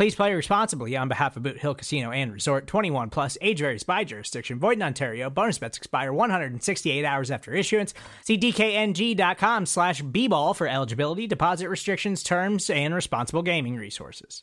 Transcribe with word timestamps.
Please 0.00 0.14
play 0.14 0.32
responsibly 0.32 0.96
on 0.96 1.08
behalf 1.08 1.36
of 1.36 1.42
Boot 1.42 1.58
Hill 1.58 1.74
Casino 1.74 2.10
and 2.10 2.32
Resort 2.32 2.66
21 2.66 3.10
plus 3.10 3.36
age 3.42 3.58
varies 3.58 3.82
by 3.82 4.02
jurisdiction. 4.02 4.58
Void 4.58 4.78
in 4.78 4.82
Ontario. 4.82 5.28
Bonus 5.28 5.58
bets 5.58 5.76
expire 5.76 6.10
168 6.10 7.04
hours 7.04 7.30
after 7.30 7.52
issuance. 7.52 7.92
See 8.24 8.38
DKNG.com 8.38 9.66
slash 9.66 10.00
B 10.00 10.26
ball 10.26 10.54
for 10.54 10.66
eligibility, 10.66 11.26
deposit 11.26 11.68
restrictions, 11.68 12.22
terms, 12.22 12.70
and 12.70 12.94
responsible 12.94 13.42
gaming 13.42 13.76
resources. 13.76 14.42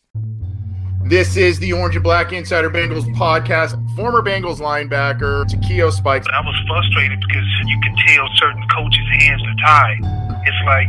This 1.05 1.35
is 1.35 1.57
the 1.57 1.73
Orange 1.73 1.95
and 1.95 2.03
Black 2.03 2.31
Insider 2.31 2.69
Bengals 2.69 3.11
podcast. 3.15 3.73
Former 3.95 4.21
Bengals 4.21 4.59
linebacker 4.59 5.47
Takeo 5.47 5.89
Spikes. 5.89 6.27
I 6.31 6.41
was 6.41 6.55
frustrated 6.67 7.19
because 7.27 7.47
you 7.65 7.81
can 7.81 7.95
tell 8.05 8.29
certain 8.35 8.61
coaches' 8.75 9.07
hands 9.09 9.41
are 9.41 9.65
tied. 9.65 10.01
It's 10.45 10.65
like, 10.67 10.87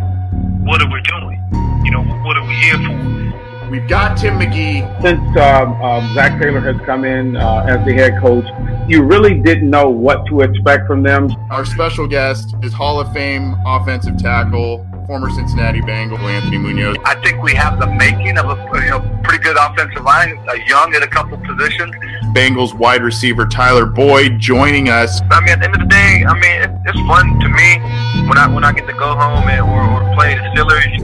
what 0.61 0.83
are 0.83 0.93
we 0.93 1.01
doing? 1.01 1.43
You 1.87 1.91
know, 1.91 2.03
what 2.03 2.37
are 2.37 2.47
we 2.47 2.53
here 2.57 2.77
for? 2.77 3.48
We've 3.71 3.87
got 3.87 4.17
Tim 4.17 4.39
McGee. 4.39 5.03
Since 5.03 5.21
um, 5.37 5.83
um, 5.83 6.15
Zac 6.15 6.41
Taylor 6.41 6.61
has 6.61 6.81
come 6.87 7.05
in 7.05 7.37
uh, 7.37 7.67
as 7.69 7.85
the 7.85 7.93
head 7.93 8.19
coach, 8.19 8.47
you 8.89 9.03
really 9.03 9.39
didn't 9.41 9.69
know 9.69 9.91
what 9.91 10.25
to 10.29 10.41
expect 10.41 10.87
from 10.87 11.03
them. 11.03 11.31
Our 11.51 11.67
special 11.67 12.07
guest 12.07 12.55
is 12.63 12.73
Hall 12.73 12.99
of 12.99 13.13
Fame 13.13 13.57
offensive 13.67 14.17
tackle, 14.17 14.87
former 15.09 15.31
Cincinnati 15.31 15.81
Bengal 15.81 16.19
Anthony 16.19 16.59
Munoz. 16.59 16.99
I 17.07 17.15
think 17.23 17.43
we 17.43 17.55
have 17.55 17.81
the 17.81 17.87
making 17.87 18.37
of 18.37 18.45
a 18.45 18.57
you 18.85 18.91
know, 18.91 19.01
pretty 19.25 19.43
good 19.43 19.57
offensive 19.57 20.05
line, 20.05 20.39
uh, 20.47 20.53
young 20.67 20.95
at 20.95 21.03
a 21.03 21.07
couple 21.07 21.39
positions. 21.39 21.95
Bengals 22.37 22.75
wide 22.75 23.03
receiver 23.03 23.47
Tyler 23.47 23.87
Boyd 23.87 24.39
joining 24.39 24.91
us. 24.91 25.23
I 25.31 25.41
mean, 25.41 25.49
at 25.49 25.61
the 25.61 25.65
end 25.65 25.75
of 25.77 25.81
the 25.81 25.87
day, 25.87 26.25
I 26.29 26.35
mean, 26.35 26.83
it's 26.85 27.01
fun 27.09 27.41
to 27.41 27.49
me 27.49 28.29
when 28.29 28.37
I 28.37 28.53
when 28.53 28.65
I 28.65 28.73
get 28.73 28.87
to 28.87 28.93
go 28.93 29.17
home 29.17 29.49
and, 29.49 29.63
or, 29.63 29.81
or 29.81 30.15
play 30.15 30.35
the 30.35 30.43
Steelers. 30.53 30.99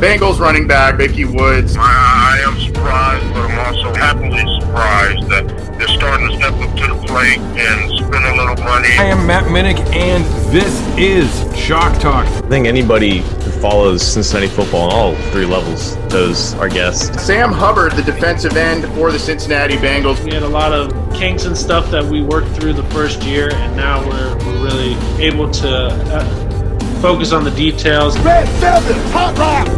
Bengals 0.00 0.38
running 0.38 0.66
back 0.66 0.98
Ickey 0.98 1.26
Woods. 1.26 1.76
I, 1.78 1.82
I 1.82 2.48
am 2.48 2.58
surprised, 2.60 3.28
but 3.34 3.50
I'm 3.50 3.58
also 3.58 3.94
happily 3.94 4.40
surprised 4.58 5.28
that 5.28 5.46
they're 5.76 5.88
starting 5.88 6.30
to 6.30 6.36
step 6.36 6.54
up 6.54 6.74
to 6.76 6.86
the 6.94 7.06
plate 7.06 7.38
and 7.60 7.90
spend 7.98 8.24
a 8.24 8.36
little 8.36 8.56
money. 8.64 8.88
I 8.98 9.04
am 9.04 9.26
Matt 9.26 9.44
Minnick, 9.44 9.78
and 9.94 10.24
this 10.50 10.80
is 10.96 11.28
Shock 11.58 12.00
Talk. 12.00 12.26
I 12.26 12.48
think 12.48 12.66
anybody 12.66 13.22
who 13.50 13.60
follows 13.60 14.02
Cincinnati 14.02 14.48
football 14.48 14.90
on 14.90 14.92
all 14.92 15.14
three 15.30 15.44
levels 15.44 15.96
Those 16.08 16.54
our 16.54 16.68
guests. 16.68 17.24
Sam 17.24 17.52
Hubbard, 17.52 17.92
the 17.92 18.02
defensive 18.02 18.56
end 18.56 18.84
for 18.94 19.12
the 19.12 19.18
Cincinnati 19.18 19.76
Bengals. 19.76 20.22
We 20.24 20.32
had 20.34 20.42
a 20.42 20.48
lot 20.48 20.72
of 20.72 20.90
kinks 21.14 21.44
and 21.44 21.56
stuff 21.56 21.90
that 21.90 22.04
we 22.04 22.22
worked 22.22 22.48
through 22.48 22.74
the 22.74 22.84
first 22.84 23.22
year, 23.22 23.52
and 23.52 23.76
now 23.76 24.06
we're, 24.06 24.36
we're 24.38 24.64
really 24.64 24.94
able 25.24 25.50
to 25.50 25.68
uh, 25.68 27.00
focus 27.00 27.32
on 27.32 27.44
the 27.44 27.50
details. 27.52 28.18
Red 28.20 28.48
Velvet 28.58 28.96
Hot 29.12 29.36
Rock. 29.38 29.68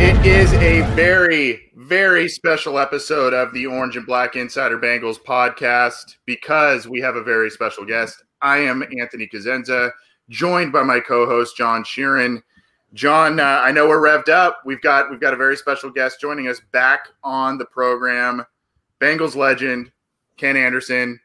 It 0.00 0.26
is 0.26 0.52
a 0.54 0.82
very, 0.94 1.72
very 1.74 2.28
special 2.28 2.78
episode 2.78 3.32
of 3.32 3.52
the 3.54 3.66
Orange 3.66 3.96
and 3.96 4.06
Black 4.06 4.36
Insider 4.36 4.78
Bengals 4.78 5.18
podcast 5.18 6.16
because 6.26 6.86
we 6.86 7.00
have 7.00 7.16
a 7.16 7.22
very 7.22 7.50
special 7.50 7.84
guest. 7.84 8.22
I 8.42 8.58
am 8.58 8.82
Anthony 9.00 9.26
Cosenza, 9.26 9.90
joined 10.28 10.72
by 10.72 10.82
my 10.82 11.00
co-host 11.00 11.56
John 11.56 11.82
Sheeran. 11.82 12.42
John, 12.96 13.38
uh, 13.38 13.60
I 13.62 13.72
know 13.72 13.86
we're 13.86 14.00
revved 14.00 14.30
up. 14.30 14.62
We've 14.64 14.80
got 14.80 15.10
we've 15.10 15.20
got 15.20 15.34
a 15.34 15.36
very 15.36 15.54
special 15.54 15.90
guest 15.90 16.18
joining 16.18 16.48
us 16.48 16.60
back 16.72 17.08
on 17.22 17.58
the 17.58 17.66
program. 17.66 18.44
Bengals 19.00 19.36
legend 19.36 19.92
Ken 20.38 20.56
Anderson. 20.56 21.20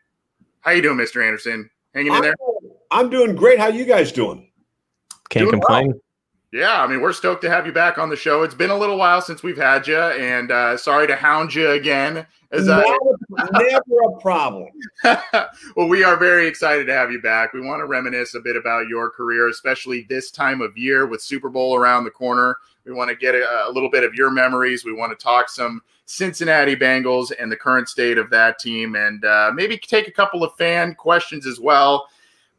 How 0.59 0.71
you 0.71 0.81
doing, 0.81 0.97
Mr. 0.97 1.25
Anderson? 1.25 1.69
Hanging 1.95 2.13
in 2.13 2.21
there? 2.21 2.35
I'm 2.91 3.09
doing 3.09 3.37
great. 3.37 3.57
How 3.57 3.67
you 3.67 3.85
guys 3.85 4.11
doing? 4.11 4.51
Can't 5.29 5.45
Doing 5.45 5.61
complain. 5.61 6.01
Yeah, 6.51 6.81
I 6.81 6.88
mean, 6.88 7.00
we're 7.00 7.13
stoked 7.13 7.41
to 7.44 7.50
have 7.50 7.66
you 7.66 7.72
back 7.72 7.97
on 7.97 8.09
the 8.09 8.16
show. 8.17 8.44
It's 8.44 8.53
been 8.53 8.72
a 8.72 8.78
little 8.78 8.97
while 8.97 9.22
since 9.22 9.41
we've 9.41 9.57
had 9.57 9.88
you, 9.88 9.97
and 9.97 10.51
uh, 10.51 10.75
sorry 10.75 11.07
to 11.07 11.16
hound 11.16 11.56
you 11.56 11.72
again. 11.72 12.25
As 12.51 12.67
Not 12.67 12.84
I, 12.85 13.47
never 13.53 14.16
a 14.17 14.19
problem. 14.19 14.67
well, 15.78 15.88
we 15.88 16.03
are 16.03 16.17
very 16.17 16.47
excited 16.47 16.88
to 16.88 16.94
have 16.94 17.09
you 17.09 17.22
back. 17.22 17.53
We 17.53 17.62
want 17.62 17.79
to 17.79 17.85
reminisce 17.85 18.35
a 18.35 18.41
bit 18.41 18.57
about 18.57 18.89
your 18.89 19.09
career, 19.09 19.47
especially 19.47 20.06
this 20.09 20.29
time 20.29 20.59
of 20.59 20.78
year 20.78 21.06
with 21.06 21.22
Super 21.22 21.47
Bowl 21.47 21.73
around 21.75 22.03
the 22.03 22.12
corner. 22.12 22.57
We 22.83 22.91
want 22.91 23.09
to 23.09 23.16
get 23.16 23.33
a, 23.33 23.68
a 23.68 23.72
little 23.72 23.89
bit 23.89 24.03
of 24.03 24.13
your 24.13 24.29
memories. 24.29 24.83
We 24.83 24.91
want 24.91 25.18
to 25.18 25.23
talk 25.23 25.47
some 25.47 25.81
Cincinnati 26.06 26.75
Bengals 26.75 27.31
and 27.39 27.50
the 27.50 27.56
current 27.56 27.88
state 27.88 28.18
of 28.18 28.29
that 28.31 28.59
team, 28.59 28.95
and 28.95 29.23
uh, 29.23 29.51
maybe 29.56 29.78
take 29.78 30.09
a 30.09 30.12
couple 30.12 30.44
of 30.44 30.53
fan 30.57 30.95
questions 30.95 31.47
as 31.47 31.62
well. 31.62 32.09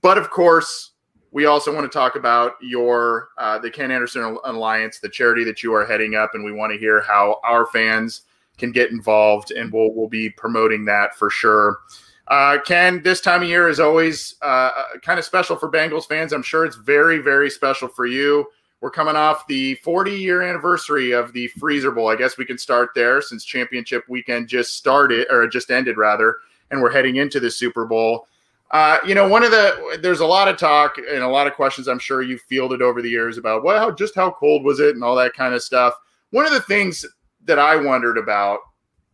But 0.00 0.16
of 0.16 0.30
course, 0.30 0.91
we 1.32 1.47
also 1.47 1.75
want 1.75 1.91
to 1.91 1.98
talk 1.98 2.15
about 2.16 2.56
your 2.60 3.31
uh, 3.38 3.59
the 3.59 3.70
Ken 3.70 3.91
Anderson 3.91 4.38
Alliance, 4.44 5.00
the 5.00 5.09
charity 5.09 5.44
that 5.44 5.62
you 5.62 5.75
are 5.75 5.84
heading 5.84 6.15
up, 6.15 6.34
and 6.34 6.44
we 6.44 6.53
want 6.53 6.72
to 6.72 6.78
hear 6.78 7.00
how 7.00 7.41
our 7.43 7.66
fans 7.66 8.22
can 8.59 8.70
get 8.70 8.91
involved, 8.91 9.50
and 9.50 9.72
we'll 9.72 9.92
we'll 9.92 10.09
be 10.09 10.28
promoting 10.31 10.84
that 10.84 11.16
for 11.16 11.31
sure. 11.31 11.81
Uh, 12.28 12.59
Ken, 12.65 13.03
this 13.03 13.21
time 13.21 13.42
of 13.42 13.48
year 13.48 13.69
is 13.69 13.81
always 13.81 14.37
uh, 14.42 14.71
kind 15.03 15.19
of 15.19 15.25
special 15.25 15.56
for 15.56 15.71
Bengals 15.71 16.06
fans. 16.06 16.32
I'm 16.32 16.42
sure 16.42 16.65
it's 16.65 16.76
very 16.76 17.19
very 17.19 17.50
special 17.50 17.88
for 17.88 18.06
you. 18.06 18.47
We're 18.82 18.91
coming 18.91 19.16
off 19.16 19.47
the 19.47 19.76
40 19.76 20.10
year 20.10 20.42
anniversary 20.42 21.12
of 21.12 21.32
the 21.32 21.47
Freezer 21.48 21.92
Bowl. 21.92 22.09
I 22.09 22.16
guess 22.16 22.37
we 22.37 22.44
can 22.44 22.59
start 22.59 22.91
there 22.94 23.22
since 23.22 23.44
championship 23.44 24.04
weekend 24.09 24.48
just 24.48 24.76
started 24.76 25.28
or 25.31 25.47
just 25.47 25.71
ended 25.71 25.97
rather, 25.97 26.37
and 26.71 26.82
we're 26.82 26.92
heading 26.92 27.16
into 27.16 27.41
the 27.41 27.50
Super 27.50 27.87
Bowl. 27.87 28.26
Uh, 28.72 28.97
you 29.06 29.15
know, 29.15 29.28
one 29.28 29.43
of 29.43 29.50
the 29.50 29.99
there's 30.03 30.21
a 30.21 30.27
lot 30.27 30.49
of 30.49 30.56
talk 30.56 30.97
and 30.97 31.22
a 31.22 31.28
lot 31.28 31.47
of 31.47 31.53
questions 31.53 31.88
I'm 31.88 31.99
sure 31.99 32.22
you 32.22 32.38
fielded 32.38 32.81
over 32.81 33.03
the 33.03 33.10
years 33.10 33.37
about 33.37 33.65
well, 33.65 33.78
how, 33.78 33.91
just 33.91 34.15
how 34.15 34.31
cold 34.31 34.65
was 34.65 34.81
it 34.81 34.94
and 34.94 35.05
all 35.05 35.15
that 35.16 35.34
kind 35.34 35.55
of 35.55 35.62
stuff. 35.62 35.94
One 36.31 36.47
of 36.47 36.53
the 36.53 36.62
things 36.62 37.05
that 37.44 37.59
I 37.59 37.77
wondered 37.77 38.16
about 38.16 38.60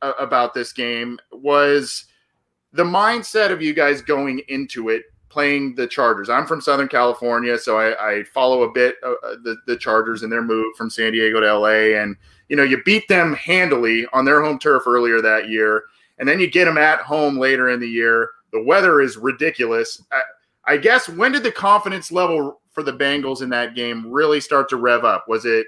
uh, 0.00 0.12
about 0.20 0.54
this 0.54 0.72
game 0.72 1.18
was 1.32 2.04
the 2.72 2.84
mindset 2.84 3.50
of 3.50 3.60
you 3.60 3.74
guys 3.74 4.00
going 4.00 4.42
into 4.48 4.90
it 4.90 5.02
playing 5.28 5.74
the 5.74 5.86
Chargers. 5.86 6.30
I'm 6.30 6.46
from 6.46 6.60
Southern 6.60 6.88
California, 6.88 7.58
so 7.58 7.78
I, 7.78 8.10
I 8.18 8.24
follow 8.24 8.62
a 8.62 8.72
bit 8.72 8.96
uh, 9.04 9.14
the 9.42 9.56
the 9.66 9.76
Chargers 9.76 10.22
and 10.22 10.30
their 10.30 10.42
move 10.42 10.76
from 10.76 10.90
San 10.90 11.12
Diego 11.12 11.40
to 11.40 11.58
LA, 11.58 11.98
and 12.00 12.16
you 12.48 12.56
know 12.56 12.62
you 12.62 12.82
beat 12.84 13.08
them 13.08 13.34
handily 13.34 14.06
on 14.12 14.24
their 14.24 14.42
home 14.42 14.58
turf 14.58 14.84
earlier 14.86 15.20
that 15.20 15.48
year, 15.48 15.84
and 16.18 16.28
then 16.28 16.38
you 16.38 16.48
get 16.48 16.64
them 16.66 16.78
at 16.78 17.00
home 17.00 17.38
later 17.38 17.70
in 17.70 17.80
the 17.80 17.88
year. 17.88 18.30
The 18.52 18.62
weather 18.62 19.00
is 19.00 19.16
ridiculous. 19.16 20.02
I, 20.12 20.22
I 20.66 20.76
guess 20.76 21.08
when 21.08 21.32
did 21.32 21.42
the 21.42 21.52
confidence 21.52 22.12
level 22.12 22.60
for 22.70 22.82
the 22.82 22.92
Bengals 22.92 23.42
in 23.42 23.48
that 23.50 23.74
game 23.74 24.10
really 24.10 24.40
start 24.40 24.68
to 24.68 24.76
rev 24.76 25.04
up? 25.04 25.26
Was 25.28 25.44
it 25.44 25.66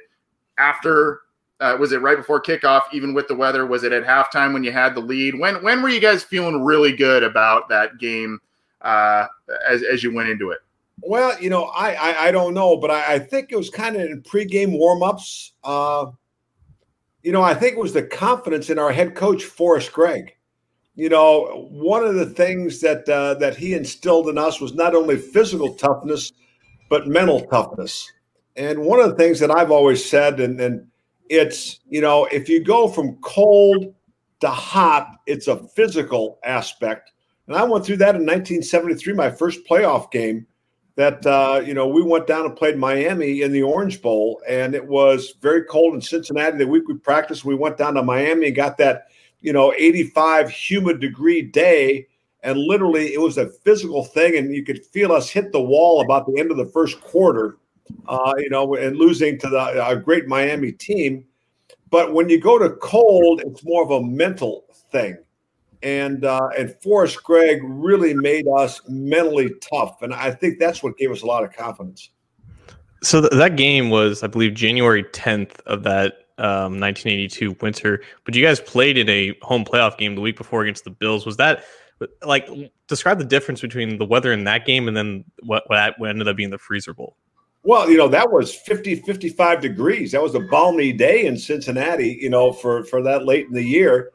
after? 0.58 1.20
Uh, 1.58 1.76
was 1.78 1.92
it 1.92 2.00
right 2.00 2.16
before 2.16 2.40
kickoff? 2.40 2.82
Even 2.92 3.12
with 3.12 3.28
the 3.28 3.34
weather, 3.34 3.66
was 3.66 3.84
it 3.84 3.92
at 3.92 4.04
halftime 4.04 4.52
when 4.52 4.64
you 4.64 4.72
had 4.72 4.94
the 4.94 5.00
lead? 5.00 5.38
When 5.38 5.62
when 5.62 5.82
were 5.82 5.88
you 5.88 6.00
guys 6.00 6.22
feeling 6.22 6.62
really 6.64 6.94
good 6.94 7.22
about 7.22 7.68
that 7.68 7.98
game 7.98 8.38
uh, 8.80 9.26
as 9.68 9.82
as 9.82 10.02
you 10.02 10.14
went 10.14 10.28
into 10.28 10.50
it? 10.50 10.60
Well, 11.02 11.40
you 11.40 11.50
know, 11.50 11.64
I 11.64 11.94
I, 11.94 12.26
I 12.28 12.30
don't 12.30 12.54
know, 12.54 12.76
but 12.76 12.90
I, 12.90 13.14
I 13.14 13.18
think 13.18 13.52
it 13.52 13.56
was 13.56 13.70
kind 13.70 13.96
of 13.96 14.02
in 14.02 14.22
pregame 14.22 14.78
warmups. 14.78 15.52
Uh, 15.64 16.12
you 17.22 17.32
know, 17.32 17.42
I 17.42 17.54
think 17.54 17.74
it 17.74 17.80
was 17.80 17.92
the 17.92 18.02
confidence 18.02 18.70
in 18.70 18.78
our 18.78 18.92
head 18.92 19.14
coach 19.14 19.44
Forrest 19.44 19.92
Gregg. 19.92 20.34
You 20.94 21.08
know, 21.08 21.68
one 21.70 22.04
of 22.04 22.16
the 22.16 22.26
things 22.26 22.80
that 22.80 23.08
uh, 23.08 23.34
that 23.34 23.56
he 23.56 23.74
instilled 23.74 24.28
in 24.28 24.38
us 24.38 24.60
was 24.60 24.74
not 24.74 24.94
only 24.94 25.16
physical 25.16 25.74
toughness, 25.74 26.32
but 26.88 27.06
mental 27.06 27.40
toughness. 27.46 28.10
And 28.56 28.80
one 28.80 29.00
of 29.00 29.08
the 29.08 29.16
things 29.16 29.40
that 29.40 29.50
I've 29.50 29.70
always 29.70 30.04
said, 30.04 30.40
and, 30.40 30.60
and 30.60 30.86
it's 31.28 31.80
you 31.88 32.00
know, 32.00 32.26
if 32.26 32.48
you 32.48 32.62
go 32.62 32.88
from 32.88 33.16
cold 33.22 33.94
to 34.40 34.48
hot, 34.48 35.16
it's 35.26 35.48
a 35.48 35.56
physical 35.68 36.38
aspect. 36.44 37.12
And 37.46 37.56
I 37.56 37.64
went 37.64 37.84
through 37.84 37.98
that 37.98 38.14
in 38.14 38.22
1973, 38.22 39.12
my 39.14 39.30
first 39.30 39.60
playoff 39.68 40.10
game 40.10 40.46
that 40.96 41.24
uh, 41.24 41.62
you 41.64 41.72
know 41.72 41.88
we 41.88 42.02
went 42.02 42.26
down 42.26 42.44
and 42.44 42.54
played 42.54 42.76
Miami 42.76 43.42
in 43.42 43.52
the 43.52 43.62
Orange 43.62 44.02
Bowl, 44.02 44.42
and 44.46 44.74
it 44.74 44.86
was 44.86 45.34
very 45.40 45.64
cold 45.64 45.94
in 45.94 46.00
Cincinnati. 46.00 46.58
The 46.58 46.66
week 46.66 46.88
we 46.88 46.94
practiced, 46.94 47.44
we 47.44 47.54
went 47.54 47.76
down 47.78 47.94
to 47.94 48.02
Miami 48.02 48.48
and 48.48 48.56
got 48.56 48.76
that 48.78 49.06
you 49.40 49.52
know 49.52 49.72
85 49.76 50.50
humid 50.50 51.00
degree 51.00 51.42
day, 51.42 52.06
and 52.42 52.58
literally 52.58 53.12
it 53.14 53.20
was 53.20 53.38
a 53.38 53.48
physical 53.48 54.04
thing, 54.04 54.36
and 54.36 54.54
you 54.54 54.64
could 54.64 54.84
feel 54.86 55.12
us 55.12 55.30
hit 55.30 55.52
the 55.52 55.60
wall 55.60 56.00
about 56.00 56.26
the 56.26 56.38
end 56.38 56.50
of 56.50 56.56
the 56.56 56.66
first 56.66 57.00
quarter, 57.00 57.58
uh, 58.08 58.34
you 58.38 58.50
know, 58.50 58.74
and 58.74 58.96
losing 58.96 59.38
to 59.38 59.48
the 59.48 59.86
a 59.88 59.96
great 59.96 60.26
Miami 60.26 60.72
team. 60.72 61.24
But 61.90 62.14
when 62.14 62.28
you 62.28 62.40
go 62.40 62.58
to 62.58 62.70
cold, 62.76 63.42
it's 63.44 63.64
more 63.64 63.82
of 63.82 63.90
a 63.90 64.02
mental 64.02 64.64
thing 64.92 65.18
and 65.82 66.24
uh, 66.24 66.48
and 66.58 66.74
Forrest 66.82 67.22
Gregg 67.22 67.60
really 67.62 68.14
made 68.14 68.46
us 68.56 68.80
mentally 68.88 69.52
tough, 69.60 70.02
and 70.02 70.12
I 70.12 70.30
think 70.30 70.58
that's 70.58 70.82
what 70.82 70.96
gave 70.96 71.10
us 71.10 71.22
a 71.22 71.26
lot 71.26 71.44
of 71.44 71.52
confidence. 71.52 72.10
So 73.02 73.22
th- 73.22 73.32
that 73.32 73.56
game 73.56 73.88
was, 73.88 74.22
I 74.22 74.26
believe, 74.26 74.52
January 74.52 75.04
10th 75.04 75.60
of 75.60 75.84
that 75.84 76.26
um, 76.40 76.80
1982 76.80 77.56
winter. 77.60 78.02
But 78.24 78.34
you 78.34 78.44
guys 78.44 78.60
played 78.60 78.98
in 78.98 79.08
a 79.08 79.34
home 79.42 79.64
playoff 79.64 79.98
game 79.98 80.14
the 80.14 80.20
week 80.20 80.36
before 80.36 80.62
against 80.62 80.84
the 80.84 80.90
Bills. 80.90 81.26
Was 81.26 81.36
that 81.36 81.64
like 82.24 82.48
describe 82.88 83.18
the 83.18 83.24
difference 83.24 83.60
between 83.60 83.98
the 83.98 84.06
weather 84.06 84.32
in 84.32 84.44
that 84.44 84.64
game 84.64 84.88
and 84.88 84.96
then 84.96 85.24
what 85.42 85.64
what 85.68 86.08
ended 86.08 86.28
up 86.28 86.36
being 86.36 86.50
the 86.50 86.58
freezer 86.58 86.94
bowl? 86.94 87.16
Well, 87.62 87.90
you 87.90 87.98
know, 87.98 88.08
that 88.08 88.32
was 88.32 88.54
50, 88.54 88.96
55 88.96 89.60
degrees. 89.60 90.12
That 90.12 90.22
was 90.22 90.34
a 90.34 90.40
balmy 90.40 90.94
day 90.94 91.26
in 91.26 91.36
Cincinnati, 91.36 92.18
you 92.20 92.30
know, 92.30 92.52
for, 92.52 92.84
for 92.84 93.02
that 93.02 93.26
late 93.26 93.46
in 93.48 93.52
the 93.52 93.62
year. 93.62 94.12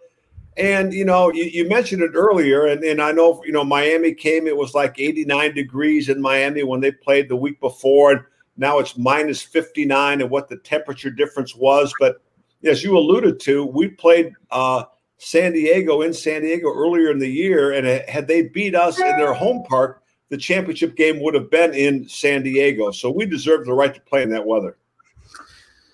And 0.58 0.94
you 0.94 1.06
know, 1.06 1.32
you, 1.34 1.44
you, 1.44 1.68
mentioned 1.68 2.02
it 2.02 2.12
earlier, 2.14 2.66
and, 2.66 2.82
and 2.82 3.02
I 3.02 3.12
know 3.12 3.44
you 3.46 3.52
know 3.52 3.66
Miami 3.66 4.14
came. 4.14 4.48
It 4.48 4.56
was 4.56 4.74
like 4.74 4.98
89 4.98 5.54
degrees 5.54 6.08
in 6.08 6.22
Miami 6.22 6.64
when 6.64 6.80
they 6.80 6.92
played 6.92 7.28
the 7.28 7.36
week 7.36 7.60
before, 7.60 8.12
and 8.14 8.22
now 8.58 8.80
it's 8.80 8.98
minus 8.98 9.42
59, 9.42 10.22
and 10.22 10.30
what 10.30 10.48
the 10.48 10.58
temperature 10.58 11.10
difference 11.10 11.56
was. 11.56 11.94
But 12.00 12.22
as 12.64 12.84
you 12.84 12.98
alluded 12.98 13.40
to, 13.42 13.66
we 13.66 13.90
played 13.90 14.34
uh, 14.52 14.86
San 15.18 15.54
Diego 15.54 16.02
in 16.02 16.14
San 16.14 16.42
Diego 16.42 16.74
earlier 16.74 17.12
in 17.12 17.20
the 17.20 17.30
year, 17.30 17.74
and 17.74 17.86
had 18.10 18.28
they 18.28 18.44
beat 18.44 18.76
us 18.76 19.00
in 19.00 19.18
their 19.18 19.34
home 19.34 19.64
park, 19.64 20.02
the 20.30 20.38
championship 20.38 20.96
game 20.96 21.22
would 21.22 21.34
have 21.34 21.50
been 21.50 21.74
in 21.74 22.08
San 22.08 22.44
Diego. 22.44 22.92
So 22.92 23.12
we 23.12 23.26
deserve 23.26 23.66
the 23.66 23.74
right 23.74 23.94
to 23.94 24.02
play 24.02 24.24
in 24.24 24.30
that 24.30 24.46
weather. 24.46 24.78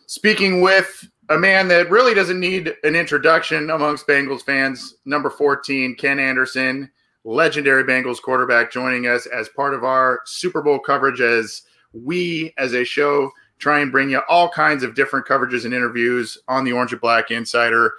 Speaking 0.07 0.61
with 0.61 1.09
a 1.29 1.37
man 1.37 1.67
that 1.69 1.89
really 1.89 2.13
doesn't 2.13 2.39
need 2.39 2.73
an 2.83 2.95
introduction 2.95 3.69
amongst 3.69 4.07
Bengals 4.07 4.43
fans. 4.43 4.95
Number 5.05 5.29
14, 5.29 5.95
Ken 5.95 6.19
Anderson, 6.19 6.91
legendary 7.23 7.85
Bengals 7.85 8.21
quarterback, 8.21 8.71
joining 8.71 9.07
us 9.07 9.27
as 9.27 9.47
part 9.49 9.73
of 9.73 9.83
our 9.85 10.21
Super 10.25 10.61
Bowl 10.61 10.79
coverage 10.79 11.21
as 11.21 11.61
we, 11.93 12.53
as 12.57 12.73
a 12.73 12.83
show, 12.83 13.31
try 13.59 13.79
and 13.79 13.91
bring 13.91 14.09
you 14.09 14.21
all 14.27 14.49
kinds 14.49 14.83
of 14.83 14.95
different 14.95 15.25
coverages 15.25 15.65
and 15.65 15.73
interviews 15.73 16.37
on 16.47 16.63
the 16.63 16.71
Orange 16.71 16.91
and 16.91 17.01
Black 17.01 17.31
Insider. 17.31 17.93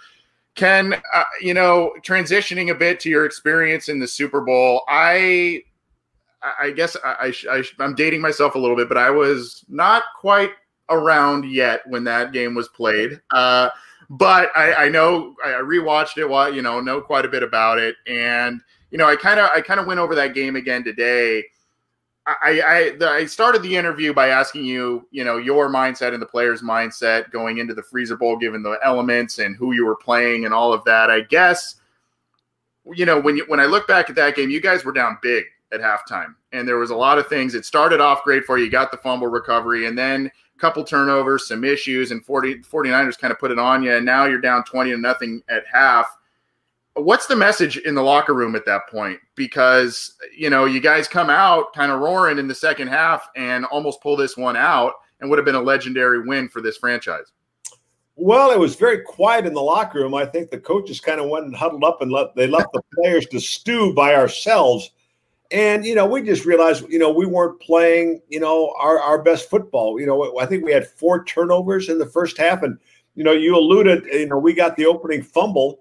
Ken, 0.55 0.95
uh, 1.15 1.25
you 1.41 1.55
know, 1.55 1.93
transitioning 2.03 2.71
a 2.71 2.75
bit 2.75 3.01
to 3.01 3.09
your 3.09 3.25
experience 3.25 3.89
in 3.89 3.99
the 3.99 4.09
Super 4.09 4.41
Bowl, 4.43 4.83
I, 4.89 5.63
I 6.61 6.71
guess 6.71 6.97
I, 7.05 7.33
I, 7.51 7.63
I'm 7.79 7.95
dating 7.95 8.21
myself 8.21 8.55
a 8.55 8.59
little 8.59 8.77
bit, 8.77 8.89
but 8.89 8.99
I 8.99 9.11
was 9.11 9.65
not 9.69 10.03
quite 10.19 10.51
around 10.91 11.51
yet 11.51 11.83
when 11.87 12.05
that 12.05 12.33
game 12.33 12.55
was 12.55 12.69
played. 12.69 13.21
Uh, 13.31 13.71
but 14.11 14.51
I, 14.55 14.75
I, 14.75 14.89
know 14.89 15.35
I 15.43 15.49
rewatched 15.49 16.19
it 16.19 16.29
while 16.29 16.53
you 16.53 16.61
know 16.61 16.81
know 16.81 17.01
quite 17.01 17.25
a 17.25 17.29
bit 17.29 17.43
about 17.43 17.79
it, 17.79 17.97
and 18.07 18.61
you 18.91 18.99
know 18.99 19.07
I 19.07 19.17
kind 19.17 19.41
of 19.41 19.49
I 19.55 19.61
kind 19.63 19.81
of 19.81 19.87
went 19.87 20.01
over 20.01 20.15
that 20.15 20.35
game 20.35 20.57
again 20.57 20.85
today. 20.85 21.45
I 22.27 22.95
I, 23.01 23.07
I 23.07 23.27
started 23.27 23.63
the 23.63 23.77
interview 23.77 24.15
by 24.15 24.29
asking 24.29 24.65
you 24.65 25.07
you 25.11 25.25
know 25.25 25.39
your 25.39 25.69
mindset 25.69 26.13
and 26.13 26.23
the 26.23 26.27
player's 26.27 26.63
mindset 26.63 27.31
going 27.31 27.59
into 27.59 27.75
the 27.75 27.83
freezer 27.83 28.17
bowl, 28.17 28.37
given 28.37 28.63
the 28.63 28.79
elements 28.85 29.39
and 29.39 29.57
who 29.57 29.73
you 29.73 29.85
were 29.85 29.97
playing 29.97 30.45
and 30.45 30.55
all 30.55 30.73
of 30.73 30.85
that. 30.85 31.11
I 31.11 31.21
guess 31.21 31.77
you 32.93 33.07
know 33.07 33.21
when 33.21 33.37
you 33.37 33.45
when 33.49 33.61
I 33.61 33.67
look 33.67 33.89
back 33.89 34.09
at 34.09 34.17
that 34.17 34.37
game, 34.37 34.51
you 34.51 34.61
guys 34.61 34.85
were 34.85 34.93
down 34.93 35.19
big 35.23 35.45
at 35.73 35.81
halftime, 35.81 36.35
and 36.53 36.69
there 36.69 36.79
was 36.79 36.91
a 36.91 36.97
lot 36.97 37.19
of 37.19 37.27
things. 37.27 37.55
It 37.55 37.65
started 37.65 38.01
off 38.01 38.23
great 38.25 38.45
for 38.45 38.59
you, 38.59 38.71
got 38.71 38.91
the 38.91 38.99
fumble 38.99 39.29
recovery, 39.29 39.87
and 39.87 39.99
then 39.99 40.31
couple 40.63 40.85
turnovers, 40.85 41.49
some 41.49 41.65
issues, 41.65 42.13
and 42.13 42.25
40, 42.25 42.61
49ers 42.61 43.19
kind 43.19 43.33
of 43.33 43.41
put 43.41 43.51
it 43.51 43.59
on 43.59 43.83
you. 43.83 43.97
And 43.97 44.07
now 44.07 44.27
you're 44.27 44.41
down 44.41 44.63
20 44.63 44.93
to 44.93 44.97
nothing 44.97 45.43
at 45.49 45.65
half. 45.71 46.07
What's 46.95 47.27
the 47.27 47.37
message 47.37 47.79
in 47.79 47.95
the 47.95 48.03
locker 48.03 48.35
room 48.35 48.55
at 48.55 48.67
that 48.67 48.89
point? 48.89 49.19
Because, 49.35 50.15
you 50.37 50.51
know, 50.51 50.67
you 50.67 50.81
guys 50.81 51.09
come 51.09 51.31
out 51.31 51.73
kind 51.73 51.91
of 51.91 52.01
roaring 52.01 52.39
in 52.39 52.49
the 52.49 52.55
second 52.55 52.89
half 52.89 53.29
and 53.35 53.65
almost 53.67 54.03
pull 54.03 54.17
this 54.17 54.37
one 54.37 54.57
out 54.57 54.93
and 55.21 55.31
would 55.31 55.39
have 55.39 55.47
been 55.47 55.55
a 55.55 55.63
legendary 55.63 56.21
win 56.27 56.49
for 56.49 56.61
this 56.61 56.77
franchise. 56.77 57.33
Well, 58.17 58.51
it 58.51 58.59
was 58.59 58.77
very 58.77 59.01
quiet 59.01 59.47
in 59.47 59.55
the 59.55 59.63
locker 59.63 60.01
room. 60.01 60.15
I 60.15 60.27
think 60.27 60.51
the 60.51 60.59
coaches 60.59 61.01
kind 61.01 61.19
of 61.19 61.31
went 61.31 61.47
and 61.47 61.57
huddled 61.57 61.83
up 61.83 62.03
and 62.03 62.13
let 62.13 62.35
they 62.37 62.47
left 62.47 62.73
the 62.73 62.83
players 62.95 63.27
to 63.29 63.41
stew 63.41 63.95
by 63.95 64.15
ourselves 64.15 64.91
and 65.53 65.85
you 65.85 65.95
know 65.95 66.07
we 66.07 66.23
just 66.23 66.47
realized 66.47 66.89
you 66.89 66.99
know 66.99 67.13
we 67.13 67.27
weren't 67.27 67.61
playing 67.61 68.21
you 68.29 68.41
know 68.41 68.75
our, 68.79 68.99
our 68.99 69.23
best 69.23 69.51
football 69.51 70.01
you 70.01 70.07
know 70.07 70.39
i 70.39 70.47
think 70.47 70.65
we 70.65 70.73
had 70.73 70.87
four 70.87 71.25
turnovers 71.25 71.89
in 71.89 71.99
the 71.99 72.07
first 72.07 72.39
half 72.39 72.63
and 72.63 72.79
you 73.15 73.23
know 73.23 73.33
you 73.33 73.55
alluded 73.57 74.05
you 74.07 74.27
know 74.27 74.39
we 74.39 74.55
got 74.55 74.77
the 74.77 74.87
opening 74.87 75.23
fumble 75.23 75.81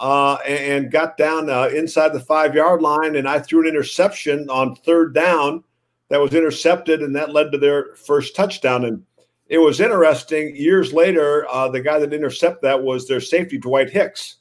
uh, 0.00 0.34
and, 0.46 0.90
got 0.90 1.16
down 1.16 1.48
uh, 1.48 1.68
inside 1.74 2.12
the 2.12 2.20
five 2.20 2.54
yard 2.54 2.82
line 2.82 3.16
and 3.16 3.28
i 3.28 3.38
threw 3.38 3.62
an 3.62 3.68
interception 3.68 4.48
on 4.50 4.74
third 4.76 5.14
down 5.14 5.62
that 6.08 6.20
was 6.20 6.34
intercepted 6.34 7.02
and 7.02 7.14
that 7.14 7.32
led 7.32 7.52
to 7.52 7.58
their 7.58 7.94
first 7.94 8.34
touchdown 8.34 8.84
and 8.84 9.02
it 9.48 9.58
was 9.58 9.80
interesting 9.80 10.54
years 10.56 10.92
later 10.92 11.46
uh, 11.50 11.68
the 11.68 11.80
guy 11.80 11.98
that 11.98 12.12
intercepted 12.12 12.62
that 12.62 12.82
was 12.82 13.06
their 13.06 13.20
safety 13.20 13.58
dwight 13.58 13.90
hicks 13.90 14.38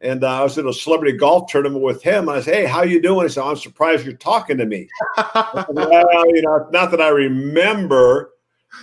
and 0.00 0.24
uh, 0.24 0.40
I 0.40 0.42
was 0.42 0.58
in 0.58 0.68
a 0.68 0.72
celebrity 0.72 1.16
golf 1.16 1.50
tournament 1.50 1.82
with 1.82 2.02
him. 2.02 2.28
I 2.28 2.40
said, 2.40 2.54
"Hey, 2.54 2.66
how 2.66 2.82
you 2.82 3.00
doing?" 3.00 3.26
He 3.26 3.32
said, 3.32 3.44
"I'm 3.44 3.56
surprised 3.56 4.04
you're 4.04 4.14
talking 4.14 4.58
to 4.58 4.66
me." 4.66 4.88
well, 5.34 6.34
you 6.34 6.42
know, 6.42 6.68
not 6.70 6.90
that 6.90 7.00
I 7.00 7.08
remember, 7.08 8.32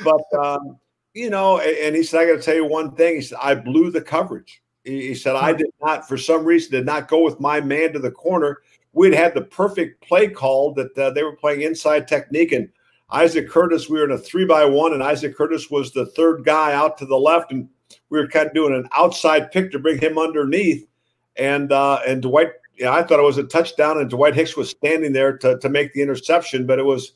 but 0.03 0.23
um, 0.37 0.79
you 1.13 1.29
know. 1.29 1.59
And 1.59 1.95
he 1.95 2.03
said, 2.03 2.21
"I 2.21 2.25
got 2.25 2.37
to 2.37 2.41
tell 2.41 2.55
you 2.55 2.65
one 2.65 2.95
thing." 2.95 3.15
He 3.15 3.21
said, 3.21 3.37
"I 3.41 3.53
blew 3.55 3.91
the 3.91 4.01
coverage." 4.01 4.62
He 4.83 5.15
said, 5.15 5.35
"I 5.35 5.53
did 5.53 5.71
not, 5.81 6.07
for 6.07 6.17
some 6.17 6.43
reason, 6.43 6.71
did 6.71 6.85
not 6.85 7.07
go 7.07 7.23
with 7.23 7.39
my 7.39 7.61
man 7.61 7.93
to 7.93 7.99
the 7.99 8.11
corner. 8.11 8.61
We'd 8.91 9.13
had 9.13 9.33
the 9.33 9.41
perfect 9.41 10.05
play 10.05 10.27
call 10.27 10.73
that 10.73 10.97
uh, 10.97 11.11
they 11.11 11.23
were 11.23 11.35
playing 11.35 11.61
inside 11.61 12.07
technique, 12.07 12.51
and 12.51 12.69
Isaac 13.09 13.49
Curtis. 13.49 13.89
We 13.89 13.99
were 13.99 14.05
in 14.05 14.11
a 14.11 14.17
three 14.17 14.45
by 14.45 14.65
one, 14.65 14.93
and 14.93 15.01
Isaac 15.01 15.35
Curtis 15.35 15.71
was 15.71 15.91
the 15.91 16.05
third 16.07 16.43
guy 16.43 16.73
out 16.73 16.97
to 16.97 17.05
the 17.05 17.17
left, 17.17 17.51
and 17.51 17.69
we 18.09 18.19
were 18.19 18.27
kind 18.27 18.47
of 18.47 18.53
doing 18.53 18.75
an 18.75 18.87
outside 18.95 19.51
pick 19.51 19.71
to 19.71 19.79
bring 19.79 19.99
him 19.99 20.17
underneath." 20.17 20.87
and 21.35 21.71
uh, 21.71 21.99
and 22.07 22.21
Dwight. 22.21 22.49
Yeah, 22.77 22.91
I 22.91 23.03
thought 23.03 23.19
it 23.19 23.23
was 23.23 23.37
a 23.37 23.43
touchdown, 23.43 23.99
and 23.99 24.09
Dwight 24.09 24.35
Hicks 24.35 24.57
was 24.57 24.69
standing 24.69 25.13
there 25.13 25.37
to 25.39 25.57
to 25.59 25.69
make 25.69 25.93
the 25.93 26.01
interception. 26.01 26.65
But 26.65 26.79
it 26.79 26.85
was, 26.85 27.13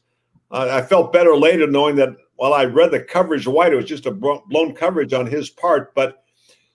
uh, 0.52 0.70
I 0.72 0.82
felt 0.82 1.14
better 1.14 1.36
later 1.36 1.68
knowing 1.68 1.96
that 1.98 2.16
while 2.36 2.54
I 2.54 2.66
read 2.66 2.92
the 2.92 3.00
coverage 3.00 3.48
White, 3.48 3.74
it 3.74 3.78
was 3.78 3.86
just 3.86 4.06
a 4.06 4.12
blown 4.12 4.76
coverage 4.76 5.14
on 5.14 5.26
his 5.26 5.50
part. 5.50 5.94
But 5.96 6.24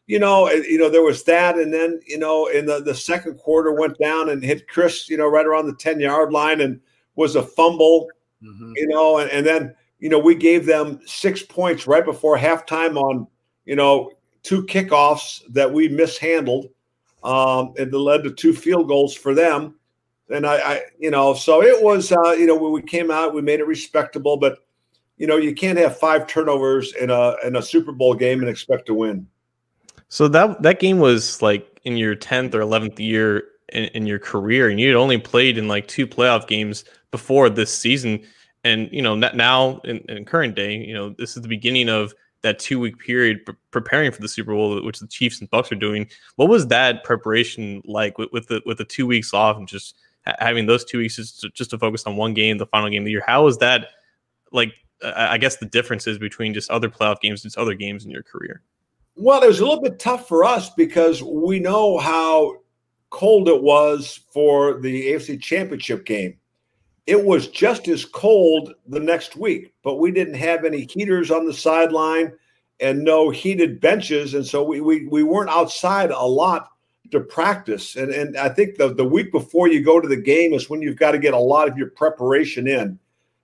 you 0.06 0.18
know, 0.18 0.50
you 0.50 0.78
know, 0.78 0.88
there 0.88 1.02
was 1.02 1.24
that, 1.24 1.56
and 1.56 1.72
then 1.72 2.00
you 2.06 2.18
know, 2.18 2.46
in 2.46 2.66
the 2.66 2.80
the 2.80 2.94
second 2.94 3.38
quarter 3.38 3.72
went 3.72 3.98
down 3.98 4.30
and 4.30 4.42
hit 4.42 4.68
Cris, 4.68 5.08
you 5.08 5.16
know, 5.16 5.28
right 5.28 5.46
around 5.46 5.66
the 5.66 5.74
ten 5.76 6.00
yard 6.00 6.32
line, 6.32 6.60
and 6.60 6.80
was 7.16 7.36
a 7.36 7.42
fumble. 7.42 8.08
Mm-hmm. 8.42 8.72
You 8.76 8.88
know, 8.88 9.18
and, 9.18 9.30
and 9.30 9.46
then 9.46 9.74
you 10.00 10.08
know 10.08 10.18
we 10.18 10.34
gave 10.34 10.66
them 10.66 11.00
six 11.06 11.42
points 11.42 11.86
right 11.86 12.04
before 12.04 12.36
halftime 12.36 12.96
on 12.96 13.26
you 13.64 13.76
know 13.76 14.10
two 14.42 14.64
kickoffs 14.64 15.42
that 15.50 15.72
we 15.72 15.88
mishandled 15.88 16.68
um, 17.24 17.74
and 17.78 17.92
it 17.92 17.96
led 17.96 18.24
to 18.24 18.32
two 18.32 18.52
field 18.52 18.88
goals 18.88 19.14
for 19.14 19.34
them. 19.34 19.76
And 20.30 20.46
I, 20.46 20.56
I 20.56 20.80
you 20.98 21.10
know, 21.10 21.34
so 21.34 21.62
it 21.62 21.82
was, 21.82 22.12
uh, 22.12 22.32
you 22.32 22.46
know, 22.46 22.56
when 22.56 22.72
we 22.72 22.82
came 22.82 23.10
out, 23.10 23.34
we 23.34 23.42
made 23.42 23.60
it 23.60 23.66
respectable, 23.66 24.36
but 24.36 24.58
you 25.18 25.26
know, 25.26 25.36
you 25.36 25.54
can't 25.54 25.78
have 25.78 25.98
five 25.98 26.26
turnovers 26.26 26.94
in 26.94 27.10
a 27.10 27.36
in 27.44 27.56
a 27.56 27.62
Super 27.62 27.92
Bowl 27.92 28.14
game 28.14 28.40
and 28.40 28.48
expect 28.48 28.86
to 28.86 28.94
win. 28.94 29.26
So 30.12 30.28
that 30.28 30.60
that 30.60 30.78
game 30.78 30.98
was 30.98 31.40
like 31.40 31.80
in 31.84 31.96
your 31.96 32.14
tenth 32.14 32.54
or 32.54 32.60
eleventh 32.60 33.00
year 33.00 33.44
in, 33.70 33.84
in, 33.94 34.06
your 34.06 34.18
career, 34.18 34.68
and 34.68 34.78
you 34.78 34.86
had 34.88 34.94
only 34.94 35.16
played 35.16 35.56
in 35.56 35.68
like 35.68 35.88
two 35.88 36.06
playoff 36.06 36.46
games 36.46 36.84
before 37.10 37.48
this 37.48 37.72
season. 37.72 38.22
And 38.62 38.90
you 38.92 39.00
know, 39.00 39.14
now 39.14 39.80
in, 39.84 40.00
in 40.10 40.26
current 40.26 40.54
day, 40.54 40.76
you 40.76 40.92
know, 40.92 41.14
this 41.16 41.34
is 41.34 41.40
the 41.40 41.48
beginning 41.48 41.88
of 41.88 42.12
that 42.42 42.58
two 42.58 42.78
week 42.78 42.98
period 42.98 43.46
pre- 43.46 43.54
preparing 43.70 44.12
for 44.12 44.20
the 44.20 44.28
Super 44.28 44.52
Bowl, 44.52 44.84
which 44.84 44.98
the 45.00 45.06
Chiefs 45.06 45.40
and 45.40 45.48
Bucks 45.48 45.72
are 45.72 45.76
doing. 45.76 46.06
What 46.36 46.50
was 46.50 46.66
that 46.66 47.04
preparation 47.04 47.80
like 47.86 48.18
with, 48.18 48.30
with 48.32 48.48
the 48.48 48.60
with 48.66 48.76
the 48.76 48.84
two 48.84 49.06
weeks 49.06 49.32
off 49.32 49.56
and 49.56 49.66
just 49.66 49.96
ha- 50.26 50.36
having 50.40 50.66
those 50.66 50.84
two 50.84 50.98
weeks 50.98 51.16
just 51.16 51.40
to, 51.40 51.48
just 51.48 51.70
to 51.70 51.78
focus 51.78 52.04
on 52.04 52.16
one 52.16 52.34
game, 52.34 52.58
the 52.58 52.66
final 52.66 52.90
game 52.90 53.00
of 53.00 53.06
the 53.06 53.12
year? 53.12 53.24
How 53.26 53.44
was 53.44 53.56
that 53.58 53.86
like? 54.52 54.74
I 55.02 55.38
guess 55.38 55.56
the 55.56 55.66
differences 55.66 56.18
between 56.18 56.52
just 56.52 56.70
other 56.70 56.90
playoff 56.90 57.20
games 57.22 57.42
and 57.42 57.50
just 57.50 57.56
other 57.56 57.74
games 57.74 58.04
in 58.04 58.10
your 58.10 58.22
career. 58.22 58.62
Well, 59.14 59.42
it 59.42 59.46
was 59.48 59.60
a 59.60 59.64
little 59.64 59.82
bit 59.82 59.98
tough 59.98 60.26
for 60.26 60.44
us 60.44 60.70
because 60.70 61.22
we 61.22 61.60
know 61.60 61.98
how 61.98 62.56
cold 63.10 63.48
it 63.48 63.62
was 63.62 64.20
for 64.32 64.80
the 64.80 65.12
AFC 65.12 65.40
Championship 65.40 66.06
game. 66.06 66.38
it 67.06 67.22
was 67.22 67.48
just 67.48 67.88
as 67.88 68.04
cold 68.04 68.74
the 68.86 69.00
next 69.00 69.36
week, 69.36 69.72
but 69.82 69.96
we 69.96 70.10
didn't 70.12 70.34
have 70.34 70.64
any 70.64 70.86
heaters 70.90 71.30
on 71.30 71.46
the 71.46 71.52
sideline 71.52 72.32
and 72.80 73.02
no 73.02 73.30
heated 73.30 73.80
benches. 73.80 74.34
And 74.34 74.46
so 74.46 74.62
we, 74.62 74.80
we, 74.80 75.06
we 75.06 75.22
weren't 75.22 75.50
outside 75.50 76.10
a 76.10 76.24
lot 76.24 76.68
to 77.10 77.20
practice. 77.20 77.96
And, 77.96 78.12
and 78.12 78.36
I 78.36 78.48
think 78.48 78.76
the, 78.76 78.94
the 78.94 79.04
week 79.04 79.32
before 79.32 79.68
you 79.68 79.82
go 79.82 80.00
to 80.00 80.08
the 80.08 80.16
game 80.16 80.54
is 80.54 80.70
when 80.70 80.80
you've 80.80 80.96
got 80.96 81.12
to 81.12 81.18
get 81.18 81.34
a 81.34 81.38
lot 81.38 81.68
of 81.68 81.76
your 81.76 81.90
preparation 81.90 82.66
in. 82.66 82.98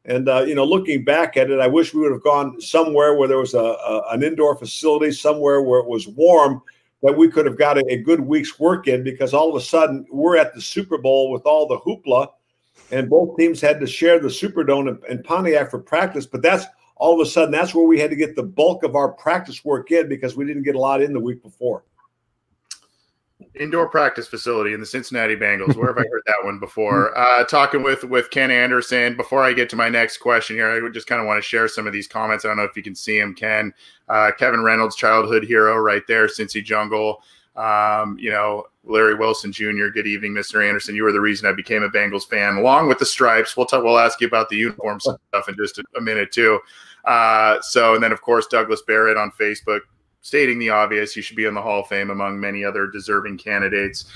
And, 0.09 0.27
uh, 0.27 0.41
you 0.41 0.55
know, 0.55 0.65
looking 0.65 1.05
back 1.05 1.37
at 1.37 1.51
it, 1.51 1.61
I 1.61 1.67
wish 1.67 1.93
we 1.93 2.01
would 2.01 2.13
have 2.13 2.23
gone 2.23 2.59
somewhere 2.63 3.15
where 3.15 3.29
there 3.29 3.39
was 3.39 3.53
a, 3.53 3.59
a 3.59 4.05
an 4.11 4.23
indoor 4.23 4.57
facility, 4.57 5.13
somewhere 5.13 5.61
where 5.61 5.81
it 5.81 5.87
was 5.87 6.09
warm 6.09 6.63
that 7.03 7.17
we 7.17 7.29
could 7.29 7.45
have 7.45 7.59
got 7.59 7.77
a, 7.77 7.85
a, 7.91 7.99
good 7.99 8.21
week's 8.21 8.59
work 8.59 8.89
in 8.89 9.05
because 9.05 9.35
all 9.35 9.51
of 9.51 9.55
a 9.55 9.65
sudden 9.65 10.07
we're 10.11 10.37
at 10.37 10.55
the 10.55 10.61
Super 10.61 10.99
Bowl 10.99 11.31
with 11.31 11.43
all 11.43 11.69
the 11.69 11.79
hoopla 11.79 12.29
and 12.91 13.11
both 13.11 13.37
teams 13.37 13.61
had 13.61 13.79
to 13.81 13.87
share 13.87 14.19
the 14.19 14.29
Superdome 14.29 14.89
in, 14.89 15.19
in 15.19 15.23
Pontiac 15.23 15.71
for 15.71 15.79
practice. 15.79 16.27
But 16.27 16.43
that's 16.43 16.65
all 16.97 17.21
of 17.21 17.25
a 17.25 17.31
sudden 17.31 17.53
that's 17.53 17.75
where 17.75 17.87
we 17.87 18.01
had 18.01 18.11
to 18.11 18.17
get 18.17 18.35
the 18.35 18.43
bulk 18.43 18.83
of 18.83 18.97
our 18.97 19.13
practice 19.13 19.65
work 19.65 19.91
in 19.91 20.09
because 20.09 20.37
we 20.37 20.47
didn't 20.47 20.65
get 20.65 20.75
a 20.75 20.81
lot 20.81 21.03
in 21.03 21.13
the 21.13 21.21
week 21.21 21.43
before. 21.43 21.85
Indoor 23.55 23.89
practice 23.89 24.29
facility 24.29 24.73
in 24.73 24.81
the 24.81 24.87
Cincinnati 24.87 25.37
Bengals. 25.37 25.77
Where 25.77 25.89
have 25.89 25.99
I 25.99 26.09
heard 26.11 26.23
that 26.27 26.45
one 26.45 26.59
before? 26.59 27.17
Uh, 27.29 27.45
talking 27.45 27.83
with 27.83 28.05
with 28.05 28.31
Ken 28.31 28.51
Anderson. 28.51 29.17
Before 29.17 29.43
I 29.43 29.53
get 29.53 29.69
to 29.71 29.77
my 29.77 29.89
next 29.89 30.19
question 30.19 30.57
here, 30.57 30.69
I 30.69 30.81
would 30.81 30.95
just 30.95 31.07
kind 31.07 31.21
of 31.21 31.27
want 31.27 31.39
to 31.39 31.47
share 31.47 31.69
some 31.69 31.87
of 31.87 31.93
these 31.93 32.07
comments. 32.07 32.45
I 32.45 32.49
don't 32.49 32.57
know 32.57 32.65
if 32.65 32.77
you 32.77 32.83
can 32.83 32.95
see 32.95 33.19
him, 33.19 33.35
Ken. 33.35 33.73
Uh, 34.09 34.31
Kevin 34.39 34.63
Reynolds, 34.63 34.97
childhood 34.97 35.45
hero, 35.45 35.77
right 35.77 36.03
there, 36.07 36.27
Cincy 36.27 36.65
Jungle. 36.65 37.23
Um, 37.57 38.17
you 38.19 38.31
know, 38.31 38.65
Larry 38.85 39.15
Wilson 39.15 39.53
Jr. 39.53 39.89
Good 39.93 40.07
evening, 40.07 40.33
Mr. 40.33 40.67
Anderson. 40.67 40.95
You 40.95 41.03
were 41.03 41.13
the 41.13 41.21
reason 41.21 41.49
I 41.49 41.53
became 41.53 41.83
a 41.83 41.89
Bengals 41.89 42.27
fan, 42.29 42.57
along 42.57 42.89
with 42.89 42.99
the 42.99 43.07
stripes. 43.07 43.57
We'll 43.57 43.67
talk. 43.67 43.83
We'll 43.83 43.99
ask 43.99 44.21
you 44.21 44.27
about 44.27 44.49
the 44.49 44.57
uniform 44.57 45.01
stuff 45.01 45.49
in 45.49 45.57
just 45.57 45.79
a, 45.79 45.85
a 45.97 46.01
minute 46.01 46.31
too. 46.33 46.61
Uh, 47.05 47.61
so, 47.63 47.95
and 47.95 48.03
then 48.03 48.13
of 48.13 48.23
course 48.23 48.47
Douglas 48.47 48.83
Barrett 48.87 49.17
on 49.17 49.33
Facebook 49.33 49.81
stating 50.23 50.59
the 50.59 50.71
obvious. 50.71 51.17
You 51.17 51.23
should 51.23 51.37
be 51.37 51.47
in 51.47 51.55
the 51.55 51.63
Hall 51.63 51.81
of 51.81 51.89
Fame 51.89 52.11
among 52.11 52.41
many 52.41 52.65
other 52.65 52.87
deserving 52.87 53.39
candidates. 53.39 54.07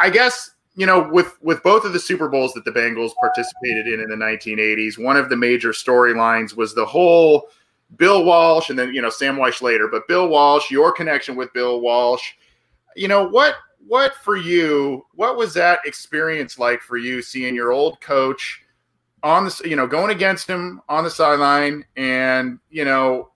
I 0.00 0.10
guess 0.10 0.52
you 0.74 0.86
know 0.86 1.08
with 1.08 1.36
with 1.42 1.62
both 1.62 1.84
of 1.84 1.92
the 1.92 2.00
Super 2.00 2.28
Bowls 2.28 2.52
that 2.54 2.64
the 2.64 2.72
Bengals 2.72 3.12
participated 3.20 3.86
in 3.88 4.00
in 4.00 4.08
the 4.08 4.16
1980s, 4.16 4.98
one 4.98 5.16
of 5.16 5.28
the 5.28 5.36
major 5.36 5.70
storylines 5.70 6.56
was 6.56 6.74
the 6.74 6.86
whole 6.86 7.48
Bill 7.96 8.24
Walsh 8.24 8.70
and 8.70 8.78
then 8.78 8.92
you 8.94 9.02
know 9.02 9.10
Sam 9.10 9.36
Wyche 9.36 9.62
later, 9.62 9.88
but 9.88 10.08
Bill 10.08 10.28
Walsh, 10.28 10.70
your 10.70 10.92
connection 10.92 11.36
with 11.36 11.52
Bill 11.52 11.80
Walsh. 11.80 12.32
You 12.96 13.08
know 13.08 13.28
what 13.28 13.54
what 13.86 14.14
for 14.16 14.36
you 14.36 15.06
what 15.14 15.36
was 15.36 15.54
that 15.54 15.80
experience 15.84 16.58
like 16.58 16.80
for 16.82 16.98
you 16.98 17.22
seeing 17.22 17.54
your 17.54 17.72
old 17.72 18.00
coach 18.00 18.62
on 19.22 19.44
the 19.44 19.62
you 19.64 19.76
know 19.76 19.86
going 19.86 20.10
against 20.10 20.46
him 20.46 20.80
on 20.88 21.04
the 21.04 21.10
sideline 21.10 21.84
and 21.96 22.58
you 22.70 22.84
know 22.84 23.30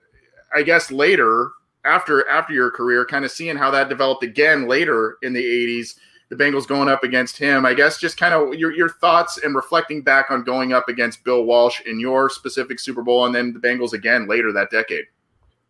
i 0.55 0.63
guess 0.63 0.91
later 0.91 1.51
after 1.85 2.29
after 2.29 2.53
your 2.53 2.71
career 2.71 3.05
kind 3.05 3.25
of 3.25 3.31
seeing 3.31 3.57
how 3.57 3.71
that 3.71 3.89
developed 3.89 4.23
again 4.23 4.67
later 4.69 5.19
in 5.23 5.33
the 5.33 5.43
80s 5.43 5.97
the 6.29 6.37
bengals 6.37 6.67
going 6.67 6.89
up 6.89 7.05
against 7.05 7.37
him 7.37 7.67
i 7.67 7.75
guess 7.75 7.99
just 7.99 8.17
kind 8.17 8.35
of 8.35 8.55
your, 8.55 8.73
your 8.73 8.89
thoughts 8.89 9.39
and 9.43 9.55
reflecting 9.55 10.03
back 10.03 10.31
on 10.31 10.45
going 10.45 10.73
up 10.73 10.89
against 10.89 11.25
bill 11.25 11.45
walsh 11.45 11.81
in 11.83 12.01
your 12.01 12.31
specific 12.31 12.79
super 12.79 13.03
bowl 13.03 13.27
and 13.27 13.35
then 13.35 13.53
the 13.53 13.59
bengals 13.59 13.93
again 13.93 14.29
later 14.29 14.53
that 14.53 14.71
decade 14.71 15.05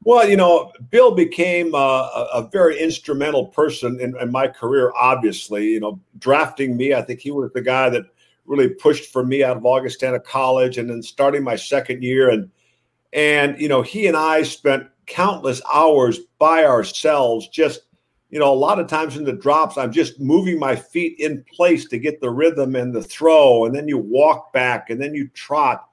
well, 0.05 0.29
you 0.29 0.37
know, 0.37 0.73
Bill 0.91 1.15
became 1.15 1.75
uh, 1.75 2.27
a, 2.35 2.49
very 2.51 2.79
instrumental 2.79 3.47
person 3.47 4.01
in, 4.01 4.17
in, 4.21 4.33
my 4.33 4.49
career. 4.49 4.93
Obviously, 4.99 5.69
you 5.69 5.81
know, 5.81 6.01
drafting 6.19 6.77
me, 6.77 6.93
I 6.93 7.03
think 7.03 7.21
he 7.21 7.31
was 7.31 7.53
the 7.53 7.61
guy 7.61 7.89
that 7.91 8.07
really 8.45 8.69
pushed 8.69 9.13
for 9.13 9.25
me 9.25 9.45
out 9.45 9.57
of 9.57 9.65
Augustana 9.65 10.19
College, 10.19 10.79
and 10.79 10.91
then 10.91 11.03
starting 11.03 11.45
my 11.45 11.55
second 11.55 12.03
year, 12.03 12.31
and 12.31 12.51
and 13.13 13.61
you 13.61 13.69
know, 13.69 13.83
he 13.83 14.09
and 14.09 14.17
I 14.17 14.43
spent 14.43 14.89
countless 15.13 15.61
hours 15.73 16.21
by 16.39 16.65
ourselves, 16.65 17.49
just 17.49 17.83
you 18.31 18.39
know, 18.39 18.51
a 18.51 18.55
lot 18.55 18.79
of 18.79 18.87
times 18.87 19.19
in 19.19 19.25
the 19.25 19.33
drops, 19.33 19.77
I'm 19.77 19.93
just 19.93 20.19
moving 20.19 20.59
my 20.59 20.75
feet 20.75 21.19
in 21.19 21.45
place 21.55 21.87
to 21.89 21.99
get 21.99 22.21
the 22.23 22.31
rhythm 22.31 22.77
and 22.77 22.95
the 22.95 23.03
throw, 23.03 23.67
and 23.67 23.75
then 23.75 23.89
you 23.89 23.99
walk 23.99 24.55
back, 24.55 24.89
and 24.89 25.01
then 25.01 25.15
you 25.15 25.29
trot 25.29 25.87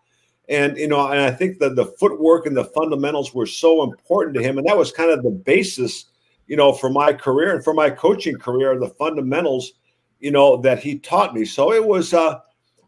and 0.49 0.77
you 0.77 0.87
know, 0.87 1.07
and 1.11 1.21
I 1.21 1.29
think 1.31 1.59
that 1.59 1.75
the 1.75 1.85
footwork 1.85 2.47
and 2.47 2.57
the 2.57 2.65
fundamentals 2.65 3.33
were 3.33 3.45
so 3.45 3.83
important 3.83 4.35
to 4.35 4.43
him, 4.43 4.57
and 4.57 4.67
that 4.67 4.77
was 4.77 4.91
kind 4.91 5.11
of 5.11 5.23
the 5.23 5.29
basis, 5.29 6.05
you 6.47 6.57
know, 6.57 6.73
for 6.73 6.89
my 6.89 7.13
career 7.13 7.55
and 7.55 7.63
for 7.63 7.73
my 7.73 7.89
coaching 7.89 8.35
career, 8.35 8.77
the 8.77 8.89
fundamentals, 8.89 9.73
you 10.19 10.31
know, 10.31 10.57
that 10.57 10.79
he 10.79 10.97
taught 10.97 11.35
me. 11.35 11.45
So 11.45 11.71
it 11.71 11.85
was, 11.85 12.15
uh, 12.15 12.39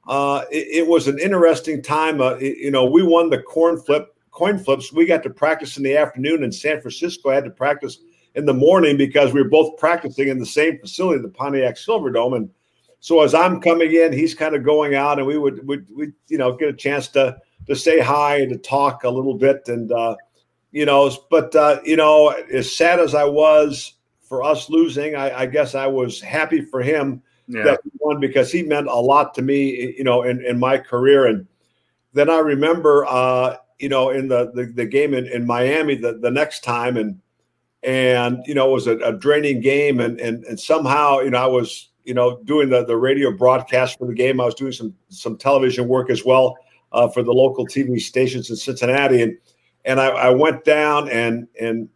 uh, 0.07 0.43
it, 0.51 0.79
it 0.79 0.87
was 0.87 1.07
an 1.07 1.19
interesting 1.19 1.83
time. 1.83 2.19
Uh, 2.19 2.31
it, 2.31 2.57
you 2.57 2.71
know, 2.71 2.85
we 2.85 3.03
won 3.03 3.29
the 3.29 3.43
corn 3.43 3.79
flip, 3.79 4.15
coin 4.31 4.57
flips. 4.57 4.91
We 4.91 5.05
got 5.05 5.23
to 5.23 5.29
practice 5.29 5.77
in 5.77 5.83
the 5.83 5.97
afternoon, 5.97 6.43
in 6.43 6.51
San 6.51 6.81
Francisco 6.81 7.29
I 7.29 7.35
had 7.35 7.45
to 7.45 7.51
practice 7.51 7.99
in 8.35 8.45
the 8.45 8.53
morning 8.53 8.97
because 8.97 9.33
we 9.33 9.41
were 9.41 9.49
both 9.49 9.77
practicing 9.77 10.29
in 10.29 10.39
the 10.39 10.45
same 10.45 10.79
facility, 10.79 11.21
the 11.21 11.29
Pontiac 11.29 11.75
Silverdome, 11.75 12.37
and 12.37 12.49
so 12.99 13.21
as 13.21 13.33
I'm 13.33 13.59
coming 13.59 13.91
in, 13.93 14.13
he's 14.13 14.35
kind 14.35 14.55
of 14.55 14.63
going 14.63 14.93
out, 14.93 15.17
and 15.17 15.27
we 15.27 15.37
would 15.37 15.67
would 15.67 15.87
we 15.93 16.11
you 16.27 16.37
know 16.37 16.55
get 16.55 16.69
a 16.69 16.73
chance 16.73 17.07
to 17.09 17.37
to 17.67 17.75
say 17.75 17.99
hi 17.99 18.37
and 18.37 18.51
to 18.51 18.57
talk 18.57 19.03
a 19.03 19.09
little 19.09 19.35
bit. 19.35 19.67
And, 19.67 19.91
uh, 19.91 20.15
you 20.71 20.85
know, 20.85 21.11
but, 21.29 21.55
uh, 21.55 21.79
you 21.83 21.95
know, 21.95 22.29
as 22.29 22.75
sad 22.75 22.99
as 22.99 23.13
I 23.13 23.25
was 23.25 23.93
for 24.21 24.43
us 24.43 24.69
losing, 24.69 25.15
I, 25.15 25.41
I 25.41 25.45
guess 25.45 25.75
I 25.75 25.87
was 25.87 26.21
happy 26.21 26.61
for 26.61 26.81
him 26.81 27.21
yeah. 27.47 27.63
that 27.63 27.81
he 27.83 27.91
won 27.99 28.19
because 28.19 28.51
he 28.51 28.63
meant 28.63 28.87
a 28.87 28.95
lot 28.95 29.33
to 29.35 29.41
me, 29.41 29.95
you 29.97 30.03
know, 30.03 30.23
in, 30.23 30.43
in 30.45 30.59
my 30.59 30.77
career. 30.77 31.27
And 31.27 31.47
then 32.13 32.29
I 32.29 32.39
remember, 32.39 33.05
uh, 33.05 33.57
you 33.81 33.89
know, 33.89 34.09
in 34.09 34.27
the, 34.27 34.51
the, 34.53 34.65
the 34.65 34.85
game 34.85 35.13
in, 35.13 35.27
in 35.27 35.45
Miami 35.45 35.95
the, 35.95 36.13
the 36.13 36.31
next 36.31 36.63
time 36.63 36.97
and, 36.97 37.19
and, 37.83 38.43
you 38.45 38.53
know, 38.53 38.69
it 38.69 38.73
was 38.73 38.87
a, 38.87 38.97
a 38.97 39.11
draining 39.11 39.59
game. 39.59 39.99
And, 39.99 40.19
and, 40.19 40.43
and 40.45 40.59
somehow, 40.59 41.19
you 41.19 41.31
know, 41.31 41.39
I 41.39 41.47
was, 41.47 41.89
you 42.03 42.13
know, 42.13 42.39
doing 42.43 42.69
the, 42.69 42.85
the 42.85 42.95
radio 42.95 43.31
broadcast 43.31 43.97
for 43.97 44.05
the 44.05 44.13
game. 44.13 44.39
I 44.39 44.45
was 44.45 44.53
doing 44.53 44.71
some, 44.71 44.93
some 45.09 45.35
television 45.35 45.87
work 45.87 46.11
as 46.11 46.23
well 46.23 46.57
uh, 46.91 47.07
for 47.07 47.23
the 47.23 47.31
local 47.31 47.65
TV 47.65 47.99
stations 47.99 48.49
in 48.49 48.55
Cincinnati, 48.55 49.21
and 49.21 49.37
and 49.85 49.99
I, 49.99 50.07
I, 50.09 50.29
went 50.29 50.63
down 50.63 51.09
and 51.09 51.47
and 51.59 51.89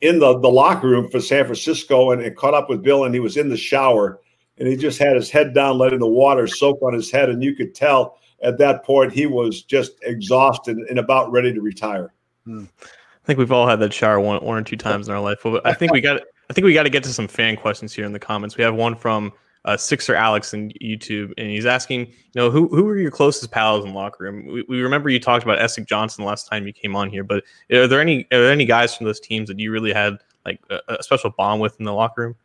in 0.00 0.18
the 0.18 0.38
the 0.38 0.50
locker 0.50 0.88
room 0.88 1.08
for 1.10 1.20
San 1.20 1.44
Francisco 1.44 2.10
and, 2.10 2.22
and 2.22 2.36
caught 2.36 2.54
up 2.54 2.68
with 2.68 2.82
Bill, 2.82 3.04
and 3.04 3.14
he 3.14 3.20
was 3.20 3.36
in 3.36 3.48
the 3.48 3.56
shower, 3.56 4.20
and 4.58 4.68
he 4.68 4.76
just 4.76 4.98
had 4.98 5.16
his 5.16 5.30
head 5.30 5.54
down, 5.54 5.78
letting 5.78 5.98
the 5.98 6.06
water 6.06 6.46
soak 6.46 6.82
on 6.82 6.94
his 6.94 7.10
head, 7.10 7.28
and 7.28 7.42
you 7.42 7.54
could 7.54 7.74
tell 7.74 8.18
at 8.44 8.58
that 8.58 8.84
point 8.84 9.12
he 9.12 9.26
was 9.26 9.62
just 9.62 9.92
exhausted 10.02 10.78
and 10.78 10.98
about 10.98 11.32
ready 11.32 11.52
to 11.52 11.60
retire. 11.60 12.12
Hmm. 12.44 12.64
I 12.82 13.26
think 13.26 13.38
we've 13.38 13.52
all 13.52 13.66
had 13.66 13.80
that 13.80 13.92
shower 13.92 14.20
one 14.20 14.44
one 14.44 14.58
or 14.58 14.62
two 14.62 14.76
times 14.76 15.08
in 15.08 15.14
our 15.14 15.20
life. 15.20 15.38
But 15.42 15.66
I 15.66 15.72
think 15.72 15.92
we 15.92 16.00
got 16.00 16.20
I 16.50 16.52
think 16.52 16.64
we 16.64 16.74
got 16.74 16.82
to 16.82 16.90
get 16.90 17.02
to 17.04 17.12
some 17.12 17.26
fan 17.26 17.56
questions 17.56 17.92
here 17.92 18.04
in 18.04 18.12
the 18.12 18.18
comments. 18.18 18.56
We 18.56 18.64
have 18.64 18.74
one 18.74 18.94
from 18.94 19.32
uh, 19.64 19.78
Sixer 19.78 20.14
Alex 20.14 20.52
in 20.52 20.72
YouTube, 20.82 21.32
and 21.38 21.48
he's 21.48 21.64
asking, 21.64 22.00
you 22.00 22.14
know, 22.34 22.50
who 22.50 22.68
who 22.68 22.84
were 22.84 22.98
your 22.98 23.10
closest 23.10 23.50
pals 23.50 23.84
in 23.84 23.94
locker 23.94 24.24
room? 24.24 24.46
We, 24.46 24.64
we 24.68 24.82
remember 24.82 25.08
you 25.08 25.18
talked 25.18 25.42
about 25.42 25.58
Essex 25.58 25.86
Johnson 25.86 26.24
last 26.24 26.48
time 26.48 26.66
you 26.66 26.72
came 26.72 26.94
on 26.94 27.08
here, 27.08 27.24
but 27.24 27.44
are 27.72 27.86
there 27.86 28.00
any 28.00 28.26
are 28.30 28.42
there 28.42 28.52
any 28.52 28.66
guys 28.66 28.94
from 28.94 29.06
those 29.06 29.20
teams 29.20 29.48
that 29.48 29.58
you 29.58 29.72
really 29.72 29.92
had 29.92 30.18
like 30.44 30.60
a, 30.68 30.80
a 30.88 31.02
special 31.02 31.30
bond 31.30 31.62
with 31.62 31.78
in 31.78 31.86
the 31.86 31.94
locker 31.94 32.22
room? 32.22 32.36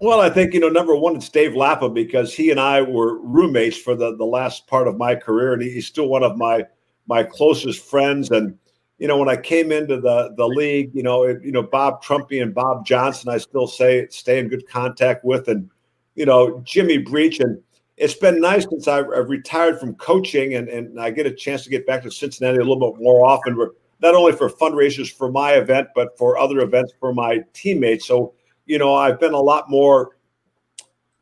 Well, 0.00 0.20
I 0.20 0.28
think 0.28 0.54
you 0.54 0.60
know 0.60 0.68
number 0.68 0.96
one 0.96 1.16
it's 1.16 1.28
Dave 1.28 1.54
Lapham 1.54 1.94
because 1.94 2.34
he 2.34 2.50
and 2.50 2.60
I 2.60 2.82
were 2.82 3.18
roommates 3.20 3.76
for 3.76 3.94
the 3.94 4.16
the 4.16 4.24
last 4.24 4.66
part 4.66 4.88
of 4.88 4.96
my 4.96 5.14
career, 5.14 5.52
and 5.52 5.62
he's 5.62 5.86
still 5.86 6.08
one 6.08 6.22
of 6.22 6.36
my 6.36 6.64
my 7.06 7.22
closest 7.22 7.84
friends. 7.88 8.30
And 8.30 8.58
you 8.98 9.08
know 9.08 9.16
when 9.16 9.28
I 9.28 9.36
came 9.36 9.72
into 9.72 10.00
the 10.00 10.34
the 10.36 10.46
league, 10.46 10.90
you 10.94 11.02
know 11.02 11.22
it, 11.22 11.42
you 11.42 11.52
know 11.52 11.62
Bob 11.62 12.02
Trumpy 12.02 12.42
and 12.42 12.54
Bob 12.54 12.84
Johnson, 12.84 13.30
I 13.30 13.38
still 13.38 13.66
say 13.66 14.06
stay 14.10 14.38
in 14.38 14.48
good 14.48 14.68
contact 14.68 15.24
with, 15.24 15.48
and 15.48 15.70
you 16.14 16.26
know, 16.26 16.60
Jimmy 16.64 16.98
Breech. 16.98 17.40
And 17.40 17.60
it's 17.96 18.14
been 18.14 18.40
nice 18.40 18.66
since 18.68 18.88
I've, 18.88 19.06
I've, 19.16 19.28
retired 19.28 19.78
from 19.78 19.94
coaching 19.96 20.54
and, 20.54 20.68
and 20.68 21.00
I 21.00 21.10
get 21.10 21.26
a 21.26 21.32
chance 21.32 21.64
to 21.64 21.70
get 21.70 21.86
back 21.86 22.02
to 22.02 22.10
Cincinnati 22.10 22.58
a 22.58 22.64
little 22.64 22.92
bit 22.92 23.00
more 23.00 23.24
often, 23.24 23.56
not 24.00 24.14
only 24.14 24.32
for 24.32 24.48
fundraisers 24.48 25.12
for 25.12 25.30
my 25.30 25.52
event, 25.52 25.88
but 25.94 26.16
for 26.18 26.38
other 26.38 26.60
events 26.60 26.92
for 26.98 27.12
my 27.12 27.40
teammates. 27.52 28.06
So, 28.06 28.34
you 28.66 28.78
know, 28.78 28.94
I've 28.94 29.20
been 29.20 29.34
a 29.34 29.40
lot 29.40 29.68
more, 29.68 30.16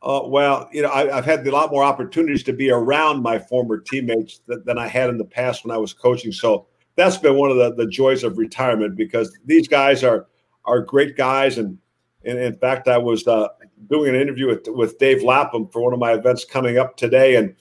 uh, 0.01 0.21
well, 0.25 0.69
you 0.71 0.81
know, 0.81 0.91
I, 0.91 1.13
have 1.13 1.25
had 1.25 1.45
a 1.45 1.51
lot 1.51 1.71
more 1.71 1.83
opportunities 1.83 2.43
to 2.43 2.53
be 2.53 2.69
around 2.71 3.21
my 3.21 3.39
former 3.39 3.79
teammates 3.79 4.41
than, 4.47 4.63
than 4.65 4.77
I 4.77 4.87
had 4.87 5.09
in 5.09 5.17
the 5.17 5.25
past 5.25 5.65
when 5.65 5.75
I 5.75 5.77
was 5.77 5.93
coaching. 5.93 6.31
So 6.31 6.67
that's 6.95 7.17
been 7.17 7.35
one 7.35 7.51
of 7.51 7.57
the, 7.57 7.73
the 7.73 7.89
joys 7.89 8.23
of 8.23 8.37
retirement 8.37 8.95
because 8.95 9.37
these 9.45 9.67
guys 9.67 10.03
are 10.03 10.27
are 10.65 10.79
great 10.79 11.17
guys. 11.17 11.57
And 11.57 11.77
and 12.25 12.39
in 12.39 12.55
fact, 12.55 12.87
I 12.87 12.97
was 12.97 13.27
uh, 13.27 13.49
doing 13.89 14.09
an 14.09 14.15
interview 14.15 14.47
with, 14.47 14.67
with 14.67 14.97
Dave 14.97 15.23
Lapham 15.23 15.67
for 15.67 15.81
one 15.81 15.93
of 15.93 15.99
my 15.99 16.13
events 16.13 16.45
coming 16.45 16.77
up 16.77 16.97
today, 16.97 17.35
and 17.35 17.55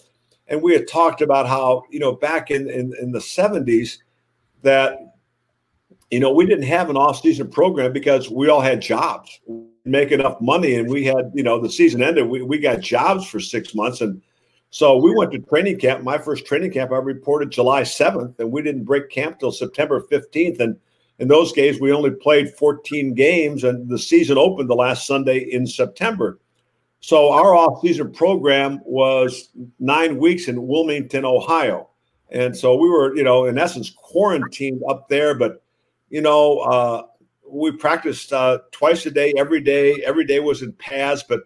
and 0.48 0.62
we 0.62 0.72
had 0.72 0.86
talked 0.86 1.22
about 1.22 1.48
how 1.48 1.84
you 1.90 1.98
know 1.98 2.12
back 2.12 2.50
in 2.50 2.68
in, 2.68 2.92
in 3.00 3.12
the 3.12 3.18
'70s 3.18 3.98
that 4.62 4.98
you 6.10 6.20
know 6.20 6.32
we 6.32 6.46
didn't 6.46 6.64
have 6.64 6.90
an 6.90 6.96
off-season 6.96 7.50
program 7.50 7.92
because 7.92 8.30
we 8.30 8.48
all 8.48 8.60
had 8.60 8.80
jobs, 8.80 9.40
make 9.84 10.12
enough 10.12 10.40
money, 10.40 10.76
and 10.76 10.88
we 10.88 11.04
had 11.04 11.32
you 11.34 11.42
know 11.42 11.60
the 11.60 11.70
season 11.70 12.02
ended, 12.02 12.28
we 12.28 12.42
we 12.42 12.58
got 12.58 12.80
jobs 12.80 13.26
for 13.26 13.40
six 13.40 13.74
months, 13.74 14.00
and 14.00 14.22
So 14.70 14.96
we 14.96 15.14
went 15.14 15.32
to 15.32 15.38
training 15.38 15.78
camp. 15.78 16.02
My 16.02 16.18
first 16.18 16.46
training 16.46 16.72
camp, 16.72 16.92
I 16.92 16.96
reported 16.96 17.50
July 17.50 17.82
7th, 17.82 18.38
and 18.38 18.50
we 18.50 18.62
didn't 18.62 18.84
break 18.84 19.10
camp 19.10 19.38
till 19.38 19.52
September 19.52 20.00
15th. 20.00 20.60
And 20.60 20.78
in 21.18 21.28
those 21.28 21.52
days, 21.52 21.78
we 21.78 21.92
only 21.92 22.10
played 22.10 22.54
14 22.54 23.12
games, 23.14 23.64
and 23.64 23.88
the 23.88 23.98
season 23.98 24.38
opened 24.38 24.70
the 24.70 24.74
last 24.74 25.06
Sunday 25.06 25.40
in 25.40 25.66
September. 25.66 26.38
So 27.00 27.32
our 27.32 27.54
off-season 27.54 28.12
program 28.12 28.80
was 28.84 29.50
nine 29.78 30.18
weeks 30.18 30.48
in 30.48 30.66
Wilmington, 30.66 31.24
Ohio, 31.24 31.88
and 32.30 32.56
so 32.56 32.74
we 32.76 32.88
were, 32.88 33.14
you 33.14 33.24
know, 33.24 33.44
in 33.44 33.58
essence, 33.58 33.90
quarantined 33.90 34.82
up 34.88 35.08
there. 35.08 35.34
But 35.34 35.62
you 36.08 36.22
know, 36.22 36.58
uh, 36.60 37.02
we 37.52 37.70
practiced 37.70 38.32
uh, 38.32 38.58
twice 38.72 39.04
a 39.04 39.10
day, 39.10 39.34
every 39.36 39.60
day. 39.60 40.02
Every 40.04 40.24
day 40.24 40.40
was 40.40 40.62
in 40.62 40.72
pads, 40.72 41.22
but 41.22 41.42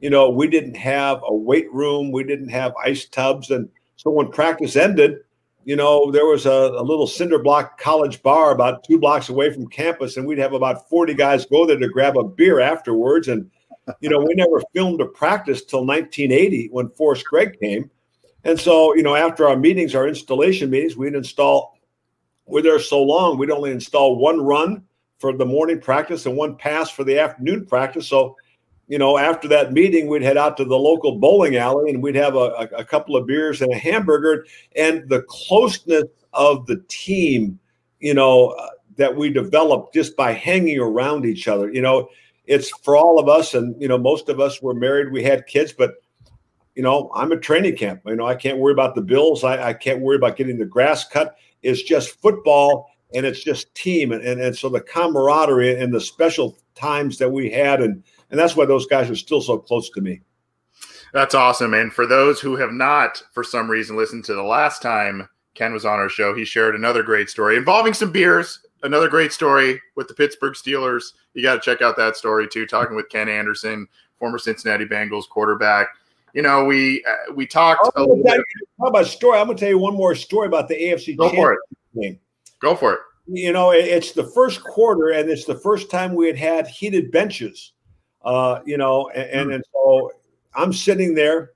you 0.00 0.10
know, 0.10 0.28
we 0.28 0.48
didn't 0.48 0.76
have 0.76 1.22
a 1.24 1.34
weight 1.34 1.72
room, 1.72 2.10
we 2.10 2.24
didn't 2.24 2.48
have 2.48 2.74
ice 2.84 3.06
tubs, 3.06 3.50
and 3.50 3.68
so 3.96 4.10
when 4.10 4.30
practice 4.30 4.76
ended, 4.76 5.18
you 5.64 5.76
know, 5.76 6.10
there 6.10 6.26
was 6.26 6.44
a, 6.44 6.50
a, 6.50 6.82
little 6.82 7.06
cinder 7.06 7.38
block 7.38 7.80
college 7.80 8.22
bar 8.22 8.50
about 8.50 8.84
two 8.84 8.98
blocks 8.98 9.30
away 9.30 9.50
from 9.50 9.66
campus, 9.68 10.16
and 10.16 10.26
we'd 10.26 10.38
have 10.38 10.52
about 10.52 10.88
40 10.90 11.14
guys 11.14 11.46
go 11.46 11.64
there 11.64 11.78
to 11.78 11.88
grab 11.88 12.18
a 12.18 12.24
beer 12.24 12.60
afterwards. 12.60 13.28
And, 13.28 13.50
you 14.00 14.10
know, 14.10 14.18
we 14.18 14.34
never 14.34 14.60
filmed 14.74 15.00
a 15.00 15.06
practice 15.06 15.64
till 15.64 15.86
1980 15.86 16.68
when 16.70 16.90
Forrest 16.90 17.24
Gregg 17.24 17.58
came. 17.58 17.90
And 18.42 18.60
so, 18.60 18.94
you 18.94 19.02
know, 19.02 19.14
after 19.14 19.48
our 19.48 19.56
meetings, 19.56 19.94
our 19.94 20.06
installation 20.06 20.68
meetings, 20.68 20.98
we'd 20.98 21.14
install, 21.14 21.78
we're 22.44 22.60
there 22.60 22.78
so 22.78 23.02
long, 23.02 23.38
we'd 23.38 23.50
only 23.50 23.70
install 23.70 24.18
one 24.18 24.42
run 24.42 24.84
for 25.18 25.36
the 25.36 25.46
morning 25.46 25.80
practice 25.80 26.26
and 26.26 26.36
one 26.36 26.56
pass 26.56 26.90
for 26.90 27.04
the 27.04 27.18
afternoon 27.18 27.66
practice. 27.66 28.08
So, 28.08 28.36
you 28.88 28.98
know, 28.98 29.16
after 29.16 29.48
that 29.48 29.72
meeting, 29.72 30.08
we'd 30.08 30.22
head 30.22 30.36
out 30.36 30.56
to 30.58 30.64
the 30.64 30.76
local 30.78 31.18
bowling 31.18 31.56
alley 31.56 31.90
and 31.90 32.02
we'd 32.02 32.16
have 32.16 32.34
a, 32.34 32.38
a, 32.38 32.68
a 32.78 32.84
couple 32.84 33.16
of 33.16 33.26
beers 33.26 33.62
and 33.62 33.72
a 33.72 33.78
hamburger. 33.78 34.44
And 34.76 35.08
the 35.08 35.22
closeness 35.22 36.04
of 36.32 36.66
the 36.66 36.82
team, 36.88 37.58
you 38.00 38.12
know, 38.14 38.48
uh, 38.48 38.68
that 38.96 39.16
we 39.16 39.30
developed 39.30 39.94
just 39.94 40.16
by 40.16 40.32
hanging 40.32 40.78
around 40.78 41.24
each 41.24 41.48
other, 41.48 41.72
you 41.72 41.80
know, 41.80 42.08
it's 42.46 42.70
for 42.78 42.96
all 42.96 43.18
of 43.18 43.28
us. 43.28 43.54
And, 43.54 43.80
you 43.80 43.88
know, 43.88 43.96
most 43.96 44.28
of 44.28 44.38
us 44.40 44.60
were 44.60 44.74
married, 44.74 45.12
we 45.12 45.22
had 45.22 45.46
kids, 45.46 45.72
but, 45.72 45.94
you 46.74 46.82
know, 46.82 47.10
I'm 47.14 47.32
a 47.32 47.38
training 47.38 47.76
camp. 47.76 48.02
You 48.04 48.16
know, 48.16 48.26
I 48.26 48.34
can't 48.34 48.58
worry 48.58 48.72
about 48.72 48.94
the 48.94 49.00
bills. 49.00 49.44
I, 49.44 49.68
I 49.68 49.72
can't 49.72 50.00
worry 50.00 50.16
about 50.16 50.36
getting 50.36 50.58
the 50.58 50.66
grass 50.66 51.08
cut. 51.08 51.36
It's 51.62 51.82
just 51.82 52.20
football 52.20 52.90
and 53.14 53.24
it's 53.24 53.42
just 53.42 53.74
team. 53.74 54.12
And, 54.12 54.22
and, 54.22 54.40
and 54.40 54.56
so 54.56 54.68
the 54.68 54.80
camaraderie 54.80 55.80
and 55.80 55.92
the 55.92 56.00
special 56.00 56.56
times 56.74 57.18
that 57.18 57.30
we 57.30 57.50
had 57.50 57.80
and, 57.80 58.02
and 58.30 58.38
that's 58.38 58.56
why 58.56 58.66
those 58.66 58.86
guys 58.86 59.08
are 59.10 59.16
still 59.16 59.40
so 59.40 59.58
close 59.58 59.90
to 59.90 60.00
me. 60.00 60.20
That's 61.12 61.34
awesome. 61.34 61.74
And 61.74 61.92
for 61.92 62.06
those 62.06 62.40
who 62.40 62.56
have 62.56 62.72
not, 62.72 63.22
for 63.32 63.44
some 63.44 63.70
reason, 63.70 63.96
listened 63.96 64.24
to 64.24 64.34
the 64.34 64.42
last 64.42 64.82
time 64.82 65.28
Ken 65.54 65.72
was 65.72 65.84
on 65.84 66.00
our 66.00 66.08
show, 66.08 66.34
he 66.34 66.44
shared 66.44 66.74
another 66.74 67.04
great 67.04 67.30
story 67.30 67.56
involving 67.56 67.94
some 67.94 68.10
beers. 68.10 68.58
Another 68.82 69.08
great 69.08 69.32
story 69.32 69.80
with 69.94 70.08
the 70.08 70.14
Pittsburgh 70.14 70.54
Steelers. 70.54 71.12
You 71.32 71.42
got 71.42 71.54
to 71.54 71.60
check 71.60 71.80
out 71.80 71.96
that 71.96 72.16
story 72.16 72.48
too. 72.48 72.66
Talking 72.66 72.96
with 72.96 73.08
Ken 73.08 73.28
Anderson, 73.28 73.86
former 74.18 74.38
Cincinnati 74.38 74.84
Bengals 74.84 75.28
quarterback. 75.28 75.86
You 76.34 76.42
know, 76.42 76.64
we 76.64 77.02
uh, 77.08 77.32
we 77.32 77.46
talked. 77.46 77.88
a 77.96 78.00
little 78.00 78.22
bit. 78.22 78.40
How 78.80 78.88
about 78.88 79.06
story? 79.06 79.38
I'm 79.38 79.46
going 79.46 79.56
to 79.56 79.60
tell 79.60 79.70
you 79.70 79.78
one 79.78 79.94
more 79.94 80.14
story 80.16 80.48
about 80.48 80.68
the 80.68 80.74
AFC. 80.74 81.16
Go 81.16 81.30
for 81.30 81.52
it. 81.52 81.60
Game. 81.98 82.18
Go 82.64 82.74
for 82.74 82.94
it. 82.94 83.00
You 83.26 83.52
know, 83.52 83.70
it's 83.70 84.12
the 84.12 84.24
first 84.24 84.62
quarter, 84.64 85.10
and 85.10 85.30
it's 85.30 85.44
the 85.44 85.58
first 85.58 85.90
time 85.90 86.14
we 86.14 86.26
had 86.26 86.36
had 86.36 86.66
heated 86.66 87.10
benches 87.10 87.72
uh, 88.24 88.60
you 88.64 88.76
know, 88.76 89.10
and, 89.10 89.30
and, 89.30 89.52
and 89.52 89.64
so 89.72 90.10
I'm 90.54 90.72
sitting 90.72 91.14
there, 91.14 91.52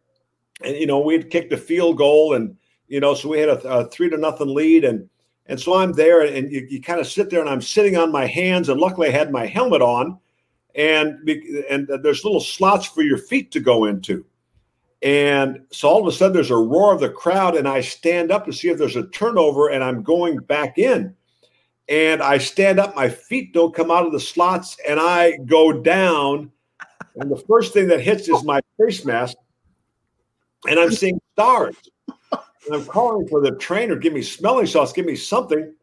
and 0.62 0.76
you 0.76 0.86
know, 0.86 1.00
we 1.00 1.14
had 1.14 1.30
kicked 1.30 1.52
a 1.52 1.56
field 1.56 1.96
goal, 1.96 2.34
and 2.34 2.56
you 2.88 3.00
know, 3.00 3.14
so 3.14 3.28
we 3.28 3.38
had 3.38 3.48
a, 3.48 3.68
a 3.68 3.88
three 3.88 4.10
to 4.10 4.16
nothing 4.16 4.54
lead, 4.54 4.84
and 4.84 5.08
and 5.46 5.58
so 5.58 5.74
I'm 5.74 5.92
there, 5.92 6.20
and 6.20 6.52
you, 6.52 6.66
you 6.68 6.80
kind 6.80 7.00
of 7.00 7.06
sit 7.06 7.30
there, 7.30 7.40
and 7.40 7.48
I'm 7.48 7.62
sitting 7.62 7.96
on 7.96 8.12
my 8.12 8.26
hands, 8.26 8.68
and 8.68 8.78
luckily 8.78 9.08
I 9.08 9.12
had 9.12 9.32
my 9.32 9.46
helmet 9.46 9.80
on, 9.80 10.18
and 10.74 11.26
and 11.70 11.88
there's 12.02 12.24
little 12.24 12.40
slots 12.40 12.86
for 12.86 13.02
your 13.02 13.18
feet 13.18 13.50
to 13.52 13.60
go 13.60 13.86
into. 13.86 14.24
And 15.02 15.60
so 15.70 15.88
all 15.88 16.00
of 16.00 16.06
a 16.06 16.16
sudden 16.16 16.34
there's 16.34 16.50
a 16.50 16.56
roar 16.56 16.94
of 16.94 17.00
the 17.00 17.10
crowd, 17.10 17.56
and 17.56 17.68
I 17.68 17.80
stand 17.80 18.32
up 18.32 18.44
to 18.46 18.52
see 18.52 18.68
if 18.68 18.78
there's 18.78 18.96
a 18.96 19.08
turnover, 19.08 19.68
and 19.68 19.84
I'm 19.84 20.02
going 20.02 20.38
back 20.38 20.78
in. 20.78 21.14
And 21.88 22.22
I 22.22 22.38
stand 22.38 22.78
up, 22.78 22.94
my 22.94 23.08
feet 23.08 23.54
don't 23.54 23.74
come 23.74 23.90
out 23.90 24.04
of 24.04 24.12
the 24.12 24.20
slots, 24.20 24.76
and 24.86 25.00
I 25.00 25.38
go 25.46 25.72
down 25.72 26.52
and 27.18 27.30
the 27.30 27.44
first 27.48 27.72
thing 27.72 27.88
that 27.88 28.00
hits 28.00 28.28
is 28.28 28.44
my 28.44 28.60
face 28.78 29.04
mask, 29.04 29.36
and 30.68 30.78
I'm 30.78 30.92
seeing 30.92 31.20
stars. 31.32 31.76
And 32.32 32.74
I'm 32.74 32.84
calling 32.84 33.26
for 33.26 33.40
the 33.40 33.52
trainer, 33.52 33.96
give 33.96 34.12
me 34.12 34.22
smelling 34.22 34.66
salts, 34.66 34.92
give 34.92 35.06
me 35.06 35.16
something. 35.16 35.74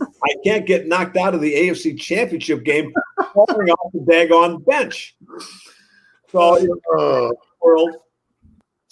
I 0.00 0.34
can't 0.44 0.66
get 0.66 0.86
knocked 0.86 1.16
out 1.16 1.34
of 1.34 1.40
the 1.40 1.52
AFC 1.52 1.98
Championship 1.98 2.62
game 2.62 2.92
falling 3.34 3.70
off 3.70 3.92
the 3.92 4.00
daggone 4.00 4.64
bench. 4.64 5.16
So, 6.30 6.56
the 6.56 6.78
oh. 6.90 7.32
world, 7.60 7.96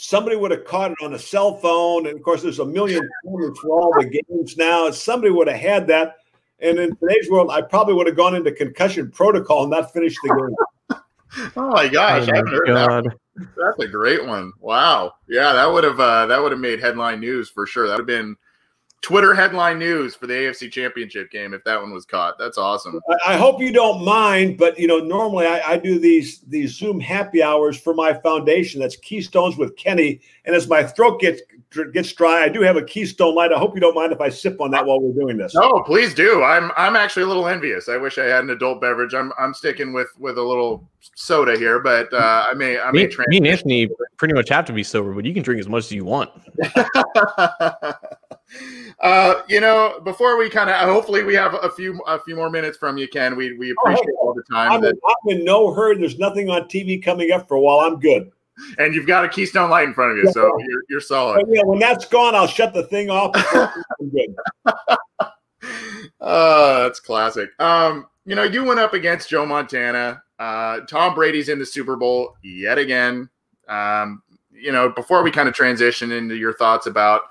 somebody 0.05 0.37
would 0.37 0.51
have 0.51 0.65
caught 0.65 0.91
it 0.91 0.99
on 1.03 1.15
a 1.15 1.19
cell 1.19 1.57
phone. 1.57 2.07
And 2.07 2.17
of 2.17 2.23
course, 2.23 2.43
there's 2.43 2.59
a 2.59 2.65
million 2.65 3.09
cameras 3.25 3.59
for 3.59 3.71
all 3.71 3.93
the 3.99 4.23
games 4.29 4.57
now. 4.57 4.91
Somebody 4.91 5.33
would 5.33 5.49
have 5.49 5.61
had 5.61 5.87
that. 5.89 6.17
And 6.61 6.79
in 6.79 6.95
today's 6.97 7.29
world, 7.31 7.51
I 7.51 7.63
probably 7.63 7.95
would 7.95 8.07
have 8.07 8.17
gone 8.17 8.35
into 8.35 8.53
concussion 8.53 9.11
protocol 9.11 9.63
and 9.63 9.71
not 9.71 9.93
finished 9.93 10.19
the 10.23 10.35
game. 10.35 11.01
Oh 11.57 11.71
my 11.71 11.89
gosh, 11.89 12.23
oh 12.23 12.27
my 12.27 12.33
I 12.33 12.37
haven't 12.37 12.53
heard 12.53 12.67
God. 12.69 13.05
that. 13.07 13.49
That's 13.57 13.79
a 13.81 13.89
great 13.89 14.25
one. 14.25 14.53
Wow. 14.61 15.15
Yeah, 15.29 15.53
that 15.53 15.67
would 15.67 15.83
have 15.83 15.99
uh, 15.99 16.27
that 16.27 16.41
would 16.41 16.53
have 16.53 16.61
made 16.61 16.79
headline 16.79 17.19
news 17.19 17.51
for 17.51 17.67
sure. 17.67 17.89
That 17.89 17.95
would 17.95 18.03
have 18.03 18.07
been 18.07 18.37
Twitter 19.05 19.35
headline 19.35 19.79
news 19.79 20.15
for 20.15 20.27
the 20.27 20.33
AFC 20.33 20.73
Championship 20.73 21.31
game 21.31 21.53
if 21.53 21.63
that 21.65 21.79
one 21.79 21.93
was 21.93 22.07
caught. 22.07 22.39
That's 22.39 22.57
awesome. 22.57 23.03
I 23.27 23.37
hope 23.37 23.61
you 23.61 23.71
don't 23.71 24.03
mind, 24.03 24.57
but 24.57 24.79
you 24.79 24.87
know, 24.87 24.99
normally 24.99 25.45
I, 25.47 25.73
I, 25.73 25.77
do 25.77 25.99
these 25.99 26.41
these 26.49 26.75
Zoom 26.75 27.01
happy 27.01 27.43
hours 27.43 27.79
for 27.79 27.93
my 27.93 28.15
foundation. 28.15 28.81
That's 28.81 28.97
Keystones 28.97 29.59
with 29.59 29.77
Kenny, 29.77 30.23
and 30.47 30.57
as 30.57 30.69
my 30.69 30.83
throat 30.83 31.21
gets 31.21 31.43
gets 31.93 32.15
dry, 32.15 32.45
I 32.45 32.49
do 32.49 32.63
have 32.63 32.79
a 32.79 32.83
Keystone 32.83 33.35
Light. 33.35 33.53
I 33.53 33.59
hope 33.59 33.75
you 33.75 33.81
don't 33.81 33.95
mind 33.95 34.11
if 34.11 34.23
I 34.23 34.31
sip 34.31 34.59
on 34.59 34.71
that 34.71 34.87
while 34.87 34.99
we're 34.99 35.13
doing 35.13 35.37
this. 35.37 35.55
No, 35.55 35.83
please 35.83 36.15
do. 36.15 36.43
I'm 36.43 36.73
I'm 36.75 36.97
actually 36.97 37.25
a 37.25 37.27
little 37.27 37.47
envious. 37.47 37.91
I 37.91 37.99
wish 37.99 38.17
I 38.17 38.25
had 38.25 38.43
an 38.45 38.51
adult 38.51 38.81
beverage. 38.81 39.13
I'm 39.13 39.35
I'm 39.39 39.53
sticking 39.53 39.93
with 39.93 40.09
with 40.19 40.39
a 40.39 40.43
little 40.43 40.89
soda 41.15 41.59
here, 41.59 41.79
but 41.79 42.11
uh, 42.15 42.47
I 42.49 42.55
may 42.55 42.79
I 42.81 42.91
may. 42.91 43.07
Me, 43.07 43.17
me 43.29 43.37
and 43.37 43.47
Anthony 43.49 43.91
pretty 44.17 44.33
much 44.33 44.49
have 44.49 44.65
to 44.65 44.73
be 44.73 44.83
sober, 44.83 45.13
but 45.13 45.27
you 45.27 45.35
can 45.35 45.43
drink 45.43 45.61
as 45.61 45.69
much 45.69 45.85
as 45.85 45.93
you 45.93 46.07
want. 46.07 46.31
Uh, 49.01 49.43
you 49.49 49.61
know, 49.61 50.01
before 50.05 50.39
we 50.39 50.49
kind 50.49 50.71
of 50.71 50.77
hopefully 50.89 51.25
we 51.25 51.35
have 51.35 51.55
a 51.55 51.71
few 51.71 52.01
a 52.07 52.19
few 52.21 52.37
more 52.37 52.51
minutes 52.51 52.79
from 52.79 52.97
you, 52.97 53.09
Ken. 53.09 53.37
We 53.37 53.55
we 53.55 53.73
oh, 53.73 53.83
appreciate 53.83 54.15
oh, 54.21 54.29
all 54.29 54.35
the 54.35 54.43
time. 54.51 54.73
I'm, 54.73 54.81
that, 54.83 54.95
I'm 54.95 55.37
in 55.37 55.45
no 55.45 55.73
hurry. 55.73 55.99
There's 55.99 56.19
nothing 56.19 56.49
on 56.49 56.63
TV 56.63 57.03
coming 57.03 57.31
up 57.33 57.49
for 57.49 57.57
a 57.57 57.61
while. 57.61 57.81
I'm 57.81 57.99
good. 57.99 58.31
And 58.79 58.95
you've 58.95 59.07
got 59.07 59.25
a 59.25 59.29
Keystone 59.29 59.69
Light 59.69 59.89
in 59.89 59.95
front 59.95 60.13
of 60.13 60.19
you, 60.19 60.25
yeah. 60.27 60.33
so 60.33 60.57
you're 60.59 60.85
you're 60.89 61.01
solid. 61.01 61.45
yeah, 61.49 61.63
when 61.65 61.81
that's 61.81 62.07
gone, 62.07 62.35
I'll 62.35 62.47
shut 62.47 62.73
the 62.73 62.85
thing 62.85 63.11
off. 63.11 63.33
I'm 64.01 64.11
good. 64.11 64.35
oh, 66.21 66.83
that's 66.85 67.01
classic. 67.01 67.51
Um, 67.59 68.07
you 68.25 68.37
know, 68.37 68.45
you 68.45 68.65
went 68.65 68.81
up 68.81 68.95
against 68.95 69.29
Joe 69.29 69.45
Montana. 69.45 70.23
Uh, 70.39 70.81
Tom 70.89 71.15
Brady's 71.15 71.49
in 71.49 71.59
the 71.59 71.67
Super 71.67 71.97
Bowl 71.97 72.37
yet 72.43 72.79
again. 72.79 73.29
Um, 73.69 74.23
you 74.53 74.73
know, 74.73 74.89
before 74.89 75.23
we 75.23 75.31
kind 75.31 75.49
of 75.49 75.55
transition 75.55 76.13
into 76.13 76.37
your 76.37 76.55
thoughts 76.55 76.87
about 76.87 77.23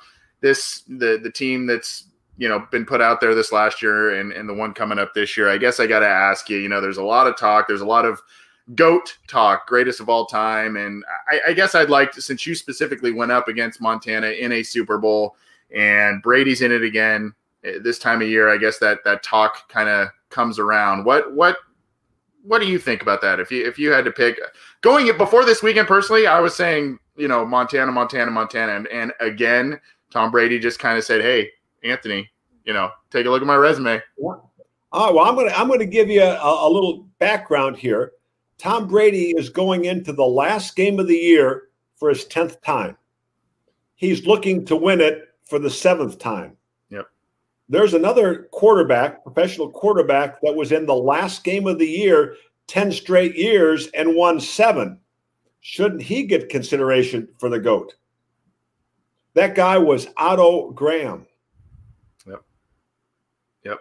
this 0.44 0.84
the 0.88 1.20
the 1.24 1.32
team 1.32 1.66
that's 1.66 2.10
you 2.38 2.50
know 2.50 2.68
been 2.70 2.86
put 2.86 3.02
out 3.02 3.22
there 3.22 3.34
this 3.34 3.52
last 3.52 3.82
year 3.82 4.20
and 4.20 4.34
and 4.34 4.48
the 4.48 4.54
one 4.54 4.74
coming 4.74 5.00
up 5.00 5.14
this 5.16 5.36
year. 5.36 5.50
I 5.50 5.58
guess 5.58 5.80
I 5.80 5.88
got 5.88 6.02
to 6.02 6.08
ask 6.08 6.50
you. 6.50 6.58
You 6.58 6.70
know, 6.70 6.82
there's 6.82 6.98
a 6.98 7.04
lot 7.04 7.26
of 7.26 7.38
talk. 7.38 7.68
There's 7.68 7.82
a 7.82 7.86
lot 7.86 8.06
of 8.06 8.22
goat 8.76 9.18
talk, 9.28 9.66
greatest 9.68 10.02
of 10.02 10.10
all 10.10 10.26
time, 10.26 10.76
and 10.76 11.04
I, 11.32 11.40
I 11.50 11.54
guess 11.54 11.76
I'd 11.76 11.90
like 11.90 12.12
to, 12.14 12.22
since 12.22 12.46
you 12.46 12.56
specifically 12.56 13.12
went 13.12 13.32
up 13.32 13.48
against 13.48 13.82
Montana 13.82 14.28
in 14.28 14.52
a 14.52 14.64
Super 14.64 14.98
Bowl 14.98 15.36
and 15.74 16.22
Brady's 16.22 16.62
in 16.62 16.72
it 16.72 16.84
again 16.84 17.34
eh, 17.64 17.80
this 17.82 17.98
time 17.98 18.22
of 18.22 18.28
year. 18.28 18.50
I 18.50 18.58
guess 18.58 18.80
that 18.80 19.00
that 19.06 19.24
talk 19.24 19.70
kind 19.70 19.88
of 19.88 20.10
comes 20.30 20.60
around. 20.60 21.06
What 21.06 21.34
what 21.34 21.56
what 22.44 22.60
do 22.60 22.68
you 22.68 22.80
think 22.80 23.02
about 23.02 23.22
that? 23.22 23.40
If 23.40 23.50
you 23.50 23.66
if 23.66 23.80
you 23.80 23.92
had 23.92 24.04
to 24.04 24.12
pick 24.12 24.38
going 24.82 25.10
before 25.18 25.46
this 25.46 25.64
weekend, 25.64 25.88
personally, 25.88 26.28
I 26.28 26.42
was 26.42 26.54
saying 26.54 27.00
you 27.16 27.30
know 27.30 27.46
Montana, 27.46 27.94
Montana, 27.94 28.30
Montana, 28.30 28.74
and, 28.74 28.88
and 28.88 29.14
again 29.22 29.80
Tom 30.14 30.30
Brady 30.30 30.60
just 30.60 30.78
kind 30.78 30.98
of 30.98 31.04
said, 31.04 31.22
"Hey, 31.22 31.50
Anthony, 31.84 32.30
you 32.66 32.72
know, 32.72 32.92
take 33.10 33.26
a 33.26 33.30
look 33.30 33.42
at 33.42 33.48
my 33.48 33.56
resume." 33.56 34.02
Yeah. 34.18 34.36
All 34.92 35.08
right, 35.08 35.14
well, 35.14 35.26
I'm 35.26 35.34
going 35.34 35.50
to 35.50 35.60
I'm 35.60 35.68
going 35.68 35.80
to 35.80 35.88
give 35.88 36.08
you 36.08 36.22
a, 36.22 36.68
a 36.68 36.70
little 36.70 37.10
background 37.18 37.78
here. 37.78 38.12
Tom 38.60 38.88
Brady 38.88 39.32
is 39.32 39.50
going 39.50 39.86
into 39.86 40.14
the 40.14 40.24
last 40.24 40.76
game 40.76 41.00
of 41.00 41.08
the 41.08 41.18
year 41.18 41.70
for 41.96 42.10
his 42.10 42.26
tenth 42.26 42.62
time. 42.62 42.96
He's 43.96 44.28
looking 44.28 44.66
to 44.66 44.76
win 44.76 45.02
it 45.02 45.30
for 45.46 45.58
the 45.58 45.70
seventh 45.70 46.20
time. 46.20 46.58
Yep. 46.92 47.08
There's 47.68 47.96
another 47.96 48.50
quarterback, 48.52 49.24
professional 49.24 49.72
quarterback, 49.72 50.40
that 50.42 50.56
was 50.56 50.72
in 50.72 50.86
the 50.86 50.94
last 50.94 51.44
game 51.44 51.66
of 51.66 51.80
the 51.80 51.88
year 51.88 52.36
10 52.68 52.92
straight 52.92 53.36
years 53.36 53.88
and 53.88 54.16
won 54.16 54.40
seven. 54.40 55.00
Shouldn't 55.62 56.04
he 56.04 56.24
get 56.24 56.50
consideration 56.50 57.28
for 57.40 57.50
the 57.50 57.60
GOAT? 57.60 57.96
That 59.36 59.56
guy 59.56 59.78
was 59.78 60.08
Otto 60.18 60.72
Graham. 60.72 61.26
Yep. 62.28 62.44
Yep. 63.64 63.80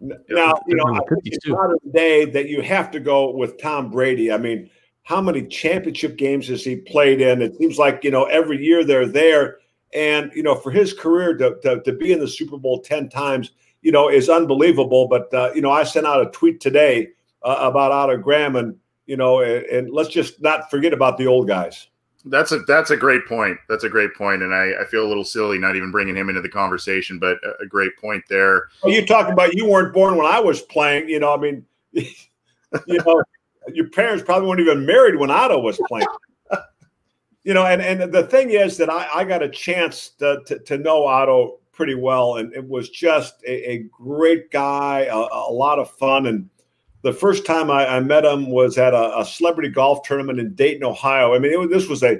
Now, 0.00 0.54
you 0.66 0.76
know, 0.76 1.00
it's 1.24 1.46
modern 1.46 1.78
day 1.92 2.24
that 2.24 2.48
you 2.48 2.62
have 2.62 2.90
to 2.90 3.00
go 3.00 3.30
with 3.30 3.60
Tom 3.60 3.90
Brady. 3.90 4.32
I 4.32 4.38
mean, 4.38 4.68
how 5.04 5.20
many 5.20 5.46
championship 5.46 6.16
games 6.16 6.48
has 6.48 6.64
he 6.64 6.76
played 6.76 7.20
in? 7.20 7.42
It 7.42 7.56
seems 7.56 7.78
like, 7.78 8.02
you 8.04 8.10
know, 8.10 8.24
every 8.24 8.62
year 8.64 8.84
they're 8.84 9.06
there. 9.06 9.58
And, 9.94 10.32
you 10.34 10.42
know, 10.42 10.54
for 10.54 10.70
his 10.70 10.92
career 10.94 11.36
to, 11.36 11.56
to, 11.62 11.82
to 11.82 11.92
be 11.92 12.12
in 12.12 12.18
the 12.18 12.28
Super 12.28 12.56
Bowl 12.56 12.80
10 12.80 13.08
times, 13.08 13.52
you 13.82 13.92
know, 13.92 14.08
is 14.08 14.28
unbelievable. 14.28 15.06
But, 15.06 15.32
uh, 15.34 15.50
you 15.54 15.60
know, 15.60 15.70
I 15.70 15.84
sent 15.84 16.06
out 16.06 16.26
a 16.26 16.30
tweet 16.30 16.60
today 16.60 17.08
uh, 17.42 17.58
about 17.60 17.92
Otto 17.92 18.16
Graham 18.16 18.56
and, 18.56 18.76
you 19.06 19.16
know, 19.16 19.40
and, 19.40 19.64
and 19.66 19.90
let's 19.90 20.08
just 20.08 20.40
not 20.40 20.70
forget 20.70 20.92
about 20.92 21.18
the 21.18 21.26
old 21.26 21.46
guys. 21.46 21.88
That's 22.24 22.52
a 22.52 22.60
that's 22.60 22.90
a 22.90 22.96
great 22.96 23.26
point. 23.26 23.58
That's 23.68 23.84
a 23.84 23.88
great 23.88 24.14
point, 24.14 24.42
and 24.42 24.54
I, 24.54 24.72
I 24.80 24.84
feel 24.84 25.04
a 25.04 25.08
little 25.08 25.24
silly 25.24 25.58
not 25.58 25.74
even 25.74 25.90
bringing 25.90 26.16
him 26.16 26.28
into 26.28 26.40
the 26.40 26.48
conversation, 26.48 27.18
but 27.18 27.38
a, 27.44 27.62
a 27.62 27.66
great 27.66 27.96
point 27.96 28.22
there. 28.28 28.68
Well, 28.82 28.92
you 28.92 29.04
talking 29.04 29.32
about 29.32 29.54
you 29.54 29.66
weren't 29.66 29.92
born 29.92 30.16
when 30.16 30.26
I 30.26 30.38
was 30.38 30.62
playing. 30.62 31.08
You 31.08 31.18
know, 31.18 31.34
I 31.34 31.36
mean, 31.36 31.66
you 31.92 32.06
know, 33.04 33.24
your 33.72 33.88
parents 33.88 34.22
probably 34.22 34.48
weren't 34.48 34.60
even 34.60 34.86
married 34.86 35.16
when 35.16 35.30
Otto 35.30 35.58
was 35.58 35.80
playing. 35.88 36.06
you 37.44 37.54
know, 37.54 37.66
and 37.66 37.82
and 37.82 38.12
the 38.12 38.24
thing 38.24 38.50
is 38.50 38.76
that 38.76 38.88
I, 38.88 39.08
I 39.12 39.24
got 39.24 39.42
a 39.42 39.48
chance 39.48 40.10
to, 40.20 40.42
to, 40.46 40.58
to 40.60 40.78
know 40.78 41.04
Otto 41.04 41.58
pretty 41.72 41.94
well, 41.94 42.36
and 42.36 42.52
it 42.54 42.66
was 42.66 42.90
just 42.90 43.42
a, 43.44 43.72
a 43.72 43.78
great 43.90 44.50
guy, 44.50 45.06
a, 45.10 45.16
a, 45.16 45.52
lot 45.52 45.78
of 45.78 45.90
fun, 45.90 46.26
and 46.26 46.48
the 47.02 47.12
first 47.12 47.44
time 47.44 47.70
I, 47.70 47.86
I 47.86 48.00
met 48.00 48.24
him 48.24 48.48
was 48.48 48.78
at 48.78 48.94
a, 48.94 49.18
a, 49.18 49.24
celebrity 49.24 49.68
golf 49.68 50.02
tournament 50.02 50.38
in 50.38 50.54
Dayton, 50.54 50.84
Ohio. 50.84 51.34
I 51.34 51.38
mean, 51.38 51.58
was, 51.58 51.70
this 51.70 51.88
was 51.88 52.02
a 52.02 52.18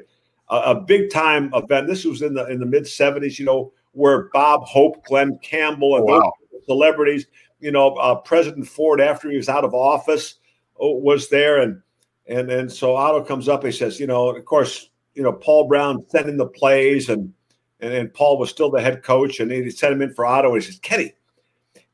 a, 0.49 0.75
big 0.75 1.11
time 1.11 1.51
event. 1.55 1.87
This 1.87 2.05
was 2.05 2.21
in 2.21 2.35
the 2.35 2.47
in 2.47 2.61
the 2.61 2.67
mid 2.67 2.85
'70s, 2.85 3.39
you 3.39 3.45
know, 3.45 3.73
where 3.93 4.29
Bob 4.33 4.65
Hope, 4.65 5.05
Glen 5.07 5.39
Campbell, 5.43 5.97
and 5.97 6.05
wow. 6.05 6.33
celebrities, 6.67 7.27
you 7.61 7.71
know, 7.71 7.95
uh, 7.95 8.17
President 8.17 8.67
Ford, 8.67 9.01
after 9.01 9.31
he 9.31 9.37
was 9.37 9.49
out 9.49 9.65
of 9.65 9.73
office, 9.73 10.35
uh, 10.83 10.89
was 10.89 11.29
there, 11.29 11.63
and 11.63 11.81
and 12.27 12.51
and 12.51 12.71
so 12.71 12.97
Otto 12.97 13.23
comes 13.25 13.49
up. 13.49 13.65
He 13.65 13.73
says, 13.73 14.01
you 14.01 14.07
know, 14.07 14.31
of 14.31 14.45
course, 14.45 14.91
you 15.15 15.23
know, 15.23 15.33
Paul 15.33 15.69
Brown 15.69 16.05
sent 16.09 16.29
in 16.29 16.37
the 16.37 16.47
plays, 16.47 17.09
and 17.09 17.33
and, 17.81 17.95
and 17.95 18.13
Paul 18.13 18.39
was 18.39 18.51
still 18.51 18.71
the 18.71 18.83
head 18.83 19.03
coach, 19.03 19.41
and 19.41 19.51
he 19.51 19.71
sent 19.71 19.95
him 19.95 20.03
in 20.03 20.13
for 20.13 20.27
Otto. 20.27 20.53
And 20.53 20.63
he 20.63 20.67
says, 20.67 20.81
Kenny, 20.81 21.15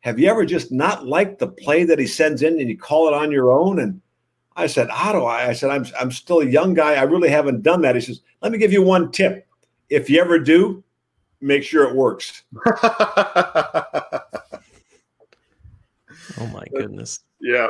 have 0.00 0.18
you 0.18 0.28
ever 0.28 0.44
just 0.44 0.70
not 0.70 1.06
liked 1.06 1.38
the 1.38 1.48
play 1.48 1.84
that 1.84 1.98
he 1.98 2.06
sends 2.06 2.42
in 2.42 2.61
and 2.61 2.68
you 2.68 2.78
call 2.78 3.08
it 3.08 3.14
on 3.14 3.32
your 3.32 3.52
own? 3.52 3.80
And 3.80 4.00
I 4.56 4.66
said, 4.66 4.88
Otto, 4.90 5.26
I 5.26 5.52
said, 5.52 5.70
I'm, 5.70 5.87
I'm 5.98 6.11
still 6.11 6.40
a 6.40 6.46
young 6.46 6.74
guy. 6.74 6.94
I 6.94 7.02
really 7.02 7.28
haven't 7.28 7.62
done 7.62 7.82
that. 7.82 7.94
He 7.94 8.00
says, 8.00 8.20
let 8.40 8.52
me 8.52 8.58
give 8.58 8.72
you 8.72 8.82
one 8.82 9.11
tip. 9.11 9.46
If 9.88 10.08
you 10.08 10.20
ever 10.20 10.38
do, 10.38 10.84
make 11.40 11.62
sure 11.62 11.88
it 11.88 11.96
works. 11.96 12.44
oh 12.66 14.22
my 16.52 16.64
goodness. 16.72 17.20
Yeah. 17.40 17.68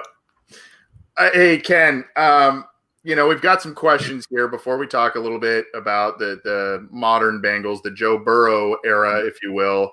Uh, 1.16 1.30
hey, 1.32 1.58
Ken, 1.58 2.04
um, 2.16 2.64
you 3.04 3.16
know, 3.16 3.26
we've 3.26 3.40
got 3.40 3.62
some 3.62 3.74
questions 3.74 4.26
here 4.28 4.48
before 4.48 4.76
we 4.76 4.86
talk 4.86 5.14
a 5.14 5.20
little 5.20 5.40
bit 5.40 5.64
about 5.74 6.18
the, 6.18 6.40
the 6.44 6.86
modern 6.90 7.40
Bengals, 7.40 7.82
the 7.82 7.90
Joe 7.90 8.18
Burrow 8.18 8.76
era, 8.84 9.24
if 9.24 9.42
you 9.42 9.52
will. 9.52 9.92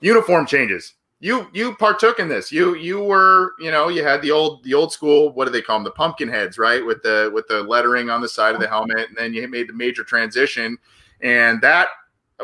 Uniform 0.00 0.46
changes 0.46 0.95
you 1.20 1.48
you 1.52 1.74
partook 1.74 2.18
in 2.18 2.28
this. 2.28 2.52
You 2.52 2.74
you 2.74 3.02
were 3.02 3.52
you 3.58 3.70
know 3.70 3.88
you 3.88 4.04
had 4.04 4.20
the 4.20 4.30
old 4.30 4.62
the 4.64 4.74
old 4.74 4.92
school 4.92 5.32
what 5.32 5.46
do 5.46 5.50
they 5.50 5.62
call 5.62 5.76
them 5.76 5.84
the 5.84 5.90
pumpkin 5.90 6.28
heads 6.28 6.58
right 6.58 6.84
with 6.84 7.02
the 7.02 7.30
with 7.32 7.46
the 7.48 7.62
lettering 7.62 8.10
on 8.10 8.20
the 8.20 8.28
side 8.28 8.54
of 8.54 8.60
the 8.60 8.68
helmet, 8.68 9.08
and 9.08 9.16
then 9.16 9.32
you 9.32 9.46
made 9.48 9.68
the 9.68 9.72
major 9.72 10.04
transition, 10.04 10.76
and 11.22 11.60
that 11.62 11.88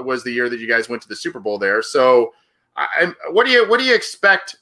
was 0.02 0.24
the 0.24 0.32
year 0.32 0.48
that 0.48 0.60
you 0.60 0.68
guys 0.68 0.88
went 0.88 1.02
to 1.02 1.08
the 1.08 1.16
Super 1.16 1.38
Bowl 1.38 1.58
there. 1.58 1.82
So, 1.82 2.32
I, 2.76 3.12
what 3.30 3.44
do 3.44 3.52
you 3.52 3.68
what 3.68 3.78
do 3.78 3.84
you 3.84 3.94
expect? 3.94 4.56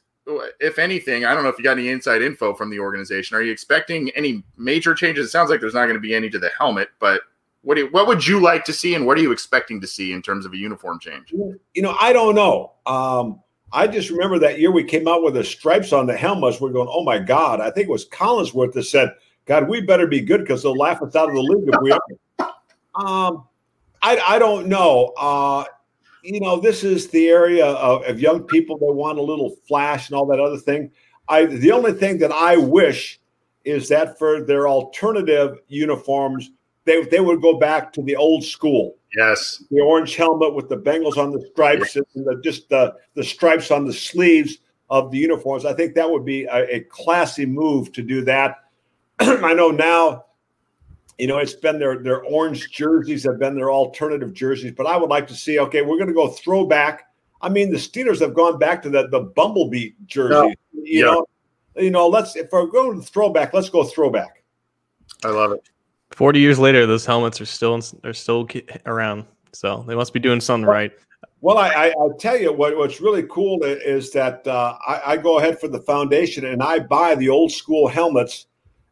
If 0.61 0.79
anything, 0.79 1.25
I 1.25 1.35
don't 1.35 1.43
know 1.43 1.49
if 1.49 1.59
you 1.59 1.65
got 1.65 1.79
any 1.79 1.89
inside 1.89 2.23
info 2.23 2.55
from 2.55 2.71
the 2.71 2.79
organization. 2.79 3.37
Are 3.37 3.43
you 3.43 3.51
expecting 3.51 4.11
any 4.11 4.45
major 4.57 4.95
changes? 4.95 5.27
It 5.27 5.31
sounds 5.31 5.51
like 5.51 5.61
there's 5.61 5.75
not 5.75 5.85
going 5.85 5.95
to 5.95 6.01
be 6.01 6.15
any 6.15 6.31
to 6.31 6.39
the 6.39 6.51
helmet, 6.57 6.91
but 7.01 7.23
what 7.63 7.75
do 7.75 7.83
you, 7.83 7.89
what 7.89 8.07
would 8.07 8.25
you 8.25 8.41
like 8.41 8.65
to 8.67 8.73
see, 8.73 8.95
and 8.95 9.07
what 9.07 9.19
are 9.19 9.23
you 9.23 9.33
expecting 9.33 9.81
to 9.81 9.87
see 9.87 10.13
in 10.13 10.23
terms 10.23 10.47
of 10.47 10.53
a 10.53 10.57
uniform 10.57 11.01
change? 11.01 11.33
You 11.33 11.83
know, 11.83 11.97
I 12.01 12.13
don't 12.13 12.35
know. 12.35 12.73
Um, 12.87 13.41
I 13.73 13.87
just 13.87 14.11
remember 14.11 14.39
that 14.41 14.59
year 14.59 14.71
we 14.71 14.85
came 14.85 15.07
out 15.07 15.23
with 15.23 15.35
the 15.35 15.45
stripes 15.45 15.93
on 15.93 16.07
the 16.07 16.17
helmets. 16.17 16.61
We're 16.61 16.71
going, 16.71 16.89
oh 16.91 17.05
my 17.05 17.19
God. 17.19 17.61
I 17.61 17.71
think 17.71 17.89
it 17.89 17.93
was 17.93 18.09
Collinsworth 18.09 18.73
that 18.73 18.85
said, 18.85 19.15
God, 19.47 19.69
we 19.69 19.81
better 19.81 20.07
be 20.07 20.21
good 20.21 20.41
because 20.41 20.63
they'll 20.63 20.77
laugh 20.77 21.03
us 21.03 21.15
out 21.15 21.29
of 21.29 21.35
the 21.35 21.43
league 21.43 21.69
if 21.69 21.81
we 21.81 21.93
are. 21.93 22.01
Um, 22.93 23.45
I, 24.03 24.19
I 24.27 24.39
don't 24.41 24.67
know. 24.67 25.13
Uh, 25.17 25.65
you 26.25 26.41
know, 26.41 26.61
this 26.61 26.83
is 26.83 27.09
the 27.09 27.29
area 27.29 27.65
of, 27.65 28.03
of 28.03 28.21
young 28.21 28.43
people 28.43 28.77
that 28.79 28.93
want 28.93 29.19
a 29.19 29.23
little 29.23 29.57
flash 29.69 30.09
and 30.09 30.17
all 30.17 30.27
that 30.27 30.41
other 30.41 30.59
thing. 30.59 30.91
I 31.29 31.47
the 31.47 31.71
only 31.71 31.93
thing 31.93 32.19
that 32.19 32.33
I 32.33 32.57
wish 32.57 33.21
is 33.65 33.89
that 33.89 34.19
for 34.19 34.43
their 34.43 34.69
alternative 34.69 35.59
uniforms, 35.69 36.51
they, 36.85 37.05
they 37.05 37.21
would 37.21 37.41
go 37.41 37.59
back 37.59 37.93
to 37.93 38.03
the 38.03 38.17
old 38.17 38.45
school. 38.45 38.97
Yes. 39.17 39.63
The 39.71 39.81
orange 39.81 40.17
helmet 40.17 40.55
with 40.55 40.69
the 40.69 40.77
Bengals 40.77 41.17
on 41.17 41.33
the 41.33 41.45
stripes 41.53 41.97
and 41.97 42.07
the, 42.15 42.41
just 42.45 42.69
the, 42.69 42.95
the 43.15 43.25
stripes 43.25 43.71
on 43.71 43.85
the 43.85 43.93
sleeves 43.93 44.59
of 44.89 45.11
the 45.11 45.19
uniforms. 45.19 45.65
I 45.65 45.73
think 45.73 45.95
that 45.95 46.11
would 46.11 46.25
be 46.25 46.45
a, 46.45 46.77
a 46.77 46.81
classy 46.81 47.47
move 47.47 47.93
to 47.93 48.03
do 48.03 48.23
that. 48.25 48.57
I 49.21 49.55
know 49.55 49.71
now, 49.71 50.27
you 51.19 51.27
know, 51.27 51.39
it's 51.39 51.55
been 51.55 51.79
their 51.79 52.03
their 52.03 52.23
orange 52.25 52.71
jerseys 52.71 53.25
have 53.25 53.39
been 53.39 53.55
their 53.55 53.71
alternative 53.71 54.33
jerseys, 54.33 54.73
but 54.73 54.87
I 54.87 54.97
would 54.97 55.11
like 55.11 55.27
to 55.29 55.35
see. 55.35 55.59
Okay, 55.59 55.83
we're 55.83 55.97
going 55.97 56.09
to 56.09 56.15
go 56.15 56.29
throwback. 56.29 57.09
I 57.43 57.49
mean, 57.49 57.71
the 57.71 57.77
Steelers 57.77 58.21
have 58.21 58.35
gone 58.35 58.59
back 58.59 58.83
to 58.83 58.91
the 58.91 59.09
the 59.09 59.21
bumblebee 59.21 59.91
jersey. 60.07 60.35
Yeah. 60.35 60.55
You 60.73 60.83
yeah. 60.83 61.05
know, 61.05 61.27
you 61.77 61.91
know. 61.91 62.09
Let's 62.09 62.37
if 62.37 62.51
we're 62.51 62.67
going 62.67 63.03
throwback, 63.03 63.53
let's 63.53 63.69
go 63.69 63.85
throwback. 63.85 64.43
I 65.23 65.29
love 65.29 65.53
it. 65.53 65.69
Forty 66.13 66.41
years 66.41 66.59
later, 66.59 66.87
those 66.87 67.07
helmets 67.07 67.41
are 67.41 67.47
still 67.47 67.81
are 68.05 68.13
still 68.13 68.49
around, 68.87 69.25
so 69.53 69.85
they 69.87 69.95
must 69.95 70.13
be 70.13 70.21
doing 70.21 70.41
something 70.41 70.67
right. 70.67 70.93
Well, 71.43 71.57
I, 71.57 71.69
I 71.69 71.93
will 71.97 72.15
tell 72.15 72.39
you 72.39 72.53
what 72.53 72.77
what's 72.77 73.01
really 73.01 73.25
cool 73.31 73.63
is 73.63 74.11
that 74.13 74.47
uh, 74.47 74.77
I, 74.87 75.13
I, 75.13 75.17
go 75.17 75.39
ahead 75.39 75.59
for 75.59 75.69
the 75.69 75.81
foundation 75.81 76.45
and 76.45 76.63
I 76.63 76.81
buy 76.81 77.15
the 77.15 77.31
old 77.31 77.51
school 77.51 77.89
helmets, 77.89 78.47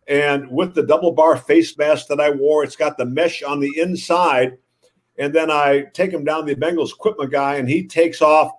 and 0.07 0.51
with 0.51 0.75
the 0.75 0.83
double 0.83 1.13
bar 1.13 1.37
face 1.37 1.77
mask 1.77 2.07
that 2.07 2.21
I 2.21 2.31
wore, 2.31 2.65
it's 2.65 2.77
got 2.77 2.97
the 2.97 3.05
mesh 3.05 3.43
on 3.43 3.61
the 3.61 3.79
inside, 3.79 4.57
and 5.19 5.35
then 5.35 5.51
I 5.51 5.87
take 5.93 6.11
them 6.11 6.25
down 6.25 6.47
the 6.47 6.55
Bengals 6.55 6.93
equipment 6.93 7.31
guy, 7.31 7.57
and 7.57 7.69
he 7.69 7.87
takes 7.87 8.23
off 8.23 8.53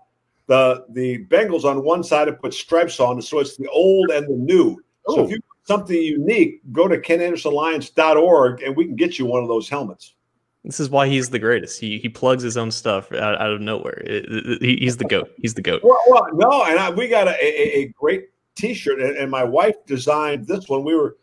the 0.45 0.85
the 0.89 1.25
Bengals 1.25 1.63
on 1.63 1.83
one 1.83 2.03
side 2.03 2.27
and 2.27 2.39
puts 2.39 2.57
stripes 2.57 2.99
on, 2.99 3.19
so 3.21 3.39
it's 3.39 3.57
the 3.57 3.69
old 3.69 4.11
and 4.11 4.27
the 4.27 4.35
new. 4.35 4.71
Ooh. 5.09 5.15
So 5.15 5.23
if 5.23 5.31
you 5.31 5.39
something 5.69 6.01
unique, 6.01 6.61
go 6.71 6.87
to 6.87 6.97
kenandersonalliance.org 6.97 8.63
and 8.63 8.75
we 8.75 8.85
can 8.85 8.95
get 8.95 9.19
you 9.19 9.27
one 9.27 9.43
of 9.43 9.47
those 9.47 9.69
helmets. 9.69 10.15
This 10.63 10.79
is 10.79 10.89
why 10.89 11.07
he's 11.07 11.29
the 11.29 11.37
greatest. 11.37 11.79
He 11.79 11.99
he 11.99 12.09
plugs 12.09 12.43
his 12.43 12.57
own 12.57 12.71
stuff 12.71 13.11
out, 13.13 13.39
out 13.39 13.51
of 13.51 13.61
nowhere. 13.61 14.01
It, 14.05 14.25
it, 14.27 14.79
he's 14.79 14.97
the 14.97 15.05
goat. 15.05 15.29
He's 15.37 15.53
the 15.53 15.61
goat. 15.61 15.81
Well, 15.83 16.01
well 16.07 16.27
no, 16.33 16.65
and 16.65 16.79
I, 16.79 16.89
we 16.89 17.07
got 17.07 17.27
a, 17.27 17.35
a, 17.41 17.81
a 17.81 17.87
great 17.89 18.29
T-shirt, 18.55 18.99
and, 18.99 19.15
and, 19.15 19.31
my 19.31 19.43
wife 19.43 19.75
designed 19.85 20.47
this 20.47 20.67
one. 20.67 20.83
We 20.83 20.95
were 20.95 21.15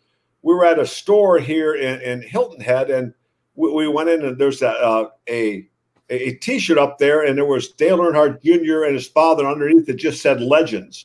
we 0.42 0.54
were 0.54 0.64
at 0.64 0.78
a 0.78 0.86
store 0.86 1.38
here 1.38 1.74
in, 1.74 2.00
in 2.00 2.22
Hilton 2.22 2.60
Head, 2.60 2.88
and 2.88 3.12
we, 3.56 3.72
we, 3.72 3.88
went 3.88 4.08
in, 4.08 4.24
and 4.24 4.38
there's 4.38 4.62
a, 4.62 4.70
uh, 4.70 5.08
a 5.28 5.68
a 6.08 6.34
T-shirt 6.36 6.78
up 6.78 6.98
there, 6.98 7.26
and 7.26 7.36
there 7.36 7.44
was 7.44 7.72
Dale 7.72 7.98
Earnhardt 7.98 8.42
Jr. 8.42 8.84
and 8.84 8.94
his 8.94 9.08
father 9.08 9.44
underneath 9.44 9.88
it 9.88 9.96
just 9.96 10.22
said 10.22 10.40
Legends. 10.40 11.04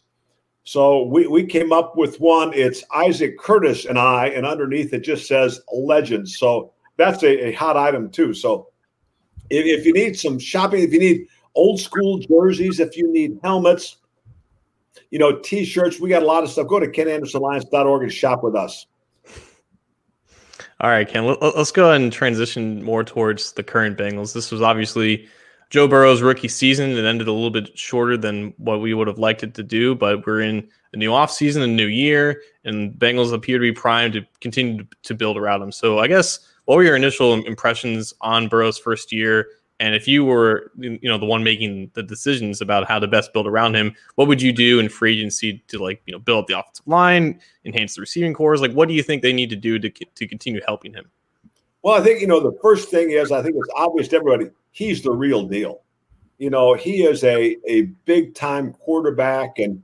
So 0.64 1.04
we, 1.04 1.28
we 1.28 1.46
came 1.46 1.72
up 1.74 1.98
with 1.98 2.20
one. 2.20 2.54
It's 2.54 2.84
Isaac 2.94 3.40
Curtis 3.40 3.86
and 3.86 3.98
I, 3.98 4.28
and 4.28 4.46
underneath 4.46 4.94
it 4.94 5.02
just 5.02 5.28
says 5.28 5.60
legends. 5.74 6.38
So 6.38 6.74
that's 6.98 7.24
a, 7.24 7.48
a 7.48 7.52
hot 7.54 7.78
item 7.78 8.10
too. 8.10 8.34
So 8.34 8.68
if, 9.50 9.80
if 9.80 9.86
you 9.86 9.94
need 9.94 10.18
some 10.18 10.38
shopping, 10.38 10.84
if 10.84 10.94
you 10.94 11.00
need 11.00 11.28
old 11.56 11.80
school 11.80 12.20
jerseys, 12.20 12.80
if 12.80 12.96
you 12.96 13.12
need 13.12 13.40
helmets, 13.44 13.98
you 15.10 15.20
know, 15.20 15.40
t-shirts, 15.40 16.00
we 16.00 16.10
got 16.10 16.24
a 16.24 16.26
lot 16.26 16.44
of 16.44 16.50
stuff. 16.50 16.68
Go 16.68 16.80
to 16.80 16.88
kenandersonalliance.org 16.88 18.04
and 18.04 18.14
shop 18.14 18.44
with 18.44 18.56
us. 18.56 18.86
All 20.80 20.90
right, 20.90 21.08
Ken, 21.08 21.26
let's 21.26 21.72
go 21.72 21.90
ahead 21.90 22.02
and 22.02 22.12
transition 22.12 22.84
more 22.84 23.04
towards 23.04 23.52
the 23.52 23.62
current 23.62 24.00
Bengals. 24.00 24.34
This 24.34 24.52
was 24.52 24.64
obviously 24.64 25.28
Joe 25.72 25.88
Burrow's 25.88 26.22
rookie 26.22 26.50
season. 26.50 26.92
It 26.92 27.06
ended 27.06 27.30
a 27.30 27.32
little 27.32 27.50
bit 27.50 27.78
shorter 27.78 28.18
than 28.18 28.54
what 28.58 28.82
we 28.82 28.94
would 28.94 29.08
have 29.08 29.18
liked 29.18 29.42
it 29.42 29.54
to 29.54 29.64
do, 29.64 29.96
but 29.96 30.28
we're 30.28 30.42
in 30.42 30.68
a 30.94 30.98
new 30.98 31.12
offseason, 31.12 31.64
a 31.64 31.68
new 31.68 31.88
year, 31.88 32.42
and 32.66 32.92
Bengals 32.94 33.32
appear 33.32 33.58
to 33.58 33.62
be 33.62 33.72
primed 33.72 34.14
to 34.14 34.22
continue 34.42 34.86
to 35.04 35.16
build 35.16 35.38
around 35.38 35.62
him. 35.62 35.72
So 35.72 36.00
I 36.00 36.08
guess 36.08 36.40
what 36.66 36.76
were 36.76 36.84
your 36.84 36.98
initial 36.98 37.34
impressions 37.46 38.14
on 38.20 38.50
Burrow's 38.50 38.78
first 38.78 39.14
year? 39.14 39.48
And 39.80 39.96
if 39.96 40.10
you 40.10 40.26
were, 40.26 40.74
you 40.78 41.00
know, 41.04 41.18
the 41.18 41.26
one 41.26 41.42
making 41.42 41.90
the 41.94 42.04
decisions 42.04 42.60
about 42.60 42.86
how 42.86 43.00
to 43.00 43.08
best 43.08 43.32
build 43.32 43.48
around 43.48 43.74
him, 43.74 43.96
what 44.16 44.28
would 44.28 44.42
you 44.42 44.52
do 44.52 44.78
in 44.78 44.90
free 44.90 45.18
agency 45.18 45.64
to 45.70 45.82
like, 45.82 46.02
you 46.06 46.12
know, 46.12 46.20
build 46.20 46.48
the 46.48 46.60
offensive 46.60 46.86
line, 46.86 47.40
enhance 47.64 47.96
the 47.96 48.02
receiving 48.02 48.34
cores? 48.34 48.60
Like, 48.62 48.74
what 48.74 48.90
do 48.90 48.94
you 48.94 49.02
think 49.02 49.22
they 49.22 49.34
need 49.34 49.50
to 49.50 49.56
do 49.56 49.80
to 49.80 49.90
to 49.90 50.28
continue 50.28 50.60
helping 50.68 50.94
him? 50.94 51.10
Well, 51.84 52.00
I 52.00 52.04
think 52.04 52.22
you 52.22 52.28
know 52.28 52.40
the 52.40 52.58
first 52.62 52.90
thing 52.90 53.12
is 53.12 53.32
I 53.32 53.42
think 53.42 53.56
it's 53.56 53.74
obvious 53.76 54.08
to 54.10 54.18
everybody 54.18 54.52
he's 54.72 55.02
the 55.02 55.12
real 55.12 55.44
deal. 55.44 55.82
You 56.38 56.50
know, 56.50 56.74
he 56.74 57.04
is 57.04 57.24
a 57.24 57.58
a 57.68 57.84
big 58.06 58.34
time 58.34 58.74
quarterback, 58.74 59.60
and 59.60 59.82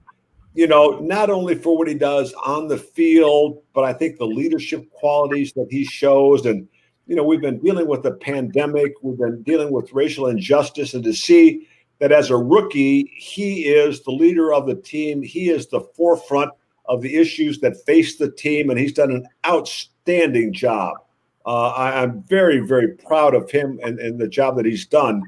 you 0.54 0.68
know 0.68 1.00
not 1.00 1.30
only 1.30 1.56
for 1.56 1.78
what 1.78 1.88
he 1.88 1.94
does 1.94 2.34
on 2.46 2.68
the 2.68 2.78
field, 2.78 3.62
but 3.74 3.84
I 3.84 3.94
think 3.94 4.18
the 4.18 4.26
leadership 4.26 4.90
qualities 4.92 5.54
that 5.54 5.68
he 5.70 5.86
shows. 5.86 6.46
And 6.46 6.68
you 7.06 7.16
know, 7.16 7.24
we've 7.24 7.42
been 7.42 7.60
dealing 7.60 7.88
with 7.88 8.04
the 8.04 8.14
pandemic, 8.14 8.94
we've 9.02 9.20
been 9.20 9.44
dealing 9.44 9.72
with 9.72 9.94
racial 9.94 10.28
injustice, 10.28 10.94
and 10.94 11.04
to 11.04 11.14
see 11.14 11.68
that 12.00 12.12
as 12.12 12.30
a 12.30 12.38
rookie, 12.38 13.12
he 13.16 13.66
is 13.66 14.02
the 14.02 14.12
leader 14.12 14.54
of 14.54 14.68
the 14.68 14.76
team. 14.76 15.22
He 15.22 15.50
is 15.50 15.68
the 15.68 15.82
forefront 15.96 16.52
of 16.86 17.02
the 17.02 17.16
issues 17.16 17.60
that 17.60 17.84
face 17.86 18.18
the 18.18 18.32
team, 18.32 18.70
and 18.70 18.80
he's 18.80 18.94
done 18.94 19.12
an 19.12 19.28
outstanding 19.46 20.54
job. 20.54 20.98
Uh, 21.48 21.70
I, 21.70 22.04
am 22.04 22.24
very, 22.24 22.60
very 22.60 22.90
proud 22.90 23.34
of 23.34 23.50
him 23.50 23.80
and, 23.82 24.00
and 24.00 24.20
the 24.20 24.28
job 24.28 24.58
that 24.58 24.66
he's 24.66 24.86
done. 24.86 25.24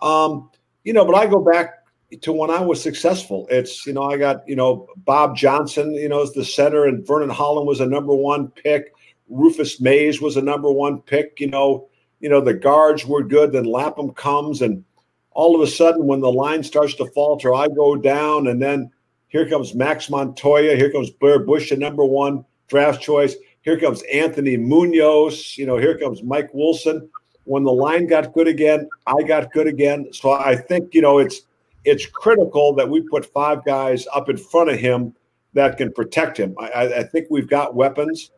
Um, 0.00 0.50
you 0.82 0.92
know, 0.92 1.04
but 1.04 1.14
I 1.14 1.28
go 1.28 1.40
back 1.40 1.84
to 2.20 2.32
when 2.32 2.50
I 2.50 2.60
was 2.60 2.82
successful. 2.82 3.46
It's, 3.48 3.86
you 3.86 3.92
know, 3.92 4.02
I 4.02 4.16
got, 4.16 4.46
you 4.48 4.56
know, 4.56 4.88
Bob 4.96 5.36
Johnson, 5.36 5.94
you 5.94 6.08
know, 6.08 6.20
as 6.20 6.32
the 6.32 6.44
center, 6.44 6.86
and 6.86 7.06
Vernon 7.06 7.30
Holland 7.30 7.68
was 7.68 7.78
a 7.78 7.86
number 7.86 8.12
one 8.12 8.48
pick. 8.48 8.92
Rufus 9.28 9.80
Mays 9.80 10.20
was 10.20 10.36
a 10.36 10.42
number 10.42 10.70
one 10.70 11.00
pick. 11.00 11.38
You 11.38 11.46
know, 11.46 11.88
you 12.18 12.28
know, 12.28 12.40
the 12.40 12.54
guards 12.54 13.06
were 13.06 13.22
good. 13.22 13.52
Then 13.52 13.64
Lapham 13.64 14.10
comes, 14.14 14.62
and 14.62 14.84
all 15.30 15.54
of 15.54 15.60
a 15.60 15.70
sudden, 15.70 16.08
when 16.08 16.20
the 16.20 16.32
line 16.32 16.64
starts 16.64 16.94
to 16.94 17.06
falter, 17.06 17.54
I 17.54 17.68
go 17.68 17.94
down, 17.94 18.48
and 18.48 18.60
then 18.60 18.90
here 19.28 19.48
comes 19.48 19.76
Max 19.76 20.10
Montoya. 20.10 20.74
Here 20.74 20.90
comes 20.90 21.10
Blair 21.10 21.38
Bush, 21.38 21.70
the 21.70 21.76
number 21.76 22.04
one 22.04 22.44
draft 22.66 23.00
choice. 23.00 23.36
Here 23.62 23.78
comes 23.78 24.02
Anthony 24.02 24.56
Munoz. 24.56 25.56
You 25.56 25.66
know, 25.66 25.78
here 25.78 25.96
comes 25.96 26.22
Mike 26.22 26.50
Wilson. 26.52 27.08
When 27.44 27.64
the 27.64 27.72
line 27.72 28.06
got 28.06 28.32
good 28.34 28.46
again, 28.46 28.88
I 29.06 29.22
got 29.22 29.52
good 29.52 29.66
again. 29.66 30.12
So 30.12 30.32
I 30.32 30.54
think 30.54 30.94
you 30.94 31.02
know 31.02 31.18
it's 31.18 31.42
it's 31.84 32.06
critical 32.06 32.74
that 32.74 32.88
we 32.88 33.00
put 33.00 33.26
five 33.26 33.64
guys 33.64 34.06
up 34.14 34.28
in 34.28 34.36
front 34.36 34.70
of 34.70 34.78
him 34.78 35.14
that 35.54 35.76
can 35.76 35.92
protect 35.92 36.36
him. 36.36 36.54
I, 36.58 36.94
I 36.98 37.02
think 37.02 37.26
we've 37.30 37.48
got 37.48 37.74
weapons, 37.74 38.30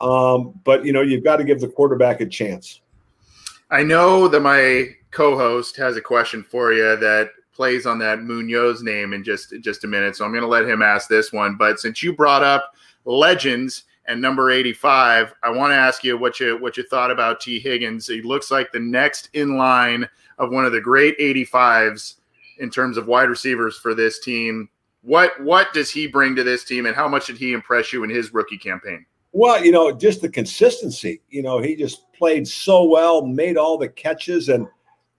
um, 0.00 0.58
but 0.64 0.84
you 0.84 0.92
know 0.92 1.02
you've 1.02 1.24
got 1.24 1.36
to 1.36 1.44
give 1.44 1.60
the 1.60 1.68
quarterback 1.68 2.20
a 2.20 2.26
chance. 2.26 2.80
I 3.70 3.82
know 3.82 4.28
that 4.28 4.40
my 4.40 4.88
co-host 5.12 5.76
has 5.76 5.96
a 5.96 6.00
question 6.00 6.42
for 6.42 6.72
you 6.72 6.96
that 6.96 7.30
plays 7.54 7.86
on 7.86 7.98
that 7.98 8.22
Munoz 8.22 8.82
name 8.82 9.12
in 9.12 9.22
just 9.22 9.54
just 9.60 9.84
a 9.84 9.88
minute. 9.88 10.16
So 10.16 10.24
I'm 10.24 10.32
going 10.32 10.42
to 10.42 10.48
let 10.48 10.68
him 10.68 10.82
ask 10.82 11.08
this 11.08 11.32
one. 11.32 11.56
But 11.56 11.80
since 11.80 12.02
you 12.02 12.14
brought 12.14 12.42
up 12.42 12.74
legends 13.04 13.84
and 14.06 14.20
number 14.20 14.50
85, 14.50 15.34
I 15.42 15.50
want 15.50 15.70
to 15.70 15.76
ask 15.76 16.02
you 16.02 16.18
what 16.18 16.40
you 16.40 16.58
what 16.58 16.76
you 16.76 16.82
thought 16.82 17.10
about 17.10 17.40
Tee 17.40 17.60
Higgins. 17.60 18.06
He 18.06 18.22
looks 18.22 18.50
like 18.50 18.72
the 18.72 18.80
next 18.80 19.28
in 19.32 19.56
line 19.56 20.08
of 20.38 20.50
one 20.50 20.64
of 20.64 20.72
the 20.72 20.80
great 20.80 21.18
85s 21.18 22.16
in 22.58 22.70
terms 22.70 22.96
of 22.96 23.06
wide 23.06 23.28
receivers 23.28 23.78
for 23.78 23.94
this 23.94 24.20
team. 24.20 24.68
What 25.02 25.40
what 25.42 25.72
does 25.72 25.90
he 25.90 26.06
bring 26.06 26.34
to 26.36 26.44
this 26.44 26.64
team, 26.64 26.86
and 26.86 26.96
how 26.96 27.08
much 27.08 27.26
did 27.26 27.36
he 27.36 27.52
impress 27.52 27.92
you 27.92 28.04
in 28.04 28.10
his 28.10 28.32
rookie 28.32 28.58
campaign? 28.58 29.04
Well, 29.32 29.64
you 29.64 29.72
know, 29.72 29.90
just 29.92 30.20
the 30.20 30.28
consistency. 30.28 31.22
You 31.30 31.42
know, 31.42 31.58
he 31.58 31.74
just 31.74 32.12
played 32.12 32.46
so 32.46 32.84
well, 32.84 33.24
made 33.24 33.56
all 33.56 33.78
the 33.78 33.88
catches, 33.88 34.48
and 34.48 34.68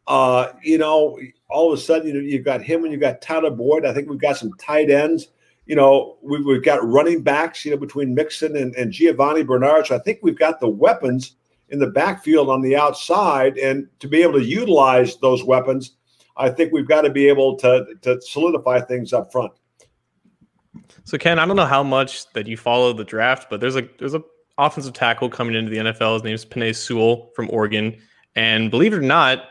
uh, 0.08 0.50
you 0.62 0.78
know, 0.78 1.20
all 1.50 1.72
of 1.72 1.80
a 1.80 1.82
sudden, 1.82 2.08
you 2.08 2.14
know, 2.14 2.20
you've 2.20 2.46
got 2.46 2.62
him 2.62 2.84
and 2.84 2.92
you've 2.92 3.02
got 3.02 3.22
Tyler 3.22 3.50
Boyd. 3.50 3.86
I 3.86 3.94
think 3.94 4.10
we've 4.10 4.20
got 4.20 4.38
some 4.38 4.54
tight 4.58 4.90
ends. 4.90 5.30
You 5.66 5.76
know, 5.76 6.18
we've, 6.22 6.46
we've 6.46 6.64
got 6.64 6.86
running 6.86 7.22
backs, 7.22 7.64
you 7.64 7.72
know, 7.72 7.78
between 7.78 8.14
Mixon 8.14 8.56
and, 8.56 8.76
and 8.76 8.92
Giovani 8.92 9.44
Bernard. 9.44 9.88
So 9.88 9.96
I 9.96 10.00
think 10.00 10.20
we've 10.22 10.38
got 10.38 10.60
the 10.60 10.68
weapons 10.68 11.36
in 11.70 11.80
the 11.80 11.88
backfield 11.88 12.50
on 12.50 12.62
the 12.62 12.76
outside. 12.76 13.58
And 13.58 13.88
to 14.00 14.08
be 14.08 14.22
able 14.22 14.34
to 14.34 14.44
utilize 14.44 15.18
those 15.18 15.44
weapons, 15.44 15.96
I 16.36 16.50
think 16.50 16.74
we've 16.74 16.88
got 16.88 17.02
to 17.02 17.10
be 17.10 17.28
able 17.28 17.58
to, 17.58 17.86
to 18.02 18.22
solidify 18.22 18.82
things 18.82 19.14
up 19.14 19.32
front. 19.32 19.54
So 21.06 21.18
Ken, 21.18 21.40
I 21.40 21.46
don't 21.46 21.56
know 21.56 21.66
how 21.66 21.84
much 21.84 22.32
that 22.34 22.48
you 22.48 22.58
follow 22.58 22.94
the 22.94 23.04
draft, 23.04 23.50
but 23.50 23.60
there's 23.60 23.76
a 23.76 23.88
there's 24.00 24.14
a 24.14 24.24
offensive 24.58 24.94
tackle 24.94 25.30
coming 25.30 25.56
into 25.56 25.70
the 25.70 25.78
NFL. 25.78 26.14
His 26.14 26.24
name 26.24 26.34
is 26.34 26.46
Penei 26.46 26.76
Sewell 26.76 27.30
from 27.36 27.50
Oregon, 27.52 27.96
and 28.36 28.72
believe 28.72 28.94
it 28.94 28.98
or 28.98 29.02
not, 29.02 29.44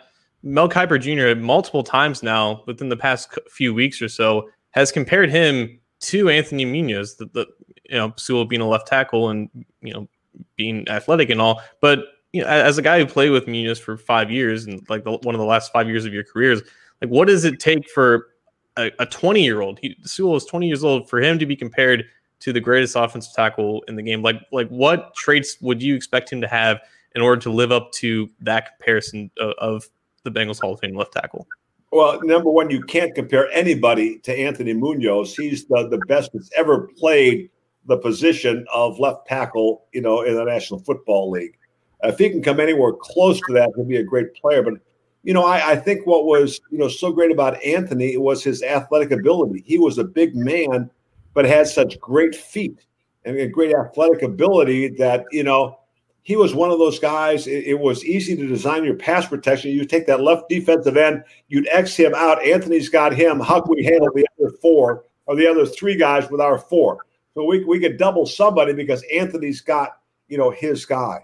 Mel 0.42 0.68
Kiper 0.68 1.00
Jr. 1.00 1.38
multiple 1.40 1.82
times 1.82 2.22
now 2.22 2.62
within 2.66 2.88
the 2.88 2.96
past 2.96 3.38
few 3.50 3.74
weeks 3.74 4.00
or 4.02 4.08
so 4.08 4.48
has 4.70 4.90
compared 4.90 5.30
him 5.30 5.78
to 6.02 6.28
Anthony 6.28 6.64
Munoz, 6.64 7.16
the, 7.16 7.26
the 7.26 7.46
you 7.88 7.96
know 7.96 8.12
Sewell 8.16 8.44
being 8.44 8.60
a 8.60 8.68
left 8.68 8.86
tackle 8.86 9.30
and 9.30 9.48
you 9.80 9.92
know 9.92 10.08
being 10.56 10.88
athletic 10.88 11.30
and 11.30 11.40
all, 11.40 11.62
but 11.80 12.00
you 12.32 12.42
know 12.42 12.48
as 12.48 12.78
a 12.78 12.82
guy 12.82 12.98
who 12.98 13.06
played 13.06 13.30
with 13.30 13.46
Munoz 13.46 13.78
for 13.78 13.96
five 13.96 14.30
years 14.30 14.66
and 14.66 14.88
like 14.88 15.04
the, 15.04 15.12
one 15.12 15.34
of 15.34 15.40
the 15.40 15.46
last 15.46 15.72
five 15.72 15.88
years 15.88 16.04
of 16.04 16.12
your 16.12 16.24
careers, 16.24 16.62
like 17.00 17.10
what 17.10 17.28
does 17.28 17.44
it 17.44 17.60
take 17.60 17.88
for 17.90 18.28
a 18.76 19.06
20 19.06 19.42
year 19.42 19.60
old? 19.60 19.78
Sewell 20.04 20.36
is 20.36 20.44
20 20.46 20.66
years 20.66 20.82
old 20.82 21.08
for 21.08 21.20
him 21.20 21.38
to 21.38 21.46
be 21.46 21.54
compared 21.54 22.06
to 22.40 22.52
the 22.52 22.60
greatest 22.60 22.96
offensive 22.96 23.34
tackle 23.34 23.84
in 23.86 23.96
the 23.96 24.02
game. 24.02 24.22
Like 24.22 24.40
like 24.50 24.68
what 24.68 25.14
traits 25.14 25.58
would 25.60 25.82
you 25.82 25.94
expect 25.94 26.32
him 26.32 26.40
to 26.40 26.48
have 26.48 26.80
in 27.14 27.22
order 27.22 27.40
to 27.42 27.50
live 27.50 27.70
up 27.70 27.92
to 27.92 28.28
that 28.40 28.70
comparison 28.76 29.30
of, 29.38 29.52
of 29.58 29.84
the 30.24 30.30
Bengals 30.30 30.60
Hall 30.60 30.74
of 30.74 30.80
Fame 30.80 30.96
left 30.96 31.12
tackle? 31.12 31.46
Well, 31.92 32.20
number 32.22 32.50
one, 32.50 32.70
you 32.70 32.82
can't 32.82 33.14
compare 33.14 33.50
anybody 33.50 34.18
to 34.20 34.34
Anthony 34.34 34.72
Munoz. 34.72 35.36
He's 35.36 35.66
the, 35.66 35.88
the 35.88 35.98
best 36.08 36.30
that's 36.32 36.48
ever 36.56 36.88
played 36.98 37.50
the 37.84 37.98
position 37.98 38.64
of 38.72 38.98
left 38.98 39.26
tackle, 39.26 39.84
you 39.92 40.00
know, 40.00 40.22
in 40.22 40.34
the 40.34 40.44
National 40.44 40.80
Football 40.80 41.30
League. 41.30 41.58
If 42.02 42.18
he 42.18 42.30
can 42.30 42.42
come 42.42 42.60
anywhere 42.60 42.94
close 42.98 43.38
to 43.46 43.52
that, 43.52 43.70
he'll 43.76 43.84
be 43.84 43.98
a 43.98 44.02
great 44.02 44.32
player. 44.34 44.62
But 44.62 44.74
you 45.22 45.34
know, 45.34 45.44
I, 45.44 45.72
I, 45.72 45.76
think 45.76 46.06
what 46.06 46.24
was 46.24 46.60
you 46.70 46.78
know 46.78 46.88
so 46.88 47.12
great 47.12 47.30
about 47.30 47.62
Anthony 47.62 48.16
was 48.16 48.42
his 48.42 48.62
athletic 48.62 49.12
ability. 49.12 49.62
He 49.64 49.78
was 49.78 49.98
a 49.98 50.04
big 50.04 50.34
man, 50.34 50.90
but 51.34 51.44
had 51.44 51.68
such 51.68 52.00
great 52.00 52.34
feet 52.34 52.84
and 53.24 53.52
great 53.52 53.72
athletic 53.72 54.22
ability 54.22 54.88
that 54.96 55.26
you 55.30 55.44
know 55.44 55.78
he 56.22 56.36
was 56.36 56.54
one 56.54 56.70
of 56.70 56.78
those 56.78 56.98
guys. 56.98 57.46
It, 57.46 57.64
it, 57.64 57.80
was 57.80 58.04
easy 58.04 58.36
to 58.36 58.46
design 58.46 58.84
your 58.84 58.94
pass 58.94 59.26
protection. 59.26 59.72
You 59.72 59.84
take 59.84 60.06
that 60.06 60.20
left 60.20 60.48
defensive 60.48 60.96
end, 60.96 61.24
you'd 61.48 61.68
X 61.70 61.96
him 61.96 62.14
out. 62.14 62.44
Anthony's 62.44 62.88
got 62.88 63.12
him. 63.12 63.40
How 63.40 63.60
can 63.60 63.74
we 63.74 63.84
handle 63.84 64.08
the 64.14 64.26
other 64.38 64.56
four 64.62 65.04
or 65.26 65.36
the 65.36 65.48
other 65.48 65.66
three 65.66 65.96
guys 65.96 66.30
with 66.30 66.40
our 66.40 66.58
four? 66.58 67.04
So 67.34 67.44
we, 67.44 67.64
we 67.64 67.80
could 67.80 67.96
double 67.96 68.26
somebody 68.26 68.72
because 68.72 69.04
Anthony's 69.12 69.60
got, 69.60 69.98
you 70.28 70.38
know, 70.38 70.50
his 70.50 70.84
guy. 70.84 71.20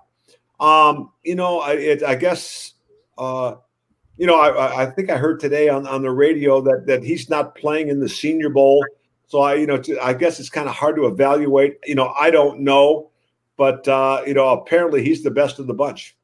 Um, 0.59 1.13
you 1.23 1.37
know, 1.37 1.61
I, 1.61 1.75
it, 1.75 2.03
I 2.03 2.17
guess, 2.17 2.75
uh, 3.17 3.55
you 4.17 4.27
know, 4.27 4.41
I, 4.41 4.83
I 4.83 4.87
think 4.87 5.11
I 5.11 5.17
heard 5.17 5.39
today 5.39 5.69
on, 5.69 5.87
on 5.87 6.03
the 6.03 6.11
radio 6.11 6.61
that, 6.63 6.87
that 6.87 7.05
he's 7.05 7.31
not 7.31 7.55
playing 7.55 7.89
in 7.89 8.01
the 8.01 8.09
Senior 8.09 8.49
Bowl. 8.49 8.85
So 9.29 9.43
I, 9.43 9.55
you 9.55 9.67
know, 9.67 9.81
I 10.03 10.15
guess 10.15 10.41
it's 10.41 10.51
kind 10.51 10.69
of 10.69 10.75
hard 10.75 10.97
to 10.97 11.07
evaluate. 11.07 11.79
You 11.85 11.95
know, 11.95 12.09
I 12.19 12.31
don't 12.31 12.61
know 12.61 13.11
but 13.59 13.87
uh, 13.87 14.23
you 14.27 14.33
know, 14.33 14.49
apparently 14.49 15.05
he's 15.05 15.23
the 15.23 15.31
best 15.31 15.59
of 15.59 15.67
the 15.67 15.75
bunch. 15.75 16.17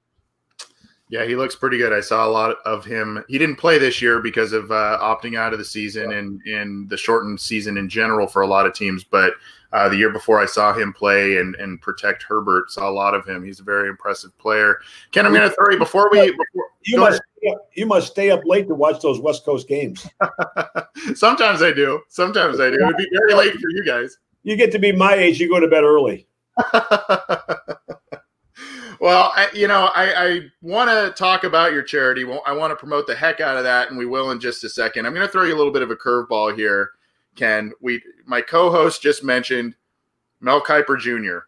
Yeah, 1.10 1.26
he 1.26 1.36
looks 1.36 1.54
pretty 1.54 1.76
good. 1.76 1.92
I 1.92 2.00
saw 2.00 2.26
a 2.26 2.30
lot 2.30 2.56
of 2.64 2.84
him. 2.84 3.22
He 3.28 3.36
didn't 3.36 3.56
play 3.56 3.76
this 3.76 4.00
year 4.00 4.22
because 4.22 4.52
of 4.54 4.72
uh, 4.72 4.98
opting 5.02 5.38
out 5.38 5.52
of 5.52 5.58
the 5.58 5.64
season 5.64 6.12
and 6.12 6.40
in 6.46 6.86
the 6.88 6.96
shortened 6.96 7.38
season 7.38 7.76
in 7.76 7.90
general 7.90 8.26
for 8.26 8.40
a 8.40 8.46
lot 8.46 8.64
of 8.64 8.72
teams. 8.72 9.04
But 9.04 9.34
uh, 9.74 9.88
the 9.90 9.96
year 9.96 10.10
before, 10.10 10.40
I 10.40 10.46
saw 10.46 10.72
him 10.72 10.94
play 10.94 11.36
and, 11.36 11.56
and 11.56 11.80
protect 11.80 12.22
Herbert. 12.22 12.70
Saw 12.70 12.88
a 12.88 12.90
lot 12.90 13.12
of 13.12 13.26
him. 13.26 13.44
He's 13.44 13.60
a 13.60 13.64
very 13.64 13.90
impressive 13.90 14.36
player. 14.38 14.78
Ken, 15.12 15.26
I'm 15.26 15.34
going 15.34 15.48
to 15.48 15.54
throw 15.54 15.72
you 15.72 15.78
before 15.78 16.08
we. 16.10 16.30
Before, 16.30 16.70
you 16.84 16.98
must 16.98 17.20
you 17.74 17.84
must 17.84 18.12
stay 18.12 18.30
up 18.30 18.40
late 18.46 18.66
to 18.68 18.74
watch 18.74 19.02
those 19.02 19.20
West 19.20 19.44
Coast 19.44 19.68
games. 19.68 20.06
Sometimes 21.14 21.60
I 21.60 21.72
do. 21.72 22.00
Sometimes 22.08 22.60
I 22.60 22.70
do. 22.70 22.76
It 22.76 22.86
would 22.86 22.96
be 22.96 23.08
very 23.12 23.34
late 23.34 23.52
for 23.52 23.68
you 23.70 23.84
guys. 23.84 24.16
You 24.42 24.56
get 24.56 24.72
to 24.72 24.78
be 24.78 24.92
my 24.92 25.14
age. 25.14 25.38
You 25.38 25.50
go 25.50 25.60
to 25.60 25.68
bed 25.68 25.84
early. 25.84 26.26
well, 29.00 29.32
I, 29.34 29.48
you 29.54 29.66
know, 29.66 29.90
I, 29.94 30.14
I 30.14 30.40
want 30.62 30.90
to 30.90 31.12
talk 31.16 31.44
about 31.44 31.72
your 31.72 31.82
charity. 31.82 32.24
I 32.46 32.52
want 32.52 32.70
to 32.70 32.76
promote 32.76 33.06
the 33.06 33.14
heck 33.14 33.40
out 33.40 33.56
of 33.56 33.64
that, 33.64 33.90
and 33.90 33.98
we 33.98 34.06
will 34.06 34.30
in 34.30 34.40
just 34.40 34.64
a 34.64 34.68
second. 34.68 35.06
I'm 35.06 35.14
going 35.14 35.26
to 35.26 35.32
throw 35.32 35.44
you 35.44 35.54
a 35.54 35.58
little 35.58 35.72
bit 35.72 35.82
of 35.82 35.90
a 35.90 35.96
curveball 35.96 36.56
here, 36.56 36.92
Ken. 37.34 37.72
We, 37.80 38.02
my 38.26 38.40
co-host 38.40 39.02
just 39.02 39.24
mentioned 39.24 39.74
Mel 40.40 40.60
Kiper 40.60 40.98
Jr. 40.98 41.46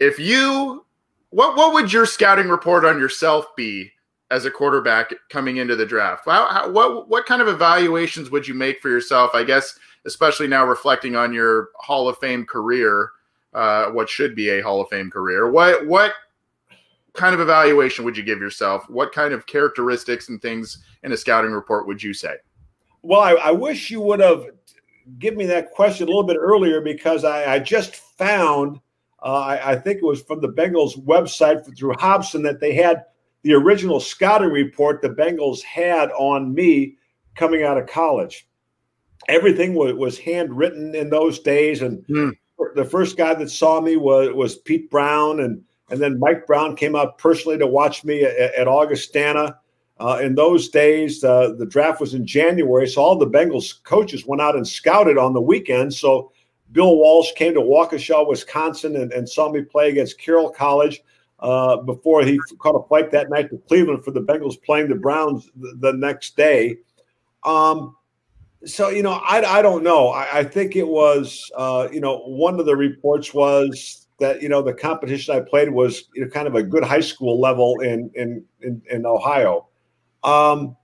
If 0.00 0.18
you, 0.18 0.84
what 1.30 1.56
what 1.56 1.72
would 1.72 1.92
your 1.92 2.06
scouting 2.06 2.48
report 2.48 2.84
on 2.84 2.98
yourself 2.98 3.46
be 3.56 3.92
as 4.30 4.44
a 4.44 4.50
quarterback 4.50 5.12
coming 5.30 5.58
into 5.58 5.76
the 5.76 5.86
draft? 5.86 6.24
How, 6.24 6.48
how, 6.48 6.70
what 6.70 7.08
what 7.08 7.26
kind 7.26 7.40
of 7.40 7.48
evaluations 7.48 8.30
would 8.30 8.48
you 8.48 8.54
make 8.54 8.80
for 8.80 8.88
yourself? 8.88 9.30
I 9.34 9.44
guess, 9.44 9.78
especially 10.04 10.48
now 10.48 10.66
reflecting 10.66 11.14
on 11.14 11.32
your 11.32 11.68
Hall 11.76 12.08
of 12.08 12.18
Fame 12.18 12.44
career 12.44 13.10
uh, 13.54 13.86
what 13.90 14.08
should 14.08 14.34
be 14.34 14.50
a 14.50 14.60
Hall 14.62 14.80
of 14.80 14.88
Fame 14.88 15.10
career. 15.10 15.50
What 15.50 15.86
what 15.86 16.12
kind 17.12 17.34
of 17.34 17.40
evaluation 17.40 18.04
would 18.04 18.16
you 18.16 18.22
give 18.22 18.40
yourself? 18.40 18.88
What 18.88 19.12
kind 19.12 19.34
of 19.34 19.46
characteristics 19.46 20.28
and 20.28 20.40
things 20.40 20.82
in 21.02 21.12
a 21.12 21.16
scouting 21.16 21.52
report 21.52 21.86
would 21.86 22.02
you 22.02 22.14
say? 22.14 22.36
Well, 23.02 23.20
I, 23.20 23.32
I 23.32 23.50
wish 23.50 23.90
you 23.90 24.00
would 24.00 24.20
have 24.20 24.46
given 25.18 25.38
me 25.38 25.46
that 25.46 25.72
question 25.72 26.06
a 26.06 26.10
little 26.10 26.22
bit 26.22 26.38
earlier 26.38 26.80
because 26.80 27.24
I, 27.24 27.54
I 27.54 27.58
just 27.58 27.96
found 27.96 28.80
Uh, 29.22 29.40
I, 29.40 29.72
I, 29.72 29.76
think 29.76 29.98
it 29.98 30.04
was 30.04 30.22
from 30.22 30.40
the 30.40 30.48
Bengals 30.48 30.98
website 31.04 31.64
through 31.76 31.94
Hobson 31.98 32.42
that 32.42 32.58
they 32.58 32.74
had 32.74 33.04
the 33.42 33.54
original 33.54 34.00
scouting 34.00 34.50
report 34.50 35.00
the 35.00 35.10
Bengals 35.10 35.62
had 35.62 36.10
on 36.12 36.52
me 36.52 36.96
coming 37.36 37.62
out 37.62 37.78
of 37.78 37.86
college. 37.86 38.48
Everything 39.28 39.74
was, 39.74 39.94
was 39.94 40.18
handwritten 40.18 40.94
in 40.94 41.08
those 41.10 41.38
days, 41.38 41.82
and 41.82 42.04
mm. 42.08 42.32
The 42.74 42.84
first 42.84 43.16
guy 43.16 43.34
that 43.34 43.50
saw 43.50 43.80
me 43.80 43.96
was 43.96 44.32
was 44.34 44.56
Pete 44.56 44.90
Brown, 44.90 45.40
and 45.40 45.62
and 45.90 46.00
then 46.00 46.18
Mike 46.18 46.46
Brown 46.46 46.76
came 46.76 46.96
out 46.96 47.18
personally 47.18 47.58
to 47.58 47.66
watch 47.66 48.04
me 48.04 48.22
at, 48.24 48.54
at 48.54 48.68
Augustana. 48.68 49.58
Uh, 50.00 50.18
in 50.20 50.34
those 50.34 50.68
days, 50.68 51.22
uh, 51.22 51.52
the 51.58 51.66
draft 51.66 52.00
was 52.00 52.14
in 52.14 52.26
January, 52.26 52.88
so 52.88 53.00
all 53.02 53.16
the 53.16 53.26
Bengals 53.26 53.82
coaches 53.84 54.26
went 54.26 54.42
out 54.42 54.56
and 54.56 54.66
scouted 54.66 55.16
on 55.16 55.32
the 55.32 55.40
weekend. 55.40 55.94
So 55.94 56.32
Bill 56.72 56.96
Walsh 56.96 57.32
came 57.32 57.54
to 57.54 57.60
Waukesha, 57.60 58.26
Wisconsin, 58.26 58.96
and, 58.96 59.12
and 59.12 59.28
saw 59.28 59.50
me 59.50 59.62
play 59.62 59.90
against 59.90 60.18
Carroll 60.18 60.50
College 60.50 61.02
uh, 61.40 61.76
before 61.76 62.24
he 62.24 62.40
caught 62.58 62.74
a 62.74 62.88
flight 62.88 63.10
that 63.10 63.30
night 63.30 63.50
to 63.50 63.58
Cleveland 63.68 64.04
for 64.04 64.10
the 64.10 64.22
Bengals 64.22 64.60
playing 64.62 64.88
the 64.88 64.94
Browns 64.94 65.50
the, 65.56 65.74
the 65.78 65.92
next 65.92 66.36
day. 66.36 66.78
Um, 67.44 67.96
so 68.64 68.88
you 68.88 69.02
know, 69.02 69.12
I, 69.12 69.58
I 69.58 69.62
don't 69.62 69.82
know. 69.82 70.08
I, 70.08 70.38
I 70.38 70.44
think 70.44 70.76
it 70.76 70.86
was 70.86 71.50
uh, 71.56 71.88
you 71.92 72.00
know 72.00 72.18
one 72.18 72.60
of 72.60 72.66
the 72.66 72.76
reports 72.76 73.34
was 73.34 74.06
that 74.20 74.40
you 74.42 74.48
know 74.48 74.62
the 74.62 74.72
competition 74.72 75.34
I 75.34 75.40
played 75.40 75.70
was 75.70 76.04
you 76.14 76.24
know, 76.24 76.30
kind 76.30 76.46
of 76.46 76.54
a 76.54 76.62
good 76.62 76.84
high 76.84 77.00
school 77.00 77.40
level 77.40 77.80
in 77.80 78.10
in 78.14 78.44
in, 78.60 78.82
in 78.90 79.06
Ohio. 79.06 79.68
Um, 80.22 80.76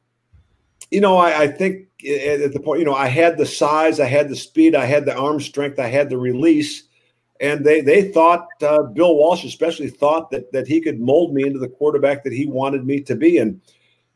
you 0.90 1.00
know, 1.00 1.16
I, 1.16 1.42
I, 1.42 1.46
think 1.46 1.86
at 2.04 2.52
the 2.52 2.60
point, 2.60 2.80
you 2.80 2.86
know, 2.86 2.94
I 2.94 3.06
had 3.06 3.38
the 3.38 3.46
size, 3.46 4.00
I 4.00 4.06
had 4.06 4.28
the 4.28 4.34
speed, 4.34 4.74
I 4.74 4.84
had 4.84 5.04
the 5.04 5.16
arm 5.16 5.38
strength, 5.38 5.78
I 5.78 5.86
had 5.86 6.08
the 6.08 6.18
release, 6.18 6.84
and 7.40 7.64
they 7.64 7.80
they 7.80 8.10
thought 8.10 8.48
uh, 8.62 8.82
Bill 8.82 9.14
Walsh 9.14 9.44
especially 9.44 9.90
thought 9.90 10.30
that 10.30 10.50
that 10.52 10.66
he 10.66 10.80
could 10.80 11.00
mold 11.00 11.34
me 11.34 11.44
into 11.44 11.58
the 11.58 11.68
quarterback 11.68 12.24
that 12.24 12.32
he 12.32 12.46
wanted 12.46 12.84
me 12.84 13.00
to 13.00 13.14
be. 13.14 13.38
And 13.38 13.60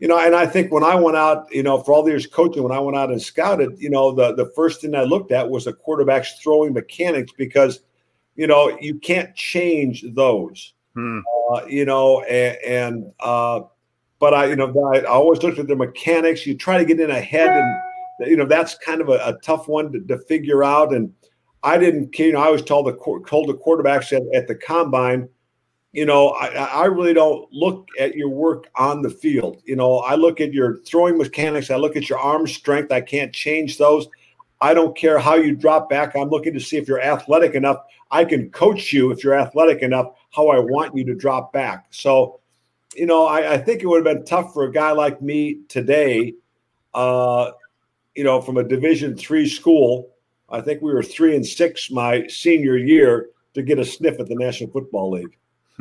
you 0.02 0.08
know, 0.08 0.18
and 0.18 0.34
I 0.34 0.46
think 0.46 0.72
when 0.72 0.82
I 0.82 0.96
went 0.96 1.16
out, 1.16 1.46
you 1.54 1.62
know, 1.62 1.80
for 1.80 1.94
all 1.94 2.02
the 2.02 2.10
years 2.10 2.26
coaching, 2.26 2.64
when 2.64 2.72
I 2.72 2.80
went 2.80 2.96
out 2.96 3.12
and 3.12 3.22
scouted, 3.22 3.78
you 3.78 3.88
know, 3.88 4.10
the 4.10 4.34
the 4.34 4.50
first 4.56 4.80
thing 4.80 4.96
I 4.96 5.04
looked 5.04 5.30
at 5.30 5.48
was 5.48 5.66
the 5.66 5.72
quarterback's 5.72 6.40
throwing 6.40 6.72
mechanics 6.72 7.30
because, 7.38 7.82
you 8.34 8.48
know, 8.48 8.76
you 8.80 8.96
can't 8.98 9.32
change 9.36 10.04
those. 10.14 10.74
Hmm. 10.94 11.20
Uh, 11.52 11.64
you 11.66 11.84
know, 11.84 12.20
and, 12.22 12.58
and 12.66 13.12
uh, 13.20 13.60
but 14.18 14.34
I, 14.34 14.46
you 14.46 14.56
know, 14.56 14.74
I, 14.92 15.02
I, 15.02 15.04
always 15.04 15.40
looked 15.44 15.60
at 15.60 15.68
the 15.68 15.76
mechanics. 15.76 16.48
You 16.48 16.56
try 16.56 16.78
to 16.78 16.84
get 16.84 16.98
in 16.98 17.12
ahead, 17.12 17.50
and 17.50 18.28
you 18.28 18.36
know 18.36 18.44
that's 18.44 18.74
kind 18.78 19.00
of 19.00 19.08
a, 19.08 19.20
a 19.24 19.38
tough 19.44 19.68
one 19.68 19.92
to, 19.92 20.00
to, 20.00 20.18
figure 20.18 20.64
out. 20.64 20.92
And 20.92 21.14
I 21.62 21.78
didn't, 21.78 22.18
you 22.18 22.32
know, 22.32 22.40
I 22.40 22.50
was 22.50 22.62
told 22.62 22.88
the 22.88 22.94
told 23.28 23.48
the 23.48 23.54
quarterbacks 23.54 24.12
at, 24.12 24.22
at 24.34 24.48
the 24.48 24.56
combine, 24.56 25.28
you 25.92 26.06
know, 26.06 26.30
I, 26.30 26.46
I 26.46 26.84
really 26.86 27.14
don't 27.14 27.52
look 27.52 27.86
at 28.00 28.14
your 28.14 28.30
work 28.30 28.68
on 28.76 29.02
the 29.02 29.10
field. 29.10 29.62
You 29.64 29.76
know, 29.76 29.98
I 29.98 30.14
look 30.14 30.40
at 30.40 30.52
your 30.52 30.78
throwing 30.78 31.18
mechanics. 31.18 31.70
I 31.70 31.76
look 31.76 31.96
at 31.96 32.08
your 32.08 32.18
arm 32.18 32.46
strength. 32.46 32.90
I 32.90 33.00
can't 33.00 33.32
change 33.32 33.78
those. 33.78 34.08
I 34.60 34.74
don't 34.74 34.96
care 34.96 35.18
how 35.18 35.34
you 35.34 35.54
drop 35.54 35.90
back. 35.90 36.16
I'm 36.16 36.30
looking 36.30 36.54
to 36.54 36.60
see 36.60 36.76
if 36.76 36.88
you're 36.88 37.00
athletic 37.02 37.54
enough. 37.54 37.78
I 38.10 38.24
can 38.24 38.50
coach 38.50 38.92
you 38.92 39.10
if 39.10 39.22
you're 39.22 39.34
athletic 39.34 39.82
enough 39.82 40.14
how 40.30 40.48
I 40.48 40.58
want 40.58 40.96
you 40.96 41.04
to 41.06 41.14
drop 41.14 41.52
back. 41.52 41.86
So 41.90 42.40
you 42.94 43.06
know, 43.06 43.26
I, 43.26 43.54
I, 43.54 43.58
think 43.58 43.82
it 43.82 43.86
would 43.86 44.06
have 44.06 44.16
been 44.16 44.24
tough 44.24 44.52
for 44.52 44.64
a 44.64 44.72
guy 44.72 44.92
like 44.92 45.22
me 45.22 45.60
today, 45.68 46.34
uh, 46.94 47.52
you 48.14 48.24
know, 48.24 48.40
from 48.40 48.58
a 48.58 48.64
Division 48.64 49.16
three 49.16 49.48
school. 49.48 50.10
I 50.50 50.60
think 50.60 50.82
we 50.82 50.92
were 50.92 51.02
three 51.02 51.34
and 51.34 51.46
six 51.46 51.90
my 51.90 52.26
senior 52.26 52.76
year 52.76 53.30
to 53.54 53.62
get 53.62 53.78
a 53.78 53.84
sniff 53.84 54.20
at 54.20 54.28
the 54.28 54.34
National 54.34 54.70
Football 54.70 55.12
League. 55.12 55.38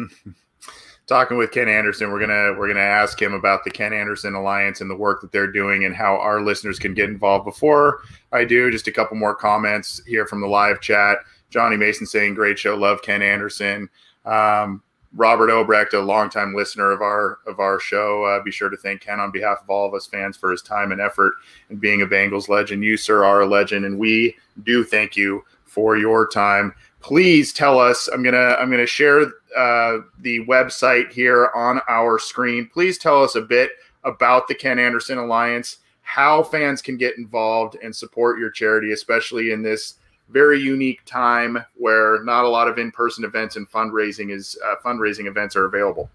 Talking 1.08 1.38
with 1.38 1.52
Ken 1.52 1.68
Anderson, 1.68 2.10
we're 2.10 2.20
gonna 2.20 2.58
we're 2.58 2.68
gonna 2.68 2.80
ask 2.80 3.22
him 3.22 3.34
about 3.34 3.64
the 3.64 3.70
Ken 3.70 3.92
Anderson 3.92 4.34
Alliance 4.34 4.80
and 4.80 4.90
the 4.90 4.96
work 4.96 5.20
that 5.22 5.32
they're 5.32 5.52
doing 5.52 5.84
and 5.84 5.94
how 5.94 6.16
our 6.16 6.42
listeners 6.42 6.80
can 6.80 6.94
get 6.94 7.10
involved. 7.10 7.44
Before 7.44 8.00
I 8.32 8.46
do, 8.46 8.72
just 8.72 8.88
a 8.88 8.92
couple 8.94 9.18
more 9.18 9.36
comments 9.36 10.02
here 10.06 10.26
from 10.26 10.40
the 10.40 10.48
live 10.48 10.80
chat. 10.80 11.18
Johnny 11.50 11.76
Mason 11.76 12.06
saying, 12.06 12.36
"Great 12.36 12.58
show, 12.58 12.76
love 12.76 13.02
Ken 13.02 13.22
Anderson." 13.22 13.90
Um, 14.26 14.84
Robert 15.14 15.50
Obrecht, 15.50 15.94
a 15.94 16.00
longtime 16.00 16.56
listener 16.56 16.92
of 16.92 17.02
our 17.02 17.40
of 17.46 17.60
our 17.60 17.80
show. 17.80 18.24
Uh, 18.24 18.42
be 18.42 18.52
sure 18.52 18.70
to 18.70 18.78
thank 18.78 19.02
Ken 19.02 19.20
on 19.20 19.32
behalf 19.32 19.62
of 19.62 19.70
all 19.70 19.88
of 19.88 19.94
us 19.94 20.08
fans 20.08 20.38
for 20.38 20.52
his 20.52 20.62
time 20.62 20.92
and 20.92 21.02
effort 21.02 21.34
and 21.70 21.82
being 21.82 22.02
a 22.02 22.08
Bengals 22.08 22.48
legend. 22.48 22.84
You, 22.84 22.96
sir, 22.96 23.26
are 23.26 23.42
a 23.42 23.46
legend, 23.46 23.86
and 23.86 24.00
we 24.00 24.36
do 24.64 24.84
thank 24.84 25.18
you 25.18 25.44
for 25.66 25.98
your 25.98 26.28
time. 26.28 26.74
Please 27.02 27.52
tell 27.52 27.80
us. 27.80 28.08
I'm 28.14 28.24
gonna 28.24 28.56
I'm 28.60 28.70
gonna 28.70 28.86
share 28.86 29.22
uh, 29.58 29.98
the 30.20 30.46
website 30.46 31.12
here 31.12 31.50
on 31.56 31.82
our 31.90 32.20
screen. 32.20 32.70
Please 32.72 32.98
tell 32.98 33.24
us 33.24 33.36
a 33.36 33.42
bit 33.42 33.72
about 34.04 34.48
the 34.48 34.56
Ken 34.56 34.80
Anderson 34.80 35.18
Alliance, 35.18 35.78
how 36.02 36.44
fans 36.44 36.82
can 36.82 36.98
get 36.98 37.18
involved 37.18 37.78
and 37.84 37.96
support 37.96 38.40
your 38.40 38.50
charity, 38.50 38.92
especially 38.92 39.52
in 39.52 39.62
this 39.62 39.96
very 40.30 40.60
unique 40.60 41.04
time 41.06 41.64
where 41.76 42.24
not 42.24 42.46
a 42.46 42.48
lot 42.48 42.68
of 42.68 42.78
in-person 42.78 43.26
events 43.26 43.58
and 43.58 43.70
fundraising 43.70 44.32
is 44.32 44.58
uh, 44.66 44.76
fundraising 44.84 45.28
events 45.28 45.56
are 45.56 45.66
available. 45.66 46.10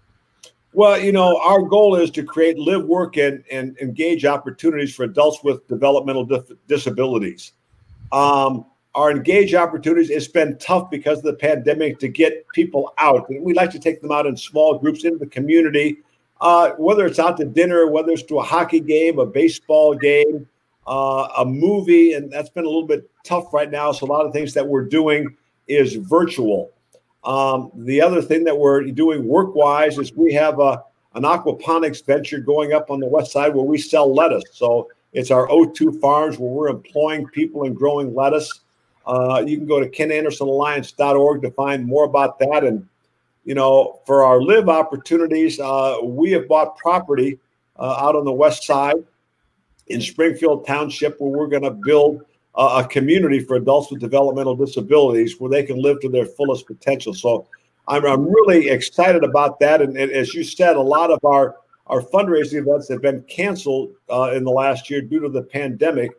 Well, 0.73 0.99
you 0.99 1.11
know, 1.11 1.39
our 1.41 1.61
goal 1.61 1.95
is 1.95 2.11
to 2.11 2.23
create 2.23 2.57
live, 2.59 2.85
work, 2.85 3.17
and, 3.17 3.43
and 3.51 3.77
engage 3.79 4.25
opportunities 4.25 4.93
for 4.93 5.03
adults 5.03 5.43
with 5.43 5.67
developmental 5.67 6.25
dif- 6.25 6.51
disabilities. 6.67 7.53
Um, 8.11 8.65
our 8.97 9.11
engage 9.11 9.53
opportunities, 9.53 10.09
it's 10.09 10.27
been 10.27 10.57
tough 10.57 10.89
because 10.89 11.19
of 11.19 11.25
the 11.25 11.35
pandemic 11.35 11.99
to 11.99 12.07
get 12.07 12.47
people 12.49 12.95
out. 12.97 13.29
And 13.29 13.43
we 13.43 13.53
like 13.53 13.69
to 13.71 13.79
take 13.79 14.01
them 14.01 14.11
out 14.11 14.25
in 14.25 14.35
small 14.35 14.79
groups 14.79 15.05
into 15.05 15.19
the 15.19 15.27
community, 15.27 15.99
uh, 16.41 16.71
whether 16.79 17.05
it's 17.05 17.19
out 17.19 17.37
to 17.37 17.45
dinner, 17.45 17.85
whether 17.85 18.09
it's 18.09 18.23
to 18.23 18.39
a 18.39 18.43
hockey 18.43 18.79
game, 18.79 19.19
a 19.19 19.25
baseball 19.25 19.93
game, 19.93 20.47
uh, 20.87 21.27
a 21.37 21.45
movie, 21.45 22.13
and 22.13 22.31
that's 22.31 22.49
been 22.49 22.65
a 22.65 22.67
little 22.67 22.87
bit 22.87 23.07
tough 23.23 23.53
right 23.53 23.69
now. 23.69 23.91
So 23.91 24.07
a 24.07 24.09
lot 24.09 24.25
of 24.25 24.33
things 24.33 24.55
that 24.55 24.67
we're 24.67 24.85
doing 24.85 25.37
is 25.67 25.93
virtual. 25.93 26.71
Um, 27.23 27.69
the 27.75 28.01
other 28.01 28.23
thing 28.23 28.45
that 28.45 28.57
we're 28.57 28.83
doing 28.85 29.27
work 29.27 29.53
wise 29.53 29.99
is 29.99 30.11
we 30.13 30.33
have 30.33 30.59
a, 30.59 30.81
an 31.13 31.21
aquaponics 31.21 32.03
venture 32.03 32.39
going 32.39 32.73
up 32.73 32.89
on 32.89 32.99
the 32.99 33.07
west 33.07 33.31
side 33.31 33.53
where 33.53 33.63
we 33.63 33.77
sell 33.77 34.11
lettuce. 34.11 34.45
So 34.53 34.89
it's 35.13 35.29
our 35.29 35.47
O2 35.49 36.01
farms 36.01 36.39
where 36.39 36.49
we're 36.49 36.69
employing 36.69 37.27
people 37.27 37.65
and 37.65 37.75
growing 37.75 38.15
lettuce. 38.15 38.61
Uh, 39.07 39.43
you 39.47 39.57
can 39.57 39.65
go 39.65 39.79
to 39.79 39.89
kenandersonalliance.org 39.89 41.41
to 41.41 41.51
find 41.51 41.85
more 41.85 42.03
about 42.03 42.37
that. 42.39 42.63
And, 42.63 42.87
you 43.45 43.55
know, 43.55 44.01
for 44.05 44.23
our 44.23 44.41
live 44.41 44.67
opportunities, 44.67 45.59
uh, 45.59 45.97
we 46.03 46.31
have 46.31 46.47
bought 46.47 46.77
property 46.77 47.39
uh, 47.77 47.97
out 47.99 48.15
on 48.15 48.25
the 48.25 48.33
west 48.33 48.65
side 48.65 48.97
in 49.87 50.01
Springfield 50.01 50.67
Township 50.67 51.19
where 51.19 51.31
we're 51.31 51.47
going 51.47 51.63
to 51.63 51.71
build 51.71 52.25
a 52.57 52.83
community 52.83 53.39
for 53.39 53.55
adults 53.55 53.91
with 53.91 54.01
developmental 54.01 54.55
disabilities 54.55 55.39
where 55.39 55.49
they 55.49 55.63
can 55.63 55.79
live 55.79 55.99
to 56.01 56.09
their 56.09 56.25
fullest 56.25 56.65
potential. 56.65 57.13
So 57.13 57.47
I'm, 57.87 58.03
I'm 58.05 58.25
really 58.25 58.69
excited 58.69 59.23
about 59.23 59.59
that. 59.59 59.81
And, 59.81 59.95
and, 59.95 60.11
as 60.11 60.33
you 60.33 60.43
said, 60.43 60.75
a 60.75 60.81
lot 60.81 61.11
of 61.11 61.23
our, 61.23 61.55
our 61.85 62.01
fundraising 62.01 62.61
events 62.67 62.89
have 62.89 63.01
been 63.01 63.21
canceled 63.23 63.91
uh, 64.09 64.31
in 64.33 64.43
the 64.43 64.51
last 64.51 64.89
year 64.89 65.01
due 65.01 65.19
to 65.19 65.29
the 65.29 65.43
pandemic. 65.43 66.11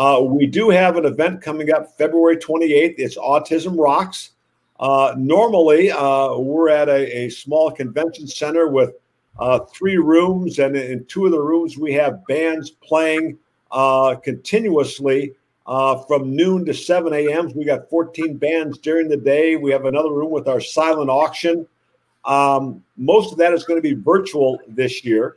Uh, 0.00 0.18
we 0.18 0.46
do 0.46 0.70
have 0.70 0.96
an 0.96 1.04
event 1.04 1.42
coming 1.42 1.70
up 1.74 1.94
February 1.98 2.38
28th. 2.38 2.94
It's 2.96 3.18
Autism 3.18 3.78
Rocks. 3.78 4.30
Uh, 4.78 5.14
normally, 5.18 5.90
uh, 5.90 6.38
we're 6.38 6.70
at 6.70 6.88
a, 6.88 7.24
a 7.24 7.28
small 7.28 7.70
convention 7.70 8.26
center 8.26 8.68
with 8.68 8.94
uh, 9.38 9.58
three 9.58 9.98
rooms, 9.98 10.58
and 10.58 10.74
in 10.74 11.04
two 11.04 11.26
of 11.26 11.32
the 11.32 11.38
rooms 11.38 11.76
we 11.76 11.92
have 11.92 12.26
bands 12.28 12.70
playing 12.70 13.36
uh, 13.72 14.14
continuously 14.14 15.34
uh, 15.66 15.98
from 16.04 16.34
noon 16.34 16.64
to 16.64 16.72
7 16.72 17.12
a.m. 17.12 17.52
We 17.54 17.66
got 17.66 17.90
14 17.90 18.38
bands 18.38 18.78
during 18.78 19.06
the 19.06 19.18
day. 19.18 19.56
We 19.56 19.70
have 19.70 19.84
another 19.84 20.12
room 20.12 20.30
with 20.30 20.48
our 20.48 20.62
silent 20.62 21.10
auction. 21.10 21.68
Um, 22.24 22.82
most 22.96 23.32
of 23.32 23.38
that 23.38 23.52
is 23.52 23.64
going 23.64 23.76
to 23.76 23.86
be 23.86 24.00
virtual 24.00 24.60
this 24.66 25.04
year. 25.04 25.36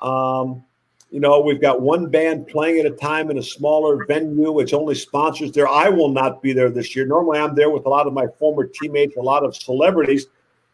Um, 0.00 0.64
you 1.10 1.20
know, 1.20 1.40
we've 1.40 1.60
got 1.60 1.80
one 1.80 2.08
band 2.08 2.46
playing 2.46 2.78
at 2.80 2.86
a 2.86 2.90
time 2.90 3.30
in 3.30 3.38
a 3.38 3.42
smaller 3.42 4.04
venue. 4.06 4.60
It's 4.60 4.72
only 4.72 4.94
sponsors 4.94 5.52
there. 5.52 5.68
I 5.68 5.88
will 5.88 6.10
not 6.10 6.40
be 6.40 6.52
there 6.52 6.70
this 6.70 6.94
year. 6.94 7.04
Normally, 7.04 7.38
I'm 7.40 7.54
there 7.54 7.70
with 7.70 7.84
a 7.86 7.88
lot 7.88 8.06
of 8.06 8.12
my 8.12 8.26
former 8.38 8.64
teammates, 8.66 9.16
a 9.16 9.20
lot 9.20 9.44
of 9.44 9.56
celebrities 9.56 10.26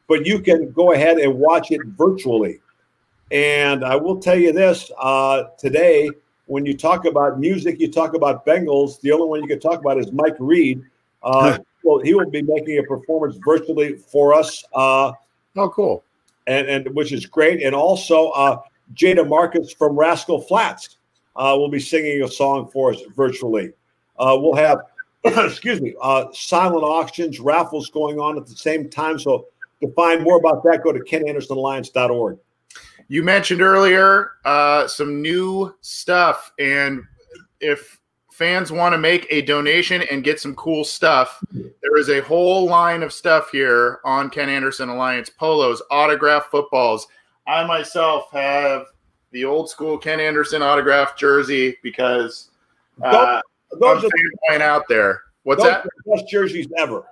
but 0.09 0.27
you 0.27 0.41
can 0.41 0.71
go 0.73 0.93
ahead 0.93 1.19
and 1.19 1.35
watch 1.35 1.71
it 1.71 1.81
virtually. 1.85 2.61
And 3.31 3.85
I 3.85 3.97
will 3.97 4.21
tell 4.21 4.39
you 4.39 4.53
this 4.53 4.91
uh, 4.99 5.45
today, 5.59 6.11
when 6.47 6.65
you 6.65 6.77
talk 6.77 7.07
about 7.07 7.41
music, 7.41 7.81
you 7.81 7.91
talk 7.91 8.15
about 8.15 8.47
Bengals. 8.47 9.01
The 9.01 9.11
only 9.11 9.27
one 9.27 9.43
you 9.43 9.49
can 9.49 9.59
talk 9.59 9.81
about 9.81 9.99
is 9.99 10.13
Mike 10.13 10.37
Reid. 10.39 10.85
Uh, 11.23 11.59
well, 11.83 11.99
he 11.99 12.15
will 12.15 12.31
be 12.31 12.43
making 12.43 12.79
a 12.79 12.85
performance 12.85 13.37
virtually 13.45 13.97
for 13.97 14.33
us. 14.33 14.65
Uh, 14.73 15.13
oh, 15.57 15.69
cool! 15.71 16.05
And 16.47 16.69
and 16.69 16.95
which 16.95 17.13
is 17.13 17.27
great. 17.27 17.65
And 17.65 17.75
also, 17.75 18.29
uh, 18.31 18.61
Jay 18.93 19.15
DeMarcus 19.15 19.77
from 19.77 19.99
Rascal 19.99 20.41
Flatts 20.41 20.97
uh, 21.37 21.55
will 21.57 21.69
be 21.69 21.81
singing 21.81 22.23
a 22.23 22.29
song 22.29 22.69
for 22.73 22.93
us 22.93 23.01
virtually. 23.15 23.73
Uh, 24.19 24.37
we'll 24.41 24.55
have 24.55 24.81
excuse 25.25 25.81
me, 25.81 25.95
uh, 26.01 26.27
silent 26.33 26.85
auctions, 26.85 27.41
raffles 27.41 27.91
going 27.91 28.21
on 28.21 28.37
at 28.37 28.47
the 28.47 28.55
same 28.55 28.89
time. 28.89 29.19
So 29.19 29.47
to 29.83 29.93
find 29.93 30.23
more 30.23 30.37
about 30.37 30.63
that, 30.65 30.85
go 30.85 30.93
to 30.93 31.01
kenandersonalliance.org. 31.01 32.39
You 33.09 33.23
mentioned 33.23 33.61
earlier 33.61 34.33
uh, 34.45 34.87
some 34.87 35.23
new 35.23 35.75
stuff, 35.81 36.53
and 36.59 37.03
if 37.61 37.99
fans 38.33 38.71
want 38.71 38.93
to 38.93 38.99
make 38.99 39.27
a 39.31 39.43
donation 39.43 40.03
and 40.11 40.23
get 40.23 40.41
some 40.41 40.55
cool 40.55 40.85
stuff, 40.85 41.43
there 41.53 41.97
is 41.97 42.11
a 42.11 42.21
whole 42.21 42.67
line 42.67 43.03
of 43.03 43.13
stuff 43.13 43.51
here 43.51 44.01
on 44.05 44.31
Ken 44.31 44.49
Anderson 44.49 44.89
Alliance 44.89 45.31
polos, 45.31 45.83
autograph 45.91 46.47
footballs. 46.51 47.07
I 47.47 47.65
myself 47.65 48.31
have 48.33 48.87
the 49.31 49.45
old 49.45 49.69
school 49.69 49.99
Ken 49.99 50.21
Anderson 50.21 50.63
autographed 50.63 51.19
jersey 51.19 51.77
because 51.83 52.51
uh, 53.03 53.41
those 53.79 54.05
I'm 54.51 54.59
are 54.59 54.63
out 54.63 54.85
there. 54.89 55.23
What's 55.43 55.63
those 55.63 55.73
that? 55.73 55.85
the 55.85 56.17
best 56.17 56.29
jerseys 56.29 56.67
ever. 56.79 57.05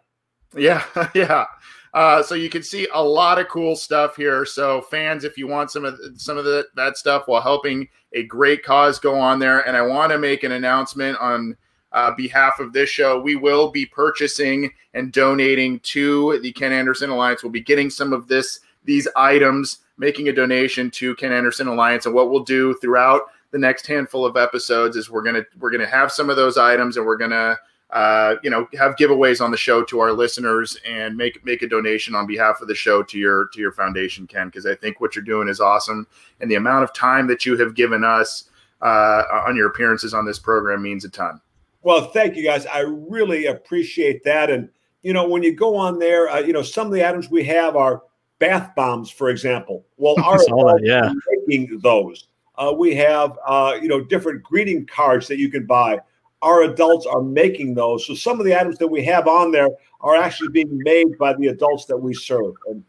Yeah, 0.56 0.84
yeah. 1.14 1.44
Uh, 1.92 2.22
so 2.22 2.34
you 2.34 2.50
can 2.50 2.62
see 2.62 2.88
a 2.92 3.02
lot 3.02 3.38
of 3.38 3.48
cool 3.48 3.76
stuff 3.76 4.16
here. 4.16 4.44
So 4.44 4.82
fans, 4.82 5.22
if 5.22 5.38
you 5.38 5.46
want 5.46 5.70
some 5.70 5.84
of 5.84 5.98
some 6.16 6.36
of 6.36 6.44
the, 6.44 6.66
that 6.74 6.96
stuff 6.96 7.24
while 7.26 7.40
helping 7.40 7.88
a 8.12 8.24
great 8.24 8.64
cause 8.64 8.98
go 8.98 9.18
on 9.18 9.38
there, 9.38 9.60
and 9.66 9.76
I 9.76 9.82
want 9.82 10.10
to 10.10 10.18
make 10.18 10.42
an 10.42 10.52
announcement 10.52 11.16
on 11.18 11.56
uh, 11.92 12.10
behalf 12.16 12.58
of 12.58 12.72
this 12.72 12.90
show, 12.90 13.20
we 13.20 13.36
will 13.36 13.70
be 13.70 13.86
purchasing 13.86 14.72
and 14.94 15.12
donating 15.12 15.78
to 15.80 16.40
the 16.40 16.50
Ken 16.52 16.72
Anderson 16.72 17.10
Alliance. 17.10 17.44
We'll 17.44 17.52
be 17.52 17.60
getting 17.60 17.90
some 17.90 18.12
of 18.12 18.26
this 18.26 18.58
these 18.84 19.06
items, 19.14 19.78
making 19.96 20.28
a 20.28 20.32
donation 20.32 20.90
to 20.92 21.14
Ken 21.16 21.32
Anderson 21.32 21.68
Alliance, 21.68 22.06
and 22.06 22.14
what 22.14 22.30
we'll 22.30 22.44
do 22.44 22.74
throughout 22.74 23.22
the 23.50 23.58
next 23.58 23.86
handful 23.86 24.26
of 24.26 24.36
episodes 24.36 24.96
is 24.96 25.10
we're 25.10 25.22
gonna 25.22 25.44
we're 25.58 25.70
gonna 25.70 25.86
have 25.86 26.10
some 26.10 26.30
of 26.30 26.36
those 26.36 26.58
items, 26.58 26.96
and 26.96 27.06
we're 27.06 27.16
gonna 27.16 27.56
uh, 27.94 28.34
you 28.42 28.50
know, 28.50 28.66
have 28.76 28.96
giveaways 28.96 29.40
on 29.40 29.52
the 29.52 29.56
show 29.56 29.82
to 29.84 30.00
our 30.00 30.12
listeners 30.12 30.76
and 30.84 31.16
make 31.16 31.44
make 31.44 31.62
a 31.62 31.68
donation 31.68 32.14
on 32.14 32.26
behalf 32.26 32.60
of 32.60 32.66
the 32.66 32.74
show 32.74 33.04
to 33.04 33.18
your 33.18 33.48
to 33.52 33.60
your 33.60 33.70
foundation, 33.70 34.26
Ken, 34.26 34.48
because 34.48 34.66
I 34.66 34.74
think 34.74 35.00
what 35.00 35.14
you're 35.14 35.24
doing 35.24 35.48
is 35.48 35.60
awesome, 35.60 36.06
and 36.40 36.50
the 36.50 36.56
amount 36.56 36.82
of 36.82 36.92
time 36.92 37.28
that 37.28 37.46
you 37.46 37.56
have 37.58 37.74
given 37.76 38.02
us 38.02 38.50
uh, 38.82 39.22
on 39.46 39.54
your 39.54 39.68
appearances 39.68 40.12
on 40.12 40.26
this 40.26 40.40
program 40.40 40.82
means 40.82 41.04
a 41.04 41.08
ton. 41.08 41.40
Well, 41.82 42.08
thank 42.08 42.34
you 42.34 42.42
guys. 42.42 42.66
I 42.66 42.80
really 42.80 43.46
appreciate 43.46 44.24
that. 44.24 44.50
And 44.50 44.70
you 45.02 45.12
know, 45.12 45.28
when 45.28 45.44
you 45.44 45.54
go 45.54 45.76
on 45.76 46.00
there, 46.00 46.28
uh, 46.28 46.40
you 46.40 46.52
know, 46.52 46.62
some 46.62 46.88
of 46.88 46.92
the 46.92 47.08
items 47.08 47.30
we 47.30 47.44
have 47.44 47.76
are 47.76 48.02
bath 48.44 48.74
bombs, 48.74 49.10
for 49.10 49.30
example. 49.30 49.84
Well, 49.96 50.16
our 50.24 50.38
that, 50.38 50.80
yeah. 50.82 51.12
making 51.46 51.78
those. 51.80 52.28
Uh, 52.56 52.72
we 52.76 52.94
have 52.94 53.38
uh, 53.46 53.78
you 53.80 53.88
know 53.88 54.00
different 54.00 54.42
greeting 54.42 54.86
cards 54.86 55.26
that 55.28 55.38
you 55.38 55.50
can 55.50 55.66
buy. 55.66 55.98
Our 56.42 56.64
adults 56.64 57.06
are 57.06 57.22
making 57.22 57.74
those. 57.74 58.06
So 58.06 58.14
some 58.14 58.38
of 58.38 58.44
the 58.44 58.58
items 58.58 58.76
that 58.78 58.86
we 58.86 59.02
have 59.04 59.26
on 59.26 59.50
there 59.50 59.70
are 60.00 60.14
actually 60.16 60.50
being 60.50 60.78
made 60.84 61.16
by 61.18 61.32
the 61.32 61.48
adults 61.48 61.86
that 61.86 61.96
we 61.96 62.12
serve. 62.12 62.54
And 62.68 62.84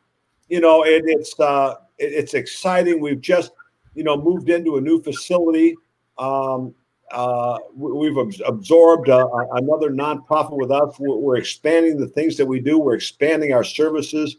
you 0.50 0.60
know, 0.60 0.84
it, 0.84 1.04
it's 1.06 1.40
uh, 1.40 1.76
it, 1.98 2.12
it's 2.12 2.34
exciting. 2.34 3.00
We've 3.00 3.22
just 3.22 3.52
you 3.96 4.04
know 4.04 4.22
moved 4.22 4.50
into 4.50 4.78
a 4.78 4.82
new 4.82 5.02
facility. 5.02 5.76
Um, 6.18 6.76
uh, 7.12 7.60
we- 7.76 8.10
we've 8.10 8.42
absorbed 8.46 9.10
uh, 9.10 9.28
another 9.54 9.90
nonprofit 9.90 10.58
with 10.58 10.72
us. 10.72 10.96
We're 11.00 11.38
expanding 11.38 11.98
the 11.98 12.08
things 12.08 12.36
that 12.38 12.46
we 12.46 12.60
do. 12.60 12.80
We're 12.80 12.96
expanding 12.96 13.54
our 13.54 13.64
services. 13.64 14.38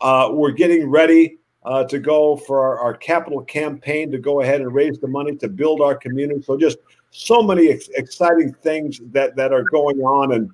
Uh, 0.00 0.30
we're 0.32 0.52
getting 0.52 0.88
ready 0.90 1.38
uh, 1.64 1.84
to 1.84 1.98
go 1.98 2.36
for 2.36 2.60
our, 2.60 2.78
our 2.78 2.94
capital 2.94 3.42
campaign 3.42 4.10
to 4.12 4.18
go 4.18 4.40
ahead 4.40 4.60
and 4.60 4.72
raise 4.72 4.98
the 4.98 5.08
money 5.08 5.34
to 5.36 5.48
build 5.48 5.80
our 5.80 5.96
community. 5.96 6.40
So 6.40 6.56
just 6.56 6.78
so 7.10 7.42
many 7.42 7.68
ex- 7.68 7.88
exciting 7.88 8.52
things 8.54 9.00
that 9.10 9.36
that 9.36 9.52
are 9.52 9.64
going 9.64 10.00
on, 10.00 10.32
and 10.32 10.50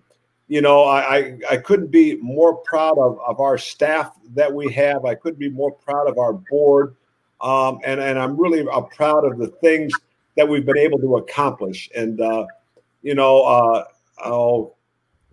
you 0.48 0.62
know, 0.62 0.84
I 0.84 1.16
I, 1.16 1.38
I 1.50 1.56
couldn't 1.58 1.90
be 1.90 2.16
more 2.16 2.56
proud 2.56 2.98
of, 2.98 3.18
of 3.26 3.40
our 3.40 3.58
staff 3.58 4.14
that 4.34 4.52
we 4.52 4.72
have. 4.72 5.04
I 5.04 5.14
couldn't 5.14 5.38
be 5.38 5.50
more 5.50 5.72
proud 5.72 6.08
of 6.08 6.18
our 6.18 6.32
board, 6.32 6.96
um, 7.42 7.78
and 7.84 8.00
and 8.00 8.18
I'm 8.18 8.36
really 8.36 8.66
uh, 8.66 8.80
proud 8.80 9.24
of 9.24 9.38
the 9.38 9.48
things 9.48 9.92
that 10.36 10.48
we've 10.48 10.64
been 10.64 10.78
able 10.78 10.98
to 11.00 11.16
accomplish. 11.16 11.90
And 11.94 12.20
uh, 12.20 12.46
you 13.02 13.14
know, 13.14 13.42
uh, 13.42 13.84
oh, 14.24 14.74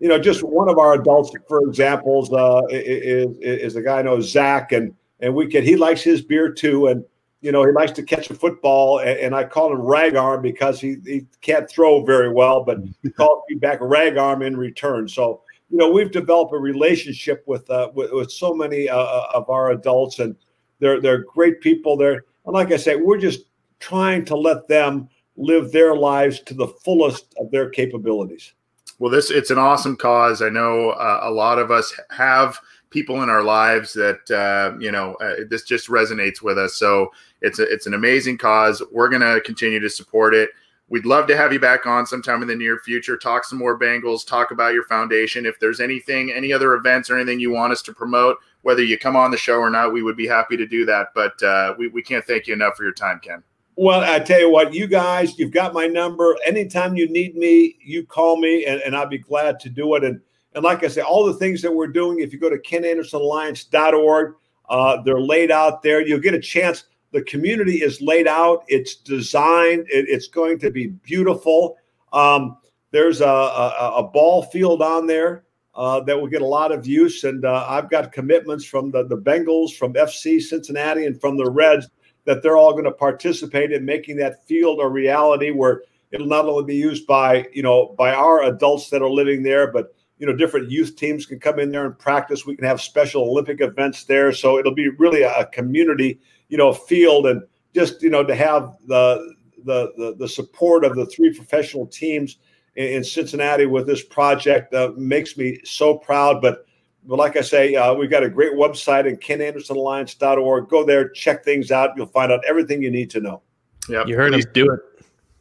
you 0.00 0.08
know, 0.08 0.18
just 0.18 0.42
one 0.42 0.68
of 0.68 0.78
our 0.78 0.94
adults, 0.94 1.30
for 1.46 1.62
examples, 1.62 2.32
uh, 2.32 2.62
is 2.70 3.36
is 3.40 3.76
a 3.76 3.82
guy 3.82 3.98
I 3.98 4.02
know 4.02 4.20
Zach, 4.20 4.72
and 4.72 4.94
and 5.20 5.34
we 5.34 5.46
can 5.46 5.62
he 5.62 5.76
likes 5.76 6.02
his 6.02 6.22
beer 6.22 6.50
too, 6.50 6.86
and 6.86 7.04
you 7.42 7.52
know 7.52 7.64
he 7.64 7.72
likes 7.72 7.92
to 7.92 8.02
catch 8.02 8.30
a 8.30 8.34
football, 8.34 9.00
and, 9.00 9.18
and 9.18 9.34
I 9.34 9.44
call 9.44 9.70
him 9.70 9.80
rag 9.82 10.16
arm 10.16 10.40
because 10.40 10.80
he 10.80 10.96
he 11.04 11.26
can't 11.42 11.70
throw 11.70 12.02
very 12.02 12.32
well, 12.32 12.64
but 12.64 12.78
he 13.02 13.10
calls 13.16 13.42
me 13.50 13.56
back 13.56 13.78
rag 13.82 14.16
arm 14.16 14.40
in 14.40 14.56
return. 14.56 15.06
So 15.06 15.42
you 15.68 15.76
know 15.76 15.90
we've 15.90 16.10
developed 16.10 16.54
a 16.54 16.58
relationship 16.58 17.44
with 17.46 17.68
uh, 17.68 17.90
with, 17.94 18.10
with 18.10 18.32
so 18.32 18.54
many 18.54 18.88
uh, 18.88 19.22
of 19.34 19.50
our 19.50 19.72
adults, 19.72 20.18
and 20.18 20.34
they're 20.78 21.00
they're 21.02 21.24
great 21.24 21.60
people. 21.60 21.98
They're 21.98 22.24
and 22.46 22.54
like 22.54 22.72
I 22.72 22.78
say, 22.78 22.96
we're 22.96 23.18
just 23.18 23.40
trying 23.80 24.24
to 24.26 24.36
let 24.36 24.66
them 24.66 25.10
live 25.36 25.72
their 25.72 25.94
lives 25.94 26.40
to 26.40 26.54
the 26.54 26.68
fullest 26.68 27.34
of 27.38 27.50
their 27.50 27.68
capabilities. 27.68 28.54
Well, 29.00 29.10
this 29.10 29.30
it's 29.30 29.50
an 29.50 29.58
awesome 29.58 29.96
cause. 29.96 30.42
I 30.42 30.50
know 30.50 30.90
uh, 30.90 31.20
a 31.22 31.30
lot 31.30 31.58
of 31.58 31.70
us 31.70 31.98
have 32.10 32.60
people 32.90 33.22
in 33.22 33.30
our 33.30 33.42
lives 33.42 33.94
that 33.94 34.30
uh, 34.30 34.76
you 34.78 34.92
know 34.92 35.14
uh, 35.14 35.36
this 35.48 35.62
just 35.62 35.88
resonates 35.88 36.42
with 36.42 36.58
us. 36.58 36.74
So 36.74 37.10
it's 37.40 37.58
a, 37.58 37.62
it's 37.62 37.86
an 37.86 37.94
amazing 37.94 38.36
cause. 38.36 38.82
We're 38.92 39.08
gonna 39.08 39.40
continue 39.40 39.80
to 39.80 39.88
support 39.88 40.34
it. 40.34 40.50
We'd 40.90 41.06
love 41.06 41.26
to 41.28 41.36
have 41.36 41.50
you 41.50 41.58
back 41.58 41.86
on 41.86 42.04
sometime 42.04 42.42
in 42.42 42.48
the 42.48 42.54
near 42.54 42.78
future. 42.80 43.16
Talk 43.16 43.44
some 43.44 43.58
more 43.58 43.78
Bengals. 43.78 44.26
Talk 44.26 44.50
about 44.50 44.74
your 44.74 44.84
foundation. 44.84 45.46
If 45.46 45.58
there's 45.60 45.80
anything, 45.80 46.30
any 46.30 46.52
other 46.52 46.74
events 46.74 47.08
or 47.08 47.16
anything 47.16 47.40
you 47.40 47.50
want 47.50 47.72
us 47.72 47.80
to 47.82 47.94
promote, 47.94 48.36
whether 48.62 48.82
you 48.82 48.98
come 48.98 49.16
on 49.16 49.30
the 49.30 49.38
show 49.38 49.60
or 49.60 49.70
not, 49.70 49.94
we 49.94 50.02
would 50.02 50.16
be 50.16 50.26
happy 50.26 50.58
to 50.58 50.66
do 50.66 50.84
that. 50.84 51.08
But 51.14 51.42
uh, 51.42 51.74
we 51.78 51.88
we 51.88 52.02
can't 52.02 52.26
thank 52.26 52.46
you 52.46 52.52
enough 52.52 52.76
for 52.76 52.82
your 52.82 52.92
time, 52.92 53.18
Ken. 53.20 53.42
Well, 53.76 54.00
I 54.00 54.18
tell 54.18 54.40
you 54.40 54.50
what, 54.50 54.74
you 54.74 54.86
guys, 54.86 55.38
you've 55.38 55.52
got 55.52 55.72
my 55.72 55.86
number. 55.86 56.36
Anytime 56.44 56.96
you 56.96 57.08
need 57.08 57.36
me, 57.36 57.76
you 57.82 58.04
call 58.04 58.36
me, 58.36 58.66
and, 58.66 58.80
and 58.82 58.94
I'll 58.94 59.08
be 59.08 59.18
glad 59.18 59.58
to 59.60 59.70
do 59.70 59.94
it. 59.94 60.04
And 60.04 60.20
and 60.54 60.64
like 60.64 60.82
I 60.82 60.88
say, 60.88 61.00
all 61.00 61.24
the 61.24 61.34
things 61.34 61.62
that 61.62 61.72
we're 61.72 61.86
doing, 61.86 62.20
if 62.20 62.32
you 62.32 62.38
go 62.38 62.50
to 62.50 62.58
kenandersonalliance.org, 62.58 64.34
uh, 64.68 65.02
they're 65.02 65.20
laid 65.20 65.50
out 65.50 65.82
there. 65.82 66.04
You'll 66.04 66.20
get 66.20 66.34
a 66.34 66.40
chance. 66.40 66.84
The 67.12 67.22
community 67.22 67.82
is 67.82 68.00
laid 68.00 68.26
out. 68.26 68.64
It's 68.66 68.96
designed. 68.96 69.86
It, 69.88 70.08
it's 70.08 70.26
going 70.26 70.58
to 70.60 70.70
be 70.70 70.88
beautiful. 70.88 71.76
Um, 72.12 72.56
there's 72.90 73.20
a, 73.20 73.26
a, 73.26 73.92
a 73.98 74.02
ball 74.02 74.42
field 74.42 74.82
on 74.82 75.06
there 75.06 75.44
uh, 75.76 76.00
that 76.00 76.20
will 76.20 76.26
get 76.26 76.42
a 76.42 76.46
lot 76.46 76.72
of 76.72 76.86
use, 76.86 77.22
and 77.22 77.44
uh, 77.44 77.64
I've 77.68 77.88
got 77.88 78.10
commitments 78.10 78.64
from 78.64 78.90
the 78.90 79.04
the 79.04 79.16
Bengals, 79.16 79.76
from 79.76 79.94
FC 79.94 80.40
Cincinnati, 80.40 81.06
and 81.06 81.20
from 81.20 81.36
the 81.36 81.48
Reds 81.48 81.88
that 82.30 82.44
they're 82.44 82.56
all 82.56 82.70
going 82.70 82.84
to 82.84 82.92
participate 82.92 83.72
in 83.72 83.84
making 83.84 84.16
that 84.16 84.46
field 84.46 84.78
a 84.80 84.86
reality 84.86 85.50
where 85.50 85.82
it'll 86.12 86.28
not 86.28 86.46
only 86.46 86.62
be 86.64 86.76
used 86.76 87.04
by 87.04 87.44
you 87.52 87.60
know 87.60 87.92
by 87.98 88.14
our 88.14 88.44
adults 88.44 88.88
that 88.88 89.02
are 89.02 89.10
living 89.10 89.42
there 89.42 89.72
but 89.72 89.92
you 90.18 90.26
know 90.28 90.36
different 90.36 90.70
youth 90.70 90.94
teams 90.94 91.26
can 91.26 91.40
come 91.40 91.58
in 91.58 91.72
there 91.72 91.86
and 91.86 91.98
practice. 91.98 92.46
We 92.46 92.54
can 92.54 92.66
have 92.66 92.80
special 92.80 93.22
olympic 93.22 93.60
events 93.60 94.04
there. 94.04 94.32
So 94.32 94.58
it'll 94.58 94.74
be 94.74 94.90
really 94.90 95.22
a, 95.22 95.46
community 95.46 96.20
you 96.48 96.56
know 96.56 96.72
field. 96.72 97.26
And 97.26 97.42
just 97.74 98.00
you 98.00 98.10
know 98.10 98.22
to 98.22 98.34
have 98.36 98.76
the 98.86 99.34
the 99.64 99.92
the, 99.96 100.14
the 100.16 100.28
support 100.28 100.84
of 100.84 100.94
the 100.94 101.06
three 101.06 101.34
professional 101.34 101.86
teams 101.86 102.36
in, 102.76 102.86
in 102.86 103.04
cincinnati 103.04 103.66
with 103.66 103.88
this 103.88 104.04
project 104.04 104.72
uh, 104.72 104.92
makes 104.96 105.36
me 105.36 105.58
so 105.64 105.98
proud. 105.98 106.40
But 106.40 106.64
but 107.04 107.16
like 107.16 107.36
I 107.36 107.40
say, 107.40 107.74
uh, 107.74 107.94
we've 107.94 108.10
got 108.10 108.22
a 108.22 108.28
great 108.28 108.52
website 108.52 109.10
at 109.10 109.20
kenandersonalliance.org. 109.20 110.68
Go 110.68 110.84
there, 110.84 111.08
check 111.08 111.44
things 111.44 111.70
out. 111.70 111.96
You'll 111.96 112.06
find 112.06 112.30
out 112.30 112.40
everything 112.46 112.82
you 112.82 112.90
need 112.90 113.10
to 113.10 113.20
know. 113.20 113.42
Yep. 113.88 114.06
You 114.08 114.16
heard 114.16 114.32
Please- 114.32 114.44
him 114.44 114.52
do 114.52 114.72
it. 114.72 114.80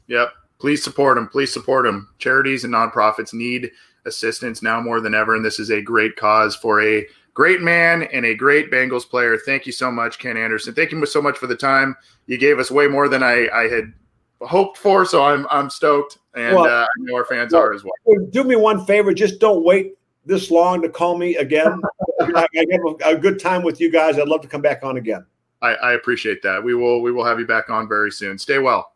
Yep. 0.08 0.30
Please 0.60 0.84
support 0.84 1.16
them. 1.16 1.28
Please 1.28 1.54
support 1.54 1.86
them. 1.86 2.10
Charities 2.18 2.64
and 2.64 2.74
nonprofits 2.74 3.34
need 3.34 3.72
assistance 4.06 4.62
now 4.62 4.82
more 4.82 5.00
than 5.00 5.14
ever. 5.14 5.36
And 5.36 5.44
this 5.46 5.60
is 5.60 5.70
a 5.70 5.82
great 5.82 6.16
cause 6.16 6.56
for 6.56 6.82
a 6.82 7.06
great 7.34 7.62
man 7.62 8.04
and 8.04 8.26
a 8.26 8.34
great 8.36 8.72
Bengals 8.72 9.08
player. 9.10 9.38
Thank 9.38 9.66
you 9.66 9.72
so 9.72 9.92
much, 9.92 10.20
Ken 10.20 10.36
Anderson. 10.36 10.74
Thank 10.74 10.92
you 10.92 11.06
so 11.06 11.22
much 11.22 11.38
for 11.38 11.48
the 11.48 11.56
time. 11.56 11.96
You 12.26 12.38
gave 12.38 12.60
us 12.60 12.72
way 12.72 12.88
more 12.88 13.08
than 13.08 13.24
I, 13.24 13.48
I 13.54 13.70
had 13.70 13.94
hoped 14.42 14.78
for. 14.78 15.06
So 15.06 15.24
I'm, 15.24 15.46
I'm 15.50 15.70
stoked. 15.70 16.18
And 16.36 16.56
Well- 16.56 16.66
uh, 16.66 16.84
I 16.84 16.88
know 16.98 17.16
our 17.16 17.26
fans 17.26 17.54
are 17.54 17.74
as 17.74 17.84
well. 17.84 17.94
Do 18.32 18.44
me 18.44 18.56
one 18.56 18.86
favor, 18.86 19.14
just 19.14 19.40
don't 19.40 19.64
wait 19.64 19.94
this 20.30 20.52
long 20.52 20.82
to 20.82 20.90
call 20.90 21.18
me 21.18 21.36
again. 21.36 21.82
I, 22.22 22.48
I 22.56 22.66
have 22.72 22.82
a, 22.86 22.96
a 23.16 23.18
good 23.18 23.40
time 23.40 23.64
with 23.64 23.82
you 23.82 23.92
guys. 23.92 24.18
I'd 24.18 24.28
love 24.28 24.42
to 24.42 24.48
come 24.48 24.62
back 24.62 24.84
on 24.84 24.98
again. 24.98 25.26
I, 25.62 25.74
I 25.74 25.94
appreciate 25.94 26.42
that. 26.44 26.64
We 26.64 26.76
will, 26.76 27.02
we 27.02 27.12
will 27.12 27.26
have 27.26 27.40
you 27.40 27.46
back 27.46 27.70
on 27.70 27.90
very 27.90 28.12
soon. 28.12 28.38
Stay 28.38 28.60
well. 28.60 28.94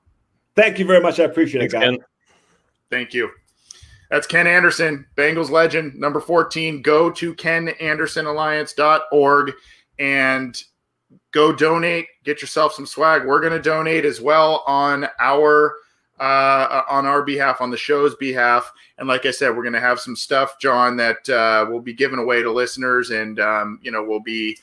Thank 0.56 0.80
you 0.80 0.86
very 0.86 1.02
much. 1.02 1.20
I 1.20 1.24
appreciate 1.24 1.62
Thanks, 1.62 1.74
it, 1.74 1.80
guys. 1.80 1.90
Ken. 1.90 1.98
Thank 2.90 3.14
you. 3.14 3.32
That's 4.10 4.28
Ken 4.28 4.46
Anderson, 4.46 5.08
Bengals 5.18 5.50
legend, 5.50 5.96
number 5.96 6.20
14. 6.20 6.82
Go 6.84 7.10
to 7.10 7.34
kenandersonalliance.org 7.34 9.52
and 9.98 10.64
go 11.32 11.52
donate. 11.52 12.06
Get 12.24 12.42
yourself 12.42 12.74
some 12.74 12.86
swag. 12.86 13.26
We're 13.26 13.42
going 13.42 13.54
to 13.54 13.62
donate 13.62 14.06
as 14.06 14.22
well 14.22 14.64
on 14.68 15.08
our 15.20 15.74
uh, 16.20 16.84
on 16.90 17.06
our 17.06 17.24
behalf, 17.24 17.62
on 17.62 17.72
the 17.72 17.78
show's 17.78 18.16
behalf. 18.16 18.72
And 18.98 19.08
like 19.08 19.26
I 19.26 19.32
said, 19.32 19.56
we're 19.56 19.64
going 19.64 19.74
to 19.74 19.80
have 19.80 20.00
some 20.00 20.16
stuff, 20.16 20.60
John, 20.60 20.96
that 20.98 21.28
uh, 21.30 21.66
will 21.70 21.82
be 21.82 21.94
given 21.94 22.20
away 22.20 22.42
to 22.42 22.52
listeners, 22.52 23.10
and 23.10 23.40
um, 23.40 23.80
you 23.82 23.92
know, 23.92 24.04
we'll 24.04 24.20
be, 24.20 24.58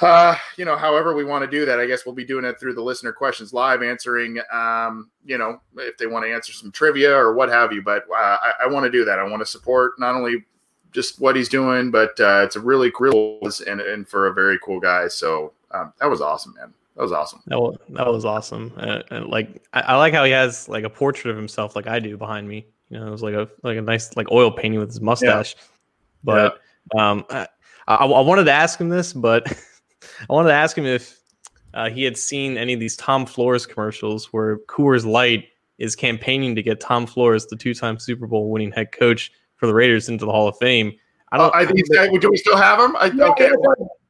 uh, 0.00 0.36
you 0.56 0.64
know, 0.64 0.76
however 0.76 1.14
we 1.14 1.24
want 1.24 1.44
to 1.44 1.50
do 1.50 1.66
that. 1.66 1.80
I 1.80 1.86
guess 1.86 2.06
we'll 2.06 2.14
be 2.14 2.24
doing 2.24 2.44
it 2.44 2.58
through 2.60 2.74
the 2.74 2.82
listener 2.82 3.12
questions 3.12 3.52
live, 3.52 3.82
answering, 3.82 4.38
um, 4.52 5.10
you 5.24 5.38
know, 5.38 5.60
if 5.76 5.98
they 5.98 6.06
want 6.06 6.24
to 6.24 6.32
answer 6.32 6.52
some 6.52 6.70
trivia 6.70 7.14
or 7.14 7.34
what 7.34 7.48
have 7.48 7.72
you. 7.72 7.82
But 7.82 8.04
uh, 8.10 8.36
I, 8.40 8.52
I 8.62 8.66
want 8.68 8.84
to 8.84 8.90
do 8.90 9.04
that. 9.04 9.18
I 9.18 9.24
want 9.24 9.40
to 9.40 9.46
support 9.46 9.92
not 9.98 10.14
only 10.14 10.44
just 10.92 11.20
what 11.20 11.36
he's 11.36 11.48
doing, 11.48 11.90
but 11.90 12.18
uh, 12.20 12.42
it's 12.44 12.56
a 12.56 12.60
really 12.60 12.90
cool 12.92 13.40
and 13.66 13.80
and 13.80 14.08
for 14.08 14.28
a 14.28 14.32
very 14.32 14.58
cool 14.64 14.80
guy. 14.80 15.08
So 15.08 15.52
um, 15.72 15.92
that 16.00 16.08
was 16.08 16.20
awesome, 16.20 16.54
man. 16.54 16.72
That 16.98 17.04
was 17.04 17.12
awesome. 17.12 17.40
That 17.46 17.60
was, 17.60 17.76
that 17.90 18.06
was 18.08 18.24
awesome. 18.24 18.72
Uh, 18.76 19.02
and 19.12 19.26
like 19.26 19.62
I, 19.72 19.82
I, 19.82 19.96
like 19.98 20.12
how 20.12 20.24
he 20.24 20.32
has 20.32 20.68
like 20.68 20.82
a 20.82 20.90
portrait 20.90 21.30
of 21.30 21.36
himself, 21.36 21.76
like 21.76 21.86
I 21.86 22.00
do 22.00 22.16
behind 22.16 22.48
me. 22.48 22.66
You 22.88 22.98
know, 22.98 23.06
it 23.06 23.10
was 23.10 23.22
like 23.22 23.34
a 23.34 23.48
like 23.62 23.78
a 23.78 23.82
nice 23.82 24.16
like 24.16 24.32
oil 24.32 24.50
painting 24.50 24.80
with 24.80 24.88
his 24.88 25.00
mustache. 25.00 25.54
Yeah. 25.56 25.64
But 26.24 26.60
yeah. 26.92 27.10
um, 27.10 27.24
I, 27.30 27.46
I, 27.86 27.94
I 27.94 28.20
wanted 28.20 28.44
to 28.44 28.52
ask 28.52 28.80
him 28.80 28.88
this, 28.88 29.12
but 29.12 29.46
I 30.28 30.32
wanted 30.32 30.48
to 30.48 30.54
ask 30.56 30.76
him 30.76 30.86
if 30.86 31.20
uh, 31.72 31.88
he 31.88 32.02
had 32.02 32.16
seen 32.16 32.58
any 32.58 32.72
of 32.72 32.80
these 32.80 32.96
Tom 32.96 33.26
Flores 33.26 33.64
commercials 33.64 34.32
where 34.32 34.58
Coors 34.66 35.06
Light 35.06 35.50
is 35.78 35.94
campaigning 35.94 36.56
to 36.56 36.64
get 36.64 36.80
Tom 36.80 37.06
Flores, 37.06 37.46
the 37.46 37.54
two-time 37.54 38.00
Super 38.00 38.26
Bowl 38.26 38.50
winning 38.50 38.72
head 38.72 38.90
coach 38.90 39.30
for 39.54 39.68
the 39.68 39.74
Raiders, 39.74 40.08
into 40.08 40.26
the 40.26 40.32
Hall 40.32 40.48
of 40.48 40.56
Fame. 40.58 40.92
I 41.30 41.38
don't. 41.38 41.54
Uh, 41.54 41.58
I 41.58 41.64
think. 41.64 42.20
Do 42.20 42.28
we 42.28 42.36
still 42.38 42.56
have 42.56 42.80
him? 42.80 42.96
I, 42.96 43.12
okay. 43.30 43.52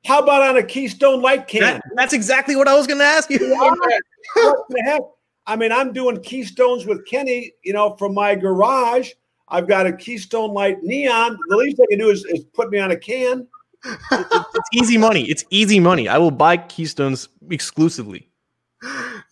How 0.04 0.20
about 0.20 0.42
on 0.42 0.56
a 0.56 0.62
Keystone 0.62 1.20
Light 1.20 1.48
can? 1.48 1.60
That, 1.60 1.82
that's 1.94 2.12
exactly 2.12 2.56
what 2.56 2.68
I 2.68 2.74
was 2.74 2.86
going 2.86 3.00
to 3.00 3.04
ask 3.04 3.30
you. 3.30 3.38
what 3.50 4.64
the 4.68 4.82
heck? 4.84 5.02
I 5.46 5.56
mean, 5.56 5.72
I'm 5.72 5.92
doing 5.92 6.20
Keystones 6.22 6.86
with 6.86 7.06
Kenny, 7.06 7.52
you 7.64 7.72
know, 7.72 7.96
from 7.96 8.14
my 8.14 8.34
garage. 8.34 9.12
I've 9.48 9.66
got 9.66 9.86
a 9.86 9.92
Keystone 9.92 10.52
Light 10.52 10.82
neon. 10.82 11.38
The 11.48 11.56
least 11.56 11.80
I 11.80 11.86
can 11.88 11.98
do 11.98 12.10
is, 12.10 12.24
is 12.26 12.44
put 12.52 12.70
me 12.70 12.78
on 12.78 12.90
a 12.90 12.96
can. 12.96 13.46
it's 13.84 14.68
easy 14.74 14.98
money. 14.98 15.22
It's 15.22 15.44
easy 15.50 15.80
money. 15.80 16.08
I 16.08 16.18
will 16.18 16.30
buy 16.30 16.58
Keystones 16.58 17.28
exclusively. 17.50 18.28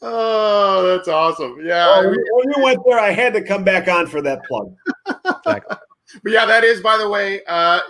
Oh, 0.03 0.97
that's 0.97 1.09
awesome. 1.09 1.59
Yeah. 1.63 2.01
when 2.07 2.53
you 2.57 2.63
went 2.63 2.81
there, 2.87 2.99
I 2.99 3.11
had 3.11 3.35
to 3.35 3.43
come 3.43 3.65
back 3.65 3.89
on 3.89 4.07
for 4.07 4.23
that 4.23 4.45
plug. 4.45 4.75
Exactly. 5.07 5.77
But 6.23 6.33
yeah, 6.33 6.47
that 6.47 6.65
is, 6.65 6.81
by 6.81 6.97
the 6.97 7.09
way, 7.09 7.41
uh, 7.47 7.81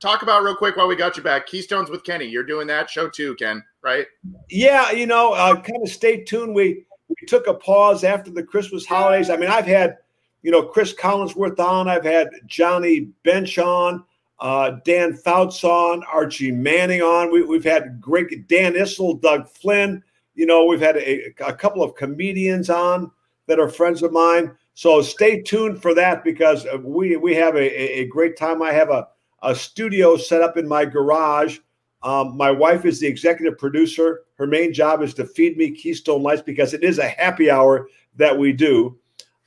talk 0.00 0.22
about 0.22 0.42
real 0.42 0.56
quick 0.56 0.76
while 0.76 0.88
we 0.88 0.96
got 0.96 1.16
you 1.16 1.22
back. 1.22 1.46
Keystones 1.46 1.90
with 1.90 2.04
Kenny. 2.04 2.26
You're 2.26 2.44
doing 2.44 2.66
that 2.68 2.90
show 2.90 3.08
too, 3.08 3.34
Ken, 3.36 3.62
right? 3.82 4.06
Yeah, 4.48 4.90
you 4.90 5.06
know, 5.06 5.32
uh, 5.32 5.54
kind 5.54 5.82
of 5.82 5.88
stay 5.88 6.24
tuned. 6.24 6.54
We 6.54 6.86
we 7.08 7.26
took 7.26 7.46
a 7.46 7.54
pause 7.54 8.04
after 8.04 8.30
the 8.30 8.42
Christmas 8.42 8.84
holidays. 8.84 9.30
I 9.30 9.36
mean, 9.36 9.50
I've 9.50 9.66
had, 9.66 9.98
you 10.42 10.50
know, 10.50 10.62
Cris 10.62 10.92
Collinsworth 10.94 11.58
on. 11.60 11.88
I've 11.88 12.04
had 12.04 12.30
Johnny 12.46 13.12
Bench 13.24 13.58
on, 13.58 14.04
uh, 14.40 14.72
Dan 14.84 15.14
Fouts 15.14 15.62
on, 15.64 16.02
Archie 16.12 16.50
Manning 16.50 17.02
on. 17.02 17.30
We, 17.30 17.54
have 17.54 17.64
had 17.64 18.00
great 18.00 18.48
Dan 18.48 18.74
Issel, 18.74 19.20
Doug 19.20 19.48
Flynn. 19.48 20.02
You 20.34 20.46
know, 20.46 20.64
we've 20.64 20.80
had 20.80 20.96
a, 20.96 21.32
a 21.46 21.52
couple 21.52 21.82
of 21.82 21.94
comedians 21.94 22.70
on 22.70 23.10
that 23.46 23.60
are 23.60 23.68
friends 23.68 24.02
of 24.02 24.12
mine. 24.12 24.56
So 24.74 25.00
stay 25.00 25.40
tuned 25.42 25.80
for 25.80 25.94
that 25.94 26.22
because 26.22 26.66
we 26.82 27.16
we 27.16 27.34
have 27.34 27.56
a, 27.56 28.00
a 28.00 28.06
great 28.08 28.36
time. 28.36 28.60
I 28.60 28.72
have 28.72 28.90
a, 28.90 29.08
a 29.42 29.54
studio 29.54 30.16
set 30.16 30.42
up 30.42 30.56
in 30.56 30.66
my 30.66 30.84
garage. 30.84 31.58
Um, 32.02 32.36
my 32.36 32.50
wife 32.50 32.84
is 32.84 33.00
the 33.00 33.06
executive 33.06 33.58
producer. 33.58 34.22
Her 34.36 34.46
main 34.46 34.72
job 34.72 35.02
is 35.02 35.14
to 35.14 35.24
feed 35.24 35.56
me 35.56 35.70
Keystone 35.70 36.22
Lights 36.22 36.42
because 36.42 36.74
it 36.74 36.84
is 36.84 36.98
a 36.98 37.08
happy 37.08 37.50
hour 37.50 37.88
that 38.16 38.36
we 38.36 38.52
do. 38.52 38.98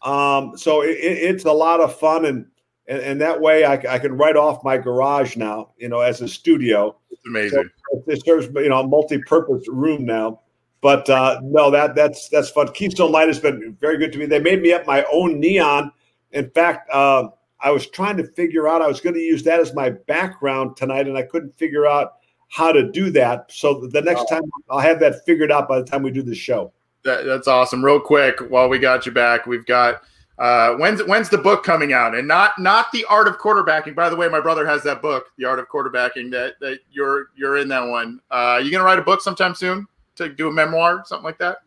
Um, 0.01 0.57
so 0.57 0.81
it, 0.81 0.97
it's 0.99 1.45
a 1.45 1.51
lot 1.51 1.81
of 1.81 1.97
fun, 1.97 2.25
and 2.25 2.45
and, 2.87 2.99
and 3.01 3.21
that 3.21 3.39
way 3.39 3.65
I, 3.65 3.73
I, 3.73 3.99
can 3.99 4.17
write 4.17 4.35
off 4.35 4.63
my 4.63 4.77
garage 4.77 5.35
now, 5.35 5.71
you 5.77 5.89
know, 5.89 5.99
as 5.99 6.21
a 6.21 6.27
studio. 6.27 6.95
It's 7.11 7.25
amazing. 7.25 7.69
So 7.91 8.03
it 8.07 8.25
serves 8.25 8.47
you 8.55 8.69
know 8.69 8.79
a 8.79 8.87
multi-purpose 8.87 9.67
room 9.67 10.05
now. 10.05 10.39
But 10.81 11.09
uh, 11.09 11.41
no, 11.43 11.69
that 11.71 11.95
that's 11.95 12.29
that's 12.29 12.49
fun. 12.49 12.71
Keystone 12.71 13.11
Light 13.11 13.27
has 13.27 13.39
been 13.39 13.77
very 13.81 13.97
good 13.97 14.13
to 14.13 14.19
me. 14.19 14.25
They 14.25 14.39
made 14.39 14.61
me 14.61 14.71
up 14.71 14.87
my 14.87 15.05
own 15.11 15.39
neon. 15.39 15.91
In 16.31 16.49
fact, 16.51 16.89
uh, 16.91 17.29
I 17.61 17.71
was 17.71 17.87
trying 17.87 18.17
to 18.17 18.23
figure 18.25 18.67
out. 18.67 18.81
I 18.81 18.87
was 18.87 19.01
going 19.01 19.15
to 19.15 19.21
use 19.21 19.43
that 19.43 19.59
as 19.59 19.73
my 19.73 19.89
background 19.89 20.77
tonight, 20.77 21.07
and 21.07 21.17
I 21.17 21.23
couldn't 21.23 21.57
figure 21.57 21.85
out 21.85 22.13
how 22.47 22.71
to 22.71 22.91
do 22.91 23.11
that. 23.11 23.51
So 23.51 23.87
the 23.87 24.01
next 24.01 24.21
oh. 24.21 24.35
time 24.35 24.43
I'll 24.69 24.79
have 24.79 24.99
that 25.01 25.25
figured 25.25 25.51
out 25.51 25.67
by 25.67 25.79
the 25.79 25.85
time 25.85 26.03
we 26.03 26.11
do 26.11 26.23
the 26.23 26.35
show. 26.35 26.71
That, 27.03 27.25
that's 27.25 27.47
awesome. 27.47 27.83
Real 27.83 27.99
quick, 27.99 28.39
while 28.49 28.69
we 28.69 28.79
got 28.79 29.05
you 29.05 29.11
back, 29.11 29.45
we've 29.45 29.65
got 29.65 30.01
uh, 30.37 30.75
when's 30.75 31.03
when's 31.03 31.29
the 31.29 31.37
book 31.37 31.63
coming 31.63 31.93
out? 31.93 32.15
And 32.15 32.27
not 32.27 32.59
not 32.59 32.91
the 32.91 33.05
art 33.09 33.27
of 33.27 33.37
quarterbacking. 33.37 33.95
By 33.95 34.09
the 34.09 34.15
way, 34.15 34.27
my 34.27 34.39
brother 34.39 34.65
has 34.65 34.83
that 34.83 35.01
book, 35.01 35.27
The 35.37 35.45
Art 35.45 35.59
of 35.59 35.67
Quarterbacking. 35.69 36.31
That 36.31 36.53
that 36.59 36.79
you're 36.91 37.27
you're 37.35 37.57
in 37.57 37.67
that 37.69 37.85
one. 37.87 38.19
Uh, 38.31 38.59
you 38.63 38.71
gonna 38.71 38.83
write 38.83 38.99
a 38.99 39.03
book 39.03 39.21
sometime 39.21 39.55
soon? 39.55 39.87
to 40.19 40.29
do 40.29 40.49
a 40.49 40.51
memoir, 40.51 41.03
something 41.05 41.23
like 41.23 41.39
that? 41.39 41.57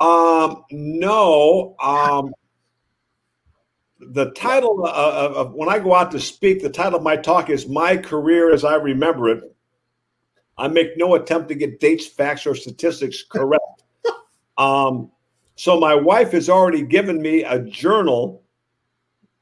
Um, 0.00 0.64
no. 0.70 1.76
Um, 1.80 2.32
the 4.00 4.30
title 4.30 4.84
of, 4.86 5.36
of, 5.36 5.54
when 5.54 5.68
I 5.68 5.78
go 5.78 5.94
out 5.94 6.10
to 6.12 6.20
speak, 6.20 6.62
the 6.62 6.70
title 6.70 6.98
of 6.98 7.02
my 7.02 7.16
talk 7.16 7.50
is 7.50 7.68
"My 7.68 7.96
Career 7.96 8.52
as 8.52 8.64
I 8.64 8.76
Remember 8.76 9.28
It." 9.28 9.42
I 10.56 10.68
make 10.68 10.96
no 10.96 11.14
attempt 11.14 11.48
to 11.48 11.54
get 11.54 11.80
dates, 11.80 12.06
facts, 12.06 12.46
or 12.46 12.54
statistics 12.54 13.22
correct. 13.22 13.82
um, 14.58 15.10
so 15.56 15.78
my 15.78 15.94
wife 15.94 16.32
has 16.32 16.48
already 16.48 16.82
given 16.82 17.20
me 17.20 17.44
a 17.44 17.58
journal, 17.60 18.42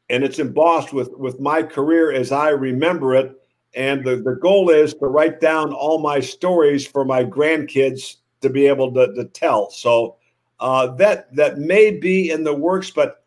and 0.08 0.24
it's 0.24 0.38
embossed 0.38 0.92
with 0.92 1.10
with 1.10 1.38
my 1.40 1.62
career 1.62 2.12
as 2.12 2.32
I 2.32 2.50
remember 2.50 3.14
it. 3.14 3.32
And 3.74 4.04
the, 4.04 4.16
the 4.16 4.38
goal 4.40 4.70
is 4.70 4.94
to 4.94 5.06
write 5.06 5.38
down 5.38 5.74
all 5.74 5.98
my 5.98 6.18
stories 6.18 6.86
for 6.86 7.04
my 7.04 7.22
grandkids 7.24 8.16
to 8.40 8.48
be 8.48 8.66
able 8.66 8.92
to, 8.94 9.12
to 9.14 9.26
tell. 9.26 9.70
So 9.70 10.16
uh, 10.60 10.94
that 10.94 11.34
that 11.36 11.58
may 11.58 11.90
be 11.90 12.30
in 12.30 12.42
the 12.42 12.54
works, 12.54 12.90
but 12.90 13.25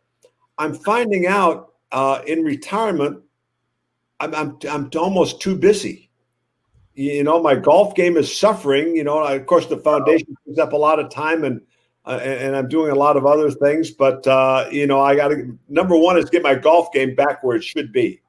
I'm 0.60 0.74
finding 0.74 1.26
out 1.26 1.74
uh, 1.91 2.22
in 2.28 2.43
retirement, 2.43 3.24
I'm, 4.20 4.36
I'm, 4.36 4.57
I'm 4.70 4.89
almost 4.97 5.41
too 5.41 5.55
busy. 5.55 6.10
You 6.93 7.24
know, 7.24 7.41
my 7.41 7.55
golf 7.55 7.95
game 7.95 8.18
is 8.18 8.38
suffering. 8.38 8.95
You 8.95 9.05
know, 9.05 9.24
of 9.24 9.45
course, 9.45 9.66
the 9.66 9.78
foundation 9.78 10.36
takes 10.45 10.60
up 10.60 10.74
a 10.74 10.78
lot 10.78 10.99
of 10.99 11.10
time 11.10 11.45
and 11.45 11.62
uh, 12.05 12.20
and, 12.24 12.39
and, 12.39 12.55
I'm 12.55 12.68
doing 12.68 12.91
a 12.91 12.95
lot 12.95 13.18
of 13.18 13.26
other 13.26 13.51
things. 13.51 13.91
But 13.91 14.26
uh, 14.26 14.68
you 14.72 14.88
know, 14.88 14.99
I 14.99 15.16
got 15.16 15.30
to 15.30 15.57
number 15.68 15.95
one 15.95 16.18
is 16.18 16.30
get 16.30 16.41
my 16.41 16.55
golf 16.55 16.91
game 16.91 17.14
back 17.14 17.43
where 17.43 17.55
it 17.55 17.64
should 17.64 17.91
be. 17.91 18.22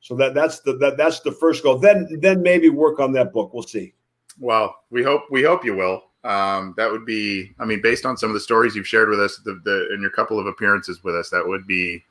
So 0.00 0.14
that 0.16 0.34
that's 0.34 0.60
the 0.60 0.76
that, 0.76 0.96
that's 0.96 1.20
the 1.20 1.32
first 1.32 1.62
goal. 1.62 1.78
Then 1.78 2.06
then 2.20 2.42
maybe 2.42 2.68
work 2.68 3.00
on 3.00 3.12
that 3.12 3.32
book. 3.32 3.52
We'll 3.52 3.62
see. 3.62 3.94
Well, 4.38 4.76
we 4.90 5.02
hope 5.02 5.22
we 5.30 5.42
hope 5.42 5.64
you 5.64 5.74
will. 5.74 6.02
Um, 6.24 6.74
that 6.78 6.90
would 6.90 7.04
be, 7.04 7.52
I 7.58 7.66
mean, 7.66 7.82
based 7.82 8.06
on 8.06 8.16
some 8.16 8.30
of 8.30 8.34
the 8.34 8.40
stories 8.40 8.74
you've 8.74 8.88
shared 8.88 9.10
with 9.10 9.20
us, 9.20 9.36
the, 9.44 9.60
the 9.64 9.92
in 9.92 10.00
your 10.00 10.10
couple 10.10 10.40
of 10.40 10.46
appearances 10.46 11.04
with 11.04 11.14
us, 11.14 11.28
that 11.30 11.46
would 11.46 11.66
be 11.66 12.02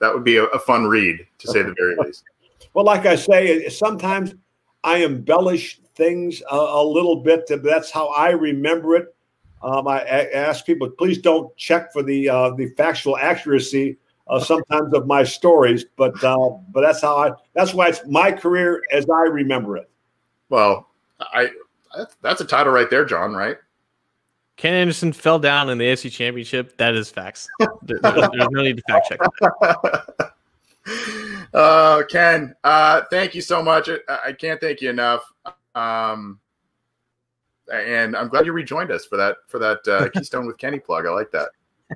that 0.00 0.12
would 0.12 0.24
be 0.24 0.36
a, 0.36 0.44
a 0.46 0.58
fun 0.58 0.86
read 0.86 1.26
to 1.38 1.48
say 1.48 1.62
the 1.62 1.74
very 1.78 1.96
least. 2.04 2.24
well, 2.74 2.84
like 2.84 3.06
I 3.06 3.14
say, 3.14 3.68
sometimes 3.68 4.34
I 4.82 4.98
embellish 4.98 5.80
things 5.94 6.42
a, 6.50 6.56
a 6.56 6.84
little 6.84 7.16
bit. 7.22 7.48
That's 7.62 7.90
how 7.90 8.08
I 8.08 8.30
remember 8.30 8.96
it. 8.96 9.14
Um, 9.62 9.88
I, 9.88 10.00
I, 10.02 10.30
ask 10.30 10.64
people, 10.64 10.88
please 10.88 11.18
don't 11.18 11.54
check 11.56 11.92
for 11.92 12.02
the 12.02 12.28
uh, 12.28 12.50
the 12.50 12.68
factual 12.76 13.16
accuracy 13.16 13.98
uh, 14.28 14.38
sometimes 14.38 14.92
of 14.94 15.06
my 15.06 15.24
stories, 15.24 15.84
but 15.96 16.22
uh, 16.22 16.50
but 16.72 16.82
that's 16.82 17.02
how 17.02 17.16
I. 17.16 17.32
That's 17.54 17.74
why 17.74 17.88
it's 17.88 18.06
my 18.06 18.30
career 18.30 18.82
as 18.92 19.06
I 19.08 19.22
remember 19.22 19.76
it. 19.76 19.90
Well, 20.48 20.88
I 21.20 21.50
that's 22.22 22.40
a 22.40 22.44
title 22.44 22.72
right 22.72 22.90
there, 22.90 23.04
John. 23.04 23.34
Right? 23.34 23.56
Ken 24.56 24.74
Anderson 24.74 25.12
fell 25.12 25.38
down 25.38 25.70
in 25.70 25.78
the 25.78 25.84
AFC 25.84 26.10
Championship. 26.10 26.76
That 26.78 26.94
is 26.96 27.10
facts. 27.10 27.48
there's, 27.82 28.00
there's 28.02 28.48
no 28.50 28.62
need 28.62 28.76
to 28.76 28.82
fact 28.88 29.08
check. 29.08 30.32
uh, 31.54 32.02
Ken, 32.10 32.54
uh, 32.64 33.02
thank 33.10 33.36
you 33.36 33.40
so 33.40 33.62
much. 33.62 33.88
I, 33.88 34.18
I 34.26 34.32
can't 34.32 34.60
thank 34.60 34.80
you 34.80 34.90
enough. 34.90 35.22
Um, 35.76 36.40
and 37.72 38.16
I'm 38.16 38.28
glad 38.28 38.46
you 38.46 38.52
rejoined 38.52 38.90
us 38.90 39.04
for 39.04 39.16
that 39.16 39.36
for 39.46 39.58
that 39.58 39.86
uh, 39.86 40.08
Keystone 40.14 40.46
with 40.46 40.58
Kenny 40.58 40.80
plug. 40.80 41.06
I 41.06 41.10
like 41.10 41.30
that. 41.32 41.50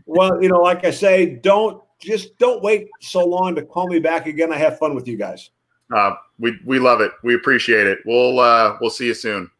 Well, 0.07 0.42
you 0.42 0.48
know, 0.48 0.61
like 0.61 0.84
I 0.84 0.90
say, 0.90 1.26
don't 1.26 1.82
just 1.98 2.38
don't 2.38 2.62
wait 2.62 2.88
so 3.00 3.24
long 3.24 3.55
to 3.57 3.62
call 3.62 3.88
me 3.88 3.98
back 3.98 4.26
again. 4.26 4.53
I 4.53 4.57
have 4.57 4.78
fun 4.78 4.94
with 4.94 5.09
you 5.09 5.16
guys. 5.16 5.50
Uh, 5.94 6.12
we 6.38 6.59
we 6.64 6.78
love 6.78 7.00
it. 7.00 7.12
We 7.22 7.34
appreciate 7.34 7.86
it. 7.86 7.98
We'll 8.07 8.38
uh, 8.38 8.76
we'll 8.80 8.90
see 8.90 9.07
you 9.07 9.14
soon. 9.14 9.50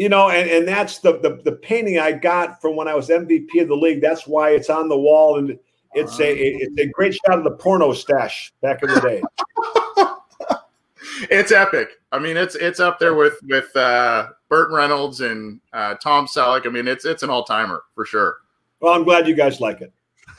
You 0.00 0.08
know, 0.08 0.30
and, 0.30 0.48
and 0.48 0.66
that's 0.66 1.00
the, 1.00 1.18
the 1.18 1.42
the 1.44 1.52
painting 1.52 1.98
I 1.98 2.12
got 2.12 2.58
from 2.62 2.74
when 2.74 2.88
I 2.88 2.94
was 2.94 3.10
MVP 3.10 3.60
of 3.60 3.68
the 3.68 3.76
league. 3.76 4.00
That's 4.00 4.26
why 4.26 4.52
it's 4.52 4.70
on 4.70 4.88
the 4.88 4.98
wall, 4.98 5.36
and 5.38 5.58
it's 5.92 6.18
a 6.18 6.34
it's 6.34 6.80
a 6.80 6.86
great 6.86 7.12
shot 7.12 7.36
of 7.36 7.44
the 7.44 7.50
porno 7.50 7.92
stash 7.92 8.50
back 8.62 8.82
in 8.82 8.88
the 8.88 9.00
day. 9.02 9.22
it's 11.30 11.52
epic. 11.52 11.90
I 12.12 12.18
mean, 12.18 12.38
it's 12.38 12.54
it's 12.54 12.80
up 12.80 12.98
there 12.98 13.14
with 13.14 13.40
with 13.42 13.76
uh, 13.76 14.28
Burt 14.48 14.72
Reynolds 14.72 15.20
and 15.20 15.60
uh, 15.74 15.96
Tom 15.96 16.26
Selleck. 16.26 16.66
I 16.66 16.70
mean, 16.70 16.88
it's 16.88 17.04
it's 17.04 17.22
an 17.22 17.28
all 17.28 17.44
timer 17.44 17.82
for 17.94 18.06
sure. 18.06 18.38
Well, 18.80 18.94
I'm 18.94 19.04
glad 19.04 19.28
you 19.28 19.34
guys 19.34 19.60
like 19.60 19.82
it. 19.82 19.92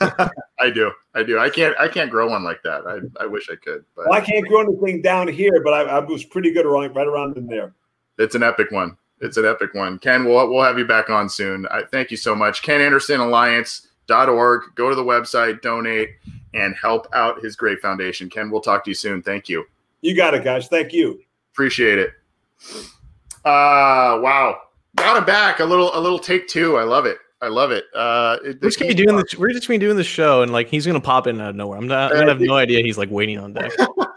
I 0.58 0.70
do. 0.70 0.90
I 1.14 1.22
do. 1.22 1.38
I 1.38 1.48
can't. 1.48 1.76
I 1.78 1.86
can't 1.86 2.10
grow 2.10 2.28
one 2.28 2.42
like 2.42 2.64
that. 2.64 2.84
I, 2.84 3.22
I 3.22 3.26
wish 3.26 3.48
I 3.48 3.54
could. 3.54 3.84
But 3.94 4.08
Well, 4.08 4.20
I 4.20 4.24
can't 4.24 4.44
grow 4.48 4.62
anything 4.62 5.02
down 5.02 5.28
here, 5.28 5.62
but 5.62 5.72
I, 5.72 5.82
I 5.82 5.98
was 6.00 6.24
pretty 6.24 6.50
good 6.50 6.66
around, 6.66 6.96
right 6.96 7.06
around 7.06 7.36
in 7.36 7.46
there. 7.46 7.72
it's 8.18 8.34
an 8.34 8.42
epic 8.42 8.72
one. 8.72 8.96
It's 9.22 9.36
an 9.36 9.46
epic 9.46 9.72
one. 9.74 10.00
Ken, 10.00 10.24
we'll 10.24 10.52
we'll 10.52 10.64
have 10.64 10.78
you 10.78 10.84
back 10.84 11.08
on 11.08 11.28
soon. 11.28 11.64
I 11.70 11.84
thank 11.84 12.10
you 12.10 12.16
so 12.16 12.34
much. 12.34 12.62
Ken 12.62 12.80
Anderson 12.80 13.20
Alliance.org. 13.20 14.62
Go 14.74 14.90
to 14.90 14.96
the 14.96 15.04
website, 15.04 15.62
donate, 15.62 16.10
and 16.54 16.74
help 16.74 17.06
out 17.14 17.40
his 17.40 17.54
great 17.54 17.78
foundation. 17.80 18.28
Ken, 18.28 18.50
we'll 18.50 18.60
talk 18.60 18.84
to 18.84 18.90
you 18.90 18.96
soon. 18.96 19.22
Thank 19.22 19.48
you. 19.48 19.64
You 20.00 20.16
got 20.16 20.34
it, 20.34 20.42
guys. 20.42 20.66
Thank 20.66 20.92
you. 20.92 21.20
Appreciate 21.52 22.00
it. 22.00 22.10
Uh 23.44 24.18
wow. 24.20 24.58
Got 24.96 25.22
it 25.22 25.26
back. 25.26 25.60
A 25.60 25.64
little 25.64 25.96
a 25.96 26.00
little 26.00 26.18
take 26.18 26.48
two. 26.48 26.76
I 26.76 26.82
love 26.82 27.06
it. 27.06 27.18
I 27.40 27.46
love 27.46 27.70
it. 27.70 27.84
Uh 27.94 28.38
We're 28.42 28.54
just 28.54 28.80
gonna 28.80 28.88
be 28.88 28.94
doing 28.94 29.16
this. 29.16 29.36
We're 29.36 29.52
just 29.52 29.68
gonna 29.68 29.78
be 29.78 29.86
doing 29.86 29.96
the 29.96 30.04
show, 30.04 30.42
and 30.42 30.52
like 30.52 30.68
he's 30.68 30.84
gonna 30.84 31.00
pop 31.00 31.28
in 31.28 31.40
out 31.40 31.50
of 31.50 31.56
nowhere. 31.56 31.78
I'm 31.78 31.86
not. 31.86 32.10
I'm 32.10 32.18
gonna 32.18 32.32
have 32.32 32.40
no 32.40 32.56
idea 32.56 32.82
he's 32.82 32.98
like 32.98 33.10
waiting 33.10 33.38
on 33.38 33.52
deck. 33.52 33.70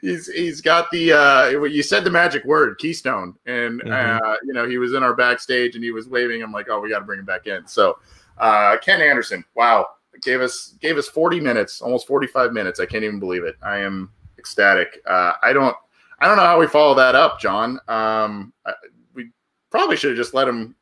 he's 0.00 0.26
he's 0.32 0.60
got 0.60 0.90
the 0.90 1.12
uh 1.12 1.48
you 1.66 1.82
said 1.82 2.04
the 2.04 2.10
magic 2.10 2.44
word 2.44 2.78
keystone. 2.78 3.34
And 3.46 3.80
Mhm. 3.82 4.20
uh 4.20 4.36
you 4.44 4.52
know 4.52 4.68
he 4.68 4.78
was 4.78 4.92
in 4.94 5.02
our 5.02 5.14
backstage 5.14 5.74
and 5.74 5.84
he 5.84 5.90
was 5.90 6.08
waving. 6.08 6.42
I'm 6.42 6.52
like 6.52 6.68
oh 6.70 6.80
we 6.80 6.88
got 6.90 7.00
to 7.00 7.04
bring 7.04 7.18
him 7.20 7.24
back 7.26 7.46
in. 7.46 7.66
So 7.66 7.98
uh 8.38 8.76
ken 8.78 9.00
anderson 9.00 9.44
wow. 9.54 9.88
Gave 10.22 10.40
us 10.40 10.74
gave 10.80 10.96
us 10.96 11.08
40 11.08 11.40
minutes 11.40 11.80
almost 11.82 12.06
45 12.06 12.52
minutes. 12.52 12.78
I 12.80 12.86
can't 12.86 13.02
even 13.04 13.18
believe 13.18 13.44
it. 13.44 13.56
I 13.62 13.78
am 13.78 14.10
ecstatic. 14.38 15.00
Uh 15.06 15.32
i 15.42 15.52
don't 15.52 15.76
i 16.20 16.26
don't 16.28 16.36
know 16.36 16.44
how 16.44 16.58
we 16.60 16.66
follow 16.66 16.94
that 16.94 17.14
up 17.14 17.40
john. 17.40 17.80
Um 17.88 18.52
I, 18.64 18.72
we 19.14 19.30
probably 19.70 19.96
should 19.96 20.10
have 20.10 20.16
just 20.16 20.34
let 20.34 20.46
him 20.48 20.74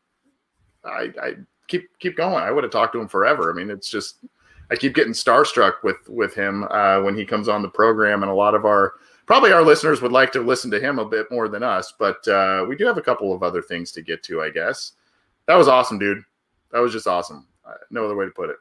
i 0.85 1.13
i 1.23 1.35
keep 1.69 1.89
keep 1.99 2.17
going. 2.17 2.35
I 2.45 2.51
would 2.51 2.65
have 2.65 2.73
talked 2.73 2.93
to 2.93 3.01
him 3.01 3.09
forever. 3.09 3.51
I 3.51 3.55
mean 3.55 3.71
it's 3.71 3.89
just 3.89 4.17
I 4.73 4.77
keep 4.77 4.95
getting 4.95 5.13
starstruck 5.13 5.83
with 5.85 6.09
with 6.09 6.35
him 6.35 6.65
uh, 6.71 7.03
when 7.03 7.15
he 7.15 7.27
comes 7.27 7.47
on 7.47 7.61
the 7.61 7.69
program, 7.69 8.23
and 8.23 8.33
a 8.33 8.35
lot 8.35 8.55
of 8.55 8.65
our 8.65 8.95
probably 9.27 9.53
our 9.53 9.63
listeners 9.63 10.01
would 10.01 10.13
like 10.13 10.33
to 10.33 10.41
listen 10.41 10.71
to 10.71 10.81
him 10.81 10.99
a 10.99 11.05
bit 11.05 11.31
more 11.31 11.47
than 11.47 11.63
us. 11.63 11.93
But 11.99 12.27
uh, 12.27 12.65
we 12.67 12.75
do 12.75 12.87
have 12.87 12.97
a 12.97 13.03
couple 13.03 13.35
of 13.35 13.43
other 13.43 13.61
things 13.61 13.93
to 13.93 14.03
get 14.03 14.23
to, 14.25 14.41
I 14.41 14.49
guess. 14.49 14.93
That 15.47 15.57
was 15.57 15.69
awesome, 15.69 15.99
dude. 15.99 16.23
That 16.73 16.81
was 16.81 16.93
just 16.93 17.07
awesome. 17.07 17.47
Uh, 17.67 17.75
no 17.91 18.07
other 18.07 18.17
way 18.17 18.25
to 18.25 18.31
put 18.31 18.49
it. 18.49 18.57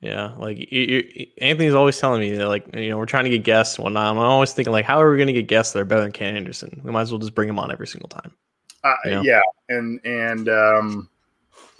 Yeah, 0.00 0.32
like 0.38 0.56
you, 0.72 0.80
you, 0.80 1.26
Anthony's 1.42 1.74
always 1.74 1.98
telling 1.98 2.22
me 2.22 2.30
that, 2.34 2.48
like 2.48 2.74
you 2.74 2.88
know, 2.88 2.96
we're 2.96 3.04
trying 3.04 3.24
to 3.24 3.30
get 3.30 3.44
guests 3.44 3.76
and 3.76 3.84
whatnot. 3.84 4.16
I'm 4.16 4.18
always 4.18 4.54
thinking 4.54 4.72
like, 4.72 4.86
how 4.86 4.98
are 4.98 5.10
we 5.10 5.18
going 5.18 5.26
to 5.26 5.34
get 5.34 5.46
guests 5.46 5.74
that 5.74 5.80
are 5.80 5.84
better 5.84 6.00
than 6.00 6.12
Ken 6.12 6.36
Anderson? 6.36 6.80
We 6.82 6.90
might 6.90 7.02
as 7.02 7.12
well 7.12 7.18
just 7.18 7.34
bring 7.34 7.50
him 7.50 7.58
on 7.58 7.70
every 7.70 7.86
single 7.86 8.08
time. 8.08 8.32
Uh, 8.82 8.94
Yeah. 9.04 9.22
yeah. 9.22 9.40
and 9.68 10.00
and 10.06 10.48
um, 10.48 11.10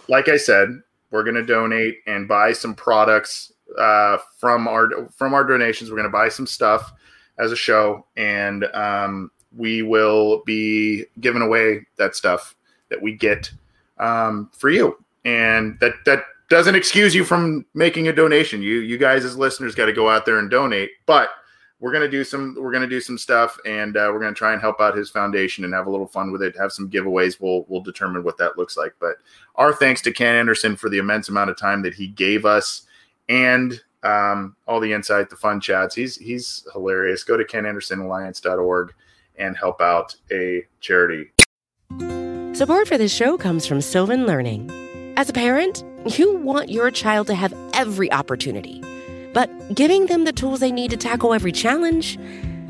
like 0.07 0.29
I 0.29 0.37
said, 0.37 0.69
we're 1.09 1.23
gonna 1.23 1.45
donate 1.45 1.97
and 2.05 2.27
buy 2.27 2.53
some 2.53 2.75
products 2.75 3.51
uh, 3.77 4.17
from 4.37 4.67
our 4.67 5.07
from 5.09 5.33
our 5.33 5.43
donations. 5.43 5.89
We're 5.89 5.97
gonna 5.97 6.09
buy 6.09 6.29
some 6.29 6.47
stuff 6.47 6.93
as 7.37 7.51
a 7.51 7.55
show, 7.55 8.05
and 8.17 8.65
um, 8.73 9.31
we 9.55 9.81
will 9.81 10.43
be 10.45 11.05
giving 11.19 11.41
away 11.41 11.85
that 11.97 12.15
stuff 12.15 12.55
that 12.89 13.01
we 13.01 13.13
get 13.13 13.51
um, 13.97 14.49
for 14.53 14.69
you. 14.69 14.97
And 15.25 15.79
that 15.79 15.93
that 16.05 16.23
doesn't 16.49 16.75
excuse 16.75 17.15
you 17.15 17.23
from 17.23 17.65
making 17.73 18.07
a 18.07 18.13
donation. 18.13 18.61
You 18.61 18.79
you 18.79 18.97
guys 18.97 19.25
as 19.25 19.37
listeners 19.37 19.75
got 19.75 19.85
to 19.85 19.93
go 19.93 20.09
out 20.09 20.25
there 20.25 20.39
and 20.39 20.49
donate, 20.49 20.91
but 21.05 21.29
we're 21.81 21.91
gonna 21.91 22.07
do 22.07 22.23
some 22.23 22.55
we're 22.57 22.71
gonna 22.71 22.87
do 22.87 23.01
some 23.01 23.17
stuff 23.17 23.57
and 23.65 23.97
uh, 23.97 24.09
we're 24.13 24.19
gonna 24.19 24.33
try 24.33 24.53
and 24.53 24.61
help 24.61 24.79
out 24.79 24.95
his 24.95 25.09
foundation 25.09 25.65
and 25.65 25.73
have 25.73 25.87
a 25.87 25.89
little 25.89 26.07
fun 26.07 26.31
with 26.31 26.41
it 26.41 26.55
have 26.55 26.71
some 26.71 26.89
giveaways 26.89 27.41
we'll 27.41 27.65
we'll 27.67 27.81
determine 27.81 28.23
what 28.23 28.37
that 28.37 28.57
looks 28.57 28.77
like 28.77 28.93
but 28.99 29.15
our 29.55 29.73
thanks 29.73 29.99
to 29.99 30.11
ken 30.11 30.35
anderson 30.35 30.75
for 30.75 30.89
the 30.89 30.99
immense 30.99 31.27
amount 31.27 31.49
of 31.49 31.57
time 31.57 31.81
that 31.81 31.95
he 31.95 32.07
gave 32.07 32.45
us 32.45 32.83
and 33.31 33.81
um, 34.03 34.55
all 34.67 34.79
the 34.79 34.93
insight 34.93 35.29
the 35.29 35.35
fun 35.35 35.59
chats 35.59 35.95
he's 35.95 36.17
he's 36.17 36.65
hilarious 36.73 37.23
go 37.23 37.37
to 37.37 37.43
kenandersonalliance.org 37.43 38.93
and 39.37 39.57
help 39.57 39.81
out 39.81 40.15
a 40.31 40.65
charity 40.81 41.31
Support 42.53 42.89
for 42.89 42.97
this 42.97 43.11
show 43.11 43.37
comes 43.37 43.65
from 43.65 43.81
Sylvan 43.81 44.27
Learning. 44.27 44.69
As 45.17 45.29
a 45.29 45.33
parent, 45.33 45.83
you 46.17 46.35
want 46.35 46.69
your 46.69 46.91
child 46.91 47.27
to 47.27 47.33
have 47.33 47.53
every 47.73 48.11
opportunity, 48.11 48.83
but 49.33 49.49
giving 49.73 50.05
them 50.07 50.25
the 50.25 50.33
tools 50.33 50.59
they 50.59 50.71
need 50.71 50.91
to 50.91 50.97
tackle 50.97 51.33
every 51.33 51.51
challenge, 51.51 52.19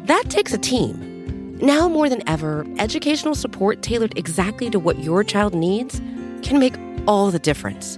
that 0.06 0.30
takes 0.30 0.54
a 0.54 0.58
team. 0.58 1.58
Now 1.58 1.90
more 1.90 2.10
than 2.10 2.22
ever, 2.30 2.66
educational 2.78 3.36
support 3.36 3.82
tailored 3.82 4.18
exactly 4.18 4.70
to 4.70 4.80
what 4.80 5.00
your 5.00 5.24
child 5.24 5.54
needs 5.54 6.00
can 6.42 6.60
make 6.60 6.76
all 7.08 7.32
the 7.32 7.40
difference. 7.40 7.98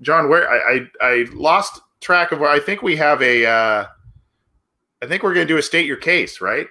john 0.00 0.28
where 0.28 0.48
I, 0.48 0.56
I 0.56 1.06
i 1.06 1.26
lost 1.32 1.80
track 2.00 2.32
of 2.32 2.40
where 2.40 2.50
i 2.50 2.60
think 2.60 2.82
we 2.82 2.96
have 2.96 3.22
a 3.22 3.46
uh 3.46 3.86
i 5.02 5.06
think 5.06 5.22
we're 5.22 5.34
gonna 5.34 5.46
do 5.46 5.58
a 5.58 5.62
state 5.62 5.86
your 5.86 5.96
case 5.96 6.40
right 6.40 6.66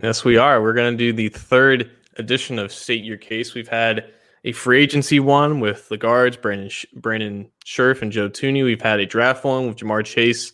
Yes, 0.00 0.24
we 0.24 0.36
are. 0.36 0.62
We're 0.62 0.72
going 0.72 0.92
to 0.92 0.96
do 0.96 1.12
the 1.12 1.28
third 1.28 1.90
edition 2.16 2.58
of 2.58 2.72
State 2.72 3.04
Your 3.04 3.18
Case. 3.18 3.54
We've 3.54 3.68
had 3.68 4.10
a 4.44 4.52
free 4.52 4.82
agency 4.82 5.20
one 5.20 5.60
with 5.60 5.88
the 5.88 5.98
guards, 5.98 6.36
Brandon 6.36 6.70
Sh- 6.70 6.86
Brandon 6.96 7.50
Scherff 7.64 8.00
and 8.00 8.10
Joe 8.10 8.30
Thuney. 8.30 8.64
We've 8.64 8.80
had 8.80 9.00
a 9.00 9.06
draft 9.06 9.44
one 9.44 9.68
with 9.68 9.76
Ja'Marr 9.76 10.04
Chase 10.04 10.52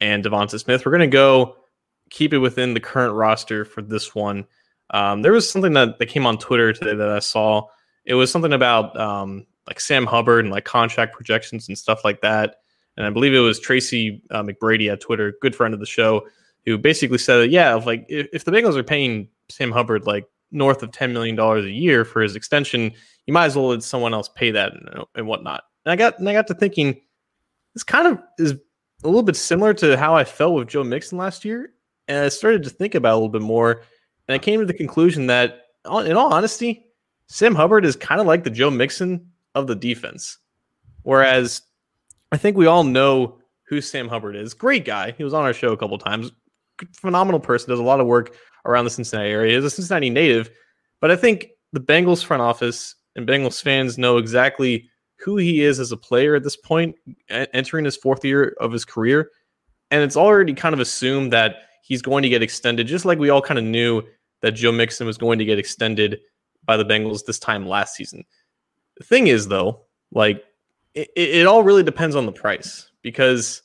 and 0.00 0.22
DeVonta 0.22 0.60
Smith. 0.60 0.84
We're 0.84 0.92
going 0.92 1.00
to 1.00 1.06
go 1.06 1.56
keep 2.10 2.34
it 2.34 2.38
within 2.38 2.74
the 2.74 2.80
current 2.80 3.14
roster 3.14 3.64
for 3.64 3.80
this 3.80 4.14
one. 4.14 4.44
Um, 4.90 5.22
there 5.22 5.32
was 5.32 5.50
something 5.50 5.72
that, 5.72 5.98
that 5.98 6.06
came 6.06 6.26
on 6.26 6.36
Twitter 6.36 6.72
today 6.72 6.94
that 6.94 7.08
I 7.08 7.20
saw. 7.20 7.66
It 8.04 8.14
was 8.14 8.30
something 8.30 8.52
about 8.52 8.98
um, 9.00 9.46
like 9.66 9.80
Sam 9.80 10.06
Hubbard 10.06 10.44
and 10.44 10.52
like 10.52 10.64
contract 10.64 11.14
projections 11.14 11.68
and 11.68 11.78
stuff 11.78 12.04
like 12.04 12.20
that. 12.20 12.56
And 12.96 13.06
I 13.06 13.10
believe 13.10 13.34
it 13.34 13.40
was 13.40 13.58
Tracy 13.58 14.22
uh, 14.30 14.42
McBrady 14.42 14.90
at 14.92 15.00
Twitter, 15.00 15.34
good 15.40 15.56
friend 15.56 15.74
of 15.74 15.80
the 15.80 15.86
show, 15.86 16.26
who 16.64 16.78
basically 16.78 17.18
said 17.18 17.38
that 17.38 17.48
yeah, 17.48 17.76
if, 17.76 17.86
like 17.86 18.06
if, 18.08 18.28
if 18.32 18.44
the 18.44 18.52
Bengals 18.52 18.76
are 18.76 18.84
paying 18.84 19.28
Sam 19.50 19.72
Hubbard 19.72 20.06
like 20.06 20.26
north 20.50 20.82
of 20.82 20.92
ten 20.92 21.12
million 21.12 21.34
dollars 21.34 21.64
a 21.64 21.70
year 21.70 22.04
for 22.04 22.22
his 22.22 22.36
extension, 22.36 22.92
you 23.26 23.34
might 23.34 23.46
as 23.46 23.56
well 23.56 23.68
let 23.68 23.82
someone 23.82 24.14
else 24.14 24.28
pay 24.28 24.50
that 24.52 24.72
and, 24.72 25.04
and 25.14 25.26
whatnot. 25.26 25.64
And 25.84 25.92
I 25.92 25.96
got 25.96 26.18
and 26.18 26.28
I 26.28 26.32
got 26.32 26.46
to 26.48 26.54
thinking, 26.54 27.00
this 27.74 27.82
kind 27.82 28.06
of 28.06 28.22
is 28.38 28.52
a 28.52 29.08
little 29.08 29.22
bit 29.22 29.36
similar 29.36 29.74
to 29.74 29.96
how 29.96 30.14
I 30.14 30.24
felt 30.24 30.54
with 30.54 30.68
Joe 30.68 30.84
Mixon 30.84 31.18
last 31.18 31.44
year, 31.44 31.72
and 32.08 32.24
I 32.24 32.28
started 32.28 32.62
to 32.62 32.70
think 32.70 32.94
about 32.94 33.10
it 33.10 33.12
a 33.12 33.16
little 33.16 33.28
bit 33.28 33.42
more, 33.42 33.82
and 34.28 34.34
I 34.34 34.38
came 34.38 34.60
to 34.60 34.66
the 34.66 34.72
conclusion 34.72 35.26
that, 35.26 35.62
in 35.84 36.16
all 36.16 36.32
honesty, 36.32 36.86
Sam 37.28 37.54
Hubbard 37.54 37.84
is 37.84 37.96
kind 37.96 38.20
of 38.20 38.26
like 38.26 38.44
the 38.44 38.50
Joe 38.50 38.70
Mixon 38.70 39.30
of 39.54 39.66
the 39.66 39.74
defense, 39.74 40.38
whereas 41.02 41.62
I 42.32 42.36
think 42.36 42.56
we 42.56 42.66
all 42.66 42.84
know 42.84 43.38
who 43.68 43.80
Sam 43.80 44.08
Hubbard 44.08 44.36
is. 44.36 44.54
Great 44.54 44.84
guy. 44.84 45.12
He 45.16 45.24
was 45.24 45.34
on 45.34 45.44
our 45.44 45.52
show 45.52 45.72
a 45.72 45.76
couple 45.76 45.98
times. 45.98 46.32
Phenomenal 46.92 47.40
person. 47.40 47.70
Does 47.70 47.78
a 47.78 47.84
lot 47.84 48.00
of 48.00 48.06
work 48.06 48.36
around 48.66 48.84
the 48.84 48.90
Cincinnati 48.90 49.30
area. 49.30 49.54
He's 49.54 49.64
a 49.64 49.70
Cincinnati 49.70 50.10
native, 50.10 50.50
but 51.00 51.10
I 51.10 51.16
think 51.16 51.48
the 51.72 51.80
Bengals 51.80 52.24
front 52.24 52.42
office 52.42 52.94
and 53.16 53.26
Bengals 53.26 53.62
fans 53.62 53.98
know 53.98 54.18
exactly 54.18 54.88
who 55.18 55.36
he 55.36 55.62
is 55.62 55.78
as 55.78 55.92
a 55.92 55.96
player 55.96 56.34
at 56.34 56.42
this 56.42 56.56
point, 56.56 56.96
entering 57.28 57.84
his 57.84 57.96
fourth 57.96 58.24
year 58.24 58.56
of 58.60 58.72
his 58.72 58.84
career. 58.84 59.30
And 59.90 60.02
it's 60.02 60.16
already 60.16 60.54
kind 60.54 60.72
of 60.72 60.80
assumed 60.80 61.32
that 61.32 61.56
he's 61.82 62.02
going 62.02 62.22
to 62.22 62.28
get 62.28 62.42
extended, 62.42 62.86
just 62.86 63.04
like 63.04 63.18
we 63.18 63.30
all 63.30 63.42
kind 63.42 63.58
of 63.58 63.64
knew 63.64 64.02
that 64.42 64.52
Joe 64.52 64.72
Mixon 64.72 65.06
was 65.06 65.16
going 65.16 65.38
to 65.38 65.44
get 65.44 65.58
extended 65.58 66.20
by 66.64 66.76
the 66.76 66.84
Bengals 66.84 67.24
this 67.24 67.38
time 67.38 67.66
last 67.66 67.94
season. 67.94 68.24
The 68.98 69.04
thing 69.04 69.26
is, 69.26 69.48
though, 69.48 69.82
like 70.12 70.42
it, 70.94 71.10
it 71.16 71.46
all 71.46 71.62
really 71.62 71.82
depends 71.82 72.16
on 72.16 72.26
the 72.26 72.32
price 72.32 72.90
because 73.02 73.62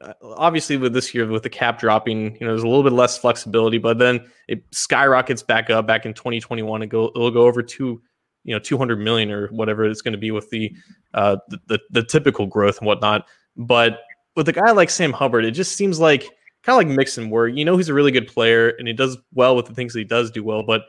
uh, 0.00 0.12
obviously 0.22 0.76
with 0.76 0.92
this 0.92 1.14
year 1.14 1.26
with 1.26 1.42
the 1.42 1.50
cap 1.50 1.78
dropping, 1.78 2.34
you 2.34 2.40
know, 2.40 2.48
there's 2.48 2.62
a 2.62 2.68
little 2.68 2.82
bit 2.82 2.92
less 2.92 3.18
flexibility, 3.18 3.78
but 3.78 3.98
then 3.98 4.24
it 4.48 4.64
skyrockets 4.72 5.42
back 5.42 5.70
up 5.70 5.86
back 5.86 6.06
in 6.06 6.14
2021 6.14 6.82
and 6.82 6.90
go 6.90 7.10
it'll 7.14 7.30
go 7.30 7.46
over 7.46 7.62
two, 7.62 8.00
you 8.44 8.54
know, 8.54 8.58
200 8.58 8.98
million 8.98 9.30
or 9.30 9.48
whatever 9.48 9.84
it's 9.84 10.02
going 10.02 10.12
to 10.12 10.18
be 10.18 10.30
with 10.30 10.50
the, 10.50 10.72
uh, 11.14 11.36
the, 11.48 11.58
the 11.66 11.80
the 11.90 12.04
typical 12.04 12.46
growth 12.46 12.78
and 12.78 12.86
whatnot. 12.86 13.26
But 13.56 14.00
with 14.36 14.48
a 14.48 14.52
guy 14.52 14.70
like 14.72 14.90
Sam 14.90 15.12
Hubbard, 15.12 15.44
it 15.44 15.52
just 15.52 15.76
seems 15.76 16.00
like 16.00 16.22
kind 16.62 16.80
of 16.80 16.88
like 16.88 16.96
Mixon, 16.96 17.30
where 17.30 17.48
you 17.48 17.64
know 17.64 17.76
he's 17.76 17.88
a 17.88 17.94
really 17.94 18.12
good 18.12 18.28
player 18.28 18.70
and 18.70 18.86
he 18.86 18.94
does 18.94 19.16
well 19.34 19.56
with 19.56 19.66
the 19.66 19.74
things 19.74 19.92
that 19.92 19.98
he 20.00 20.04
does 20.04 20.30
do 20.30 20.42
well, 20.42 20.62
but 20.62 20.82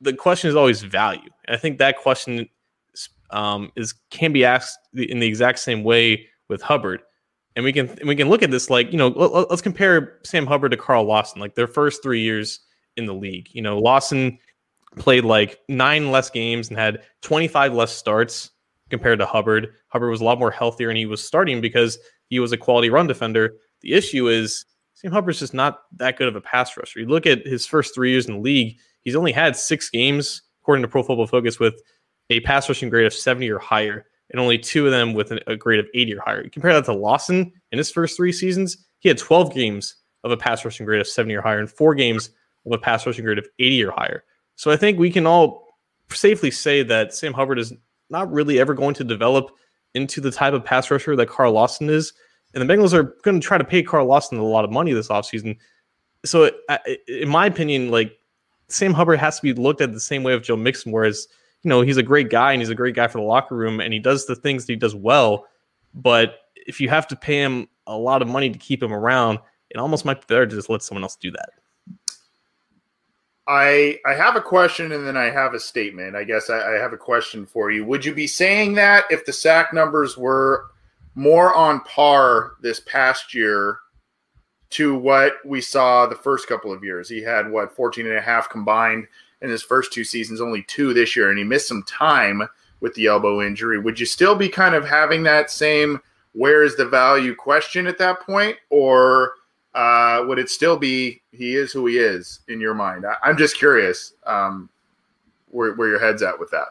the 0.00 0.12
question 0.12 0.50
is 0.50 0.56
always 0.56 0.82
value. 0.82 1.30
And 1.46 1.56
I 1.56 1.58
think 1.58 1.78
that 1.78 1.98
question 1.98 2.48
um, 3.32 3.70
is 3.76 3.94
can 4.10 4.32
be 4.32 4.44
asked 4.44 4.78
in 4.94 5.18
the 5.18 5.26
exact 5.26 5.58
same 5.58 5.84
way 5.84 6.26
with 6.48 6.62
Hubbard. 6.62 7.02
And 7.54 7.64
we 7.64 7.72
can 7.72 7.90
we 8.06 8.16
can 8.16 8.28
look 8.28 8.42
at 8.42 8.50
this 8.50 8.70
like 8.70 8.92
you 8.92 8.98
know 8.98 9.08
let, 9.08 9.50
us 9.50 9.60
compare 9.60 10.20
Sam 10.24 10.46
Hubbard 10.46 10.70
to 10.72 10.76
Carl 10.76 11.04
Lawson 11.04 11.40
like 11.40 11.54
their 11.54 11.66
first 11.66 12.02
three 12.02 12.22
years 12.22 12.60
in 12.96 13.06
the 13.06 13.14
league. 13.14 13.48
You 13.52 13.62
know 13.62 13.78
Lawson 13.78 14.38
played 14.96 15.24
like 15.24 15.58
nine 15.68 16.10
less 16.10 16.30
games 16.30 16.68
and 16.68 16.78
had 16.78 17.02
25 17.22 17.74
less 17.74 17.92
starts 17.92 18.50
compared 18.90 19.18
to 19.18 19.26
Hubbard. 19.26 19.72
Hubbard 19.88 20.10
was 20.10 20.20
a 20.20 20.24
lot 20.24 20.38
more 20.38 20.50
healthier 20.50 20.90
and 20.90 20.98
he 20.98 21.06
was 21.06 21.24
starting 21.24 21.60
because 21.60 21.98
he 22.28 22.38
was 22.40 22.52
a 22.52 22.58
quality 22.58 22.90
run 22.90 23.06
defender. 23.06 23.54
The 23.80 23.94
issue 23.94 24.28
is 24.28 24.64
Sam 24.94 25.12
Hubbard's 25.12 25.40
just 25.40 25.54
not 25.54 25.80
that 25.96 26.16
good 26.16 26.28
of 26.28 26.36
a 26.36 26.40
pass 26.40 26.76
rusher. 26.76 27.00
You 27.00 27.06
look 27.06 27.26
at 27.26 27.46
his 27.46 27.66
first 27.66 27.94
three 27.94 28.10
years 28.10 28.26
in 28.26 28.34
the 28.34 28.40
league, 28.40 28.78
he's 29.00 29.16
only 29.16 29.32
had 29.32 29.56
six 29.56 29.90
games, 29.90 30.42
according 30.62 30.82
to 30.82 30.88
Pro 30.88 31.02
Football 31.02 31.26
Focus, 31.26 31.58
with 31.58 31.80
a 32.32 32.40
pass 32.40 32.68
rushing 32.68 32.88
grade 32.88 33.06
of 33.06 33.14
70 33.14 33.48
or 33.50 33.58
higher, 33.58 34.06
and 34.30 34.40
only 34.40 34.58
two 34.58 34.86
of 34.86 34.92
them 34.92 35.14
with 35.14 35.32
a 35.46 35.56
grade 35.56 35.80
of 35.80 35.86
80 35.94 36.14
or 36.14 36.20
higher. 36.20 36.42
You 36.42 36.50
compare 36.50 36.72
that 36.72 36.84
to 36.86 36.92
Lawson 36.92 37.52
in 37.70 37.78
his 37.78 37.90
first 37.90 38.16
three 38.16 38.32
seasons, 38.32 38.76
he 39.00 39.08
had 39.08 39.18
12 39.18 39.52
games 39.52 39.96
of 40.24 40.30
a 40.30 40.36
pass 40.36 40.64
rushing 40.64 40.86
grade 40.86 41.00
of 41.00 41.06
70 41.06 41.34
or 41.34 41.42
higher 41.42 41.58
and 41.58 41.70
four 41.70 41.94
games 41.94 42.30
of 42.64 42.72
a 42.72 42.78
pass 42.78 43.06
rushing 43.06 43.24
grade 43.24 43.38
of 43.38 43.46
80 43.58 43.84
or 43.84 43.90
higher. 43.92 44.24
So 44.56 44.70
I 44.70 44.76
think 44.76 44.98
we 44.98 45.10
can 45.10 45.26
all 45.26 45.76
safely 46.10 46.50
say 46.50 46.82
that 46.84 47.14
Sam 47.14 47.32
Hubbard 47.32 47.58
is 47.58 47.72
not 48.10 48.30
really 48.32 48.60
ever 48.60 48.74
going 48.74 48.94
to 48.94 49.04
develop 49.04 49.50
into 49.94 50.20
the 50.20 50.30
type 50.30 50.54
of 50.54 50.64
pass 50.64 50.90
rusher 50.90 51.16
that 51.16 51.28
Carl 51.28 51.52
Lawson 51.52 51.90
is. 51.90 52.12
And 52.54 52.66
the 52.66 52.72
Bengals 52.72 52.92
are 52.92 53.14
going 53.22 53.40
to 53.40 53.46
try 53.46 53.58
to 53.58 53.64
pay 53.64 53.82
Carl 53.82 54.06
Lawson 54.06 54.38
a 54.38 54.44
lot 54.44 54.64
of 54.64 54.70
money 54.70 54.92
this 54.92 55.08
offseason. 55.08 55.56
So, 56.24 56.50
in 57.08 57.28
my 57.28 57.46
opinion, 57.46 57.90
like 57.90 58.18
Sam 58.68 58.92
Hubbard 58.92 59.18
has 59.18 59.36
to 59.36 59.42
be 59.42 59.52
looked 59.54 59.80
at 59.80 59.92
the 59.92 60.00
same 60.00 60.22
way 60.22 60.34
of 60.34 60.42
Joe 60.42 60.56
Mixon, 60.56 60.92
whereas 60.92 61.26
you 61.62 61.68
know, 61.68 61.80
he's 61.80 61.96
a 61.96 62.02
great 62.02 62.28
guy 62.28 62.52
and 62.52 62.60
he's 62.60 62.70
a 62.70 62.74
great 62.74 62.94
guy 62.94 63.06
for 63.06 63.18
the 63.18 63.24
locker 63.24 63.56
room 63.56 63.80
and 63.80 63.92
he 63.92 63.98
does 63.98 64.26
the 64.26 64.34
things 64.34 64.66
that 64.66 64.72
he 64.72 64.76
does 64.76 64.94
well. 64.94 65.46
But 65.94 66.40
if 66.54 66.80
you 66.80 66.88
have 66.88 67.06
to 67.08 67.16
pay 67.16 67.38
him 67.38 67.68
a 67.86 67.96
lot 67.96 68.22
of 68.22 68.28
money 68.28 68.50
to 68.50 68.58
keep 68.58 68.82
him 68.82 68.92
around, 68.92 69.38
it 69.70 69.78
almost 69.78 70.04
might 70.04 70.20
be 70.20 70.26
better 70.26 70.46
to 70.46 70.54
just 70.54 70.68
let 70.68 70.82
someone 70.82 71.02
else 71.02 71.16
do 71.16 71.30
that. 71.30 71.50
I 73.48 73.98
I 74.06 74.14
have 74.14 74.36
a 74.36 74.40
question 74.40 74.92
and 74.92 75.06
then 75.06 75.16
I 75.16 75.30
have 75.30 75.54
a 75.54 75.60
statement. 75.60 76.14
I 76.14 76.24
guess 76.24 76.48
I, 76.48 76.74
I 76.74 76.78
have 76.78 76.92
a 76.92 76.98
question 76.98 77.44
for 77.44 77.70
you. 77.70 77.84
Would 77.84 78.04
you 78.04 78.14
be 78.14 78.26
saying 78.26 78.74
that 78.74 79.04
if 79.10 79.24
the 79.24 79.32
sack 79.32 79.72
numbers 79.72 80.16
were 80.16 80.66
more 81.14 81.54
on 81.54 81.80
par 81.80 82.52
this 82.60 82.80
past 82.80 83.34
year 83.34 83.78
to 84.70 84.94
what 84.96 85.34
we 85.44 85.60
saw 85.60 86.06
the 86.06 86.14
first 86.14 86.46
couple 86.46 86.72
of 86.72 86.84
years? 86.84 87.08
He 87.08 87.20
had 87.20 87.50
what 87.50 87.74
14 87.74 88.06
and 88.06 88.16
a 88.16 88.20
half 88.20 88.48
combined 88.48 89.08
in 89.42 89.50
his 89.50 89.62
first 89.62 89.92
two 89.92 90.04
seasons, 90.04 90.40
only 90.40 90.64
two 90.68 90.94
this 90.94 91.14
year, 91.14 91.28
and 91.28 91.38
he 91.38 91.44
missed 91.44 91.68
some 91.68 91.82
time 91.82 92.48
with 92.80 92.94
the 92.94 93.06
elbow 93.06 93.42
injury. 93.42 93.78
Would 93.78 94.00
you 94.00 94.06
still 94.06 94.34
be 94.34 94.48
kind 94.48 94.74
of 94.74 94.86
having 94.86 95.22
that 95.24 95.50
same 95.50 96.00
where 96.32 96.62
is 96.62 96.76
the 96.76 96.86
value 96.86 97.34
question 97.34 97.86
at 97.86 97.98
that 97.98 98.20
point, 98.20 98.56
or 98.70 99.34
uh, 99.74 100.24
would 100.26 100.38
it 100.38 100.48
still 100.48 100.78
be 100.78 101.20
he 101.30 101.56
is 101.56 101.72
who 101.72 101.86
he 101.86 101.98
is 101.98 102.40
in 102.48 102.60
your 102.60 102.74
mind? 102.74 103.04
I, 103.04 103.28
am 103.28 103.36
just 103.36 103.58
curious 103.58 104.14
um, 104.26 104.70
where, 105.48 105.74
where 105.74 105.88
your 105.88 106.00
head's 106.00 106.22
at 106.22 106.38
with 106.38 106.50
that. 106.50 106.68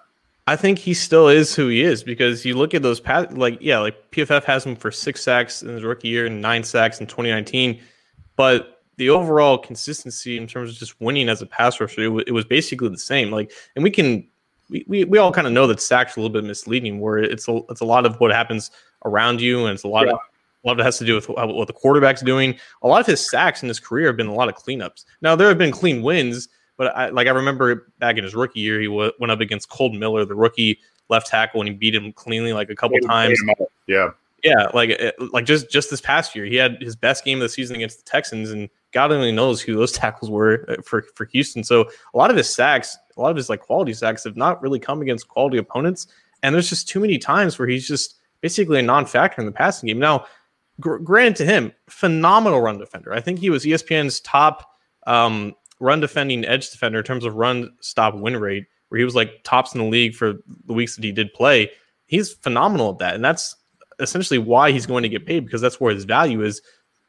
I 0.48 0.56
think 0.56 0.80
he 0.80 0.94
still 0.94 1.28
is 1.28 1.56
who 1.56 1.68
he 1.68 1.82
is 1.82 2.04
because 2.04 2.44
you 2.44 2.56
look 2.56 2.74
at 2.74 2.82
those 2.82 3.00
past, 3.00 3.34
like 3.34 3.60
yeah, 3.62 3.78
like 3.80 4.12
PFF 4.12 4.44
has 4.46 4.66
him 4.66 4.76
for 4.76 4.92
six 4.92 5.22
sacks 5.24 5.62
in 5.62 5.70
his 5.70 5.84
rookie 5.84 6.08
year 6.08 6.26
and 6.26 6.42
nine 6.42 6.64
sacks 6.64 7.00
in 7.00 7.06
2019, 7.06 7.80
but 8.36 8.81
the 8.98 9.10
overall 9.10 9.58
consistency 9.58 10.38
in 10.38 10.48
terms 10.48 10.72
of 10.72 10.78
just 10.78 11.00
winning 11.02 11.30
as 11.30 11.42
a 11.42 11.46
pass 11.46 11.80
rusher, 11.80 12.02
it, 12.02 12.28
it 12.28 12.32
was 12.32 12.46
basically 12.46 12.90
the 12.90 12.98
same. 12.98 13.32
Like, 13.32 13.52
and 13.76 13.84
we 13.84 13.90
can, 13.90 14.28
we, 14.70 14.86
we, 14.88 15.04
we 15.06 15.18
all 15.18 15.32
kind 15.32 15.48
of 15.48 15.54
know 15.54 15.68
that 15.68 15.82
sacks 15.82 16.16
are 16.16 16.20
a 16.20 16.24
little 16.24 16.34
bit 16.34 16.46
misleading, 16.46 17.00
where 17.00 17.18
it's 17.18 17.48
a, 17.48 17.62
it's 17.70 17.82
a 17.82 17.86
lot 17.86 18.06
of 18.06 18.20
what 18.20 18.32
happens 18.32 18.72
around 19.06 19.42
you, 19.42 19.66
and 19.66 19.74
it's 19.74 19.84
a 19.84 19.88
lot 19.88 20.08
yeah. 20.08 20.14
of 20.14 20.20
a 20.64 20.68
lot 20.68 20.74
of 20.74 20.80
it 20.80 20.84
has 20.84 21.00
to 21.00 21.06
do 21.06 21.16
with 21.16 21.28
what 21.28 21.68
the 21.68 21.74
quarterback's 21.74 22.22
doing. 22.22 22.56
A 22.84 22.88
lot 22.88 23.02
of 23.02 23.08
his 23.08 23.28
sacks 23.28 23.64
in 23.64 23.68
his 23.68 23.80
career 23.80 24.08
have 24.08 24.18
been 24.18 24.28
a 24.28 24.34
lot 24.34 24.48
of 24.48 24.56
cleanups. 24.56 25.06
Now 25.22 25.36
there 25.36 25.48
have 25.48 25.58
been 25.58 25.72
clean 25.72 26.04
wins, 26.04 26.50
but 26.78 26.96
I, 26.96 27.10
like 27.10 27.28
I 27.28 27.32
remember 27.32 27.92
back 28.00 28.18
in 28.18 28.24
his 28.24 28.36
rookie 28.36 28.60
year, 28.60 28.80
he 28.80 28.86
w- 28.86 29.12
went 29.20 29.32
up 29.32 29.40
against 29.40 29.70
Kolton 29.70 29.98
Miller, 29.98 30.24
the 30.24 30.36
rookie 30.36 30.80
left 31.10 31.28
tackle, 31.28 31.62
and 31.62 31.68
he 31.68 31.74
beat 31.74 31.96
him 31.96 32.14
cleanly 32.14 32.54
like 32.54 32.70
a 32.70 32.76
couple 32.76 33.00
times. 33.00 33.42
Yeah, 33.88 34.12
yeah, 34.44 34.68
like 34.74 34.92
eh, 34.92 35.12
like 35.34 35.46
just 35.46 35.72
just 35.72 35.90
this 35.90 36.02
past 36.02 36.36
year, 36.36 36.46
he 36.46 36.56
had 36.56 36.78
his 36.82 36.96
best 36.96 37.26
game 37.26 37.40
of 37.40 37.44
the 37.44 37.50
season 37.50 37.76
against 37.76 38.06
the 38.06 38.10
Texans, 38.10 38.52
and 38.52 38.70
God 38.92 39.12
only 39.12 39.32
knows 39.32 39.62
who 39.62 39.76
those 39.76 39.92
tackles 40.04 40.30
were 40.30 40.66
uh, 40.70 40.82
for 40.84 41.04
for 41.16 41.26
Houston. 41.26 41.64
So 41.64 41.90
a 42.14 42.18
lot 42.18 42.30
of 42.30 42.38
his 42.38 42.50
sacks, 42.50 42.98
a 43.16 43.22
lot 43.22 43.32
of 43.32 43.38
his 43.38 43.50
like 43.50 43.62
quality 43.62 43.94
sacks, 43.94 44.24
have 44.24 44.38
not 44.38 44.62
really 44.62 44.80
come 44.80 45.02
against 45.02 45.28
quality 45.28 45.58
opponents, 45.58 46.08
and 46.44 46.54
there's 46.54 46.70
just 46.70 46.88
too 46.88 47.00
many 47.00 47.18
times 47.18 47.58
where 47.58 47.68
he's 47.68 47.88
just 47.88 48.16
basically 48.42 48.80
a 48.80 48.84
non-factor 48.84 49.40
in 49.40 49.46
the 49.46 49.52
passing 49.52 49.88
game. 49.88 50.00
Now, 50.00 50.26
gr- 50.80 50.98
granted 50.98 51.38
to 51.38 51.46
him, 51.46 51.72
phenomenal 51.88 52.62
run 52.62 52.80
defender. 52.80 53.14
I 53.14 53.22
think 53.22 53.40
he 53.40 53.50
was 53.50 53.66
ESPN's 53.66 54.20
top 54.22 54.72
um, 55.08 55.54
run 55.80 56.00
defending 56.00 56.46
edge 56.46 56.70
defender 56.70 57.00
in 57.00 57.06
terms 57.06 57.26
of 57.26 57.36
run 57.36 57.72
stop 57.82 58.16
win 58.16 58.38
rate, 58.38 58.66
where 58.90 59.00
he 59.00 59.06
was 59.06 59.16
like 59.16 59.44
tops 59.44 59.74
in 59.74 59.82
the 59.82 59.88
league 59.88 60.16
for 60.16 60.34
the 60.66 60.74
weeks 60.74 60.96
that 60.96 61.04
he 61.04 61.12
did 61.12 61.34
play. 61.34 61.72
He's 62.08 62.34
phenomenal 62.34 62.92
at 62.92 63.00
that, 63.00 63.16
and 63.16 63.24
that's 63.24 63.56
essentially 64.00 64.40
why 64.40 64.72
he's 64.72 64.86
going 64.86 65.04
to 65.04 65.10
get 65.10 65.26
paid 65.26 65.46
because 65.46 65.62
that's 65.62 65.80
where 65.80 65.94
his 65.94 66.04
value 66.04 66.42
is. 66.44 66.62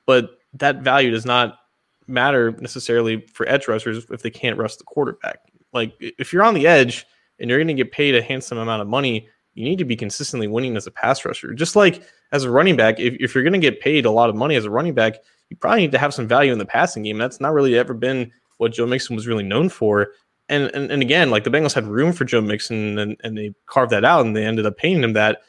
But 0.07 0.31
that 0.55 0.83
value 0.83 1.11
does 1.11 1.25
not 1.25 1.59
matter 2.07 2.53
necessarily 2.53 3.21
for 3.33 3.49
edge 3.49 3.69
rushers 3.69 4.07
if 4.11 4.23
they 4.23 4.31
can't 4.31 4.59
rush 4.59 4.77
the 4.77 4.85
quarterback. 4.85 5.39
Like 5.73 5.95
if 6.01 6.33
you're 6.33 6.43
on 6.43 6.55
the 6.55 6.67
edge 6.67 7.07
and 7.39 7.49
you're 7.49 7.59
going 7.59 7.69
to 7.69 7.75
get 7.75 7.93
paid 7.93 8.15
a 8.15 8.23
handsome 8.23 8.59
amount 8.59 8.83
of 8.83 8.89
money, 8.89 9.29
you 9.55 9.65
need 9.65 9.79
to 9.79 9.85
be 9.85 9.97
consistently 9.97 10.49
winning 10.49 10.77
as 10.77 10.87
a 10.87 10.91
pass 10.91 11.25
rusher. 11.25 11.53
Just 11.55 11.77
like 11.77 12.03
as 12.33 12.45
a 12.45 12.51
running 12.51 12.77
back, 12.77 12.99
if, 12.99 13.15
if 13.21 13.35
you're 13.35 13.45
going 13.45 13.53
to 13.53 13.59
get 13.59 13.81
paid 13.81 14.07
a 14.07 14.11
lot 14.11 14.31
of 14.31 14.37
money 14.37 14.57
as 14.57 14.65
a 14.65 14.71
running 14.71 14.95
back, 14.95 15.17
you 15.51 15.57
probably 15.57 15.83
need 15.83 15.93
to 15.93 15.99
have 15.99 16.15
some 16.15 16.27
value 16.27 16.53
in 16.53 16.59
the 16.59 16.65
passing 16.65 17.03
game. 17.03 17.19
That's 17.19 17.41
not 17.41 17.53
really 17.53 17.77
ever 17.77 17.95
been 17.95 18.31
what 18.59 18.73
Joe 18.73 18.87
Mixon 18.87 19.17
was 19.17 19.27
really 19.27 19.43
known 19.43 19.69
for. 19.69 20.13
And, 20.49 20.71
and, 20.75 20.91
and 20.91 21.03
again, 21.03 21.31
like 21.31 21.45
the 21.45 21.51
Bengals 21.51 21.75
had 21.75 21.87
room 21.87 22.13
for 22.13 22.25
Joe 22.25 22.41
Mixon 22.41 22.99
and, 22.99 23.17
and 23.23 23.37
they 23.37 23.55
carved 23.67 23.93
that 23.93 24.05
out 24.05 24.25
and 24.25 24.35
they 24.35 24.45
ended 24.45 24.67
up 24.67 24.77
paying 24.77 25.03
him 25.03 25.13
that. 25.15 25.43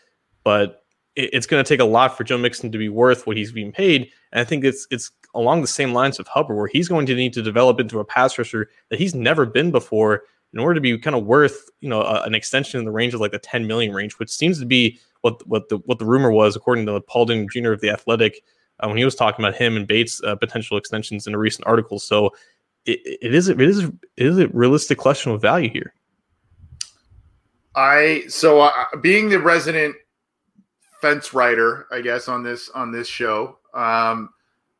But 0.44 0.83
it's 1.16 1.46
going 1.46 1.64
to 1.64 1.68
take 1.68 1.80
a 1.80 1.86
lot 1.86 2.18
for 2.18 2.24
Joe 2.24 2.38
Mixon 2.38 2.72
to 2.72 2.78
be 2.78 2.90
worth 2.90 3.28
what 3.28 3.38
he's 3.38 3.52
being 3.52 3.72
paid. 3.72 4.10
And 4.32 4.42
I 4.42 4.44
think 4.44 4.64
it's 4.64 4.88
it's 4.90 5.12
along 5.36 5.62
the 5.62 5.68
same 5.68 5.94
lines 5.94 6.20
of 6.20 6.28
Hubbard, 6.28 6.58
where 6.58 6.68
he's 6.68 6.88
going 6.88 7.06
to 7.06 7.16
need 7.16 7.34
to 7.34 7.42
develop 7.42 7.80
into 7.80 8.00
a 8.00 8.06
pass 8.06 8.38
rusher 8.38 8.70
that 8.90 9.00
he's 9.00 9.14
never 9.14 9.46
been 9.46 9.72
before 9.72 10.24
in 10.54 10.60
order 10.60 10.76
to 10.76 10.82
be 10.82 10.98
kind 10.98 11.16
of 11.16 11.26
worth 11.26 11.70
you 11.82 11.90
know 11.90 12.02
a, 12.02 12.24
an 12.24 12.36
extension 12.36 12.80
in 12.80 12.86
the 12.86 12.92
range 12.92 13.14
of 13.14 13.22
like 13.22 13.32
the 13.32 13.40
10 13.40 13.68
million 13.68 13.94
range, 13.94 14.14
which 14.14 14.30
seems 14.30 14.60
to 14.60 14.66
be 14.66 15.00
what 15.22 15.46
what 15.48 15.70
the 15.70 15.78
what 15.86 16.00
the 16.00 16.06
rumor 16.06 16.32
was 16.32 16.56
according 16.56 16.86
to 16.86 17.00
Paul 17.02 17.28
Dehner 17.28 17.50
Jr. 17.50 17.72
of 17.72 17.82
the 17.82 17.90
Athletic 17.90 18.44
uh, 18.80 18.88
when 18.88 18.98
he 18.98 19.06
was 19.06 19.16
talking 19.16 19.44
about 19.44 19.56
him 19.56 19.78
and 19.78 19.88
Bates 19.88 20.22
uh, 20.24 20.36
potential 20.36 20.78
extensions 20.78 21.28
in 21.28 21.34
a 21.34 21.38
recent 21.38 21.68
article. 21.68 22.00
So 22.00 22.32
it, 22.86 23.00
it 23.22 23.34
is 23.34 23.50
it 23.50 23.62
is 23.62 23.84
it 23.84 23.94
is 24.18 24.38
a 24.40 24.48
realistic 24.50 24.98
question 24.98 25.32
of 25.32 25.42
value 25.42 25.70
here. 25.70 25.94
I 27.76 28.24
so 28.28 28.62
uh, 28.62 28.72
being 29.02 29.30
the 29.30 29.40
resident 29.40 29.96
fence 31.04 31.34
rider, 31.34 31.86
I 31.92 32.00
guess, 32.00 32.30
on 32.30 32.44
this 32.44 32.70
on 32.70 32.90
this 32.94 33.10
show. 33.10 33.58
Um, 33.74 34.30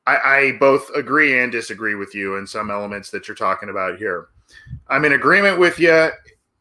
I, 0.08 0.18
I 0.18 0.58
both 0.58 0.90
agree 0.96 1.42
and 1.42 1.52
disagree 1.52 1.96
with 1.96 2.16
you 2.16 2.38
in 2.38 2.48
some 2.48 2.72
elements 2.72 3.10
that 3.12 3.28
you're 3.28 3.36
talking 3.36 3.68
about 3.68 3.98
here. 3.98 4.30
I'm 4.88 5.04
in 5.04 5.14
agreement 5.14 5.60
with 5.60 5.80
you 5.80 6.12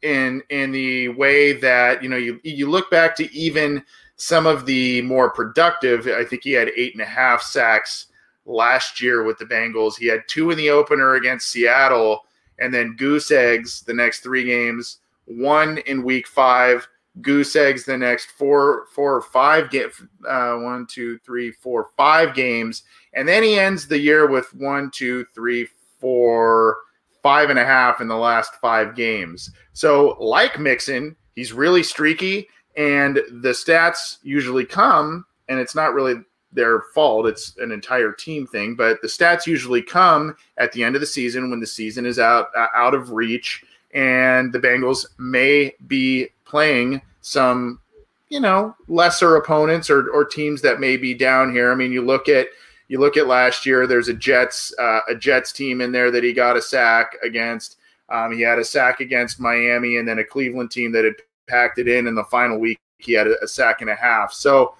in 0.02 0.42
in 0.50 0.72
the 0.72 1.10
way 1.10 1.52
that 1.52 2.02
you 2.02 2.08
know 2.08 2.16
you 2.16 2.40
you 2.42 2.68
look 2.68 2.90
back 2.90 3.14
to 3.16 3.32
even 3.32 3.84
some 4.16 4.48
of 4.48 4.66
the 4.66 5.00
more 5.02 5.30
productive. 5.30 6.08
I 6.08 6.24
think 6.24 6.42
he 6.42 6.52
had 6.52 6.72
eight 6.76 6.94
and 6.94 7.02
a 7.02 7.06
half 7.06 7.40
sacks 7.40 8.06
last 8.44 9.00
year 9.00 9.22
with 9.22 9.38
the 9.38 9.44
Bengals. 9.44 9.96
He 9.96 10.08
had 10.08 10.24
two 10.26 10.50
in 10.50 10.58
the 10.58 10.70
opener 10.70 11.14
against 11.14 11.50
Seattle, 11.50 12.22
and 12.58 12.74
then 12.74 12.96
goose 12.96 13.30
eggs 13.30 13.82
the 13.82 13.94
next 13.94 14.24
three 14.24 14.42
games. 14.42 14.98
One 15.26 15.78
in 15.78 16.02
week 16.02 16.26
five, 16.26 16.88
goose 17.20 17.54
eggs 17.56 17.84
the 17.84 17.96
next 17.96 18.30
four, 18.30 18.86
four 18.94 19.16
or 19.16 19.22
five 19.22 19.70
get 19.70 19.92
uh, 20.26 20.56
one, 20.56 20.86
two, 20.86 21.18
three, 21.18 21.52
four, 21.52 21.90
five 21.96 22.34
games, 22.34 22.84
and 23.12 23.28
then 23.28 23.42
he 23.42 23.58
ends 23.58 23.86
the 23.86 23.98
year 23.98 24.26
with 24.26 24.52
one, 24.54 24.90
two, 24.94 25.26
three, 25.34 25.68
four, 26.00 26.78
five 27.22 27.50
and 27.50 27.58
a 27.58 27.64
half 27.64 28.00
in 28.00 28.08
the 28.08 28.16
last 28.16 28.54
five 28.56 28.94
games. 28.94 29.50
So, 29.72 30.16
like 30.20 30.58
Mixon, 30.58 31.16
he's 31.34 31.52
really 31.52 31.82
streaky, 31.82 32.48
and 32.76 33.16
the 33.16 33.50
stats 33.50 34.18
usually 34.22 34.64
come, 34.64 35.24
and 35.48 35.58
it's 35.58 35.74
not 35.74 35.94
really 35.94 36.16
their 36.52 36.82
fault. 36.94 37.26
It's 37.26 37.56
an 37.58 37.72
entire 37.72 38.12
team 38.12 38.46
thing, 38.46 38.74
but 38.74 39.00
the 39.00 39.08
stats 39.08 39.46
usually 39.46 39.82
come 39.82 40.36
at 40.58 40.72
the 40.72 40.82
end 40.82 40.94
of 40.94 41.00
the 41.00 41.06
season 41.06 41.50
when 41.50 41.60
the 41.60 41.66
season 41.66 42.04
is 42.04 42.18
out 42.18 42.48
uh, 42.56 42.66
out 42.74 42.94
of 42.94 43.12
reach, 43.12 43.64
and 43.94 44.52
the 44.52 44.58
Bengals 44.58 45.06
may 45.18 45.74
be 45.86 46.28
playing 46.52 47.00
some, 47.22 47.80
you 48.28 48.38
know, 48.38 48.76
lesser 48.88 49.36
opponents 49.36 49.88
or, 49.88 50.10
or 50.10 50.26
teams 50.26 50.60
that 50.60 50.80
may 50.80 50.98
be 50.98 51.14
down 51.14 51.50
here. 51.50 51.72
I 51.72 51.74
mean, 51.74 51.92
you 51.92 52.02
look 52.02 52.28
at 52.28 52.48
you 52.88 53.00
look 53.00 53.16
at 53.16 53.26
last 53.26 53.64
year. 53.64 53.86
There's 53.86 54.08
a 54.08 54.14
Jets 54.14 54.74
uh, 54.78 55.00
a 55.08 55.14
Jets 55.14 55.50
team 55.50 55.80
in 55.80 55.92
there 55.92 56.10
that 56.10 56.22
he 56.22 56.34
got 56.34 56.58
a 56.58 56.62
sack 56.62 57.16
against. 57.24 57.78
Um, 58.10 58.36
he 58.36 58.42
had 58.42 58.58
a 58.58 58.64
sack 58.64 59.00
against 59.00 59.40
Miami, 59.40 59.96
and 59.96 60.06
then 60.06 60.18
a 60.18 60.24
Cleveland 60.24 60.70
team 60.70 60.92
that 60.92 61.06
had 61.06 61.14
packed 61.48 61.78
it 61.78 61.88
in 61.88 62.06
in 62.06 62.14
the 62.14 62.24
final 62.24 62.58
week. 62.58 62.78
He 62.98 63.14
had 63.14 63.26
a, 63.26 63.42
a 63.42 63.48
sack 63.48 63.80
and 63.80 63.88
a 63.88 63.94
half. 63.94 64.34
So 64.34 64.74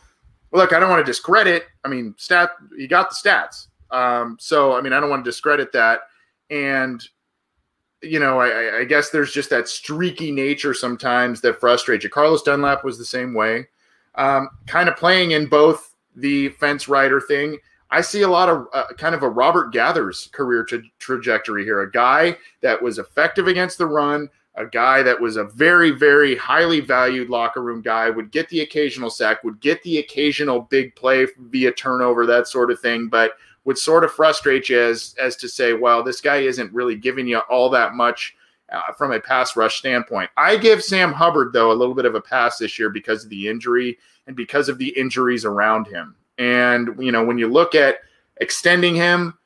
look, 0.52 0.74
I 0.74 0.78
don't 0.78 0.90
want 0.90 1.04
to 1.04 1.10
discredit. 1.10 1.64
I 1.84 1.88
mean, 1.88 2.14
stat, 2.18 2.50
he 2.76 2.86
got 2.86 3.08
the 3.08 3.16
stats. 3.16 3.68
Um, 3.90 4.36
so, 4.38 4.76
I 4.76 4.82
mean, 4.82 4.92
I 4.92 5.00
don't 5.00 5.10
want 5.10 5.24
to 5.24 5.30
discredit 5.30 5.72
that. 5.72 6.02
And, 6.50 7.02
you 8.02 8.18
know, 8.18 8.40
I, 8.40 8.80
I, 8.80 8.84
guess 8.84 9.10
there's 9.10 9.32
just 9.32 9.50
that 9.50 9.68
streaky 9.68 10.32
nature 10.32 10.74
sometimes 10.74 11.40
that 11.42 11.60
frustrates 11.60 12.04
you. 12.04 12.10
Carlos 12.10 12.42
Dunlap 12.42 12.84
was 12.84 12.98
the 12.98 13.04
same 13.04 13.34
way. 13.34 13.68
Um, 14.16 14.50
kind 14.66 14.88
of 14.88 14.96
playing 14.96 15.30
in 15.30 15.46
both 15.46 15.94
the 16.16 16.50
fence 16.50 16.88
rider 16.88 17.20
thing. 17.20 17.58
I 17.90 18.00
see 18.00 18.22
a 18.22 18.28
lot 18.28 18.48
of 18.48 18.66
uh, 18.72 18.86
kind 18.98 19.14
of 19.14 19.22
a 19.22 19.28
Robert 19.28 19.72
Geathers 19.72 20.30
career 20.32 20.64
tra- 20.64 20.82
trajectory 20.98 21.64
here. 21.64 21.82
A 21.82 21.90
guy 21.90 22.36
that 22.60 22.80
was 22.80 22.98
effective 22.98 23.48
against 23.48 23.78
the 23.78 23.86
run, 23.86 24.28
a 24.54 24.66
guy 24.66 25.02
that 25.02 25.20
was 25.20 25.36
a 25.36 25.44
very, 25.44 25.90
very 25.90 26.36
highly 26.36 26.80
valued 26.80 27.30
locker 27.30 27.62
room 27.62 27.82
guy, 27.82 28.10
would 28.10 28.32
get 28.32 28.48
the 28.48 28.60
occasional 28.60 29.10
sack, 29.10 29.44
would 29.44 29.60
get 29.60 29.82
the 29.82 29.98
occasional 29.98 30.62
big 30.62 30.94
play 30.96 31.26
via 31.38 31.72
turnover, 31.72 32.26
that 32.26 32.48
sort 32.48 32.70
of 32.70 32.80
thing, 32.80 33.08
but 33.08 33.32
would 33.64 33.78
sort 33.78 34.04
of 34.04 34.12
frustrate 34.12 34.68
you 34.68 34.80
as 34.80 35.14
as 35.20 35.36
to 35.36 35.48
say, 35.48 35.72
well, 35.72 36.02
this 36.02 36.20
guy 36.20 36.38
isn't 36.38 36.72
really 36.72 36.96
giving 36.96 37.26
you 37.26 37.38
all 37.50 37.70
that 37.70 37.94
much 37.94 38.34
uh, 38.72 38.92
from 38.96 39.12
a 39.12 39.20
pass 39.20 39.56
rush 39.56 39.76
standpoint. 39.76 40.30
I 40.36 40.56
give 40.56 40.82
Sam 40.82 41.12
Hubbard 41.12 41.52
though 41.52 41.72
a 41.72 41.74
little 41.74 41.94
bit 41.94 42.06
of 42.06 42.14
a 42.14 42.20
pass 42.20 42.58
this 42.58 42.78
year 42.78 42.90
because 42.90 43.24
of 43.24 43.30
the 43.30 43.48
injury 43.48 43.98
and 44.26 44.34
because 44.34 44.68
of 44.68 44.78
the 44.78 44.88
injuries 44.98 45.44
around 45.44 45.86
him. 45.86 46.16
And 46.38 46.90
you 46.98 47.12
know, 47.12 47.24
when 47.24 47.38
you 47.38 47.48
look 47.48 47.74
at 47.74 47.96
extending 48.38 48.94
him, 48.94 49.38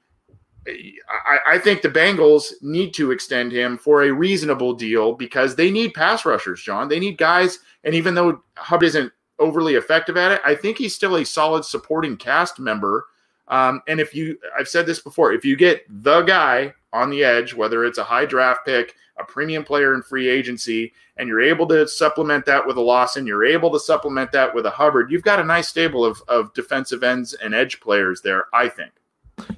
I, 0.67 1.39
I, 1.47 1.59
think 1.59 1.83
the 1.83 1.89
Bengals 1.89 2.53
need 2.61 2.93
to 2.95 3.13
extend 3.13 3.53
him 3.53 3.79
for 3.79 4.03
a 4.03 4.11
reasonable 4.11 4.75
deal 4.75 5.13
because 5.13 5.55
they 5.55 5.71
need 5.71 5.95
pass 5.95 6.25
rushers, 6.25 6.61
John. 6.61 6.89
They 6.89 6.99
need 6.99 7.19
guys, 7.19 7.61
and 7.85 7.95
even 7.95 8.15
though 8.15 8.43
Hub 8.57 8.83
isn't 8.83 9.13
overly 9.39 9.75
effective 9.75 10.17
at 10.17 10.33
it, 10.33 10.41
I 10.45 10.55
think 10.55 10.79
he's 10.79 10.95
still 10.95 11.17
a 11.17 11.25
solid 11.25 11.65
supporting 11.65 12.17
cast 12.17 12.59
member. 12.59 13.07
Um, 13.49 13.83
and 13.87 14.01
if 14.01 14.15
you, 14.15 14.39
I've 14.59 14.69
said 14.69 14.87
this 14.87 15.01
before, 15.01 15.33
if 15.33 15.45
you 15.45 15.57
get 15.57 15.85
the 16.03 16.23
guy 16.23 16.75
on 16.93 17.11
the 17.11 17.23
edge, 17.23 17.55
whether 17.55 17.85
it's 17.85 17.99
a 17.99 18.05
high 18.05 18.27
draft 18.27 18.67
pick, 18.67 18.95
a 19.19 19.25
premium 19.25 19.65
player 19.65 19.95
in 19.95 20.03
free 20.03 20.29
agency, 20.29 20.93
and 21.17 21.29
you're 21.29 21.41
able 21.41 21.67
to 21.69 21.87
supplement 21.89 22.45
that 22.47 22.67
with 22.67 22.77
a 22.77 22.81
Lawson, 22.81 23.27
you're 23.27 23.45
able 23.45 23.71
to 23.71 23.81
supplement 23.81 24.33
that 24.33 24.55
with 24.55 24.67
a 24.67 24.71
Hubbard, 24.71 25.11
you've 25.11 25.23
got 25.23 25.41
a 25.41 25.45
nice 25.45 25.69
stable 25.69 26.05
of, 26.05 26.21
of 26.29 26.53
defensive 26.55 27.03
ends 27.03 27.35
and 27.35 27.55
edge 27.55 27.81
players 27.81 28.21
there, 28.21 28.45
I 28.53 28.69
think. 28.69 28.93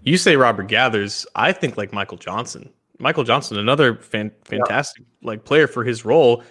You 0.02 0.16
say 0.16 0.36
Robert 0.36 0.68
Geathers. 0.68 1.26
I 1.34 1.52
think 1.52 1.76
like 1.76 1.92
Michael 1.92 2.18
Johnson. 2.18 2.70
Michael 2.98 3.24
Johnson, 3.24 3.58
another 3.58 3.94
fan, 3.96 4.32
fantastic 4.44 5.04
yeah. 5.04 5.28
like 5.28 5.44
player 5.44 5.66
for 5.66 5.84
his 5.84 6.04
role. 6.04 6.42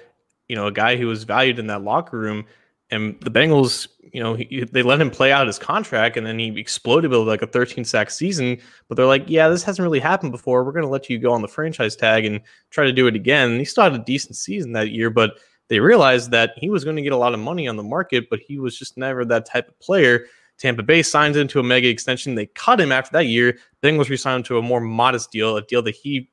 You 0.47 0.55
know, 0.55 0.67
a 0.67 0.71
guy 0.71 0.95
who 0.95 1.07
was 1.07 1.23
valued 1.23 1.59
in 1.59 1.67
that 1.67 1.83
locker 1.83 2.17
room. 2.17 2.45
And 2.89 3.19
the 3.19 3.31
Bengals, 3.31 3.87
you 4.13 4.23
know, 4.23 4.35
he, 4.35 4.63
they 4.71 4.81
let 4.81 5.01
him 5.01 5.09
play 5.11 5.31
out 5.31 5.47
his 5.47 5.59
contract, 5.59 6.15
and 6.15 6.25
then 6.25 6.39
he 6.39 6.57
exploded 6.59 7.11
with 7.11 7.21
like 7.21 7.41
a 7.41 7.47
13 7.47 7.83
sack 7.83 8.09
season. 8.09 8.57
But 8.87 8.95
they're 8.95 9.05
like, 9.05 9.25
yeah, 9.27 9.49
this 9.49 9.63
hasn't 9.63 9.83
really 9.83 9.99
happened 9.99 10.31
before. 10.31 10.63
We're 10.63 10.71
going 10.71 10.85
to 10.85 10.89
let 10.89 11.09
you 11.09 11.19
go 11.19 11.33
on 11.33 11.41
the 11.41 11.47
franchise 11.47 11.95
tag 11.95 12.25
and 12.25 12.39
try 12.69 12.85
to 12.85 12.93
do 12.93 13.07
it 13.07 13.15
again. 13.15 13.51
And 13.51 13.59
he 13.59 13.65
still 13.65 13.83
had 13.83 13.93
a 13.93 13.99
decent 13.99 14.35
season 14.37 14.71
that 14.73 14.91
year, 14.91 15.09
but 15.09 15.37
they 15.69 15.79
realized 15.79 16.31
that 16.31 16.53
he 16.55 16.69
was 16.69 16.83
going 16.83 16.95
to 16.95 17.01
get 17.01 17.11
a 17.11 17.17
lot 17.17 17.33
of 17.33 17.39
money 17.39 17.67
on 17.67 17.75
the 17.75 17.83
market, 17.83 18.29
but 18.29 18.39
he 18.39 18.57
was 18.57 18.77
just 18.77 18.97
never 18.97 19.25
that 19.25 19.45
type 19.45 19.67
of 19.67 19.79
player. 19.79 20.25
Tampa 20.57 20.81
Bay 20.81 21.03
signs 21.03 21.37
into 21.37 21.59
a 21.59 21.63
mega 21.63 21.87
extension. 21.87 22.35
They 22.35 22.47
cut 22.47 22.79
him 22.79 22.91
after 22.91 23.11
that 23.13 23.27
year. 23.27 23.57
Bengals 23.83 24.09
re-signed 24.09 24.37
him 24.37 24.43
to 24.43 24.57
a 24.57 24.61
more 24.61 24.81
modest 24.81 25.31
deal, 25.31 25.57
a 25.57 25.61
deal 25.61 25.81
that 25.83 25.95
he 25.95 26.29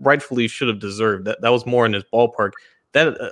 rightfully 0.00 0.48
should 0.48 0.68
have 0.68 0.80
deserved. 0.80 1.26
That 1.26 1.40
that 1.42 1.50
was 1.50 1.64
more 1.64 1.86
in 1.86 1.92
his 1.92 2.04
ballpark. 2.12 2.52
That 2.92 3.20
uh, 3.20 3.30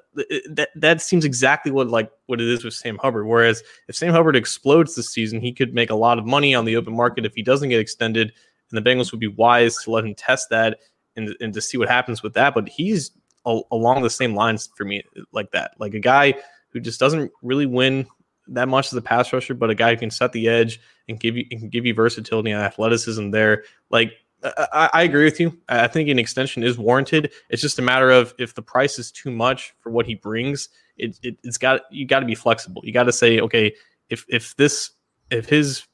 that 0.50 0.70
that 0.74 1.02
seems 1.02 1.24
exactly 1.24 1.70
what 1.70 1.88
like 1.88 2.10
what 2.26 2.40
it 2.40 2.48
is 2.48 2.64
with 2.64 2.74
Sam 2.74 2.98
Hubbard. 2.98 3.26
Whereas 3.26 3.62
if 3.88 3.94
Sam 3.94 4.12
Hubbard 4.12 4.36
explodes 4.36 4.94
this 4.94 5.12
season, 5.12 5.40
he 5.40 5.52
could 5.52 5.74
make 5.74 5.90
a 5.90 5.94
lot 5.94 6.18
of 6.18 6.26
money 6.26 6.54
on 6.54 6.64
the 6.64 6.76
open 6.76 6.94
market 6.96 7.26
if 7.26 7.34
he 7.34 7.42
doesn't 7.42 7.68
get 7.68 7.80
extended, 7.80 8.32
and 8.70 8.84
the 8.84 8.88
Bengals 8.90 9.12
would 9.12 9.20
be 9.20 9.26
wise 9.26 9.76
to 9.84 9.90
let 9.90 10.04
him 10.04 10.14
test 10.14 10.48
that 10.50 10.78
and 11.16 11.36
and 11.40 11.52
to 11.52 11.60
see 11.60 11.76
what 11.76 11.88
happens 11.88 12.22
with 12.22 12.32
that. 12.34 12.54
But 12.54 12.68
he's 12.68 13.10
a, 13.44 13.60
along 13.70 14.02
the 14.02 14.10
same 14.10 14.34
lines 14.34 14.70
for 14.76 14.84
me, 14.84 15.02
like 15.32 15.50
that, 15.52 15.72
like 15.78 15.94
a 15.94 16.00
guy 16.00 16.34
who 16.70 16.80
just 16.80 17.00
doesn't 17.00 17.30
really 17.42 17.66
win 17.66 18.06
that 18.48 18.68
much 18.68 18.86
as 18.86 18.94
a 18.94 19.02
pass 19.02 19.32
rusher, 19.32 19.54
but 19.54 19.70
a 19.70 19.74
guy 19.74 19.90
who 19.90 19.98
can 19.98 20.10
set 20.10 20.32
the 20.32 20.48
edge 20.48 20.80
and 21.08 21.20
give 21.20 21.36
you 21.36 21.46
can 21.46 21.68
give 21.68 21.84
you 21.84 21.94
versatility 21.94 22.50
and 22.50 22.62
athleticism 22.62 23.30
there. 23.30 23.64
Like 23.90 24.12
I, 24.42 24.90
I, 24.92 25.02
agree 25.02 25.24
with 25.24 25.38
you. 25.38 25.58
I 25.68 25.86
think 25.86 26.08
an 26.08 26.18
extension 26.18 26.62
is 26.62 26.78
warranted. 26.78 27.32
It's 27.50 27.60
just 27.60 27.78
a 27.78 27.82
matter 27.82 28.10
of 28.10 28.34
if 28.38 28.54
the 28.54 28.62
price 28.62 28.98
is 28.98 29.10
too 29.10 29.30
much 29.30 29.74
for 29.80 29.90
what 29.90 30.06
he 30.06 30.14
brings. 30.14 30.68
It, 30.96 31.18
it 31.22 31.36
has 31.44 31.58
got 31.58 31.82
you 31.90 32.06
got 32.06 32.20
to 32.20 32.26
be 32.26 32.34
flexible. 32.34 32.82
You 32.84 32.92
got 32.92 33.04
to 33.04 33.12
say, 33.12 33.40
okay, 33.40 33.74
if 34.08 34.24
if 34.28 34.56
this 34.56 34.90
if 35.30 35.48
his 35.48 35.86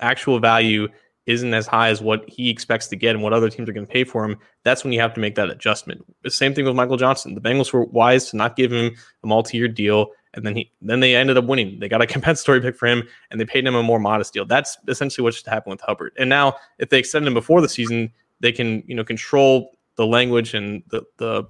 actual 0.00 0.38
value 0.38 0.88
isn't 1.26 1.54
as 1.54 1.66
high 1.66 1.88
as 1.88 2.00
what 2.00 2.28
he 2.28 2.50
expects 2.50 2.88
to 2.88 2.96
get 2.96 3.14
and 3.14 3.22
what 3.22 3.32
other 3.32 3.50
teams 3.50 3.68
are 3.68 3.72
going 3.72 3.86
to 3.86 3.92
pay 3.92 4.04
for 4.04 4.24
him, 4.24 4.36
that's 4.64 4.82
when 4.82 4.92
you 4.92 5.00
have 5.00 5.14
to 5.14 5.20
make 5.20 5.34
that 5.34 5.50
adjustment. 5.50 6.02
The 6.22 6.30
same 6.30 6.54
thing 6.54 6.64
with 6.64 6.74
Michael 6.74 6.96
Johnson. 6.96 7.34
The 7.34 7.40
Bengals 7.40 7.72
were 7.72 7.84
wise 7.84 8.30
to 8.30 8.36
not 8.36 8.56
give 8.56 8.72
him 8.72 8.96
a 9.22 9.26
multi-year 9.26 9.68
deal 9.68 10.08
and 10.34 10.46
then 10.46 10.56
he 10.56 10.70
then 10.80 11.00
they 11.00 11.16
ended 11.16 11.36
up 11.36 11.44
winning. 11.44 11.78
They 11.80 11.88
got 11.88 12.02
a 12.02 12.06
compensatory 12.06 12.60
pick 12.60 12.76
for 12.76 12.86
him, 12.86 13.02
and 13.30 13.40
they 13.40 13.44
paid 13.44 13.66
him 13.66 13.74
a 13.74 13.82
more 13.82 13.98
modest 13.98 14.32
deal. 14.32 14.44
That's 14.44 14.78
essentially 14.88 15.24
what 15.24 15.34
should 15.34 15.46
happen 15.46 15.70
with 15.70 15.80
Hubbard. 15.80 16.12
And 16.18 16.28
now, 16.28 16.56
if 16.78 16.90
they 16.90 16.98
extend 16.98 17.26
him 17.26 17.34
before 17.34 17.60
the 17.60 17.68
season, 17.68 18.12
they 18.40 18.52
can 18.52 18.82
you 18.86 18.94
know 18.94 19.04
control 19.04 19.72
the 19.96 20.06
language 20.06 20.54
and 20.54 20.82
the 20.88 21.02
the 21.16 21.44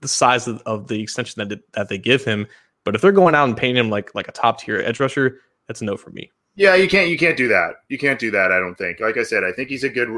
the 0.00 0.08
size 0.08 0.46
of, 0.46 0.60
of 0.66 0.88
the 0.88 1.00
extension 1.00 1.48
that 1.48 1.60
that 1.72 1.88
they 1.88 1.98
give 1.98 2.24
him. 2.24 2.46
But 2.84 2.94
if 2.94 3.00
they're 3.00 3.12
going 3.12 3.34
out 3.34 3.48
and 3.48 3.56
paying 3.56 3.76
him 3.76 3.88
like 3.88 4.14
like 4.14 4.28
a 4.28 4.32
top 4.32 4.60
tier 4.60 4.80
edge 4.80 5.00
rusher, 5.00 5.40
that's 5.66 5.80
a 5.80 5.84
no 5.84 5.96
for 5.96 6.10
me. 6.10 6.30
Yeah, 6.56 6.74
you 6.74 6.88
can't 6.88 7.08
you 7.08 7.18
can't 7.18 7.36
do 7.36 7.48
that. 7.48 7.76
You 7.88 7.98
can't 7.98 8.18
do 8.18 8.30
that. 8.32 8.52
I 8.52 8.58
don't 8.58 8.76
think. 8.76 9.00
Like 9.00 9.16
I 9.16 9.22
said, 9.22 9.42
I 9.44 9.52
think 9.52 9.70
he's 9.70 9.84
a 9.84 9.88
good, 9.88 10.08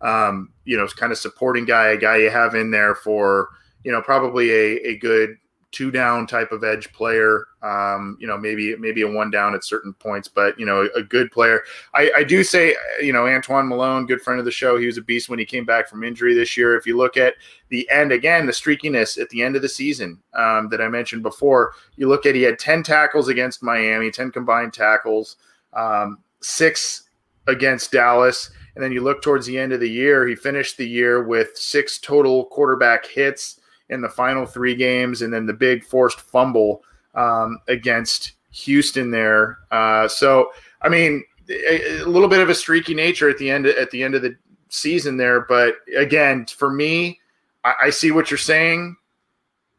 um, 0.00 0.52
you 0.64 0.76
know, 0.76 0.86
kind 0.88 1.12
of 1.12 1.18
supporting 1.18 1.64
guy, 1.64 1.88
a 1.88 1.96
guy 1.96 2.18
you 2.18 2.30
have 2.30 2.54
in 2.54 2.70
there 2.70 2.94
for 2.94 3.48
you 3.84 3.90
know 3.90 4.02
probably 4.02 4.50
a 4.50 4.88
a 4.88 4.98
good 4.98 5.36
two 5.72 5.90
down 5.90 6.26
type 6.26 6.52
of 6.52 6.64
edge 6.64 6.92
player. 6.92 7.46
Um, 7.62 8.16
you 8.20 8.26
know, 8.26 8.36
maybe 8.36 8.74
maybe 8.76 9.02
a 9.02 9.10
one 9.10 9.30
down 9.30 9.54
at 9.54 9.64
certain 9.64 9.92
points, 9.92 10.28
but 10.28 10.58
you 10.58 10.66
know, 10.66 10.88
a, 10.96 11.02
good 11.02 11.30
player. 11.30 11.62
I, 11.94 12.10
I, 12.16 12.24
do 12.24 12.42
say, 12.42 12.74
you 13.02 13.12
know, 13.12 13.26
Antoine 13.26 13.68
Malone, 13.68 14.06
good 14.06 14.22
friend 14.22 14.38
of 14.38 14.44
the 14.44 14.50
show. 14.50 14.78
He 14.78 14.86
was 14.86 14.96
a 14.96 15.02
beast 15.02 15.28
when 15.28 15.38
he 15.38 15.44
came 15.44 15.64
back 15.64 15.88
from 15.88 16.02
injury 16.02 16.34
this 16.34 16.56
year. 16.56 16.76
If 16.76 16.86
you 16.86 16.96
look 16.96 17.16
at 17.16 17.34
the 17.68 17.88
end 17.90 18.12
again, 18.12 18.46
the 18.46 18.52
streakiness 18.52 19.20
at 19.20 19.28
the 19.28 19.42
end 19.42 19.56
of 19.56 19.62
the 19.62 19.68
season 19.68 20.18
um, 20.34 20.68
that 20.70 20.80
I 20.80 20.88
mentioned 20.88 21.22
before, 21.22 21.72
you 21.96 22.08
look 22.08 22.26
at 22.26 22.34
he 22.34 22.42
had 22.42 22.58
ten 22.58 22.82
tackles 22.82 23.28
against 23.28 23.62
Miami, 23.62 24.10
ten 24.10 24.30
combined 24.30 24.72
tackles, 24.72 25.36
um, 25.74 26.18
six 26.40 27.04
against 27.46 27.92
Dallas. 27.92 28.50
And 28.74 28.82
then 28.82 28.92
you 28.92 29.02
look 29.02 29.20
towards 29.20 29.46
the 29.46 29.58
end 29.58 29.72
of 29.72 29.80
the 29.80 29.90
year, 29.90 30.26
he 30.26 30.34
finished 30.34 30.76
the 30.78 30.88
year 30.88 31.24
with 31.24 31.56
six 31.56 31.98
total 31.98 32.46
quarterback 32.46 33.04
hits 33.04 33.59
in 33.90 34.00
the 34.00 34.08
final 34.08 34.46
three 34.46 34.74
games, 34.74 35.22
and 35.22 35.32
then 35.32 35.46
the 35.46 35.52
big 35.52 35.84
forced 35.84 36.20
fumble 36.20 36.82
um, 37.14 37.58
against 37.68 38.32
Houston 38.50 39.10
there. 39.10 39.58
Uh, 39.70 40.08
so, 40.08 40.52
I 40.82 40.88
mean, 40.88 41.24
a, 41.48 42.02
a, 42.02 42.06
little 42.06 42.28
bit 42.28 42.40
of 42.40 42.48
a 42.48 42.54
streaky 42.54 42.94
nature 42.94 43.28
at 43.28 43.38
the 43.38 43.50
end 43.50 43.66
at 43.66 43.90
the 43.90 44.02
end 44.02 44.14
of 44.14 44.22
the 44.22 44.36
season 44.68 45.16
there. 45.16 45.42
But 45.42 45.76
again, 45.96 46.46
for 46.46 46.70
me, 46.70 47.20
I, 47.64 47.74
I 47.84 47.90
see 47.90 48.10
what 48.10 48.30
you're 48.30 48.38
saying, 48.38 48.96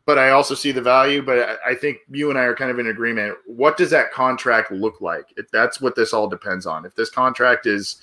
but 0.05 0.18
I 0.18 0.32
also 0.32 0.55
see 0.55 0.72
the 0.72 0.82
value. 0.82 1.22
But 1.22 1.39
I, 1.39 1.72
I, 1.72 1.76
think 1.76 1.99
you 2.09 2.30
and 2.30 2.38
I 2.38 2.43
are 2.43 2.55
kind 2.55 2.72
of 2.72 2.80
in 2.80 2.88
agreement. 2.88 3.38
What 3.45 3.78
does 3.78 3.89
that 3.91 4.12
contract 4.12 4.72
look 4.72 5.01
like? 5.01 5.34
If 5.38 5.49
that's 5.51 5.82
what 5.82 5.95
this 5.95 6.14
all 6.14 6.28
depends 6.28 6.66
on. 6.66 6.86
If 6.86 6.95
this 6.95 7.09
contract 7.09 7.66
is 7.66 8.01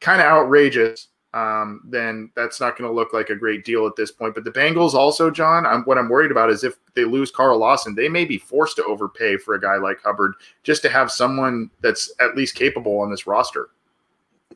kind 0.00 0.20
of 0.20 0.26
outrageous, 0.26 1.08
um, 1.34 1.82
then 1.84 2.30
that's 2.34 2.60
not 2.60 2.76
going 2.76 2.88
to 2.88 2.94
look 2.94 3.12
like 3.12 3.28
a 3.28 3.34
great 3.34 3.64
deal 3.64 3.86
at 3.86 3.96
this 3.96 4.10
point. 4.10 4.34
But 4.34 4.44
the 4.44 4.50
Bengals 4.50 4.94
also, 4.94 5.30
John, 5.30 5.66
I'm, 5.66 5.82
what 5.82 5.98
I'm 5.98 6.08
worried 6.08 6.30
about 6.30 6.50
is 6.50 6.64
if 6.64 6.76
they 6.94 7.04
lose 7.04 7.30
Carl 7.30 7.58
Lawson, 7.58 7.94
they 7.94 8.08
may 8.08 8.24
be 8.24 8.38
forced 8.38 8.76
to 8.76 8.84
overpay 8.84 9.36
for 9.36 9.54
a 9.54 9.60
guy 9.60 9.76
like 9.76 10.00
Hubbard 10.02 10.34
just 10.62 10.82
to 10.82 10.88
have 10.88 11.10
someone 11.10 11.70
that's 11.82 12.12
at 12.20 12.36
least 12.36 12.54
capable 12.54 12.98
on 13.00 13.10
this 13.10 13.26
roster. 13.26 13.68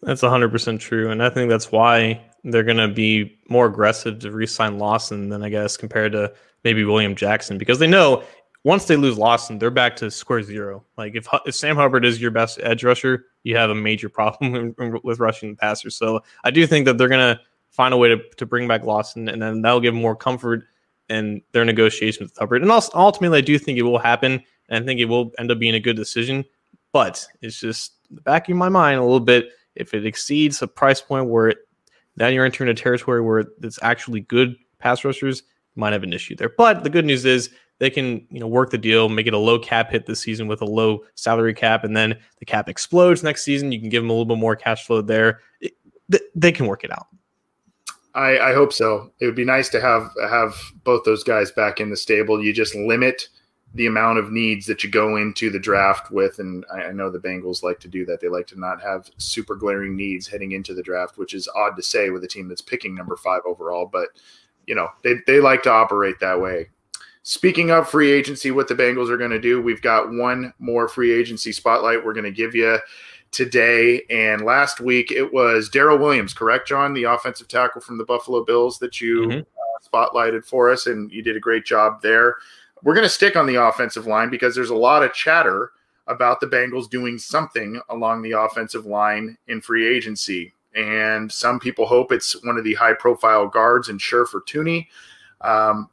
That's 0.02 0.22
100% 0.22 0.80
true. 0.80 1.10
And 1.10 1.22
I 1.22 1.28
think 1.28 1.50
that's 1.50 1.70
why 1.70 2.20
they're 2.44 2.64
going 2.64 2.78
to 2.78 2.88
be 2.88 3.36
more 3.48 3.66
aggressive 3.66 4.18
to 4.20 4.30
re 4.30 4.46
sign 4.46 4.78
Lawson 4.78 5.28
than, 5.28 5.42
I 5.42 5.50
guess, 5.50 5.76
compared 5.76 6.12
to 6.12 6.32
maybe 6.64 6.84
William 6.84 7.14
Jackson 7.14 7.58
because 7.58 7.78
they 7.78 7.86
know 7.86 8.24
once 8.64 8.84
they 8.84 8.96
lose 8.96 9.18
Lawson, 9.18 9.58
they're 9.58 9.70
back 9.70 9.96
to 9.96 10.10
square 10.10 10.42
zero. 10.42 10.84
Like 10.96 11.14
if, 11.16 11.26
if 11.46 11.54
Sam 11.54 11.76
Hubbard 11.76 12.04
is 12.04 12.20
your 12.20 12.30
best 12.30 12.60
edge 12.62 12.84
rusher, 12.84 13.26
you 13.42 13.56
have 13.56 13.70
a 13.70 13.74
major 13.74 14.08
problem 14.08 14.74
with 15.02 15.18
rushing 15.18 15.50
the 15.50 15.56
passer. 15.56 15.90
So 15.90 16.22
I 16.44 16.50
do 16.50 16.66
think 16.66 16.86
that 16.86 16.98
they're 16.98 17.08
going 17.08 17.36
to 17.36 17.40
find 17.70 17.92
a 17.92 17.96
way 17.96 18.08
to, 18.08 18.18
to 18.36 18.46
bring 18.46 18.68
back 18.68 18.84
Lawson, 18.84 19.28
and 19.28 19.42
then 19.42 19.62
that'll 19.62 19.80
give 19.80 19.94
more 19.94 20.14
comfort 20.14 20.64
in 21.08 21.42
their 21.52 21.64
negotiations 21.64 22.30
with 22.30 22.38
Hubbard. 22.38 22.62
And 22.62 22.70
also, 22.70 22.92
ultimately, 22.94 23.38
I 23.38 23.42
do 23.42 23.58
think 23.58 23.78
it 23.78 23.82
will 23.82 23.98
happen, 23.98 24.42
and 24.68 24.84
I 24.84 24.86
think 24.86 25.00
it 25.00 25.06
will 25.06 25.32
end 25.38 25.50
up 25.50 25.58
being 25.58 25.74
a 25.74 25.80
good 25.80 25.96
decision. 25.96 26.44
But 26.92 27.26
it's 27.40 27.58
just 27.58 27.94
the 28.10 28.20
back 28.20 28.48
of 28.48 28.56
my 28.56 28.68
mind 28.68 29.00
a 29.00 29.02
little 29.02 29.20
bit. 29.20 29.50
If 29.74 29.94
it 29.94 30.06
exceeds 30.06 30.60
a 30.60 30.68
price 30.68 31.00
point 31.00 31.28
where 31.28 31.48
it, 31.48 31.58
then 32.16 32.34
you're 32.34 32.44
entering 32.44 32.68
a 32.68 32.74
territory 32.74 33.22
where 33.22 33.44
it's 33.62 33.78
actually 33.82 34.20
good 34.20 34.54
pass 34.78 35.04
rushers, 35.04 35.42
might 35.74 35.94
have 35.94 36.02
an 36.02 36.12
issue 36.12 36.36
there. 36.36 36.50
But 36.50 36.84
the 36.84 36.90
good 36.90 37.06
news 37.06 37.24
is 37.24 37.50
they 37.82 37.90
can 37.90 38.24
you 38.30 38.38
know 38.38 38.46
work 38.46 38.70
the 38.70 38.78
deal, 38.78 39.08
make 39.08 39.26
it 39.26 39.34
a 39.34 39.38
low 39.38 39.58
cap 39.58 39.90
hit 39.90 40.06
this 40.06 40.20
season 40.20 40.46
with 40.46 40.62
a 40.62 40.64
low 40.64 41.00
salary 41.16 41.52
cap, 41.52 41.82
and 41.82 41.96
then 41.96 42.16
the 42.38 42.44
cap 42.44 42.68
explodes 42.68 43.24
next 43.24 43.42
season. 43.42 43.72
You 43.72 43.80
can 43.80 43.88
give 43.88 44.04
them 44.04 44.10
a 44.10 44.12
little 44.12 44.24
bit 44.24 44.38
more 44.38 44.54
cash 44.54 44.86
flow 44.86 45.02
there. 45.02 45.40
It, 45.60 45.72
they 46.36 46.52
can 46.52 46.66
work 46.66 46.84
it 46.84 46.92
out. 46.92 47.08
I, 48.14 48.38
I 48.38 48.54
hope 48.54 48.72
so. 48.72 49.10
It 49.18 49.26
would 49.26 49.34
be 49.34 49.44
nice 49.44 49.68
to 49.70 49.80
have 49.80 50.12
have 50.30 50.54
both 50.84 51.02
those 51.02 51.24
guys 51.24 51.50
back 51.50 51.80
in 51.80 51.90
the 51.90 51.96
stable. 51.96 52.40
You 52.40 52.52
just 52.52 52.76
limit 52.76 53.26
the 53.74 53.86
amount 53.86 54.20
of 54.20 54.30
needs 54.30 54.64
that 54.66 54.84
you 54.84 54.90
go 54.90 55.16
into 55.16 55.50
the 55.50 55.58
draft 55.58 56.12
with. 56.12 56.38
And 56.38 56.64
I, 56.72 56.82
I, 56.82 56.92
know 56.92 57.10
the 57.10 57.18
Bengals 57.18 57.64
like 57.64 57.80
to 57.80 57.88
do 57.88 58.04
that. 58.04 58.20
They 58.20 58.28
like 58.28 58.46
to 58.48 58.60
not 58.60 58.82
have 58.82 59.10
super 59.16 59.56
glaring 59.56 59.96
needs 59.96 60.28
heading 60.28 60.52
into 60.52 60.74
the 60.74 60.82
draft, 60.82 61.16
which 61.16 61.32
is 61.32 61.48
odd 61.56 61.74
to 61.76 61.82
say 61.82 62.10
with 62.10 62.22
a 62.22 62.28
team 62.28 62.48
that's 62.48 62.60
picking 62.60 62.94
number 62.94 63.16
five 63.16 63.40
overall. 63.46 63.86
But, 63.90 64.08
you 64.66 64.74
know, 64.74 64.88
they, 65.02 65.14
they 65.26 65.40
like 65.40 65.62
to 65.62 65.70
operate 65.70 66.20
that 66.20 66.38
way. 66.38 66.68
Speaking 67.24 67.70
of 67.70 67.88
free 67.88 68.10
agency, 68.10 68.50
what 68.50 68.66
the 68.66 68.74
Bengals 68.74 69.08
are 69.08 69.16
going 69.16 69.30
to 69.30 69.40
do, 69.40 69.62
we've 69.62 69.82
got 69.82 70.12
one 70.12 70.52
more 70.58 70.88
free 70.88 71.12
agency 71.12 71.52
spotlight 71.52 72.04
we're 72.04 72.14
going 72.14 72.24
to 72.24 72.32
give 72.32 72.54
you 72.54 72.78
today. 73.30 74.02
And 74.10 74.42
last 74.42 74.80
week 74.80 75.12
it 75.12 75.32
was 75.32 75.70
Daryl 75.70 76.00
Williams, 76.00 76.34
correct, 76.34 76.68
John, 76.68 76.94
the 76.94 77.04
offensive 77.04 77.48
tackle 77.48 77.80
from 77.80 77.96
the 77.96 78.04
Buffalo 78.04 78.44
Bills 78.44 78.78
that 78.80 79.00
you 79.00 79.20
mm-hmm. 79.20 79.40
uh, 79.40 79.88
spotlighted 79.88 80.44
for 80.44 80.70
us, 80.70 80.86
and 80.86 81.10
you 81.12 81.22
did 81.22 81.36
a 81.36 81.40
great 81.40 81.64
job 81.64 82.02
there. 82.02 82.36
We're 82.82 82.94
going 82.94 83.06
to 83.06 83.08
stick 83.08 83.36
on 83.36 83.46
the 83.46 83.54
offensive 83.54 84.06
line 84.06 84.28
because 84.28 84.54
there's 84.54 84.70
a 84.70 84.76
lot 84.76 85.04
of 85.04 85.14
chatter 85.14 85.70
about 86.08 86.40
the 86.40 86.48
Bengals 86.48 86.90
doing 86.90 87.18
something 87.18 87.80
along 87.88 88.22
the 88.22 88.32
offensive 88.32 88.86
line 88.86 89.38
in 89.46 89.60
free 89.60 89.86
agency. 89.86 90.52
And 90.74 91.30
some 91.30 91.60
people 91.60 91.86
hope 91.86 92.10
it's 92.10 92.42
one 92.44 92.58
of 92.58 92.64
the 92.64 92.74
high 92.74 92.94
profile 92.94 93.46
guards 93.46 93.88
and 93.88 94.00
Scherff 94.00 94.34
or 94.34 94.40
Thuney. 94.40 94.88
Um, 95.42 95.88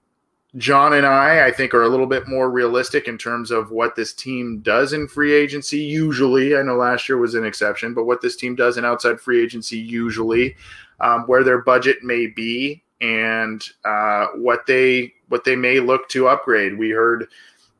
John 0.58 0.94
and 0.94 1.06
I, 1.06 1.48
I 1.48 1.52
think, 1.52 1.76
are 1.76 1.84
a 1.84 1.90
little 1.90 2.08
bit 2.08 2.28
more 2.28 2.50
realistic 2.50 3.08
in 3.08 3.20
terms 3.20 3.52
of 3.52 3.70
what 3.70 3.96
this 3.96 4.14
team 4.14 4.62
does 4.62 4.94
in 4.94 5.08
free 5.08 5.32
agency. 5.34 5.78
Usually, 5.78 6.58
I 6.58 6.64
know 6.64 6.76
last 6.76 7.08
year 7.08 7.20
was 7.20 7.36
an 7.36 7.46
exception, 7.46 7.94
but 7.94 8.06
what 8.06 8.22
this 8.22 8.36
team 8.36 8.56
does 8.56 8.78
in 8.78 8.84
outside 8.84 9.22
free 9.22 9.44
agency, 9.44 9.78
usually, 9.78 10.56
um, 11.02 11.22
where 11.28 11.44
their 11.44 11.62
budget 11.62 12.04
may 12.04 12.26
be, 12.26 12.84
and 13.00 13.64
uh, 13.86 14.28
what 14.36 14.66
they 14.66 15.14
what 15.28 15.44
they 15.44 15.56
may 15.56 15.80
look 15.80 16.10
to 16.10 16.28
upgrade. 16.28 16.80
We 16.80 16.90
heard 16.90 17.28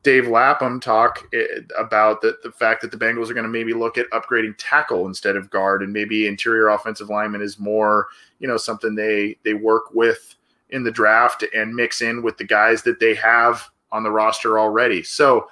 Dave 0.04 0.28
Lapham 0.28 0.78
talk 0.78 1.26
eh, 1.34 1.44
about 1.76 2.22
the, 2.22 2.38
the 2.44 2.52
fact 2.52 2.82
that 2.82 2.92
the 2.92 2.96
Bengals 2.96 3.30
are 3.30 3.34
going 3.34 3.44
to 3.44 3.50
maybe 3.50 3.74
look 3.74 3.98
at 3.98 4.08
upgrading 4.10 4.54
tackle 4.58 5.06
instead 5.06 5.34
of 5.34 5.50
guard, 5.50 5.82
and 5.82 5.92
maybe 5.92 6.28
interior 6.28 6.68
offensive 6.68 7.08
lineman 7.08 7.42
is 7.42 7.58
more, 7.58 8.06
you 8.38 8.46
know, 8.46 8.56
something 8.56 8.94
they 8.94 9.36
they 9.44 9.54
work 9.54 9.92
with 9.92 10.36
in 10.70 10.82
the 10.82 10.90
draft 10.90 11.44
and 11.54 11.74
mix 11.74 12.02
in 12.02 12.22
with 12.22 12.36
the 12.38 12.44
guys 12.44 12.82
that 12.82 13.00
they 13.00 13.14
have 13.14 13.68
on 13.92 14.02
the 14.02 14.10
roster 14.10 14.58
already. 14.58 15.02
So 15.02 15.48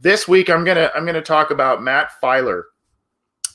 this 0.00 0.28
week 0.28 0.50
I'm 0.50 0.64
gonna 0.64 0.90
I'm 0.94 1.06
gonna 1.06 1.22
talk 1.22 1.50
about 1.50 1.82
Matt 1.82 2.10
Feiler, 2.22 2.64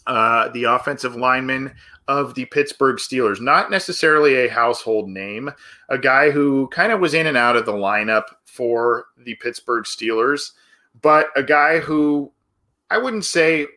uh, 0.08 0.50
the 0.50 0.66
offensive 0.66 1.16
lineman 1.16 1.74
of 2.08 2.36
the 2.36 2.46
Pittsburgh 2.46 2.98
Steelers. 2.98 3.40
Not 3.40 3.72
necessarily 3.72 4.36
a 4.36 4.50
household 4.50 5.10
name, 5.10 5.52
a 5.90 5.98
guy 5.98 6.32
who 6.32 6.68
kind 6.68 6.92
of 6.92 7.00
was 7.00 7.14
in 7.14 7.28
and 7.28 7.38
out 7.38 7.56
of 7.56 7.66
the 7.66 7.74
lineup 7.74 8.24
for 8.46 9.06
the 9.18 9.36
Pittsburgh 9.36 9.86
Steelers, 9.86 10.52
but 11.02 11.28
a 11.36 11.44
guy 11.44 11.80
who 11.80 12.32
I 12.90 12.98
wouldn't 12.98 13.26
say, 13.26 13.68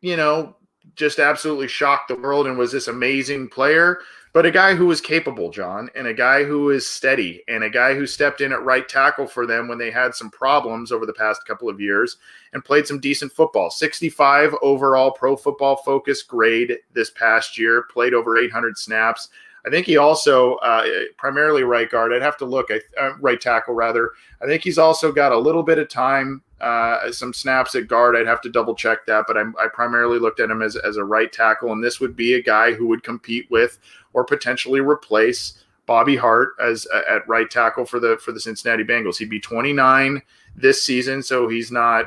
you 0.00 0.16
know, 0.16 0.56
just 0.94 1.18
absolutely 1.18 1.68
shocked 1.68 2.08
the 2.08 2.16
world 2.16 2.46
and 2.46 2.56
was 2.56 2.72
this 2.72 2.88
amazing 2.88 3.48
player 3.48 3.98
but 4.36 4.44
a 4.44 4.50
guy 4.50 4.74
who 4.74 4.84
was 4.84 5.00
capable, 5.00 5.48
John, 5.48 5.88
and 5.94 6.06
a 6.06 6.12
guy 6.12 6.44
who 6.44 6.68
is 6.68 6.86
steady, 6.86 7.42
and 7.48 7.64
a 7.64 7.70
guy 7.70 7.94
who 7.94 8.06
stepped 8.06 8.42
in 8.42 8.52
at 8.52 8.62
right 8.62 8.86
tackle 8.86 9.26
for 9.26 9.46
them 9.46 9.66
when 9.66 9.78
they 9.78 9.90
had 9.90 10.14
some 10.14 10.28
problems 10.28 10.92
over 10.92 11.06
the 11.06 11.14
past 11.14 11.46
couple 11.46 11.70
of 11.70 11.80
years 11.80 12.18
and 12.52 12.62
played 12.62 12.86
some 12.86 13.00
decent 13.00 13.32
football. 13.32 13.70
65 13.70 14.54
overall 14.60 15.10
pro 15.10 15.38
football 15.38 15.76
focus 15.76 16.22
grade 16.22 16.76
this 16.92 17.08
past 17.08 17.56
year, 17.56 17.84
played 17.84 18.12
over 18.12 18.36
800 18.36 18.76
snaps. 18.76 19.30
I 19.66 19.70
think 19.70 19.86
he 19.86 19.96
also, 19.96 20.56
uh, 20.56 20.84
primarily 21.16 21.62
right 21.62 21.90
guard, 21.90 22.12
I'd 22.12 22.20
have 22.20 22.36
to 22.36 22.44
look, 22.44 22.68
uh, 22.70 23.16
right 23.18 23.40
tackle 23.40 23.72
rather. 23.72 24.10
I 24.42 24.46
think 24.46 24.62
he's 24.62 24.76
also 24.76 25.12
got 25.12 25.32
a 25.32 25.38
little 25.38 25.62
bit 25.62 25.78
of 25.78 25.88
time 25.88 26.42
uh, 26.60 27.10
some 27.12 27.32
snaps 27.32 27.74
at 27.74 27.86
guard. 27.86 28.16
I'd 28.16 28.26
have 28.26 28.40
to 28.42 28.48
double 28.48 28.74
check 28.74 29.06
that, 29.06 29.24
but 29.26 29.36
I'm, 29.36 29.54
i 29.60 29.66
primarily 29.72 30.18
looked 30.18 30.40
at 30.40 30.50
him 30.50 30.62
as, 30.62 30.76
as 30.76 30.96
a 30.96 31.04
right 31.04 31.32
tackle, 31.32 31.72
and 31.72 31.84
this 31.84 32.00
would 32.00 32.16
be 32.16 32.34
a 32.34 32.42
guy 32.42 32.72
who 32.72 32.86
would 32.86 33.02
compete 33.02 33.50
with 33.50 33.78
or 34.12 34.24
potentially 34.24 34.80
replace 34.80 35.62
Bobby 35.86 36.16
Hart 36.16 36.50
as 36.60 36.86
uh, 36.92 37.02
at 37.08 37.26
right 37.28 37.50
tackle 37.50 37.84
for 37.84 38.00
the 38.00 38.18
for 38.18 38.32
the 38.32 38.40
Cincinnati 38.40 38.84
Bengals. 38.84 39.18
He'd 39.18 39.30
be 39.30 39.40
29 39.40 40.20
this 40.56 40.82
season, 40.82 41.22
so 41.22 41.48
he's 41.48 41.70
not 41.70 42.06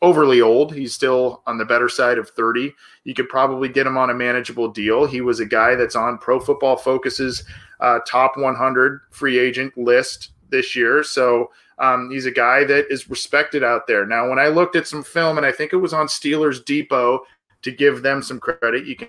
overly 0.00 0.40
old. 0.40 0.74
He's 0.74 0.92
still 0.92 1.42
on 1.46 1.58
the 1.58 1.64
better 1.64 1.88
side 1.88 2.18
of 2.18 2.30
30. 2.30 2.74
You 3.04 3.14
could 3.14 3.28
probably 3.28 3.68
get 3.68 3.86
him 3.86 3.96
on 3.96 4.10
a 4.10 4.14
manageable 4.14 4.68
deal. 4.68 5.06
He 5.06 5.20
was 5.20 5.38
a 5.38 5.46
guy 5.46 5.76
that's 5.76 5.94
on 5.94 6.18
Pro 6.18 6.40
Football 6.40 6.76
Focus's 6.76 7.44
uh, 7.78 8.00
top 8.06 8.36
100 8.36 9.02
free 9.10 9.38
agent 9.38 9.78
list 9.78 10.30
this 10.50 10.74
year, 10.74 11.02
so 11.02 11.50
um, 11.78 12.10
he's 12.10 12.26
a 12.26 12.30
guy 12.30 12.64
that 12.64 12.86
is 12.90 13.08
respected 13.08 13.64
out 13.64 13.86
there. 13.86 14.06
Now, 14.06 14.28
when 14.28 14.38
I 14.38 14.48
looked 14.48 14.76
at 14.76 14.86
some 14.86 15.02
film, 15.02 15.36
and 15.36 15.46
I 15.46 15.52
think 15.52 15.72
it 15.72 15.78
was 15.78 15.92
on 15.92 16.06
Steelers 16.06 16.64
Depot 16.64 17.20
to 17.62 17.70
give 17.70 18.02
them 18.02 18.22
some 18.22 18.40
credit, 18.40 18.86
you 18.86 18.96
can 18.96 19.08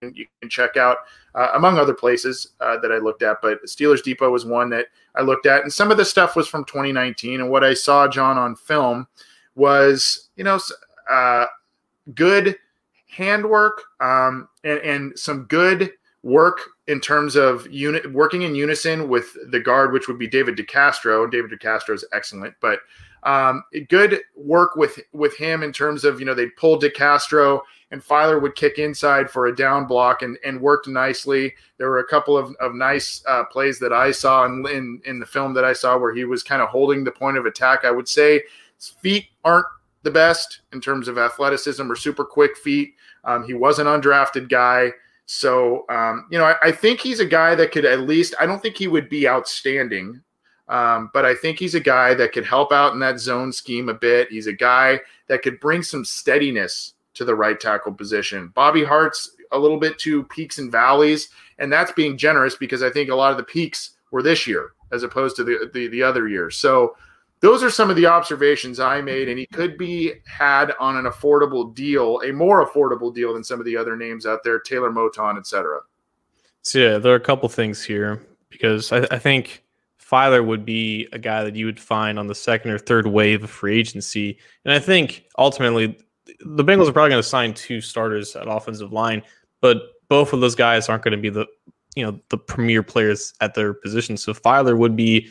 you 0.00 0.26
can 0.40 0.48
check 0.48 0.76
out 0.76 0.98
uh, 1.34 1.48
among 1.54 1.76
other 1.76 1.94
places 1.94 2.54
uh, 2.60 2.78
that 2.78 2.92
I 2.92 2.98
looked 2.98 3.22
at. 3.22 3.38
But 3.42 3.64
Steelers 3.64 4.02
Depot 4.02 4.30
was 4.30 4.44
one 4.44 4.70
that 4.70 4.86
I 5.14 5.22
looked 5.22 5.46
at, 5.46 5.62
and 5.62 5.72
some 5.72 5.90
of 5.90 5.96
the 5.96 6.04
stuff 6.04 6.36
was 6.36 6.46
from 6.46 6.64
2019. 6.64 7.40
And 7.40 7.50
what 7.50 7.64
I 7.64 7.74
saw, 7.74 8.06
John, 8.06 8.38
on 8.38 8.54
film 8.54 9.08
was 9.54 10.28
you 10.36 10.44
know 10.44 10.58
uh, 11.10 11.46
good 12.14 12.56
handwork 13.08 13.82
um, 14.00 14.48
and, 14.64 14.78
and 14.80 15.18
some 15.18 15.44
good 15.44 15.92
work 16.22 16.60
in 16.86 17.00
terms 17.00 17.36
of 17.36 17.66
unit 17.70 18.12
working 18.12 18.42
in 18.42 18.54
unison 18.54 19.08
with 19.08 19.36
the 19.50 19.60
guard, 19.60 19.92
which 19.92 20.08
would 20.08 20.18
be 20.18 20.26
David 20.26 20.56
DeCastro. 20.56 21.30
David 21.30 21.50
DeCastro 21.50 21.94
is 21.94 22.04
excellent, 22.12 22.54
but 22.60 22.80
um, 23.22 23.64
good 23.88 24.20
work 24.36 24.76
with 24.76 24.98
with 25.12 25.36
him 25.36 25.62
in 25.62 25.72
terms 25.72 26.04
of 26.04 26.20
you 26.20 26.26
know 26.26 26.34
they 26.34 26.46
pulled 26.50 26.82
DeCastro 26.82 27.60
and 27.90 28.02
Feiler 28.02 28.40
would 28.40 28.54
kick 28.54 28.78
inside 28.78 29.30
for 29.30 29.46
a 29.46 29.56
down 29.56 29.86
block 29.86 30.20
and, 30.22 30.36
and 30.44 30.60
worked 30.60 30.86
nicely. 30.88 31.54
There 31.78 31.88
were 31.88 32.00
a 32.00 32.06
couple 32.06 32.36
of, 32.36 32.54
of 32.60 32.74
nice 32.74 33.22
uh, 33.26 33.44
plays 33.44 33.78
that 33.78 33.92
I 33.92 34.10
saw 34.10 34.44
in, 34.44 34.64
in 34.68 35.00
in 35.04 35.18
the 35.18 35.26
film 35.26 35.54
that 35.54 35.64
I 35.64 35.72
saw 35.72 35.98
where 35.98 36.14
he 36.14 36.24
was 36.24 36.42
kind 36.42 36.62
of 36.62 36.68
holding 36.68 37.04
the 37.04 37.12
point 37.12 37.38
of 37.38 37.46
attack. 37.46 37.84
I 37.84 37.90
would 37.90 38.08
say 38.08 38.42
his 38.76 38.88
feet 38.88 39.26
aren't 39.44 39.66
the 40.02 40.10
best 40.10 40.60
in 40.72 40.80
terms 40.80 41.08
of 41.08 41.18
athleticism 41.18 41.90
or 41.90 41.96
super 41.96 42.24
quick 42.24 42.56
feet. 42.56 42.94
Um, 43.24 43.44
he 43.44 43.54
was 43.54 43.78
an 43.78 43.86
undrafted 43.86 44.48
guy. 44.48 44.92
So, 45.30 45.84
um, 45.90 46.26
you 46.30 46.38
know, 46.38 46.46
I, 46.46 46.54
I, 46.62 46.72
think 46.72 47.00
he's 47.00 47.20
a 47.20 47.26
guy 47.26 47.54
that 47.54 47.70
could 47.70 47.84
at 47.84 48.00
least, 48.00 48.34
I 48.40 48.46
don't 48.46 48.62
think 48.62 48.78
he 48.78 48.88
would 48.88 49.10
be 49.10 49.28
outstanding, 49.28 50.22
um, 50.68 51.10
but 51.12 51.26
I 51.26 51.34
think 51.34 51.58
he's 51.58 51.74
a 51.74 51.80
guy 51.80 52.14
that 52.14 52.32
could 52.32 52.46
help 52.46 52.72
out 52.72 52.94
in 52.94 52.98
that 53.00 53.20
zone 53.20 53.52
scheme 53.52 53.90
a 53.90 53.94
bit. 53.94 54.30
He's 54.30 54.46
a 54.46 54.54
guy 54.54 54.98
that 55.26 55.42
could 55.42 55.60
bring 55.60 55.82
some 55.82 56.02
steadiness 56.02 56.94
to 57.12 57.26
the 57.26 57.34
right 57.34 57.60
tackle 57.60 57.92
position. 57.92 58.52
Bobby 58.54 58.82
Hart's 58.82 59.36
a 59.52 59.58
little 59.58 59.78
bit 59.78 59.98
too 59.98 60.22
peaks 60.24 60.56
and 60.56 60.72
valleys, 60.72 61.28
and 61.58 61.70
that's 61.70 61.92
being 61.92 62.16
generous 62.16 62.56
because 62.56 62.82
I 62.82 62.88
think 62.88 63.10
a 63.10 63.14
lot 63.14 63.30
of 63.30 63.36
the 63.36 63.44
peaks 63.44 63.96
were 64.10 64.22
this 64.22 64.46
year 64.46 64.70
as 64.92 65.02
opposed 65.02 65.36
to 65.36 65.44
the, 65.44 65.70
the, 65.74 65.88
the 65.88 66.02
other 66.02 66.28
years. 66.28 66.56
So, 66.56 66.96
those 67.40 67.62
are 67.62 67.70
some 67.70 67.90
of 67.90 67.96
the 67.96 68.06
observations 68.06 68.80
I 68.80 69.00
made, 69.00 69.28
and 69.28 69.38
he 69.38 69.46
could 69.46 69.78
be 69.78 70.14
had 70.26 70.72
on 70.80 70.96
an 70.96 71.04
affordable 71.04 71.74
deal, 71.74 72.20
a 72.24 72.32
more 72.32 72.66
affordable 72.66 73.14
deal 73.14 73.34
than 73.34 73.44
some 73.44 73.60
of 73.60 73.66
the 73.66 73.76
other 73.76 73.96
names 73.96 74.26
out 74.26 74.40
there, 74.42 74.58
Taylor 74.58 74.90
Moton, 74.90 75.38
etc. 75.38 75.80
So 76.62 76.78
yeah, 76.78 76.98
there 76.98 77.12
are 77.12 77.16
a 77.16 77.20
couple 77.20 77.48
things 77.48 77.82
here 77.82 78.26
because 78.50 78.92
I, 78.92 79.06
I 79.10 79.18
think 79.18 79.64
Feiler 80.00 80.44
would 80.44 80.64
be 80.64 81.06
a 81.12 81.18
guy 81.18 81.44
that 81.44 81.54
you 81.54 81.66
would 81.66 81.78
find 81.78 82.18
on 82.18 82.26
the 82.26 82.34
second 82.34 82.70
or 82.70 82.78
third 82.78 83.06
wave 83.06 83.44
of 83.44 83.50
free 83.50 83.78
agency, 83.78 84.38
and 84.64 84.74
I 84.74 84.78
think 84.78 85.24
ultimately 85.38 85.98
the 86.40 86.64
Bengals 86.64 86.88
are 86.88 86.92
probably 86.92 87.10
going 87.10 87.22
to 87.22 87.28
sign 87.28 87.54
two 87.54 87.80
starters 87.80 88.34
at 88.36 88.48
offensive 88.48 88.92
line, 88.92 89.22
but 89.60 89.82
both 90.08 90.32
of 90.32 90.40
those 90.40 90.54
guys 90.54 90.88
aren't 90.88 91.04
going 91.04 91.12
to 91.12 91.18
be 91.18 91.30
the 91.30 91.46
you 91.94 92.04
know 92.04 92.18
the 92.30 92.38
premier 92.38 92.82
players 92.82 93.34
at 93.40 93.54
their 93.54 93.74
position. 93.74 94.16
So 94.16 94.32
Feiler 94.32 94.76
would 94.76 94.96
be 94.96 95.28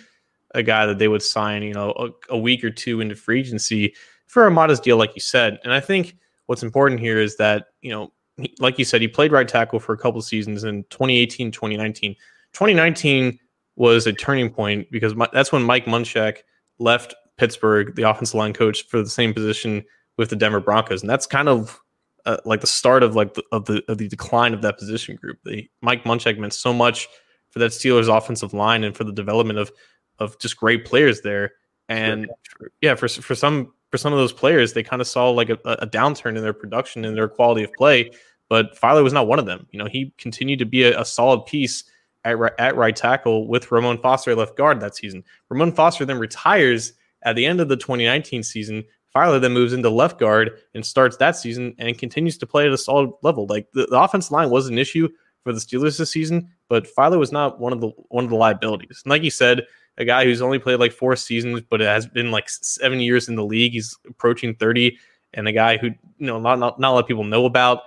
a 0.54 0.64
guy 0.64 0.86
that 0.86 1.00
they 1.00 1.08
would 1.08 1.22
sign, 1.22 1.64
you 1.64 1.74
know, 1.74 1.92
a, 1.98 2.36
a, 2.36 2.38
week 2.38 2.64
or 2.64 2.70
two 2.70 3.02
into 3.02 3.16
free 3.16 3.40
agency 3.40 3.94
for 4.28 4.48
a 4.48 4.52
modest 4.52 4.84
deal, 4.84 4.98
like 4.98 5.14
you 5.16 5.22
said. 5.22 5.60
And 5.64 5.74
I 5.74 5.80
think 5.80 6.16
what's 6.46 6.64
important 6.64 7.00
here 7.00 7.20
is 7.20 7.38
that, 7.38 7.68
you 7.82 7.92
know, 7.92 8.14
he, 8.38 8.54
like 8.60 8.80
you 8.80 8.86
said, 8.86 9.02
he 9.02 9.08
played 9.08 9.32
right 9.32 9.48
tackle 9.48 9.80
for 9.80 9.94
a 9.94 9.98
couple 9.98 10.22
seasons 10.22 10.64
in 10.64 10.84
2018, 10.90 11.52
2019. 11.52 12.14
2019 12.54 13.40
was 13.76 14.08
a 14.08 14.14
turning 14.14 14.50
point 14.50 14.90
because 14.92 15.16
my, 15.16 15.28
that's 15.34 15.52
when 15.52 15.64
Mike 15.64 15.86
Munchak 15.86 16.40
left 16.80 17.14
Pittsburgh, 17.38 17.96
the 17.96 18.04
offensive 18.04 18.36
line 18.36 18.54
coach, 18.54 18.88
for 18.88 19.02
the 19.02 19.10
same 19.10 19.34
position 19.34 19.84
with 20.18 20.30
the 20.30 20.36
Denver 20.36 20.60
Broncos, 20.60 21.02
and 21.02 21.10
that's 21.10 21.28
kind 21.28 21.48
of 21.48 21.80
uh, 22.26 22.38
like 22.44 22.62
the 22.62 22.68
start 22.68 23.04
of 23.04 23.16
like 23.16 23.36
the, 23.36 23.44
of 23.52 23.66
the 23.66 23.84
of 23.88 24.00
the 24.00 24.08
decline 24.08 24.54
of 24.54 24.62
that 24.64 24.78
position 24.78 25.16
group. 25.16 25.38
The 25.46 25.70
Mike 25.82 26.04
Munchak 26.04 26.38
meant 26.38 26.54
so 26.54 26.74
much 26.74 27.08
for 27.52 27.60
that 27.60 27.72
Steelers 27.72 28.16
offensive 28.16 28.54
line 28.54 28.84
and 28.84 28.98
for 28.98 29.04
the 29.04 29.14
development 29.14 29.60
of 29.60 29.72
of 30.20 30.38
just 30.40 30.58
great 30.58 30.86
players 30.86 31.22
there. 31.22 31.54
And 31.90 32.28
sure. 32.44 32.72
yeah, 32.82 32.96
for 32.96 33.08
for 33.08 33.36
some 33.36 33.74
for 33.92 33.98
some 33.98 34.14
of 34.14 34.20
those 34.20 34.34
players, 34.34 34.74
they 34.74 34.84
kind 34.84 35.02
of 35.02 35.08
saw 35.08 35.30
like 35.30 35.50
a, 35.50 35.58
a, 35.64 35.88
downturn 35.88 36.36
in 36.36 36.44
their 36.44 36.54
production 36.54 37.06
and 37.06 37.16
their 37.16 37.30
quality 37.30 37.64
of 37.64 37.72
play. 37.74 38.12
But 38.50 38.78
Feiler 38.80 39.04
was 39.04 39.14
not 39.14 39.28
one 39.28 39.40
of 39.40 39.46
them. 39.46 39.68
You 39.72 39.80
know, 39.80 39.86
he 39.86 40.14
continued 40.18 40.60
to 40.60 40.66
be 40.66 40.84
a, 40.84 41.00
a 41.00 41.06
solid 41.06 41.46
piece 41.46 41.86
at, 42.26 42.38
at 42.60 42.76
right 42.76 42.96
tackle 42.96 43.48
with 43.48 43.72
Ramon 43.72 44.00
Foster 44.00 44.36
left 44.36 44.58
guard 44.58 44.82
that 44.82 44.96
season. 44.96 45.24
Ramon 45.50 45.72
Foster 45.72 46.06
then 46.06 46.20
retires 46.20 46.94
at 47.24 47.36
the 47.36 47.46
end 47.46 47.62
of 47.62 47.70
the 47.70 47.78
2019 47.78 48.44
season. 48.44 48.84
Feiler 49.16 49.42
then 49.42 49.54
moves 49.54 49.74
into 49.74 49.90
left 49.90 50.20
guard 50.20 50.60
and 50.76 50.86
starts 50.86 51.18
that 51.18 51.36
season 51.36 51.74
and 51.78 51.98
continues 51.98 52.38
to 52.38 52.46
play 52.46 52.68
at 52.68 52.74
a 52.74 52.78
solid 52.78 53.12
level. 53.24 53.48
Like 53.48 53.68
the, 53.74 53.88
the 53.88 54.00
offensive 54.00 54.32
line 54.32 54.50
was 54.50 54.68
an 54.68 54.78
issue 54.78 55.08
for 55.44 55.54
the 55.54 55.60
Steelers 55.60 55.98
this 55.98 56.12
season, 56.12 56.50
but 56.68 56.88
Feiler 56.94 57.18
was 57.18 57.32
not 57.32 57.60
one 57.60 57.74
of 57.74 57.80
the 57.80 57.88
one 58.10 58.26
of 58.26 58.30
the 58.30 58.36
liabilities. 58.36 59.02
And 59.04 59.10
like 59.10 59.24
you 59.24 59.32
said, 59.32 59.66
a 59.98 60.06
guy 60.06 60.24
who's 60.24 60.42
only 60.42 60.60
played 60.60 60.80
like 60.80 60.92
four 60.92 61.16
seasons, 61.16 61.62
but 61.62 61.82
it 61.82 61.86
has 61.86 62.06
been 62.08 62.32
like 62.32 62.50
seven 62.50 63.00
years 63.00 63.28
in 63.28 63.36
the 63.36 63.46
league. 63.46 63.74
He's 63.74 63.98
approaching 64.08 64.56
30, 64.56 64.98
and 65.34 65.48
a 65.48 65.52
guy 65.52 65.78
who, 65.78 65.88
you 65.88 66.28
know, 66.28 66.40
not, 66.40 66.60
not, 66.60 66.80
not 66.80 66.92
a 66.92 66.94
lot 66.94 67.04
of 67.04 67.08
people 67.08 67.24
know 67.24 67.46
about. 67.46 67.82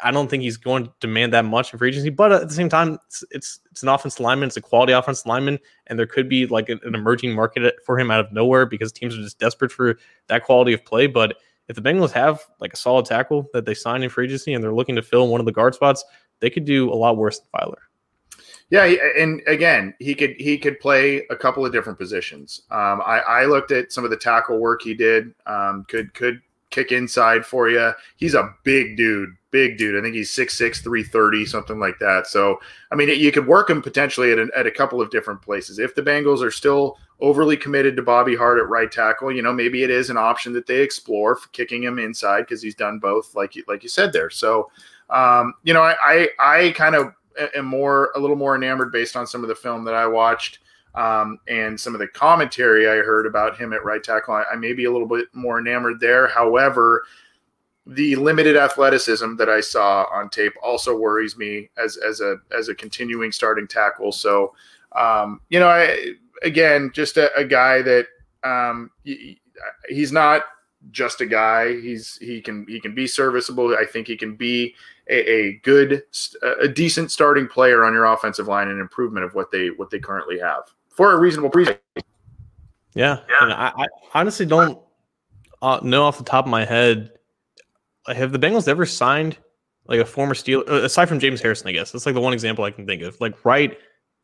I 0.00 0.10
don't 0.10 0.28
think 0.28 0.42
he's 0.42 0.58
going 0.58 0.84
to 0.84 0.92
demand 1.00 1.32
that 1.32 1.46
much 1.46 1.72
in 1.72 1.78
free 1.78 1.88
agency, 1.88 2.10
but 2.10 2.30
at 2.30 2.48
the 2.48 2.54
same 2.54 2.68
time, 2.68 2.98
it's 3.06 3.24
it's, 3.30 3.60
it's 3.70 3.82
an 3.82 3.88
offensive 3.88 4.20
lineman. 4.20 4.48
It's 4.48 4.56
a 4.58 4.60
quality 4.60 4.92
offensive 4.92 5.26
lineman, 5.26 5.58
and 5.86 5.98
there 5.98 6.06
could 6.06 6.28
be 6.28 6.46
like 6.46 6.68
an, 6.68 6.78
an 6.84 6.94
emerging 6.94 7.34
market 7.34 7.74
for 7.86 7.98
him 7.98 8.10
out 8.10 8.20
of 8.20 8.32
nowhere 8.32 8.66
because 8.66 8.92
teams 8.92 9.16
are 9.16 9.22
just 9.22 9.38
desperate 9.38 9.72
for 9.72 9.96
that 10.28 10.44
quality 10.44 10.74
of 10.74 10.84
play. 10.84 11.06
But 11.06 11.36
if 11.68 11.76
the 11.76 11.82
Bengals 11.82 12.12
have 12.12 12.42
like 12.60 12.74
a 12.74 12.76
solid 12.76 13.06
tackle 13.06 13.48
that 13.54 13.64
they 13.64 13.72
signed 13.72 14.04
in 14.04 14.10
free 14.10 14.26
agency 14.26 14.52
and 14.52 14.62
they're 14.62 14.74
looking 14.74 14.96
to 14.96 15.02
fill 15.02 15.28
one 15.28 15.40
of 15.40 15.46
the 15.46 15.52
guard 15.52 15.74
spots, 15.74 16.04
they 16.40 16.50
could 16.50 16.66
do 16.66 16.92
a 16.92 16.94
lot 16.94 17.16
worse 17.16 17.40
than 17.40 17.48
Feiler. 17.54 17.80
Yeah, 18.72 18.84
and 19.18 19.42
again, 19.46 19.92
he 19.98 20.14
could 20.14 20.34
he 20.38 20.56
could 20.56 20.80
play 20.80 21.26
a 21.28 21.36
couple 21.36 21.66
of 21.66 21.72
different 21.72 21.98
positions. 21.98 22.62
Um, 22.70 23.02
I, 23.04 23.18
I 23.18 23.44
looked 23.44 23.70
at 23.70 23.92
some 23.92 24.02
of 24.02 24.08
the 24.08 24.16
tackle 24.16 24.58
work 24.58 24.80
he 24.80 24.94
did. 24.94 25.34
Um, 25.44 25.84
could 25.88 26.14
could 26.14 26.40
kick 26.70 26.90
inside 26.90 27.44
for 27.44 27.68
you. 27.68 27.92
He's 28.16 28.32
a 28.32 28.54
big 28.64 28.96
dude, 28.96 29.28
big 29.50 29.76
dude. 29.76 29.94
I 29.94 30.00
think 30.00 30.14
he's 30.14 30.32
6'6", 30.32 30.82
330, 30.82 31.44
something 31.44 31.78
like 31.78 31.98
that. 31.98 32.26
So, 32.26 32.60
I 32.90 32.94
mean, 32.94 33.10
you 33.10 33.30
could 33.30 33.46
work 33.46 33.68
him 33.68 33.82
potentially 33.82 34.32
at, 34.32 34.38
a, 34.38 34.48
at 34.56 34.66
a 34.66 34.70
couple 34.70 35.02
of 35.02 35.10
different 35.10 35.42
places. 35.42 35.78
If 35.78 35.94
the 35.94 36.00
Bengals 36.00 36.40
are 36.40 36.50
still 36.50 36.96
overly 37.20 37.58
committed 37.58 37.94
to 37.96 38.02
Bobby 38.02 38.34
Hart 38.34 38.58
at 38.58 38.70
right 38.70 38.90
tackle, 38.90 39.30
you 39.30 39.42
know, 39.42 39.52
maybe 39.52 39.82
it 39.82 39.90
is 39.90 40.08
an 40.08 40.16
option 40.16 40.54
that 40.54 40.66
they 40.66 40.80
explore 40.80 41.36
for 41.36 41.50
kicking 41.50 41.82
him 41.82 41.98
inside 41.98 42.40
because 42.40 42.62
he's 42.62 42.74
done 42.74 42.98
both, 42.98 43.34
like 43.34 43.54
you, 43.54 43.64
like 43.68 43.82
you 43.82 43.90
said 43.90 44.14
there. 44.14 44.30
So, 44.30 44.70
um, 45.10 45.52
you 45.62 45.74
know, 45.74 45.82
I, 45.82 45.94
I, 46.02 46.28
I 46.38 46.70
kind 46.70 46.94
of 46.94 47.12
am 47.54 47.66
more 47.66 48.12
a 48.14 48.20
little 48.20 48.36
more 48.36 48.56
enamored 48.56 48.92
based 48.92 49.16
on 49.16 49.26
some 49.26 49.42
of 49.42 49.48
the 49.48 49.54
film 49.54 49.84
that 49.84 49.94
I 49.94 50.06
watched 50.06 50.60
um, 50.94 51.38
and 51.48 51.78
some 51.78 51.94
of 51.94 52.00
the 52.00 52.08
commentary 52.08 52.88
I 52.88 52.96
heard 52.96 53.26
about 53.26 53.56
him 53.56 53.72
at 53.72 53.84
right 53.84 54.02
tackle. 54.02 54.34
I, 54.34 54.44
I 54.52 54.56
may 54.56 54.72
be 54.72 54.84
a 54.84 54.92
little 54.92 55.06
bit 55.06 55.28
more 55.32 55.58
enamored 55.58 56.00
there. 56.00 56.28
However, 56.28 57.02
the 57.86 58.14
limited 58.16 58.56
athleticism 58.56 59.36
that 59.36 59.48
I 59.48 59.60
saw 59.60 60.06
on 60.12 60.28
tape 60.28 60.52
also 60.62 60.96
worries 60.96 61.36
me 61.36 61.68
as 61.76 61.96
as 61.96 62.20
a 62.20 62.36
as 62.56 62.68
a 62.68 62.74
continuing 62.74 63.32
starting 63.32 63.66
tackle. 63.66 64.12
So, 64.12 64.54
um, 64.92 65.40
you 65.48 65.58
know, 65.58 65.68
I, 65.68 66.14
again, 66.42 66.90
just 66.94 67.16
a, 67.16 67.34
a 67.36 67.44
guy 67.44 67.82
that 67.82 68.06
um, 68.44 68.90
he, 69.02 69.40
he's 69.88 70.12
not 70.12 70.42
just 70.90 71.20
a 71.20 71.26
guy. 71.26 71.80
He's 71.80 72.16
he 72.18 72.40
can 72.40 72.66
he 72.68 72.80
can 72.80 72.94
be 72.94 73.06
serviceable. 73.06 73.74
I 73.76 73.84
think 73.84 74.06
he 74.06 74.16
can 74.16 74.36
be 74.36 74.74
a, 75.08 75.30
a, 75.30 75.52
good, 75.62 76.02
a 76.60 76.68
decent 76.68 77.10
starting 77.10 77.48
player 77.48 77.84
on 77.84 77.92
your 77.92 78.04
offensive 78.04 78.48
line 78.48 78.68
and 78.68 78.80
improvement 78.80 79.24
of 79.24 79.34
what 79.34 79.50
they 79.50 79.68
what 79.68 79.90
they 79.90 79.98
currently 79.98 80.38
have 80.38 80.62
for 80.88 81.12
a 81.12 81.18
reasonable 81.18 81.50
price. 81.50 81.70
Yeah, 81.96 82.02
yeah. 82.94 83.20
I, 83.40 83.72
I, 83.76 83.86
honestly 84.14 84.46
don't 84.46 84.78
uh, 85.60 85.80
know 85.82 86.04
off 86.04 86.18
the 86.18 86.24
top 86.24 86.44
of 86.44 86.50
my 86.50 86.64
head. 86.64 87.12
Have 88.06 88.32
the 88.32 88.38
Bengals 88.38 88.68
ever 88.68 88.84
signed 88.84 89.38
like 89.86 90.00
a 90.00 90.04
former 90.04 90.34
Steeler 90.34 90.68
uh, 90.68 90.82
aside 90.82 91.08
from 91.08 91.18
James 91.18 91.40
Harrison? 91.40 91.68
I 91.68 91.72
guess 91.72 91.92
that's 91.92 92.06
like 92.06 92.14
the 92.14 92.20
one 92.20 92.32
example 92.32 92.64
I 92.64 92.70
can 92.70 92.86
think 92.86 93.02
of. 93.02 93.20
Like 93.20 93.44
right 93.44 93.78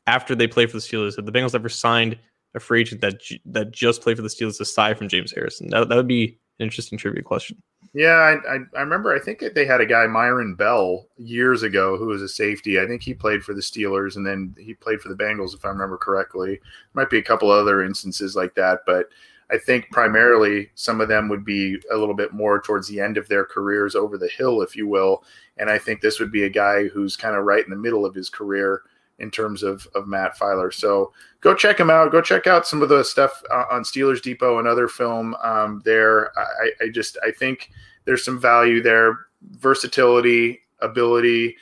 after 0.07 0.35
they 0.35 0.47
played 0.47 0.71
for 0.71 0.77
the 0.77 0.83
Steelers, 0.83 1.17
have 1.17 1.27
the 1.27 1.33
Bengals 1.33 1.55
ever 1.55 1.69
signed 1.69 2.19
a 2.55 2.61
free 2.61 2.81
agent 2.81 3.01
that 3.01 3.21
that 3.47 3.71
just 3.73 4.03
played 4.03 4.17
for 4.17 4.23
the 4.23 4.29
Steelers 4.29 4.61
aside 4.61 4.99
from 4.99 5.09
James 5.09 5.33
Harrison? 5.33 5.69
That 5.71 5.89
that 5.89 5.97
would 5.97 6.09
be 6.09 6.25
an 6.25 6.35
interesting 6.59 6.99
trivia 6.99 7.23
question. 7.23 7.63
Yeah, 7.95 8.15
I, 8.15 8.55
I, 8.55 8.59
I, 8.77 8.81
remember. 8.81 9.15
I 9.15 9.19
think 9.19 9.43
they 9.55 9.65
had 9.65 9.81
a 9.81 9.87
guy, 9.87 10.07
Myron 10.07 10.55
Bell, 10.55 11.07
years 11.17 11.63
ago, 11.63 11.97
who 11.97 12.07
was 12.07 12.21
a 12.21 12.29
safety. 12.29 12.79
I 12.79 12.87
think 12.87 13.03
he 13.03 13.15
played 13.15 13.43
for 13.43 13.55
the 13.55 13.63
Steelers, 13.63 14.17
and 14.17 14.27
then 14.27 14.55
he 14.59 14.75
played 14.75 15.01
for 15.01 15.09
the 15.09 15.15
Bengals, 15.15 15.55
if 15.55 15.65
I 15.65 15.69
remember 15.69 15.97
correctly. 15.97 16.61
Might 16.93 17.11
be 17.11 17.19
a 17.19 17.23
couple 17.23 17.51
other 17.51 17.83
instances 17.83 18.37
like 18.37 18.55
that, 18.57 18.81
but 18.87 19.09
I 19.51 19.57
think 19.57 19.91
primarily 19.91 20.71
some 20.75 21.01
of 21.01 21.09
them 21.09 21.29
would 21.29 21.45
be 21.45 21.79
a 21.91 21.97
little 21.97 22.15
bit 22.15 22.35
more 22.35 22.61
towards 22.61 22.89
the 22.89 23.01
end 23.01 23.17
of 23.17 23.29
their 23.29 23.45
careers, 23.45 23.95
over 23.95 24.19
the 24.19 24.29
hill, 24.29 24.61
if 24.61 24.77
you 24.77 24.87
will. 24.87 25.25
And 25.57 25.71
I 25.71 25.79
think 25.79 26.01
this 26.01 26.21
would 26.21 26.31
be 26.31 26.45
a 26.45 26.51
guy 26.51 26.89
who's 26.89 27.17
kind 27.17 27.35
of 27.35 27.45
right 27.45 27.65
in 27.65 27.71
the 27.71 27.77
middle 27.77 28.05
of 28.05 28.15
his 28.15 28.29
career 28.29 28.83
in 29.19 29.31
terms 29.31 29.63
of 29.63 29.87
of 29.95 30.07
Matt 30.07 30.37
Feiler. 30.37 30.73
So 30.73 31.13
go 31.41 31.55
check 31.55 31.79
him 31.79 31.91
out. 31.91 32.13
Go 32.13 32.21
check 32.21 32.47
out 32.47 32.67
some 32.67 32.83
of 32.83 32.89
the 32.89 33.03
stuff 33.03 33.43
uh, 33.51 33.65
on 33.71 33.83
Steelers 33.83 34.23
Depot 34.23 34.59
and 34.59 34.69
other 34.69 34.89
film 34.89 35.35
um, 35.43 35.83
there. 35.85 36.33
I, 36.39 36.71
I 36.85 36.89
just 36.89 37.19
I 37.25 37.31
think 37.31 37.71
there's 38.05 38.25
some 38.25 38.41
value 38.41 38.83
there, 38.83 39.19
versatility, 39.43 40.61
ability. 40.81 41.57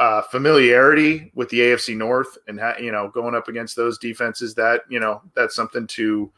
Uh, 0.00 0.20
familiarity 0.22 1.30
with 1.36 1.48
the 1.50 1.60
AFC 1.60 1.96
North 1.96 2.36
and 2.48 2.58
ha- 2.58 2.74
you 2.80 2.90
know 2.90 3.08
going 3.10 3.32
up 3.32 3.46
against 3.46 3.76
those 3.76 3.96
defenses 3.96 4.52
that 4.52 4.80
you 4.88 4.98
know 4.98 5.22
that's 5.36 5.54
something 5.54 5.86
to 5.86 6.32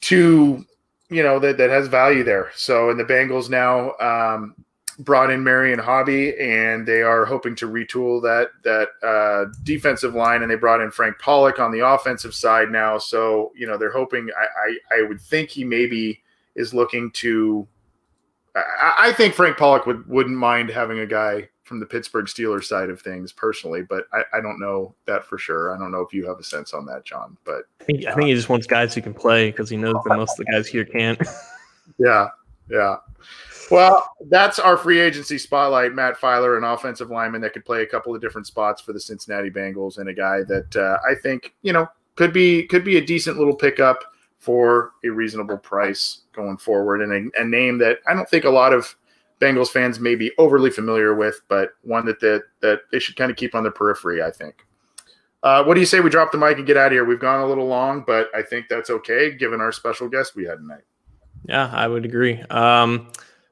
to 0.00 0.66
you 1.08 1.22
know 1.22 1.38
that 1.38 1.56
that 1.56 1.70
has 1.70 1.86
value 1.86 2.24
there. 2.24 2.50
So 2.56 2.90
and 2.90 2.98
the 2.98 3.04
Bengals 3.04 3.48
now 3.48 3.92
um, 4.00 4.56
brought 5.04 5.30
in 5.30 5.42
Marion 5.42 5.78
Hobby, 5.78 6.38
and 6.38 6.86
they 6.86 7.02
are 7.02 7.24
hoping 7.24 7.54
to 7.56 7.66
retool 7.66 8.22
that 8.22 8.50
that 8.64 8.88
uh, 9.06 9.52
defensive 9.62 10.14
line, 10.14 10.42
and 10.42 10.50
they 10.50 10.56
brought 10.56 10.80
in 10.80 10.90
Frank 10.90 11.18
Pollack 11.18 11.58
on 11.58 11.72
the 11.72 11.86
offensive 11.86 12.34
side 12.34 12.70
now. 12.70 12.98
So 12.98 13.52
you 13.54 13.66
know 13.66 13.76
they're 13.76 13.92
hoping. 13.92 14.28
I 14.36 14.68
I, 14.96 15.00
I 15.00 15.08
would 15.08 15.20
think 15.20 15.50
he 15.50 15.64
maybe 15.64 16.22
is 16.54 16.74
looking 16.74 17.10
to. 17.12 17.66
I, 18.54 18.94
I 18.98 19.12
think 19.12 19.34
Frank 19.34 19.56
Pollack 19.56 19.86
would 19.86 20.06
wouldn't 20.08 20.36
mind 20.36 20.70
having 20.70 21.00
a 21.00 21.06
guy 21.06 21.48
from 21.70 21.78
the 21.78 21.86
Pittsburgh 21.86 22.26
Steelers 22.26 22.64
side 22.64 22.90
of 22.90 23.00
things 23.00 23.32
personally, 23.32 23.82
but 23.82 24.06
I, 24.12 24.24
I 24.32 24.40
don't 24.40 24.58
know 24.58 24.92
that 25.06 25.24
for 25.24 25.38
sure. 25.38 25.72
I 25.72 25.78
don't 25.78 25.92
know 25.92 26.00
if 26.00 26.12
you 26.12 26.26
have 26.26 26.40
a 26.40 26.42
sense 26.42 26.74
on 26.74 26.84
that, 26.86 27.04
John. 27.04 27.36
But 27.44 27.62
I 27.80 27.84
think, 27.84 28.06
I 28.06 28.14
think 28.14 28.26
he 28.26 28.34
just 28.34 28.48
wants 28.48 28.66
guys 28.66 28.92
who 28.92 29.00
can 29.00 29.14
play 29.14 29.52
because 29.52 29.70
he 29.70 29.76
knows 29.76 29.94
that 30.04 30.16
most 30.16 30.32
of 30.32 30.44
the 30.44 30.52
guys 30.52 30.66
here 30.66 30.84
can't. 30.84 31.22
yeah, 31.98 32.26
yeah. 32.68 32.96
Well, 33.70 34.10
that's 34.28 34.58
our 34.58 34.76
free 34.76 35.00
agency 35.00 35.38
spotlight. 35.38 35.94
Matt 35.94 36.16
Feiler, 36.16 36.58
an 36.58 36.64
offensive 36.64 37.10
lineman 37.10 37.40
that 37.42 37.52
could 37.52 37.64
play 37.64 37.82
a 37.82 37.86
couple 37.86 38.14
of 38.14 38.20
different 38.20 38.46
spots 38.46 38.82
for 38.82 38.92
the 38.92 39.00
Cincinnati 39.00 39.50
Bengals, 39.50 39.98
and 39.98 40.08
a 40.08 40.14
guy 40.14 40.42
that 40.48 40.76
uh, 40.76 40.98
I 41.08 41.14
think 41.14 41.54
you 41.62 41.72
know 41.72 41.88
could 42.16 42.32
be 42.32 42.66
could 42.66 42.84
be 42.84 42.96
a 42.96 43.04
decent 43.04 43.38
little 43.38 43.54
pickup 43.54 44.04
for 44.38 44.92
a 45.04 45.08
reasonable 45.08 45.58
price 45.58 46.22
going 46.32 46.56
forward, 46.56 47.02
and 47.02 47.32
a, 47.36 47.40
a 47.40 47.44
name 47.44 47.78
that 47.78 47.98
I 48.08 48.14
don't 48.14 48.28
think 48.28 48.44
a 48.44 48.50
lot 48.50 48.72
of 48.72 48.96
Bengals 49.40 49.68
fans 49.68 50.00
may 50.00 50.16
be 50.16 50.32
overly 50.36 50.70
familiar 50.70 51.14
with, 51.14 51.40
but 51.48 51.70
one 51.82 52.04
that 52.06 52.20
that, 52.20 52.44
that 52.60 52.80
they 52.90 52.98
should 52.98 53.16
kind 53.16 53.30
of 53.30 53.36
keep 53.36 53.54
on 53.54 53.62
the 53.62 53.70
periphery. 53.70 54.22
I 54.22 54.30
think. 54.30 54.66
Uh, 55.42 55.64
what 55.64 55.74
do 55.74 55.80
you 55.80 55.86
say 55.86 56.00
we 56.00 56.10
drop 56.10 56.32
the 56.32 56.38
mic 56.38 56.58
and 56.58 56.66
get 56.66 56.76
out 56.76 56.88
of 56.88 56.92
here? 56.92 57.04
We've 57.04 57.20
gone 57.20 57.40
a 57.40 57.46
little 57.46 57.66
long, 57.66 58.04
but 58.06 58.28
I 58.34 58.42
think 58.42 58.68
that's 58.68 58.90
okay 58.90 59.32
given 59.32 59.60
our 59.60 59.72
special 59.72 60.06
guest 60.06 60.36
we 60.36 60.44
had 60.44 60.56
tonight. 60.56 60.82
Yeah, 61.48 61.70
I 61.72 61.88
would 61.88 62.04
agree. 62.04 62.42
Um, 62.50 63.10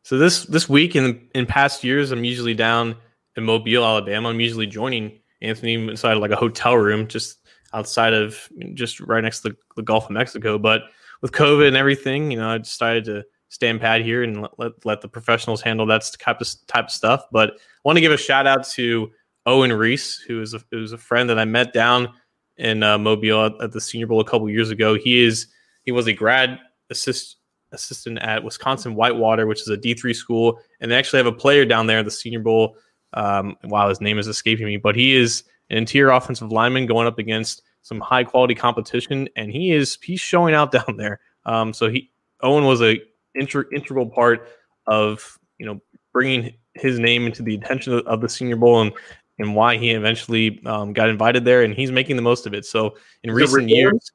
so 0.09 0.17
this 0.17 0.45
this 0.45 0.71
week 0.71 0.97
in 0.97 1.29
in 1.35 1.45
past 1.45 1.85
years, 1.85 2.13
I'm 2.13 2.25
usually 2.25 2.55
down 2.55 2.97
in 3.37 3.45
Mobile, 3.45 3.85
Alabama. 3.85 4.31
I'm 4.31 4.41
usually 4.41 4.67
joining 4.67 5.21
Anthony 5.43 5.75
inside 5.75 6.15
like 6.15 6.31
a 6.31 6.37
hotel 6.37 6.77
room, 6.77 7.07
just 7.09 7.47
outside 7.75 8.15
of 8.15 8.49
just 8.73 9.01
right 9.01 9.23
next 9.23 9.43
to 9.43 9.51
the, 9.51 9.57
the 9.77 9.83
Gulf 9.83 10.07
of 10.07 10.13
Mexico. 10.13 10.57
But 10.57 10.85
with 11.21 11.33
COVID 11.33 11.69
and 11.69 11.77
everything, 11.77 12.31
you 12.31 12.39
know, 12.39 12.49
I 12.49 12.57
decided 12.57 13.05
to 13.05 13.27
stand 13.51 13.83
pat 13.83 14.01
here 14.01 14.23
and 14.23 14.41
let, 14.41 14.51
let, 14.59 14.73
let 14.87 15.01
the 15.03 15.09
professionals 15.09 15.61
handle 15.61 15.85
that 15.85 16.11
type 16.19 16.41
of 16.41 16.49
type 16.69 16.87
of 16.87 16.91
stuff. 16.91 17.25
But 17.31 17.51
I 17.51 17.57
want 17.85 17.99
to 17.99 18.01
give 18.01 18.11
a 18.11 18.17
shout 18.17 18.47
out 18.47 18.67
to 18.71 19.11
Owen 19.45 19.75
Reese, 19.75 20.17
who 20.27 20.41
is 20.41 20.55
a, 20.55 20.63
who's 20.71 20.93
a 20.93 20.99
friend 20.99 21.29
that 21.29 21.39
I 21.39 21.45
met 21.45 21.75
down 21.75 22.15
in 22.57 22.83
uh, 22.83 22.97
Mobile 22.97 23.45
at, 23.45 23.53
at, 23.61 23.73
the 23.73 23.81
Senior 23.83 24.07
Bowl 24.07 24.21
a 24.21 24.25
couple 24.25 24.49
years 24.49 24.71
ago. 24.71 24.95
He 24.95 25.23
is 25.23 25.49
he 25.83 25.93
was 25.93 26.07
a 26.07 26.15
grad 26.15 26.59
assist 26.89 27.37
assistant 27.73 28.19
at 28.21 28.43
Wisconsin 28.43 28.95
Whitewater, 28.95 29.47
which 29.47 29.61
is 29.61 29.69
a 29.69 29.77
D 29.77 29.95
three 29.95 30.15
school, 30.15 30.61
and 30.81 30.91
they 30.91 30.97
actually 30.97 31.19
have 31.19 31.27
a 31.27 31.33
player 31.33 31.65
down 31.65 31.87
there 31.87 32.03
the 32.03 32.11
Senior 32.11 32.41
Bowl. 32.41 32.77
Um, 33.15 33.57
wow, 33.65 33.89
his 33.89 34.01
name 34.01 34.19
is 34.19 34.27
escaping 34.29 34.67
me, 34.67 34.77
but 34.77 34.95
he 34.97 35.15
is 35.15 35.45
an 35.71 35.79
interior 35.79 36.11
offensive 36.13 36.53
lineman 36.53 36.87
going 36.87 37.07
up 37.07 37.19
against 37.19 37.63
some 37.83 38.01
high 38.01 38.25
quality 38.25 38.55
competition, 38.55 39.29
and 39.37 39.51
he 39.51 39.73
is 39.73 39.99
he's 40.03 40.21
showing 40.21 40.55
out 40.55 40.73
down 40.79 40.97
there. 40.97 41.21
Um, 41.47 41.73
so 41.73 41.89
he 41.89 42.11
Owen 42.43 42.65
was 42.65 42.83
a 42.83 43.01
inter- 43.35 43.69
integral 43.75 44.07
part 44.07 44.49
of 44.87 45.39
you 45.59 45.67
know 45.67 45.81
bringing 46.13 46.55
his 46.75 46.99
name 46.99 47.27
into 47.27 47.43
the 47.43 47.55
attention 47.55 47.93
of, 47.95 48.07
of 48.07 48.21
the 48.21 48.29
Senior 48.29 48.57
Bowl 48.57 48.81
and 48.81 48.93
and 49.41 49.55
why 49.55 49.77
he 49.77 49.93
eventually 49.93 50.61
um, 50.67 50.93
got 50.93 51.09
invited 51.09 51.45
there, 51.45 51.63
and 51.63 51.73
he's 51.75 51.93
making 51.93 52.17
the 52.17 52.23
most 52.23 52.47
of 52.47 52.55
it. 52.55 52.67
So 52.67 52.97
in 53.23 53.31
Is 53.31 53.37
recent 53.37 53.69
years, 53.69 54.11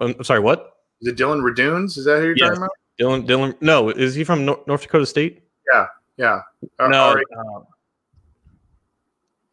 I'm 0.00 0.22
sorry, 0.22 0.40
what? 0.40 0.74
Is 1.00 1.08
it 1.08 1.16
Dillon 1.16 1.40
Radunz? 1.40 1.98
Is 1.98 2.04
that 2.04 2.18
who 2.20 2.26
you're 2.26 2.36
Yes. 2.36 2.48
talking 2.50 2.58
about? 2.58 2.70
Dillon, 2.98 3.26
Dillon, 3.26 3.54
no, 3.60 3.88
is 3.88 4.14
he 4.14 4.24
from 4.24 4.44
Nor- 4.44 4.62
North 4.66 4.82
Dakota 4.82 5.06
State? 5.06 5.42
Yeah, 5.72 5.86
yeah. 6.16 6.40
Uh, 6.78 6.88
no, 6.88 7.02
R- 7.10 7.18
uh, 7.18 7.60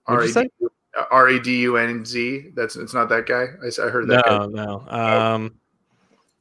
what'd 0.05 0.27
you 0.27 0.33
say? 0.33 0.49
R 1.11 1.27
A 1.29 1.39
D 1.39 1.61
U 1.61 1.77
N 1.77 2.03
Z. 2.03 2.49
That's 2.55 2.75
it's 2.75 2.93
not 2.93 3.09
that 3.09 3.25
guy. 3.25 3.45
I 3.63 3.89
heard 3.89 4.07
that. 4.09 4.25
No, 4.27 4.47
guy. 4.47 4.65
no. 4.65 4.83
Um, 4.89 5.55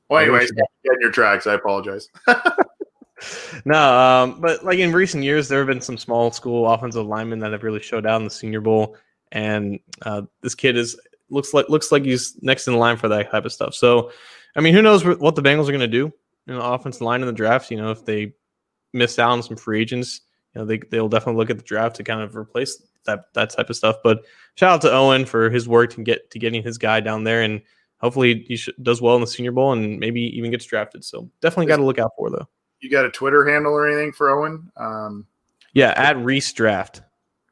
Well, 0.08 0.20
I 0.20 0.24
anyways, 0.24 0.50
get 0.52 0.64
in 0.84 1.00
your 1.00 1.10
tracks. 1.12 1.46
I 1.46 1.54
apologize. 1.54 2.08
no, 3.64 3.98
um, 3.98 4.40
but 4.40 4.64
like 4.64 4.78
in 4.78 4.92
recent 4.92 5.22
years, 5.22 5.48
there 5.48 5.58
have 5.58 5.68
been 5.68 5.80
some 5.80 5.98
small 5.98 6.32
school 6.32 6.68
offensive 6.68 7.06
linemen 7.06 7.38
that 7.40 7.52
have 7.52 7.62
really 7.62 7.80
showed 7.80 8.06
out 8.06 8.20
in 8.20 8.24
the 8.24 8.30
Senior 8.30 8.60
Bowl, 8.60 8.96
and 9.32 9.78
uh, 10.02 10.22
this 10.40 10.54
kid 10.54 10.76
is 10.76 10.98
looks 11.30 11.52
like 11.54 11.68
looks 11.68 11.92
like 11.92 12.04
he's 12.04 12.36
next 12.42 12.66
in 12.68 12.74
line 12.74 12.96
for 12.96 13.08
that 13.08 13.30
type 13.30 13.44
of 13.44 13.52
stuff. 13.52 13.74
So, 13.74 14.10
I 14.56 14.60
mean, 14.60 14.74
who 14.74 14.82
knows 14.82 15.04
what 15.04 15.36
the 15.36 15.42
Bengals 15.42 15.68
are 15.68 15.72
going 15.72 15.80
to 15.80 15.86
do 15.86 16.12
in 16.48 16.54
the 16.54 16.64
offensive 16.64 17.02
line 17.02 17.20
in 17.20 17.26
the 17.26 17.32
draft? 17.32 17.70
You 17.70 17.76
know, 17.76 17.90
if 17.90 18.04
they 18.04 18.32
miss 18.92 19.18
out 19.18 19.30
on 19.30 19.42
some 19.42 19.56
free 19.56 19.80
agents, 19.80 20.22
you 20.54 20.60
know, 20.60 20.64
they 20.66 20.78
they'll 20.90 21.08
definitely 21.08 21.38
look 21.38 21.50
at 21.50 21.58
the 21.58 21.64
draft 21.64 21.96
to 21.96 22.04
kind 22.04 22.20
of 22.20 22.34
replace 22.36 22.82
that 23.04 23.32
that 23.34 23.50
type 23.50 23.70
of 23.70 23.76
stuff. 23.76 23.96
But 24.02 24.24
shout 24.56 24.72
out 24.72 24.80
to 24.82 24.92
Owen 24.92 25.24
for 25.24 25.50
his 25.50 25.68
work 25.68 25.94
to 25.94 26.02
get 26.02 26.30
to 26.30 26.38
getting 26.38 26.62
his 26.62 26.78
guy 26.78 27.00
down 27.00 27.24
there, 27.24 27.42
and 27.42 27.60
hopefully 27.98 28.44
he 28.48 28.56
sh- 28.56 28.70
does 28.82 29.00
well 29.02 29.14
in 29.14 29.20
the 29.20 29.26
Senior 29.26 29.52
Bowl 29.52 29.72
and 29.72 29.98
maybe 29.98 30.20
even 30.36 30.50
gets 30.50 30.64
drafted. 30.64 31.04
So 31.04 31.30
definitely 31.40 31.66
got 31.66 31.76
to 31.76 31.84
look 31.84 31.98
out 31.98 32.12
for 32.16 32.30
though. 32.30 32.48
You 32.80 32.90
got 32.90 33.04
a 33.04 33.10
Twitter 33.10 33.48
handle 33.48 33.72
or 33.72 33.88
anything 33.88 34.12
for 34.12 34.30
Owen? 34.30 34.70
Um, 34.76 35.26
Yeah, 35.72 35.92
at 35.96 36.16
Reese 36.18 36.52
Draft. 36.52 37.02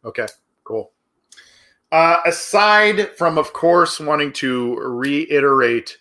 Okay, 0.05 0.27
cool. 0.65 0.93
Uh, 1.91 2.19
aside 2.27 3.11
from, 3.17 3.39
of 3.39 3.53
course, 3.53 3.99
wanting 3.99 4.33
to 4.35 4.77
reiterate 4.77 5.99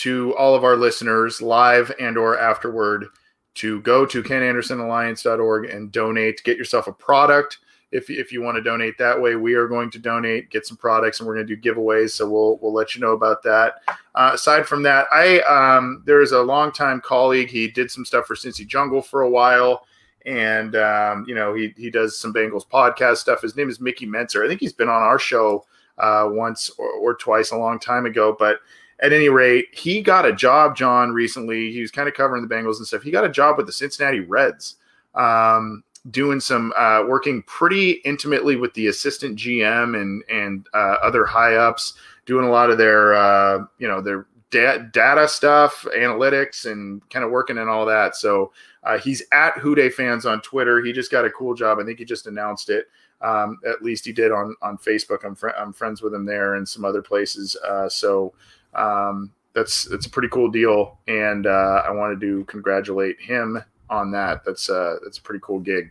to 0.00 0.34
all 0.36 0.54
of 0.54 0.64
our 0.64 0.76
listeners, 0.76 1.42
live 1.42 1.92
and 2.00 2.16
or 2.16 2.38
afterward, 2.38 3.06
to 3.54 3.80
go 3.82 4.06
to 4.06 4.22
kenandersonalliance.org 4.22 5.66
and 5.66 5.92
donate. 5.92 6.42
Get 6.44 6.56
yourself 6.56 6.86
a 6.86 6.92
product. 6.92 7.58
If, 7.92 8.08
if 8.08 8.32
you 8.32 8.40
want 8.40 8.56
to 8.56 8.62
donate 8.62 8.96
that 8.98 9.20
way, 9.20 9.34
we 9.34 9.54
are 9.54 9.66
going 9.66 9.90
to 9.90 9.98
donate, 9.98 10.48
get 10.50 10.64
some 10.64 10.76
products, 10.76 11.18
and 11.18 11.26
we're 11.26 11.34
going 11.34 11.48
to 11.48 11.56
do 11.56 11.74
giveaways. 11.74 12.10
So 12.10 12.30
we'll 12.30 12.58
we'll 12.62 12.72
let 12.72 12.94
you 12.94 13.00
know 13.00 13.12
about 13.12 13.42
that. 13.42 13.82
Uh, 14.14 14.30
aside 14.34 14.66
from 14.66 14.82
that, 14.84 15.06
I 15.10 15.40
um, 15.40 16.02
there 16.06 16.22
is 16.22 16.32
a 16.32 16.40
longtime 16.40 17.00
colleague. 17.00 17.48
He 17.48 17.68
did 17.68 17.90
some 17.90 18.04
stuff 18.04 18.26
for 18.26 18.36
Cincy 18.36 18.66
Jungle 18.66 19.02
for 19.02 19.22
a 19.22 19.30
while 19.30 19.84
and 20.26 20.76
um, 20.76 21.24
you 21.26 21.34
know 21.34 21.54
he 21.54 21.72
he 21.76 21.90
does 21.90 22.18
some 22.18 22.32
Bengals 22.32 22.66
podcast 22.66 23.18
stuff. 23.18 23.42
His 23.42 23.56
name 23.56 23.68
is 23.68 23.80
Mickey 23.80 24.06
Menzer. 24.06 24.44
I 24.44 24.48
think 24.48 24.60
he's 24.60 24.72
been 24.72 24.88
on 24.88 25.02
our 25.02 25.18
show 25.18 25.64
uh, 25.98 26.28
once 26.30 26.70
or, 26.78 26.90
or 26.90 27.14
twice 27.14 27.50
a 27.50 27.56
long 27.56 27.78
time 27.78 28.06
ago. 28.06 28.36
But 28.38 28.60
at 29.00 29.12
any 29.12 29.28
rate, 29.28 29.68
he 29.72 30.02
got 30.02 30.26
a 30.26 30.32
job, 30.32 30.76
John, 30.76 31.12
recently. 31.12 31.72
He 31.72 31.80
was 31.80 31.90
kind 31.90 32.08
of 32.08 32.14
covering 32.14 32.46
the 32.46 32.54
Bengals 32.54 32.76
and 32.76 32.86
stuff. 32.86 33.02
He 33.02 33.10
got 33.10 33.24
a 33.24 33.30
job 33.30 33.56
with 33.56 33.66
the 33.66 33.72
Cincinnati 33.72 34.20
Reds, 34.20 34.76
um, 35.14 35.82
doing 36.10 36.38
some 36.40 36.72
uh, 36.76 37.04
working 37.08 37.42
pretty 37.44 37.92
intimately 38.04 38.56
with 38.56 38.74
the 38.74 38.88
assistant 38.88 39.38
GM 39.38 40.00
and 40.00 40.22
and 40.30 40.66
uh, 40.74 40.96
other 41.02 41.24
high 41.24 41.56
ups, 41.56 41.94
doing 42.26 42.44
a 42.44 42.50
lot 42.50 42.70
of 42.70 42.78
their 42.78 43.14
uh, 43.14 43.64
you 43.78 43.88
know 43.88 44.02
their 44.02 44.26
da- 44.50 44.84
data 44.92 45.26
stuff, 45.26 45.86
analytics, 45.96 46.70
and 46.70 47.08
kind 47.08 47.24
of 47.24 47.30
working 47.30 47.58
and 47.58 47.68
all 47.70 47.86
that. 47.86 48.16
So. 48.16 48.52
Uh, 48.82 48.96
he's 48.98 49.22
at 49.30 49.52
Houday 49.56 49.92
fans 49.92 50.24
on 50.24 50.40
Twitter. 50.40 50.82
He 50.82 50.90
just 50.94 51.10
got 51.10 51.26
a 51.26 51.30
cool 51.30 51.52
job. 51.52 51.78
I 51.78 51.84
think 51.84 51.98
he 51.98 52.04
just 52.06 52.26
announced 52.26 52.70
it. 52.70 52.86
Um, 53.20 53.58
at 53.68 53.82
least 53.82 54.06
he 54.06 54.12
did 54.14 54.32
on 54.32 54.54
on 54.62 54.78
Facebook. 54.78 55.22
I'm 55.22 55.34
fr- 55.34 55.50
I'm 55.50 55.74
friends 55.74 56.00
with 56.00 56.14
him 56.14 56.24
there 56.24 56.54
and 56.54 56.66
some 56.66 56.86
other 56.86 57.02
places. 57.02 57.56
Uh, 57.56 57.90
so 57.90 58.32
um, 58.74 59.32
that's 59.54 59.84
that's 59.84 60.06
a 60.06 60.10
pretty 60.10 60.28
cool 60.28 60.50
deal, 60.50 60.98
and 61.08 61.46
uh, 61.46 61.82
I 61.84 61.90
wanted 61.90 62.20
to 62.20 62.44
congratulate 62.44 63.20
him 63.20 63.62
on 63.88 64.10
that. 64.12 64.44
That's 64.44 64.70
uh, 64.70 64.96
that's 65.02 65.18
a 65.18 65.22
pretty 65.22 65.40
cool 65.42 65.58
gig. 65.60 65.90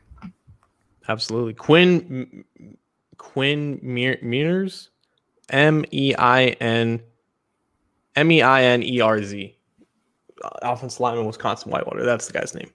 Absolutely. 1.08 1.54
Quinn 1.54 2.44
Quinn 3.18 3.80
Meinerz? 3.80 4.90
M 5.50 5.84
E 5.92 6.14
I 6.18 6.50
N 6.62 7.02
M 8.16 8.32
E 8.32 8.42
I 8.42 8.64
N 8.64 8.84
E 8.84 9.02
R 9.02 9.22
Z. 9.24 9.56
Offensive 10.62 11.00
lineman, 11.00 11.26
Wisconsin 11.26 11.72
Whitewater. 11.72 12.06
That's 12.06 12.28
the 12.28 12.34
guy's 12.34 12.56
name. 12.56 12.72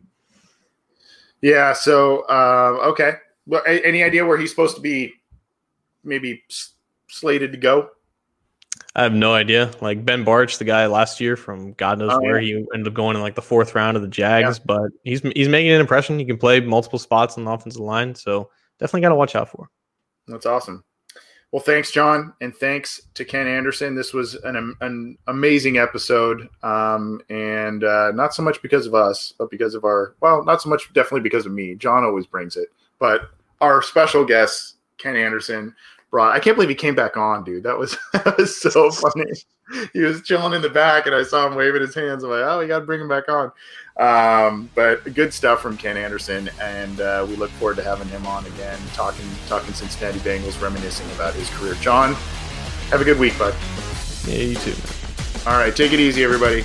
Yeah. 1.40 1.72
So 1.72 2.22
uh, 2.28 2.78
okay. 2.88 3.14
Well, 3.46 3.62
a- 3.66 3.86
any 3.86 4.02
idea 4.02 4.26
where 4.26 4.36
he's 4.36 4.50
supposed 4.50 4.76
to 4.76 4.82
be? 4.82 5.12
Maybe 6.02 6.42
slated 7.08 7.52
to 7.52 7.58
go. 7.58 7.90
I 8.96 9.02
have 9.02 9.12
no 9.12 9.34
idea. 9.34 9.72
Like 9.80 10.04
Ben 10.04 10.24
Bartch, 10.24 10.58
the 10.58 10.64
guy 10.64 10.86
last 10.86 11.20
year 11.20 11.36
from 11.36 11.72
God 11.72 11.98
knows 11.98 12.12
Oh, 12.12 12.20
where, 12.20 12.40
yeah. 12.40 12.58
he 12.58 12.66
ended 12.74 12.86
up 12.88 12.94
going 12.94 13.16
in 13.16 13.22
like 13.22 13.34
the 13.34 13.42
fourth 13.42 13.74
round 13.74 13.96
of 13.96 14.02
the 14.02 14.08
Jags, 14.08 14.58
but 14.58 14.90
he's 15.02 15.20
he's 15.34 15.48
making 15.48 15.72
an 15.72 15.80
impression. 15.80 16.18
He 16.18 16.24
can 16.24 16.38
play 16.38 16.60
multiple 16.60 16.98
spots 16.98 17.36
on 17.36 17.44
the 17.44 17.50
offensive 17.50 17.80
line, 17.80 18.14
so 18.14 18.50
definitely 18.78 19.00
got 19.00 19.08
to 19.08 19.14
watch 19.16 19.34
out 19.34 19.48
for. 19.48 19.68
That's 20.28 20.46
awesome. 20.46 20.84
Well, 21.50 21.62
thanks, 21.62 21.92
John, 21.92 22.32
and 22.40 22.54
thanks 22.54 23.00
to 23.14 23.24
Ken 23.24 23.46
Anderson. 23.46 23.94
This 23.94 24.12
was 24.12 24.34
an, 24.42 24.74
an 24.80 25.16
amazing 25.28 25.78
episode, 25.78 26.48
um, 26.64 27.20
and 27.30 27.84
uh, 27.84 28.10
not 28.12 28.34
so 28.34 28.42
much 28.42 28.60
because 28.60 28.86
of 28.86 28.94
us, 28.96 29.32
but 29.38 29.50
because 29.50 29.74
of 29.74 29.84
our 29.84 30.14
well, 30.20 30.44
not 30.44 30.62
so 30.62 30.68
much 30.68 30.92
definitely 30.94 31.20
because 31.20 31.46
of 31.46 31.52
me. 31.52 31.74
John 31.76 32.02
always 32.04 32.26
brings 32.26 32.56
it, 32.56 32.70
but 32.98 33.30
our 33.60 33.82
special 33.82 34.24
guest, 34.24 34.76
Ken 34.98 35.14
Anderson, 35.16 35.74
I 36.20 36.38
can't 36.40 36.56
believe 36.56 36.68
he 36.68 36.74
came 36.74 36.94
back 36.94 37.16
on, 37.16 37.44
dude. 37.44 37.62
That 37.64 37.78
was 37.78 37.96
that 38.12 38.36
was 38.38 38.60
so 38.60 38.90
funny. 38.90 39.30
He 39.92 40.00
was 40.00 40.22
chilling 40.22 40.52
in 40.52 40.62
the 40.62 40.68
back, 40.68 41.06
and 41.06 41.14
I 41.14 41.22
saw 41.22 41.46
him 41.46 41.54
waving 41.54 41.80
his 41.80 41.94
hands. 41.94 42.22
I'm 42.22 42.30
like, 42.30 42.44
oh, 42.44 42.58
we 42.58 42.66
got 42.66 42.80
to 42.80 42.84
bring 42.84 43.00
him 43.00 43.08
back 43.08 43.28
on. 43.28 43.50
Um, 43.96 44.68
but 44.74 45.14
good 45.14 45.32
stuff 45.32 45.60
from 45.60 45.76
Ken 45.76 45.96
Anderson, 45.96 46.50
and 46.60 47.00
uh, 47.00 47.24
we 47.28 47.36
look 47.36 47.50
forward 47.52 47.76
to 47.76 47.82
having 47.82 48.08
him 48.08 48.26
on 48.26 48.44
again, 48.46 48.78
talking 48.92 49.26
talking 49.46 49.72
Cincinnati 49.72 50.18
Bengals, 50.18 50.60
reminiscing 50.60 51.10
about 51.12 51.34
his 51.34 51.48
career. 51.50 51.74
John, 51.74 52.14
have 52.90 53.00
a 53.00 53.04
good 53.04 53.18
week, 53.18 53.38
bud. 53.38 53.54
Yeah, 54.26 54.38
you 54.38 54.54
too. 54.56 54.74
All 55.46 55.58
right, 55.58 55.74
take 55.74 55.92
it 55.92 56.00
easy, 56.00 56.24
everybody. 56.24 56.64